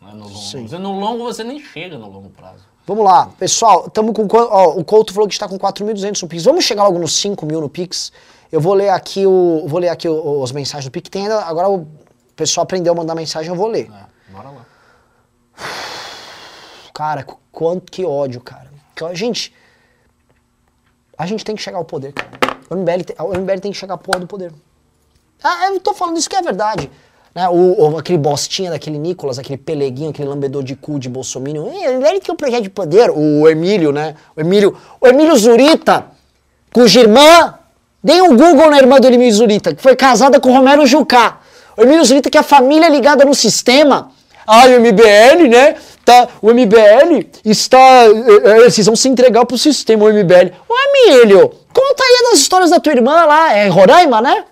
Não 0.00 0.08
é 0.10 0.12
no 0.14 0.24
longo. 0.24 0.36
Sim. 0.38 0.66
Você- 0.66 0.78
No 0.78 0.98
longo 0.98 1.24
você 1.24 1.44
nem 1.44 1.60
chega 1.60 1.98
no 1.98 2.10
longo 2.10 2.30
prazo. 2.30 2.64
Vamos 2.86 3.04
lá, 3.04 3.26
pessoal, 3.38 3.86
estamos 3.86 4.12
com. 4.14 4.26
Ó, 4.32 4.70
o 4.78 4.84
Couto 4.84 5.12
falou 5.12 5.28
que 5.28 5.34
está 5.34 5.46
com 5.48 5.58
4.200 5.58 6.20
no 6.22 6.28
Pix. 6.28 6.42
Vamos 6.44 6.64
chegar 6.64 6.82
logo 6.84 6.98
nos 6.98 7.14
5 7.16 7.46
mil 7.46 7.60
no 7.60 7.68
Pix. 7.68 8.10
Eu 8.50 8.60
vou 8.60 8.74
ler 8.74 8.88
aqui 8.88 9.26
o. 9.26 9.64
Vou 9.68 9.78
ler 9.78 9.90
aqui 9.90 10.08
o- 10.08 10.42
as 10.42 10.50
mensagens 10.50 10.86
do 10.86 10.90
Pix. 10.90 11.08
Tem 11.08 11.22
ainda. 11.22 11.42
Agora 11.44 11.68
o 11.68 11.86
pessoal 12.34 12.64
aprendeu 12.64 12.92
a 12.92 12.96
mandar 12.96 13.14
mensagem, 13.14 13.48
eu 13.50 13.54
vou 13.54 13.68
ler. 13.68 13.90
É, 13.92 14.32
bora 14.32 14.50
lá. 14.50 14.66
Cara, 16.94 17.22
qu- 17.22 17.38
quanto 17.52 17.90
que 17.90 18.04
ódio, 18.04 18.40
cara. 18.40 18.70
Gente, 19.14 19.54
a 21.16 21.24
gente 21.26 21.44
tem 21.44 21.54
que 21.56 21.62
chegar 21.62 21.78
ao 21.78 21.84
poder, 21.84 22.12
cara. 22.12 22.30
O 22.68 22.74
MBL, 22.74 23.04
tem- 23.04 23.16
o 23.18 23.32
MBL 23.34 23.60
tem 23.60 23.72
que 23.72 23.78
chegar 23.78 23.94
à 23.94 23.98
porra 23.98 24.20
do 24.20 24.26
poder. 24.26 24.52
Ah, 25.42 25.66
eu 25.68 25.80
tô 25.80 25.94
falando 25.94 26.18
isso 26.18 26.28
que 26.28 26.36
é 26.36 26.42
verdade. 26.42 26.90
Né? 27.34 27.42
Aquele 27.98 28.18
bostinha 28.18 28.70
daquele 28.70 28.98
Nicolas, 28.98 29.38
aquele 29.38 29.56
peleguinho, 29.58 30.10
aquele 30.10 30.28
lambedor 30.28 30.62
de 30.62 30.74
cu 30.74 30.98
de 30.98 31.08
Bolsonaro. 31.08 31.70
"Ih, 31.72 31.88
O 31.88 31.92
MBL 31.98 32.20
tem 32.20 32.32
um 32.32 32.36
projeto 32.36 32.62
de 32.62 32.70
poder. 32.70 33.10
O 33.10 33.48
Emílio, 33.48 33.92
né? 33.92 34.14
O 34.36 34.40
Emílio, 34.40 34.76
o 35.00 35.06
Emílio 35.06 35.36
Zurita, 35.36 36.06
cuja 36.72 37.00
irmã... 37.00 37.54
Deem 38.02 38.22
um 38.22 38.34
Google 38.34 38.70
na 38.70 38.78
irmã 38.78 38.98
do 38.98 39.06
Emílio 39.08 39.30
Zurita, 39.30 39.74
que 39.74 39.82
foi 39.82 39.94
casada 39.94 40.40
com 40.40 40.50
Romero 40.50 40.86
Jucá. 40.86 41.40
O 41.76 41.82
Emílio 41.82 42.02
Zurita, 42.02 42.30
que 42.30 42.38
a 42.38 42.42
família 42.42 42.86
é 42.86 42.88
ligada 42.88 43.26
no 43.26 43.34
sistema. 43.34 44.10
Ah, 44.46 44.64
o 44.64 44.80
MBL, 44.80 45.46
né? 45.50 45.74
Tá, 46.02 46.26
o 46.40 46.50
MBL 46.50 47.26
está. 47.44 48.06
eh, 48.06 48.62
eh, 48.64 48.70
vocês 48.70 48.86
vão 48.86 48.96
se 48.96 49.06
entregar 49.06 49.44
pro 49.44 49.58
sistema, 49.58 50.06
o 50.06 50.08
MBL. 50.08 50.50
Ô, 50.66 50.74
Emílio, 51.10 51.50
conta 51.74 52.02
aí 52.02 52.30
das 52.30 52.40
histórias 52.40 52.70
da 52.70 52.80
tua 52.80 52.92
irmã 52.94 53.26
lá. 53.26 53.52
É 53.54 53.68
Roraima, 53.68 54.22
né? 54.22 54.44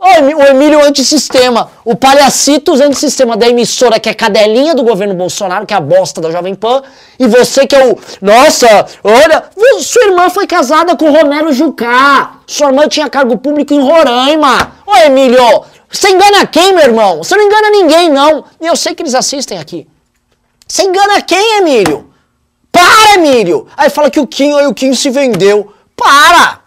O 0.00 0.42
Emílio 0.44 0.80
antissistema, 0.84 1.72
o 1.84 1.96
Palhacitos 1.96 2.80
antissistema 2.80 3.36
da 3.36 3.48
emissora 3.48 3.98
que 3.98 4.08
é 4.08 4.14
cadelinha 4.14 4.72
do 4.72 4.84
governo 4.84 5.12
Bolsonaro, 5.12 5.66
que 5.66 5.74
é 5.74 5.76
a 5.76 5.80
bosta 5.80 6.20
da 6.20 6.30
Jovem 6.30 6.54
Pan, 6.54 6.84
e 7.18 7.26
você 7.26 7.66
que 7.66 7.74
é 7.74 7.84
o. 7.84 7.98
Nossa, 8.22 8.86
olha, 9.02 9.44
sua 9.80 10.04
irmã 10.04 10.30
foi 10.30 10.46
casada 10.46 10.96
com 10.96 11.10
Romero 11.10 11.52
Jucá. 11.52 12.36
Sua 12.46 12.68
irmã 12.68 12.86
tinha 12.86 13.10
cargo 13.10 13.38
público 13.38 13.74
em 13.74 13.80
Roraima. 13.80 14.72
Ô 14.86 14.94
Emílio, 14.98 15.64
você 15.90 16.10
engana 16.10 16.46
quem, 16.46 16.72
meu 16.72 16.84
irmão? 16.84 17.18
Você 17.18 17.36
não 17.36 17.44
engana 17.44 17.70
ninguém, 17.70 18.08
não. 18.08 18.44
E 18.60 18.66
eu 18.68 18.76
sei 18.76 18.94
que 18.94 19.02
eles 19.02 19.16
assistem 19.16 19.58
aqui. 19.58 19.88
Você 20.66 20.84
engana 20.84 21.20
quem, 21.22 21.58
Emílio? 21.58 22.08
Para, 22.70 23.14
Emílio! 23.14 23.66
Aí 23.76 23.90
fala 23.90 24.10
que 24.10 24.20
o 24.20 24.26
Kim, 24.28 24.52
o 24.54 24.72
Kim 24.72 24.94
se 24.94 25.10
vendeu. 25.10 25.72
Para! 25.96 26.60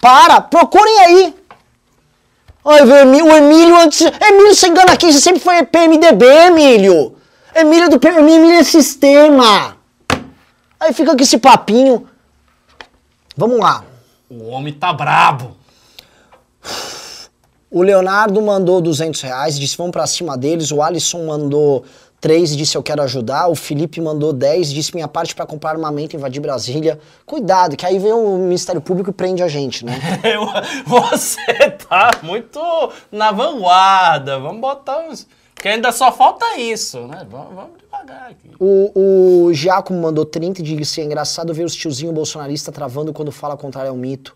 Para! 0.00 0.40
Procurem 0.40 0.98
aí! 1.00 1.41
Ai, 2.64 2.82
o 2.82 2.96
Emílio, 2.96 3.26
o 3.26 3.36
Emílio 3.36 3.76
antes. 3.76 4.00
Emílio, 4.00 4.54
você 4.54 4.68
engana 4.68 4.92
aqui, 4.92 5.12
você 5.12 5.20
sempre 5.20 5.40
foi 5.40 5.62
PMDB, 5.64 6.24
Emílio. 6.24 7.16
Emílio 7.54 7.90
do 7.90 7.98
PM, 7.98 8.32
Emílio 8.32 8.58
é 8.58 8.62
sistema. 8.62 9.76
Aí 10.78 10.92
fica 10.92 11.14
com 11.14 11.22
esse 11.22 11.38
papinho. 11.38 12.08
Vamos 13.36 13.58
lá. 13.58 13.84
O 14.30 14.48
homem 14.48 14.72
tá 14.72 14.92
brabo. 14.92 15.56
O 17.70 17.82
Leonardo 17.82 18.40
mandou 18.42 18.80
200 18.80 19.20
reais, 19.22 19.58
disse 19.58 19.76
vamos 19.76 19.92
pra 19.92 20.06
cima 20.06 20.36
deles. 20.36 20.70
O 20.70 20.82
Alisson 20.82 21.26
mandou 21.26 21.84
3 22.22 22.52
e 22.52 22.56
disse 22.56 22.76
eu 22.76 22.82
quero 22.84 23.02
ajudar. 23.02 23.48
O 23.48 23.54
Felipe 23.56 24.00
mandou 24.00 24.32
10 24.32 24.70
disse 24.70 24.94
minha 24.94 25.08
parte 25.08 25.34
pra 25.34 25.44
comprar 25.44 25.70
armamento 25.70 26.14
e 26.14 26.16
invadir 26.16 26.40
Brasília. 26.40 26.98
Cuidado, 27.26 27.76
que 27.76 27.84
aí 27.84 27.98
vem 27.98 28.12
o 28.12 28.38
Ministério 28.38 28.80
Público 28.80 29.10
e 29.10 29.12
prende 29.12 29.42
a 29.42 29.48
gente, 29.48 29.84
né? 29.84 30.00
Você 30.86 31.70
tá 31.88 32.12
muito 32.22 32.60
na 33.10 33.32
vanguarda. 33.32 34.38
Vamos 34.38 34.60
botar 34.60 35.00
uns. 35.00 35.26
Que 35.56 35.68
ainda 35.68 35.90
só 35.90 36.12
falta 36.12 36.56
isso, 36.56 37.00
né? 37.08 37.26
Vamos, 37.28 37.54
vamos 37.54 37.70
devagar 37.78 38.30
aqui. 38.30 38.50
O, 38.58 39.46
o 39.48 39.52
Giacomo 39.52 40.00
mandou 40.00 40.24
30 40.24 40.60
e 40.60 40.64
disse: 40.64 41.00
é 41.00 41.04
engraçado 41.04 41.52
ver 41.52 41.64
os 41.64 41.74
tiozinho 41.74 42.12
bolsonarista 42.12 42.70
travando 42.70 43.12
quando 43.12 43.32
fala 43.32 43.56
contrário 43.56 43.90
ao 43.90 43.96
mito. 43.96 44.34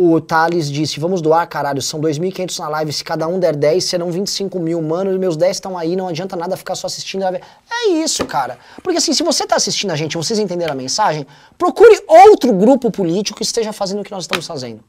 O 0.00 0.20
Thales 0.20 0.70
disse: 0.70 1.00
vamos 1.00 1.20
doar, 1.20 1.44
caralho, 1.48 1.82
são 1.82 2.00
2.500 2.00 2.56
na 2.60 2.68
live, 2.68 2.92
se 2.92 3.02
cada 3.02 3.26
um 3.26 3.40
der 3.40 3.56
10, 3.56 3.82
serão 3.82 4.12
25 4.12 4.60
mil. 4.60 4.80
Mano, 4.80 5.18
meus 5.18 5.36
10 5.36 5.56
estão 5.56 5.76
aí, 5.76 5.96
não 5.96 6.06
adianta 6.06 6.36
nada 6.36 6.56
ficar 6.56 6.76
só 6.76 6.86
assistindo. 6.86 7.24
É 7.24 7.88
isso, 7.88 8.24
cara. 8.24 8.58
Porque 8.80 8.98
assim, 8.98 9.12
se 9.12 9.24
você 9.24 9.44
tá 9.44 9.56
assistindo 9.56 9.90
a 9.90 9.96
gente 9.96 10.12
e 10.12 10.16
vocês 10.16 10.38
entenderam 10.38 10.72
a 10.72 10.76
mensagem, 10.76 11.26
procure 11.58 12.00
outro 12.06 12.52
grupo 12.52 12.92
político 12.92 13.38
que 13.38 13.42
esteja 13.42 13.72
fazendo 13.72 14.00
o 14.00 14.04
que 14.04 14.12
nós 14.12 14.22
estamos 14.22 14.46
fazendo. 14.46 14.84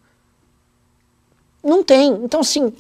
Não 1.63 1.83
tem. 1.83 2.11
Então, 2.23 2.41
assim. 2.41 2.71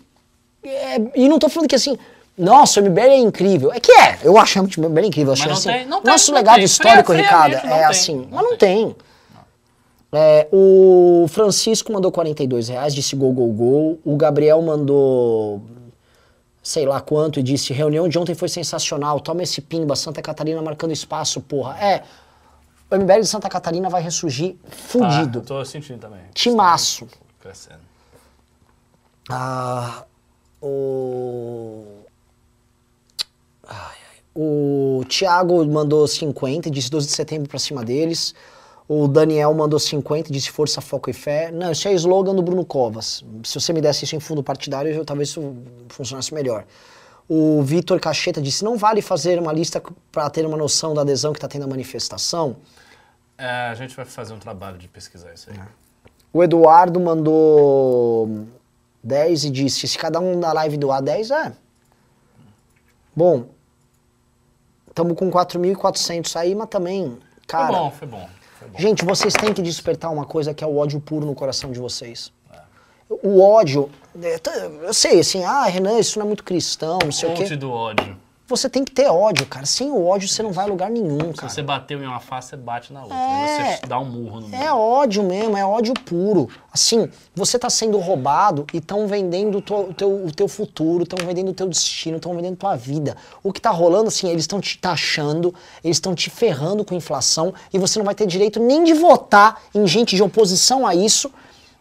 é- 0.63 1.01
e 1.15 1.27
não 1.27 1.39
tô 1.39 1.49
falando 1.49 1.67
que 1.67 1.75
assim. 1.75 1.97
Nossa, 2.37 2.79
o 2.79 2.83
MBL 2.83 3.09
é 3.09 3.17
incrível. 3.17 3.73
É 3.73 3.79
que 3.79 3.91
é. 3.91 4.19
Eu 4.23 4.37
acho 4.37 4.53
realmente 4.53 4.79
o 4.79 4.83
MBL 4.87 5.07
incrível. 5.07 5.33
Eu 5.33 5.37
Mas 5.37 5.41
acho 5.41 5.49
não 5.49 5.57
assim, 5.57 5.69
tem- 5.79 5.87
não 5.87 6.01
tem, 6.01 6.11
nosso 6.11 6.31
não 6.31 6.37
legado 6.37 6.55
tem. 6.55 6.63
histórico, 6.63 7.11
Ricardo, 7.11 7.55
é 7.55 7.59
tem. 7.59 7.83
assim. 7.85 8.15
Não 8.17 8.27
mas 8.29 8.43
não 8.43 8.55
tem. 8.55 8.95
É, 10.11 10.47
o 10.51 11.27
Francisco 11.29 11.93
mandou 11.93 12.11
42 12.11 12.69
reais, 12.69 12.95
disse 12.95 13.15
gol, 13.15 13.31
gol, 13.31 13.53
gol. 13.53 13.99
O 14.03 14.15
Gabriel 14.15 14.61
mandou 14.61 15.61
sei 16.61 16.85
lá 16.85 16.99
quanto 17.01 17.39
e 17.39 17.43
disse 17.43 17.73
reunião 17.73 18.07
de 18.07 18.17
ontem 18.19 18.35
foi 18.35 18.49
sensacional. 18.49 19.19
Toma 19.19 19.43
esse 19.43 19.61
pimba, 19.61 19.95
Santa 19.95 20.21
Catarina 20.21 20.61
marcando 20.61 20.91
espaço, 20.91 21.41
porra. 21.41 21.77
É, 21.79 22.03
o 22.91 22.95
MBL 22.95 23.21
de 23.21 23.27
Santa 23.27 23.49
Catarina 23.49 23.89
vai 23.89 24.01
ressurgir 24.01 24.55
fudido. 24.67 25.39
Ah, 25.39 25.47
tô 25.47 25.65
sentindo 25.65 25.99
também. 25.99 26.21
Timaço. 26.33 27.07
Crescendo. 27.39 27.81
Ah, 29.29 30.05
o... 30.61 31.85
Ai. 33.67 33.95
O 34.35 35.03
Thiago 35.09 35.65
mandou 35.65 36.07
50 36.07 36.67
e 36.67 36.71
disse 36.71 36.89
12 36.89 37.07
de 37.07 37.13
setembro 37.13 37.49
pra 37.49 37.59
cima 37.59 37.83
deles. 37.83 38.33
O 38.91 39.07
Daniel 39.07 39.53
mandou 39.53 39.77
50 39.77 40.29
e 40.29 40.33
disse 40.33 40.49
força, 40.49 40.81
foco 40.81 41.11
e 41.11 41.13
fé. 41.13 41.51
Não, 41.51 41.71
isso 41.71 41.87
é 41.87 41.93
slogan 41.93 42.33
do 42.33 42.41
Bruno 42.41 42.65
Covas. 42.65 43.23
Se 43.43 43.59
você 43.59 43.71
me 43.71 43.81
desse 43.81 44.03
isso 44.03 44.15
em 44.15 44.19
fundo 44.19 44.41
partidário, 44.41 44.91
eu, 44.91 45.05
talvez 45.05 45.29
isso 45.29 45.55
funcionasse 45.89 46.33
melhor. 46.33 46.65
O 47.27 47.61
Vitor 47.61 47.99
Cacheta 47.99 48.41
disse: 48.41 48.65
não 48.65 48.77
vale 48.77 49.03
fazer 49.03 49.37
uma 49.37 49.53
lista 49.53 49.79
para 50.11 50.27
ter 50.31 50.43
uma 50.43 50.57
noção 50.57 50.95
da 50.95 51.01
adesão 51.01 51.33
que 51.33 51.37
está 51.37 51.47
tendo 51.47 51.65
a 51.65 51.67
manifestação. 51.67 52.55
É, 53.37 53.67
a 53.67 53.75
gente 53.75 53.95
vai 53.95 54.05
fazer 54.05 54.33
um 54.33 54.39
trabalho 54.39 54.79
de 54.79 54.87
pesquisar 54.87 55.35
isso 55.35 55.51
aí. 55.51 55.59
O 56.33 56.43
Eduardo 56.43 56.99
mandou 56.99 58.47
10 59.03 59.43
e 59.43 59.49
disse: 59.51 59.87
se 59.87 59.99
cada 59.99 60.19
um 60.19 60.39
da 60.39 60.51
live 60.51 60.77
doar 60.77 61.03
10, 61.03 61.29
é. 61.29 61.53
Bom, 63.15 63.45
estamos 64.87 65.15
com 65.15 65.29
4.400 65.29 66.35
aí, 66.35 66.55
mas 66.55 66.69
também, 66.69 67.19
cara. 67.45 67.67
foi 67.67 67.77
bom, 67.77 67.91
foi 67.91 68.07
bom. 68.07 68.38
Gente, 68.77 69.05
vocês 69.05 69.33
têm 69.33 69.53
que 69.53 69.61
despertar 69.61 70.11
uma 70.11 70.25
coisa 70.25 70.53
que 70.53 70.63
é 70.63 70.67
o 70.67 70.77
ódio 70.77 70.99
puro 70.99 71.25
no 71.25 71.35
coração 71.35 71.71
de 71.71 71.79
vocês. 71.79 72.31
O 73.23 73.41
ódio, 73.41 73.89
é, 74.21 74.39
eu 74.83 74.93
sei, 74.93 75.19
assim, 75.19 75.43
ah, 75.43 75.65
Renan, 75.65 75.97
isso 75.97 76.19
não 76.19 76.25
é 76.25 76.27
muito 76.27 76.43
cristão, 76.43 76.99
não 77.03 77.11
sei 77.11 77.29
o 77.29 77.35
Fonte 77.35 77.49
quê. 77.49 77.55
do 77.55 77.71
ódio. 77.71 78.15
Você 78.49 78.67
tem 78.67 78.83
que 78.83 78.91
ter 78.91 79.07
ódio, 79.07 79.45
cara. 79.45 79.65
Sem 79.65 79.91
o 79.91 80.05
ódio 80.05 80.27
você 80.27 80.41
não 80.41 80.51
vai 80.51 80.65
a 80.65 80.67
lugar 80.67 80.89
nenhum, 80.89 81.19
Se 81.31 81.33
cara. 81.33 81.49
você 81.53 81.61
bateu 81.61 82.01
em 82.03 82.07
uma 82.07 82.19
face, 82.19 82.49
você 82.49 82.57
bate 82.57 82.91
na 82.91 83.03
outra. 83.03 83.15
É. 83.15 83.77
Você 83.77 83.85
dá 83.87 83.99
um 83.99 84.05
murro 84.05 84.41
no 84.41 84.47
É 84.55 84.59
meio. 84.59 84.75
ódio 84.75 85.23
mesmo, 85.23 85.55
é 85.55 85.63
ódio 85.63 85.93
puro. 85.93 86.49
Assim, 86.73 87.07
você 87.35 87.59
tá 87.59 87.69
sendo 87.69 87.97
roubado 87.99 88.65
e 88.73 88.77
estão 88.77 89.07
vendendo 89.07 89.59
o 89.59 89.61
teu, 89.93 90.25
o 90.25 90.31
teu, 90.31 90.47
futuro, 90.47 91.03
estão 91.03 91.23
vendendo 91.25 91.49
o 91.49 91.53
teu 91.53 91.67
destino, 91.67 92.17
estão 92.17 92.35
vendendo 92.35 92.55
tua 92.57 92.75
vida. 92.75 93.15
O 93.43 93.53
que 93.53 93.61
tá 93.61 93.69
rolando, 93.69 94.07
assim, 94.07 94.27
eles 94.29 94.43
estão 94.43 94.59
te 94.59 94.77
taxando, 94.79 95.53
eles 95.83 95.97
estão 95.97 96.15
te 96.15 96.29
ferrando 96.29 96.83
com 96.83 96.95
inflação 96.95 97.53
e 97.71 97.77
você 97.77 97.99
não 97.99 98.05
vai 98.05 98.15
ter 98.15 98.25
direito 98.25 98.59
nem 98.59 98.83
de 98.83 98.93
votar 98.93 99.61
em 99.75 99.85
gente 99.85 100.15
de 100.15 100.23
oposição 100.23 100.87
a 100.87 100.95
isso, 100.95 101.31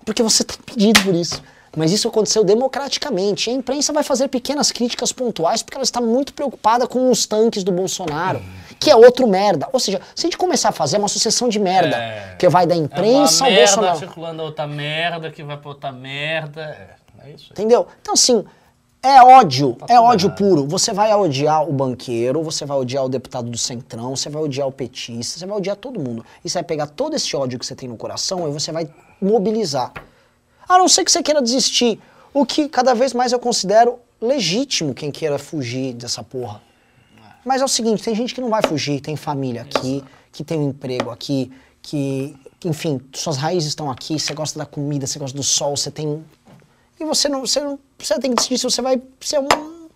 porque 0.04 0.22
você 0.22 0.44
tá 0.44 0.54
pedindo 0.66 1.02
por 1.02 1.14
isso. 1.14 1.42
Mas 1.76 1.92
isso 1.92 2.08
aconteceu 2.08 2.42
democraticamente. 2.44 3.50
E 3.50 3.52
a 3.52 3.56
imprensa 3.56 3.92
vai 3.92 4.02
fazer 4.02 4.28
pequenas 4.28 4.70
críticas 4.72 5.12
pontuais 5.12 5.62
porque 5.62 5.76
ela 5.76 5.84
está 5.84 6.00
muito 6.00 6.32
preocupada 6.32 6.86
com 6.86 7.10
os 7.10 7.26
tanques 7.26 7.62
do 7.62 7.70
Bolsonaro, 7.72 8.40
que 8.80 8.90
é 8.90 8.96
outro 8.96 9.26
merda. 9.26 9.68
Ou 9.72 9.78
seja, 9.80 10.00
se 10.14 10.26
a 10.26 10.28
gente 10.28 10.38
começar 10.38 10.70
a 10.70 10.72
fazer 10.72 10.98
uma 10.98 11.08
sucessão 11.08 11.48
de 11.48 11.58
merda, 11.58 11.96
É. 11.96 12.36
que 12.38 12.48
vai 12.48 12.66
da 12.66 12.74
É 12.74 12.78
imprensa 12.78 13.44
uma 13.44 13.48
ao 13.48 13.52
merda 13.52 13.66
Bolsonaro. 13.76 13.98
circulando 13.98 14.42
outra 14.42 14.66
merda, 14.66 15.30
que 15.30 15.42
vai 15.42 15.56
pra 15.56 15.68
outra 15.68 15.92
merda. 15.92 16.62
É, 16.62 17.28
é 17.28 17.30
isso 17.32 17.44
aí. 17.46 17.50
Entendeu? 17.52 17.86
Então, 18.00 18.14
assim, 18.14 18.44
é 19.02 19.22
ódio, 19.22 19.76
é 19.82 19.94
tudo 19.94 20.02
ódio 20.04 20.26
errado. 20.28 20.38
puro. 20.38 20.66
Você 20.66 20.92
vai 20.92 21.14
odiar 21.14 21.68
o 21.68 21.72
banqueiro, 21.72 22.42
você 22.42 22.64
vai 22.64 22.76
odiar 22.78 23.04
o 23.04 23.08
deputado 23.08 23.48
do 23.50 23.58
Centrão, 23.58 24.16
você 24.16 24.28
vai 24.28 24.42
odiar 24.42 24.66
o 24.66 24.72
petista, 24.72 25.38
você 25.38 25.46
vai 25.46 25.56
odiar 25.56 25.76
todo 25.76 26.00
mundo. 26.00 26.24
E 26.44 26.48
você 26.50 26.58
vai 26.58 26.64
pegar 26.64 26.86
todo 26.86 27.14
esse 27.14 27.36
ódio 27.36 27.58
que 27.58 27.66
você 27.66 27.74
tem 27.76 27.88
no 27.88 27.96
coração 27.96 28.48
e 28.48 28.52
você 28.52 28.72
vai 28.72 28.88
mobilizar. 29.20 29.92
A 30.68 30.78
não 30.78 30.88
ser 30.88 31.04
que 31.04 31.10
você 31.10 31.22
queira 31.22 31.40
desistir. 31.40 32.00
O 32.34 32.44
que 32.44 32.68
cada 32.68 32.94
vez 32.94 33.12
mais 33.14 33.32
eu 33.32 33.40
considero 33.40 33.98
legítimo 34.20 34.92
quem 34.92 35.10
queira 35.10 35.38
fugir 35.38 35.94
dessa 35.94 36.22
porra. 36.22 36.60
Mas 37.44 37.62
é 37.62 37.64
o 37.64 37.68
seguinte, 37.68 38.02
tem 38.02 38.14
gente 38.14 38.34
que 38.34 38.40
não 38.40 38.50
vai 38.50 38.60
fugir, 38.62 39.00
tem 39.00 39.16
família 39.16 39.62
aqui, 39.62 40.04
que 40.30 40.44
tem 40.44 40.58
um 40.58 40.68
emprego 40.68 41.10
aqui, 41.10 41.50
que, 41.80 42.36
que, 42.60 42.68
enfim, 42.68 43.00
suas 43.14 43.36
raízes 43.36 43.70
estão 43.70 43.90
aqui, 43.90 44.18
você 44.18 44.34
gosta 44.34 44.58
da 44.58 44.66
comida, 44.66 45.06
você 45.06 45.18
gosta 45.18 45.36
do 45.36 45.42
sol, 45.42 45.76
você 45.76 45.90
tem. 45.90 46.22
E 47.00 47.04
você 47.04 47.28
não. 47.28 47.40
Você, 47.40 47.60
não, 47.60 47.78
você 47.98 48.18
tem 48.18 48.30
que 48.32 48.36
decidir 48.36 48.58
se 48.58 48.64
você 48.64 48.82
vai 48.82 49.00
ser 49.20 49.40
um, 49.40 49.88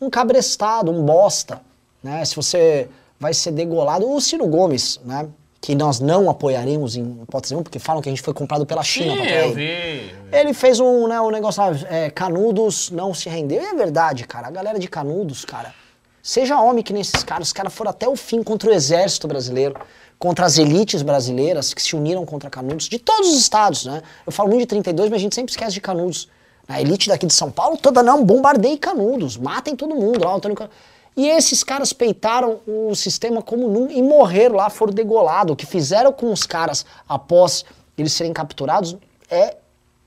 um 0.00 0.10
cabrestado, 0.10 0.90
um 0.90 1.04
bosta. 1.04 1.60
Né? 2.02 2.24
Se 2.24 2.34
você 2.34 2.88
vai 3.20 3.34
ser 3.34 3.52
degolado. 3.52 4.10
O 4.10 4.20
Ciro 4.20 4.46
Gomes, 4.46 5.00
né? 5.04 5.28
Que 5.60 5.74
nós 5.74 5.98
não 5.98 6.30
apoiaremos 6.30 6.94
em 6.94 7.20
hipótese 7.22 7.52
nenhuma, 7.52 7.64
porque 7.64 7.80
falam 7.80 8.00
que 8.00 8.08
a 8.08 8.12
gente 8.12 8.22
foi 8.22 8.32
comprado 8.32 8.64
pela 8.64 8.82
China 8.82 9.14
Sim, 9.14 9.22
eu 9.22 9.44
ele. 9.50 9.54
vi. 9.54 10.14
Ele 10.30 10.54
fez 10.54 10.78
um, 10.78 11.08
né, 11.08 11.20
um 11.20 11.30
negócio 11.30 11.60
lá, 11.60 11.72
é, 11.90 12.10
Canudos 12.10 12.90
não 12.90 13.12
se 13.12 13.28
rendeu. 13.28 13.60
E 13.60 13.66
é 13.66 13.74
verdade, 13.74 14.24
cara. 14.24 14.46
A 14.46 14.50
galera 14.50 14.78
de 14.78 14.86
Canudos, 14.86 15.44
cara, 15.44 15.74
seja 16.22 16.60
homem 16.60 16.84
que 16.84 16.92
nem 16.92 17.02
esses 17.02 17.24
caras. 17.24 17.48
Os 17.48 17.52
caras 17.52 17.74
foram 17.74 17.90
até 17.90 18.08
o 18.08 18.14
fim 18.14 18.42
contra 18.42 18.70
o 18.70 18.72
exército 18.72 19.26
brasileiro, 19.26 19.74
contra 20.16 20.46
as 20.46 20.58
elites 20.58 21.02
brasileiras 21.02 21.74
que 21.74 21.82
se 21.82 21.96
uniram 21.96 22.24
contra 22.24 22.48
Canudos, 22.48 22.88
de 22.88 22.98
todos 22.98 23.28
os 23.28 23.38
estados, 23.38 23.84
né? 23.84 24.02
Eu 24.24 24.32
falo 24.32 24.48
muito 24.48 24.60
de 24.60 24.66
32, 24.66 25.10
mas 25.10 25.18
a 25.18 25.22
gente 25.22 25.34
sempre 25.34 25.50
esquece 25.50 25.72
de 25.72 25.80
Canudos. 25.80 26.28
A 26.68 26.80
elite 26.80 27.08
daqui 27.08 27.26
de 27.26 27.32
São 27.32 27.50
Paulo 27.50 27.78
toda, 27.78 28.02
não, 28.02 28.24
bombardeiem 28.24 28.76
Canudos, 28.76 29.36
matem 29.36 29.74
todo 29.74 29.94
mundo 29.94 30.24
lá, 30.24 30.34
Antônio 30.34 30.56
Canudos. 30.56 30.76
E 31.18 31.26
esses 31.26 31.64
caras 31.64 31.92
peitaram 31.92 32.60
o 32.64 32.94
sistema 32.94 33.42
como 33.42 33.66
nunca 33.66 33.92
e 33.92 34.00
morreram 34.00 34.54
lá, 34.54 34.70
foram 34.70 34.92
degolados. 34.92 35.52
O 35.52 35.56
que 35.56 35.66
fizeram 35.66 36.12
com 36.12 36.32
os 36.32 36.44
caras 36.44 36.86
após 37.08 37.64
eles 37.96 38.12
serem 38.12 38.32
capturados 38.32 38.96
é 39.28 39.56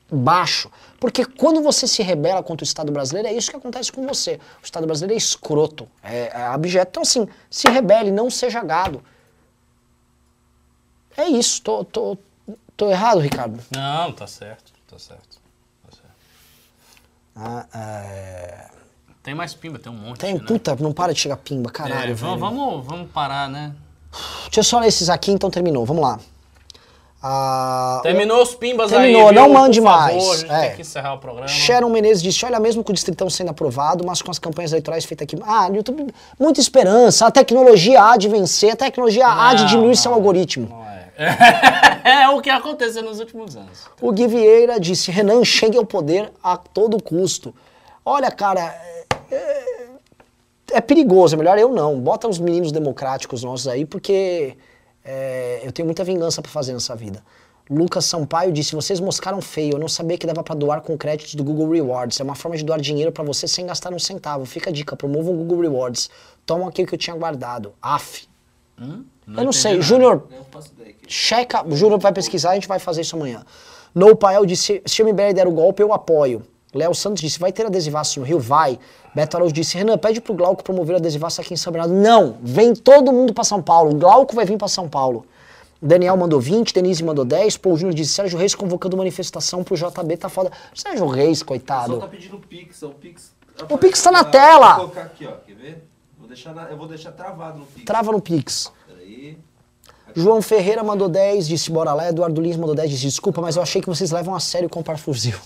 baixo. 0.09 0.71
Porque 1.01 1.25
quando 1.25 1.61
você 1.61 1.85
se 1.85 2.01
rebela 2.01 2.41
contra 2.41 2.63
o 2.63 2.65
Estado 2.65 2.93
brasileiro, 2.93 3.27
é 3.27 3.33
isso 3.33 3.51
que 3.51 3.57
acontece 3.57 3.91
com 3.91 4.07
você. 4.07 4.39
O 4.61 4.63
Estado 4.63 4.88
brasileiro 4.88 5.13
é 5.13 5.17
escroto, 5.17 5.85
é, 6.01 6.27
é 6.27 6.43
abjeto. 6.43 6.91
Então, 6.91 7.03
assim, 7.03 7.27
se 7.49 7.69
rebele, 7.69 8.09
não 8.09 8.29
seja 8.29 8.63
gado. 8.63 9.03
É 11.17 11.27
isso. 11.27 11.61
Tô, 11.61 11.83
tô, 11.83 12.17
tô 12.77 12.89
errado, 12.89 13.19
Ricardo? 13.19 13.61
Não, 13.69 14.13
tá 14.13 14.27
certo, 14.27 14.71
tá 14.88 14.97
certo. 14.97 15.41
Tá 15.83 15.91
certo. 15.91 16.15
Ah, 17.35 17.65
é... 17.77 18.80
Tem 19.23 19.35
mais 19.35 19.53
pimba, 19.53 19.77
tem 19.77 19.91
um 19.91 19.95
monte. 19.95 20.19
Tem, 20.19 20.34
né? 20.34 20.43
puta, 20.48 20.76
não 20.80 20.91
para 20.91 21.14
de 21.14 21.19
chegar 21.19 21.38
pimba, 21.38 21.69
caralho. 21.69 22.11
É, 22.11 22.14
vamos, 22.14 22.39
vamos, 22.39 22.85
vamos 22.85 23.11
parar, 23.11 23.48
né? 23.49 23.72
Deixa 24.45 24.60
eu 24.60 24.64
só 24.64 24.80
ler 24.80 24.88
esses 24.88 25.10
aqui, 25.10 25.31
então 25.31 25.49
terminou. 25.49 25.85
Vamos 25.85 26.02
lá. 26.02 26.19
Ah, 27.23 27.99
Terminou 28.02 28.41
os 28.41 28.56
pimbas 28.56 28.89
Terminou, 28.89 29.30
aí. 29.30 29.35
não 29.35 29.45
viu? 29.45 29.53
mande 29.53 29.80
Por 29.80 29.88
favor, 29.88 30.02
mais. 30.02 30.23
A 30.23 30.38
gente 30.38 30.52
É. 30.52 30.60
tem 30.68 30.76
que 30.77 30.81
encerrar 30.81 31.14
o 31.14 31.18
programa. 31.19 31.48
Sharon 31.48 31.89
Menezes 31.89 32.23
disse: 32.23 32.43
Olha, 32.43 32.60
mesmo 32.60 32.84
com 32.84 32.91
o 32.91 32.95
Distritão 32.95 33.30
sendo 33.30 33.52
aprovado, 33.52 34.03
mas 34.03 34.23
com 34.23 34.31
as 34.31 34.39
campanhas 34.39 34.72
eleitorais 34.72 35.06
feitas 35.06 35.26
aqui. 35.26 35.38
Ah, 35.45 35.69
no 35.69 35.76
YouTube, 35.76 36.11
muita 36.39 36.60
esperança. 36.60 37.27
A 37.27 37.31
tecnologia 37.31 38.03
há 38.03 38.18
de 38.18 38.27
vencer, 38.27 38.72
a 38.72 38.76
tecnologia 38.76 39.27
há 39.27 39.53
de 39.53 39.61
Não, 39.61 39.69
diminuir 39.69 39.89
não, 39.89 39.95
seu 39.95 40.14
algoritmo. 40.14 40.68
Não 40.69 40.84
é. 40.84 41.11
É 42.03 42.27
o 42.30 42.41
que 42.41 42.49
aconteceu 42.49 43.03
nos 43.03 43.19
últimos 43.19 43.56
anos. 43.56 43.81
O 44.02 44.11
Gui 44.11 44.26
Vieira 44.26 44.80
disse: 44.80 45.11
Renan, 45.11 45.43
chegue 45.45 45.77
ao 45.77 45.85
poder 45.85 46.31
a 46.43 46.57
todo 46.57 46.99
custo. 47.02 47.53
Olha, 48.03 48.32
cara, 48.32 48.61
é, 48.61 49.06
é- 49.32 49.88
é 50.73 50.82
perigoso, 50.82 51.36
é 51.36 51.38
melhor 51.38 51.57
eu 51.57 51.69
não. 51.69 51.99
Bota 51.99 52.28
os 52.28 52.40
meninos 52.40 52.72
democráticos 52.72 53.44
nossos 53.44 53.68
aí, 53.68 53.86
porque 53.86 54.56
é, 55.03 55.61
eu 55.64 55.72
tenho 55.72 55.86
muita 55.86 56.03
vingança 56.03 56.41
pra 56.41 56.52
fazer 56.52 56.73
nessa 56.73 56.95
vida. 56.95 57.23
Lucas 57.69 58.06
Sampaio 58.06 58.52
disse: 58.52 58.76
Vocês 58.76 58.99
moscaram 58.99 59.41
feio, 59.41 59.73
eu 59.76 59.80
não 59.80 59.88
sabia 59.88 60.18
que 60.18 60.28
dava 60.28 60.44
pra 60.44 60.53
doar 60.56 60.82
com 60.82 60.98
créditos 60.98 61.36
do 61.36 61.44
Google 61.44 61.69
Rewards. 61.69 62.19
É 62.19 62.23
uma 62.23 62.36
forma 62.36 62.57
de 62.57 62.65
doar 62.65 62.80
dinheiro 62.82 63.11
pra 63.11 63.23
você 63.23 63.48
sem 63.48 63.65
gastar 63.65 63.94
um 63.94 63.99
centavo. 63.99 64.45
Fica 64.45 64.69
a 64.69 64.73
dica: 64.73 64.95
promovam 64.95 65.34
o 65.34 65.38
Google 65.38 65.61
Rewards. 65.61 66.10
Toma 66.45 66.68
aqui 66.68 66.84
o 66.84 66.88
que 66.88 66.95
eu 66.95 66.99
tinha 66.99 67.15
guardado. 67.15 67.73
Af. 67.82 68.28
Hum? 68.80 69.06
eu 69.28 69.44
não 69.45 69.53
sei. 69.53 69.82
Júnior. 69.82 70.28
Checa, 71.07 71.65
o 71.65 71.76
Júnior 71.76 71.99
vai 71.99 72.11
pesquisar, 72.11 72.52
a 72.52 72.53
gente 72.56 72.68
vai 72.68 72.80
fazer 72.80 73.02
isso 73.02 73.15
amanhã. 73.15 73.45
No 73.94 74.15
Pael 74.15 74.45
disse, 74.45 74.82
se 74.86 75.02
o 75.02 75.06
MBL 75.07 75.34
der 75.34 75.48
o 75.48 75.52
golpe, 75.52 75.82
eu 75.84 75.94
apoio. 75.94 76.41
Léo 76.73 76.93
Santos 76.95 77.22
disse, 77.22 77.38
vai 77.39 77.52
ter 77.52 77.65
adesivaço 77.65 78.19
no 78.19 78.26
Rio? 78.26 78.39
Vai. 78.39 78.80
Beto 79.14 79.35
Araújo 79.35 79.53
disse, 79.53 79.77
Renan, 79.77 79.98
pede 79.98 80.22
pro 80.22 80.34
Glauco 80.34 80.64
promover 80.64 80.93
o 80.93 80.98
adesivaço 80.99 81.41
aqui 81.41 81.53
em 81.53 81.57
São 81.57 81.73
Bernardo. 81.73 81.93
Não, 81.93 82.38
vem 82.41 82.73
todo 82.73 83.11
mundo 83.11 83.34
pra 83.34 83.43
São 83.43 83.61
Paulo. 83.61 83.91
O 83.91 83.95
Glauco 83.99 84.34
vai 84.35 84.45
vir 84.45 84.57
pra 84.57 84.68
São 84.69 84.88
Paulo. 84.88 85.26
Daniel 85.81 86.15
mandou 86.15 86.39
20, 86.39 86.73
Denise 86.73 87.03
mandou 87.03 87.26
10, 87.26 87.57
Paul 87.57 87.76
Júnior 87.76 87.93
disse, 87.95 88.14
Sérgio 88.14 88.38
Reis 88.38 88.53
convocando 88.56 88.95
manifestação 88.95 89.64
pro 89.64 89.76
JB, 89.76 90.15
tá 90.15 90.30
foda. 90.30 90.52
Sérgio 90.76 91.07
Reis, 91.07 91.41
O 91.41 91.45
pessoal 91.45 91.48
coitado. 91.48 91.99
tá 91.99 92.07
pedindo 92.07 92.38
Pix, 92.38 92.81
o 92.84 92.89
Pix... 92.91 93.31
O 93.69 93.77
Pix 93.77 94.02
tá 94.02 94.11
na 94.11 94.23
tela. 94.23 94.68
Vou 94.76 94.76
colocar 94.89 95.02
aqui, 95.02 95.26
ó, 95.27 95.31
quer 95.45 95.56
ver? 95.56 95.88
Vou 96.18 96.27
deixar 96.27 96.53
na- 96.53 96.69
eu 96.69 96.77
vou 96.77 96.88
deixar 96.88 97.11
travado 97.11 97.60
no 97.60 97.65
Pix. 97.65 97.85
Trava 97.85 98.11
no 98.11 98.22
Pix. 98.22 98.72
Peraí. 98.88 99.38
João 100.15 100.41
Ferreira 100.41 100.84
mandou 100.84 101.10
10, 101.10 101.48
disse 101.48 101.69
bora 101.72 101.93
lá. 101.93 102.07
Eduardo 102.10 102.39
Lins 102.41 102.56
mandou 102.57 102.76
10, 102.76 102.89
disse 102.89 103.03
desculpa, 103.07 103.41
mas 103.41 103.56
eu 103.56 103.61
achei 103.61 103.81
que 103.81 103.88
vocês 103.88 104.11
levam 104.11 104.34
a 104.35 104.39
sério 104.39 104.69
comprar 104.69 104.98
fuzil. 104.98 105.38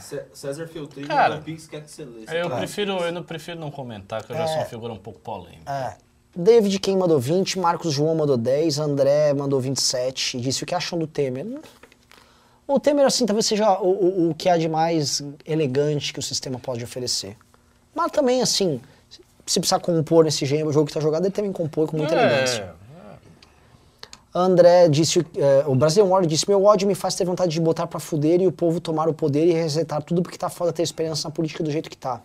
Cé- 0.00 0.26
César 0.32 0.66
Filtrinho 0.66 1.06
Cara, 1.06 1.28
mandou 1.30 1.44
Pix, 1.44 1.66
quer 1.68 1.82
que 1.82 1.90
você 1.90 2.04
lê. 2.04 2.24
Eu 2.40 2.48
Tá. 2.50 2.56
prefiro, 2.56 2.92
eu 2.98 3.12
não 3.12 3.22
prefiro 3.22 3.58
não 3.58 3.70
comentar, 3.70 4.24
que 4.24 4.32
eu 4.32 4.36
já 4.36 4.46
sou 4.46 4.56
uma 4.56 4.64
figura 4.64 4.92
um 4.92 4.98
pouco 4.98 5.20
polêmica. 5.20 5.70
É. 5.72 5.96
David 6.38 6.78
quem 6.80 6.96
mandou 6.96 7.18
20, 7.18 7.58
Marcos 7.58 7.92
João 7.94 8.14
mandou 8.14 8.36
10, 8.36 8.78
André 8.78 9.32
mandou 9.32 9.58
27 9.60 10.36
e 10.36 10.40
disse 10.40 10.62
o 10.64 10.66
que 10.66 10.74
acham 10.74 10.98
do 10.98 11.06
Temer. 11.06 11.46
O 12.66 12.78
Temer, 12.80 13.06
assim, 13.06 13.24
talvez 13.24 13.46
seja 13.46 13.78
o, 13.80 13.88
o, 13.88 14.30
o 14.30 14.34
que 14.34 14.48
há 14.48 14.58
de 14.58 14.68
mais 14.68 15.22
elegante 15.46 16.12
que 16.12 16.18
o 16.18 16.22
sistema 16.22 16.58
pode 16.58 16.82
oferecer. 16.84 17.36
Mas 17.94 18.10
também, 18.10 18.42
assim, 18.42 18.80
se 19.46 19.60
precisar 19.60 19.78
compor 19.78 20.24
nesse 20.24 20.44
gênero, 20.44 20.68
o 20.68 20.72
jogo 20.72 20.88
que 20.88 20.92
tá 20.92 21.00
jogado, 21.00 21.24
ele 21.24 21.32
também 21.32 21.52
compõe 21.52 21.86
com 21.86 21.96
muita 21.96 22.14
elegância. 22.14 22.74
É, 24.36 24.38
André 24.38 24.88
disse, 24.88 25.20
eh, 25.34 25.64
o 25.66 25.74
Brasil 25.74 26.06
Warrior 26.06 26.28
disse, 26.28 26.46
meu 26.46 26.62
ódio 26.62 26.86
me 26.86 26.94
faz 26.94 27.14
ter 27.14 27.24
vontade 27.24 27.52
de 27.52 27.60
botar 27.60 27.86
pra 27.86 27.98
fuder 27.98 28.42
e 28.42 28.46
o 28.46 28.52
povo 28.52 28.80
tomar 28.80 29.08
o 29.08 29.14
poder 29.14 29.46
e 29.46 29.52
resetar 29.52 30.02
tudo 30.02 30.22
porque 30.22 30.36
tá 30.36 30.50
foda 30.50 30.72
ter 30.72 30.82
esperança 30.82 31.26
na 31.26 31.32
política 31.32 31.64
do 31.64 31.70
jeito 31.70 31.88
que 31.88 31.96
tá. 31.96 32.20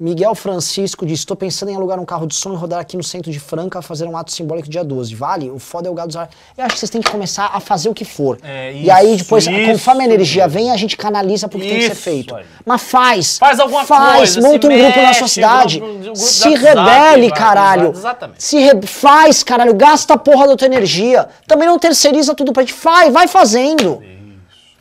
Miguel 0.00 0.32
Francisco 0.36 1.04
disse, 1.04 1.26
tô 1.26 1.34
pensando 1.34 1.70
em 1.70 1.74
alugar 1.74 1.98
um 1.98 2.04
carro 2.04 2.24
de 2.24 2.32
som 2.36 2.52
e 2.52 2.56
rodar 2.56 2.78
aqui 2.78 2.96
no 2.96 3.02
centro 3.02 3.32
de 3.32 3.40
Franca, 3.40 3.82
fazer 3.82 4.06
um 4.06 4.16
ato 4.16 4.30
simbólico 4.30 4.70
dia 4.70 4.84
12. 4.84 5.12
Vale? 5.16 5.50
O 5.50 5.58
foda 5.58 5.88
é 5.88 5.90
o 5.90 5.94
gado 5.94 6.10
usar. 6.10 6.28
Eu 6.56 6.64
acho 6.64 6.74
que 6.74 6.78
vocês 6.78 6.88
têm 6.90 7.00
que 7.02 7.10
começar 7.10 7.50
a 7.52 7.58
fazer 7.58 7.88
o 7.88 7.94
que 7.94 8.04
for. 8.04 8.38
É, 8.44 8.72
e 8.74 8.88
aí 8.92 9.14
isso, 9.16 9.24
depois, 9.24 9.44
isso 9.44 9.66
conforme 9.66 10.02
a 10.02 10.04
energia 10.04 10.44
mesmo. 10.46 10.56
vem, 10.60 10.70
a 10.70 10.76
gente 10.76 10.96
canaliza 10.96 11.48
pro 11.48 11.58
que 11.58 11.66
tem 11.66 11.78
que 11.78 11.86
ser 11.86 11.92
Isso 11.94 12.00
feito. 12.02 12.36
aí. 12.36 12.44
Mas 12.64 12.80
faz! 12.82 13.38
Faz 13.38 13.58
alguma 13.58 13.84
faz, 13.84 14.16
coisa, 14.36 14.40
monta 14.40 14.68
um 14.68 14.70
grupo 14.70 14.96
na 15.00 15.02
mexe, 15.08 15.18
sua 15.18 15.28
cidade. 15.28 15.80
grupo- 15.80 15.98
grupo 15.98 16.16
se 16.16 16.48
WhatsApp, 16.48 16.64
rebele, 16.76 17.30
caralho. 17.32 17.90
exatamente. 17.90 18.44
Se 18.44 18.56
re- 18.60 18.82
faz, 18.86 19.42
caralho, 19.42 19.74
gasta 19.74 20.14
a 20.14 20.16
porra 20.16 20.46
da 20.46 20.56
tua 20.56 20.66
energia. 20.66 21.28
Também 21.44 21.66
não 21.66 21.76
terceiriza 21.76 22.36
tudo 22.36 22.52
pra 22.52 22.62
gente. 22.62 22.72
Faz, 22.72 23.12
vai 23.12 23.26
fazendo. 23.26 24.00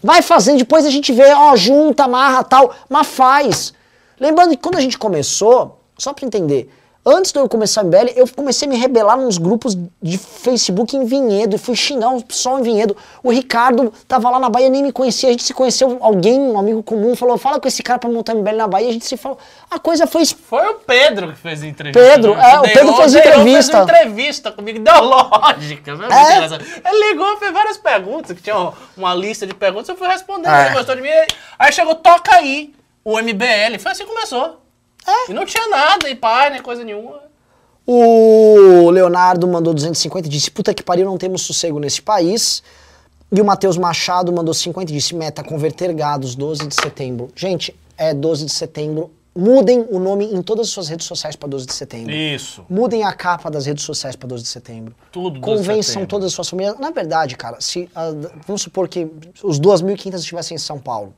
Vai 0.04 0.22
fazendo, 0.22 0.60
depois 0.60 0.86
a 0.86 0.92
gente 0.92 1.12
vê, 1.12 1.34
ó, 1.34 1.56
junta, 1.56 2.04
amarra 2.04 2.44
tal, 2.44 2.72
mas 2.88 3.08
faz. 3.08 3.74
Lembrando 4.20 4.52
que 4.52 4.58
quando 4.58 4.76
a 4.78 4.82
gente 4.82 4.98
começou, 4.98 5.80
só 5.98 6.14
pra 6.14 6.26
entender, 6.26 6.70
antes 7.06 7.32
de 7.32 7.40
eu 7.40 7.48
começar 7.48 7.84
o 7.84 7.86
MBL, 7.86 8.12
eu 8.18 8.28
comecei 8.36 8.68
a 8.68 8.72
me 8.72 8.78
rebelar 8.78 9.16
nos 9.18 9.38
grupos 9.38 9.78
de 10.02 10.18
Facebook 10.18 10.96
em 10.98 11.06
Vinhedo, 11.06 11.56
e 11.56 11.58
fui 11.58 11.74
xingar 11.76 12.10
o 12.10 12.22
pessoal 12.22 12.60
em 12.60 12.64
Vinhedo. 12.64 12.98
O 13.24 13.32
Ricardo 13.32 13.94
tava 14.08 14.30
lá 14.30 14.40
na 14.40 14.50
Bahia, 14.50 14.68
nem 14.70 14.84
me 14.84 14.92
conhecia, 14.92 15.30
a 15.30 15.32
gente 15.32 15.44
se 15.44 15.54
conheceu, 15.54 15.98
alguém, 16.02 16.38
um 16.38 16.60
amigo 16.60 16.84
comum, 16.84 17.16
falou, 17.16 17.38
fala 17.38 17.62
com 17.62 17.68
esse 17.68 17.82
cara 17.82 17.98
pra 17.98 18.10
montar 18.10 18.34
MBL 18.36 18.56
na 18.58 18.68
Bahia, 18.68 18.90
a 18.90 18.92
gente 18.92 19.06
se 19.06 19.16
falou, 19.16 19.38
a 19.72 19.80
coisa 19.80 20.06
foi 20.06 20.26
Foi 20.26 20.68
o 20.68 20.74
Pedro 20.80 21.32
que 21.32 21.38
fez 21.38 21.64
a 21.64 21.68
entrevista. 21.68 22.10
Pedro, 22.12 22.36
né? 22.36 22.52
é, 22.52 22.60
o 22.60 22.62
Pedro 22.64 22.94
fez 22.96 23.12
deu- 23.14 23.22
entrevista. 23.22 23.62
Fez 23.62 23.70
uma 23.74 23.84
entrevista 23.84 24.52
comigo, 24.52 24.78
ideológica. 24.80 25.96
Muito 25.96 26.12
É? 26.14 26.90
Ele 26.90 27.10
ligou, 27.12 27.38
fez 27.38 27.54
várias 27.54 27.78
perguntas, 27.78 28.36
que 28.36 28.44
tinha 28.44 28.72
uma 28.98 29.14
lista 29.16 29.48
de 29.48 29.54
perguntas, 29.54 29.88
eu 29.88 29.96
fui 29.96 30.08
respondendo, 30.10 30.52
É. 30.54 30.66
ele 30.68 30.76
gostou 30.76 30.96
de 30.96 31.02
mim. 31.02 31.10
Aí 31.58 31.72
chegou, 31.72 31.96
toca 31.96 32.36
aí, 32.36 32.74
o 33.08 33.18
MBL. 33.22 33.80
Foi 33.80 33.94
assim 33.94 34.04
que 34.04 34.10
começou. 34.10 34.60
É. 35.08 35.32
E 35.32 35.34
não 35.34 35.46
tinha 35.46 35.66
nada, 35.70 36.10
e 36.10 36.16
pai, 36.16 36.50
nem 36.50 36.62
coisa 36.62 36.84
nenhuma. 36.84 37.22
O 37.86 38.90
Leonardo 38.90 39.48
mandou 39.48 39.74
250 39.74 40.28
e 40.28 40.30
disse: 40.30 40.52
Puta 40.52 40.74
que 40.74 40.84
pariu, 40.84 41.06
não 41.06 41.18
temos 41.18 41.44
sossego 41.44 41.80
nesse 41.80 42.02
país. 42.02 42.62
E 43.32 43.40
o 43.40 43.46
Matheus 43.46 43.78
Machado 43.78 44.34
mandou 44.34 44.54
50 44.54 44.92
e 44.92 44.96
disse: 44.96 45.16
Meta, 45.16 45.42
converter 45.42 45.94
gados, 45.94 46.36
12 46.36 46.68
de 46.68 46.76
setembro. 46.76 47.30
Gente, 47.34 47.74
é 47.98 48.14
12 48.14 48.46
de 48.46 48.52
setembro. 48.52 49.10
Mudem 49.34 49.86
o 49.90 50.00
nome 50.00 50.26
em 50.26 50.42
todas 50.42 50.68
as 50.68 50.74
suas 50.74 50.90
redes 50.90 51.06
sociais 51.06 51.36
para 51.36 51.48
12 51.48 51.66
de 51.68 51.74
setembro. 51.74 52.12
Isso. 52.12 52.66
Mudem 52.68 53.04
a 53.04 53.14
capa 53.14 53.50
das 53.50 53.68
redes 53.68 53.86
sociais 53.86 54.18
para 54.18 54.28
12 54.28 54.44
de 54.44 54.50
setembro. 54.50 54.94
Tudo 55.12 55.40
12 55.40 55.40
de 55.40 55.42
Convençam 55.42 55.84
setembro. 55.84 56.08
todas 56.10 56.26
as 56.26 56.34
suas 56.34 56.50
famílias. 56.50 56.78
Na 56.80 56.90
verdade, 56.90 57.38
cara, 57.38 57.62
se 57.62 57.88
ah, 57.96 58.12
vamos 58.46 58.64
supor 58.64 58.90
que 58.90 59.08
os 59.44 59.62
2.500 59.62 60.16
estivessem 60.16 60.56
em 60.56 60.60
São 60.60 60.80
Paulo. 60.80 61.14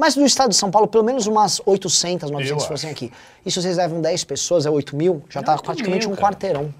Mas 0.00 0.16
no 0.16 0.24
estado 0.24 0.48
de 0.50 0.56
São 0.56 0.70
Paulo, 0.70 0.88
pelo 0.88 1.04
menos 1.04 1.26
umas 1.26 1.60
800, 1.66 2.30
900 2.30 2.62
Eu 2.62 2.68
fossem 2.68 2.90
acho. 2.90 2.96
aqui. 2.96 3.12
E 3.44 3.50
se 3.50 3.60
vocês 3.60 3.76
levam 3.76 4.00
10 4.00 4.24
pessoas, 4.24 4.64
é 4.64 4.70
8 4.70 4.96
mil, 4.96 5.22
já 5.28 5.40
É 5.40 5.42
tá 5.42 5.52
8 5.52 5.62
praticamente 5.62 6.06
mil, 6.06 6.14
um 6.14 6.16
cara. 6.16 6.28
quarteirão. 6.32 6.74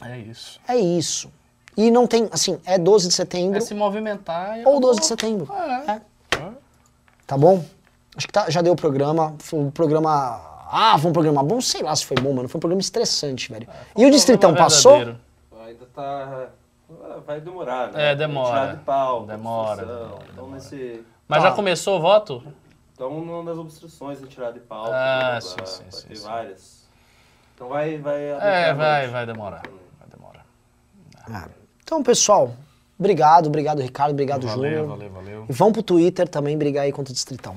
É 0.00 0.18
isso. 0.18 0.60
É 0.68 0.76
isso. 0.76 1.28
E 1.76 1.90
não 1.90 2.06
tem, 2.06 2.28
assim, 2.30 2.58
é 2.64 2.78
12 2.78 3.08
de 3.08 3.14
setembro 3.14 3.58
É 3.58 3.60
se 3.60 3.74
movimentar 3.74 4.60
e 4.60 4.64
ou 4.64 4.78
12 4.80 5.00
de 5.00 5.12
acabou. 5.12 5.46
setembro. 5.48 5.52
É. 5.90 5.92
É. 6.36 6.48
Tá 7.26 7.36
bom? 7.36 7.64
Acho 8.16 8.26
que 8.28 8.32
tá- 8.32 8.48
já 8.48 8.62
deu 8.62 8.72
o 8.72 8.76
programa. 8.76 9.34
Foi 9.40 9.58
um 9.58 9.70
programa. 9.70 10.40
Ah, 10.70 10.96
foi 10.98 11.10
um 11.10 11.12
programa 11.12 11.42
bom? 11.42 11.60
Sei 11.60 11.82
lá 11.82 11.94
se 11.96 12.06
foi 12.06 12.16
bom, 12.16 12.32
mano. 12.32 12.48
Foi 12.48 12.58
um 12.58 12.60
programa 12.60 12.80
estressante, 12.80 13.50
velho. 13.52 13.68
e 13.96 14.06
o 14.06 14.10
Distritão 14.10 14.50
Problema 14.54 14.66
passou? 14.66 14.94
Ainda 14.94 15.86
tá. 15.94 16.48
Vai 17.26 17.40
demorar, 17.40 17.90
né? 17.92 18.12
É, 18.12 18.14
demora. 18.14 18.60
Tirar 18.60 18.76
de 18.76 18.84
pau. 18.84 19.26
Demora, 19.26 19.82
obstrução, 19.82 20.04
demora, 20.08 20.24
Então, 20.32 20.50
nesse. 20.50 21.04
Mas 21.28 21.42
Tá. 21.42 21.50
já 21.50 21.54
começou 21.56 21.98
o 21.98 22.00
voto? 22.00 22.42
Então, 22.94 23.42
nas 23.42 23.58
obstruções 23.58 24.20
de 24.20 24.26
tirar 24.26 24.52
de 24.52 24.60
pau. 24.60 24.86
Ah, 24.92 25.38
blá, 25.38 25.40
sim, 25.40 25.48
sim, 25.66 25.82
vai 25.82 25.92
sim, 25.92 26.08
ter 26.08 26.16
sim. 26.16 26.22
várias. 26.22 26.86
Então 27.54 27.68
vai. 27.68 27.98
vai 27.98 28.22
É, 28.22 28.72
vai, 28.74 29.08
vai 29.08 29.26
demorar. 29.26 29.62
Vai 29.98 30.08
demorar. 30.08 30.46
Ah, 31.28 31.48
Então, 31.82 32.02
pessoal, 32.02 32.54
obrigado, 32.98 33.46
obrigado, 33.48 33.80
Ricardo, 33.80 34.12
obrigado, 34.12 34.46
Valeu, 34.46 34.70
Júnior. 34.70 34.86
valeu, 34.88 35.10
valeu. 35.10 35.46
E 35.48 35.52
vão 35.52 35.72
pro 35.72 35.82
Twitter 35.82 36.28
também 36.28 36.56
brigar 36.56 36.84
aí 36.84 36.92
contra 36.92 37.10
o 37.10 37.14
Distritão. 37.14 37.56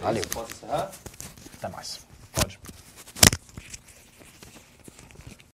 Valeu. 0.00 0.24
Posso 0.32 0.52
encerrar? 0.52 0.90
Até 1.56 1.68
mais. 1.68 2.06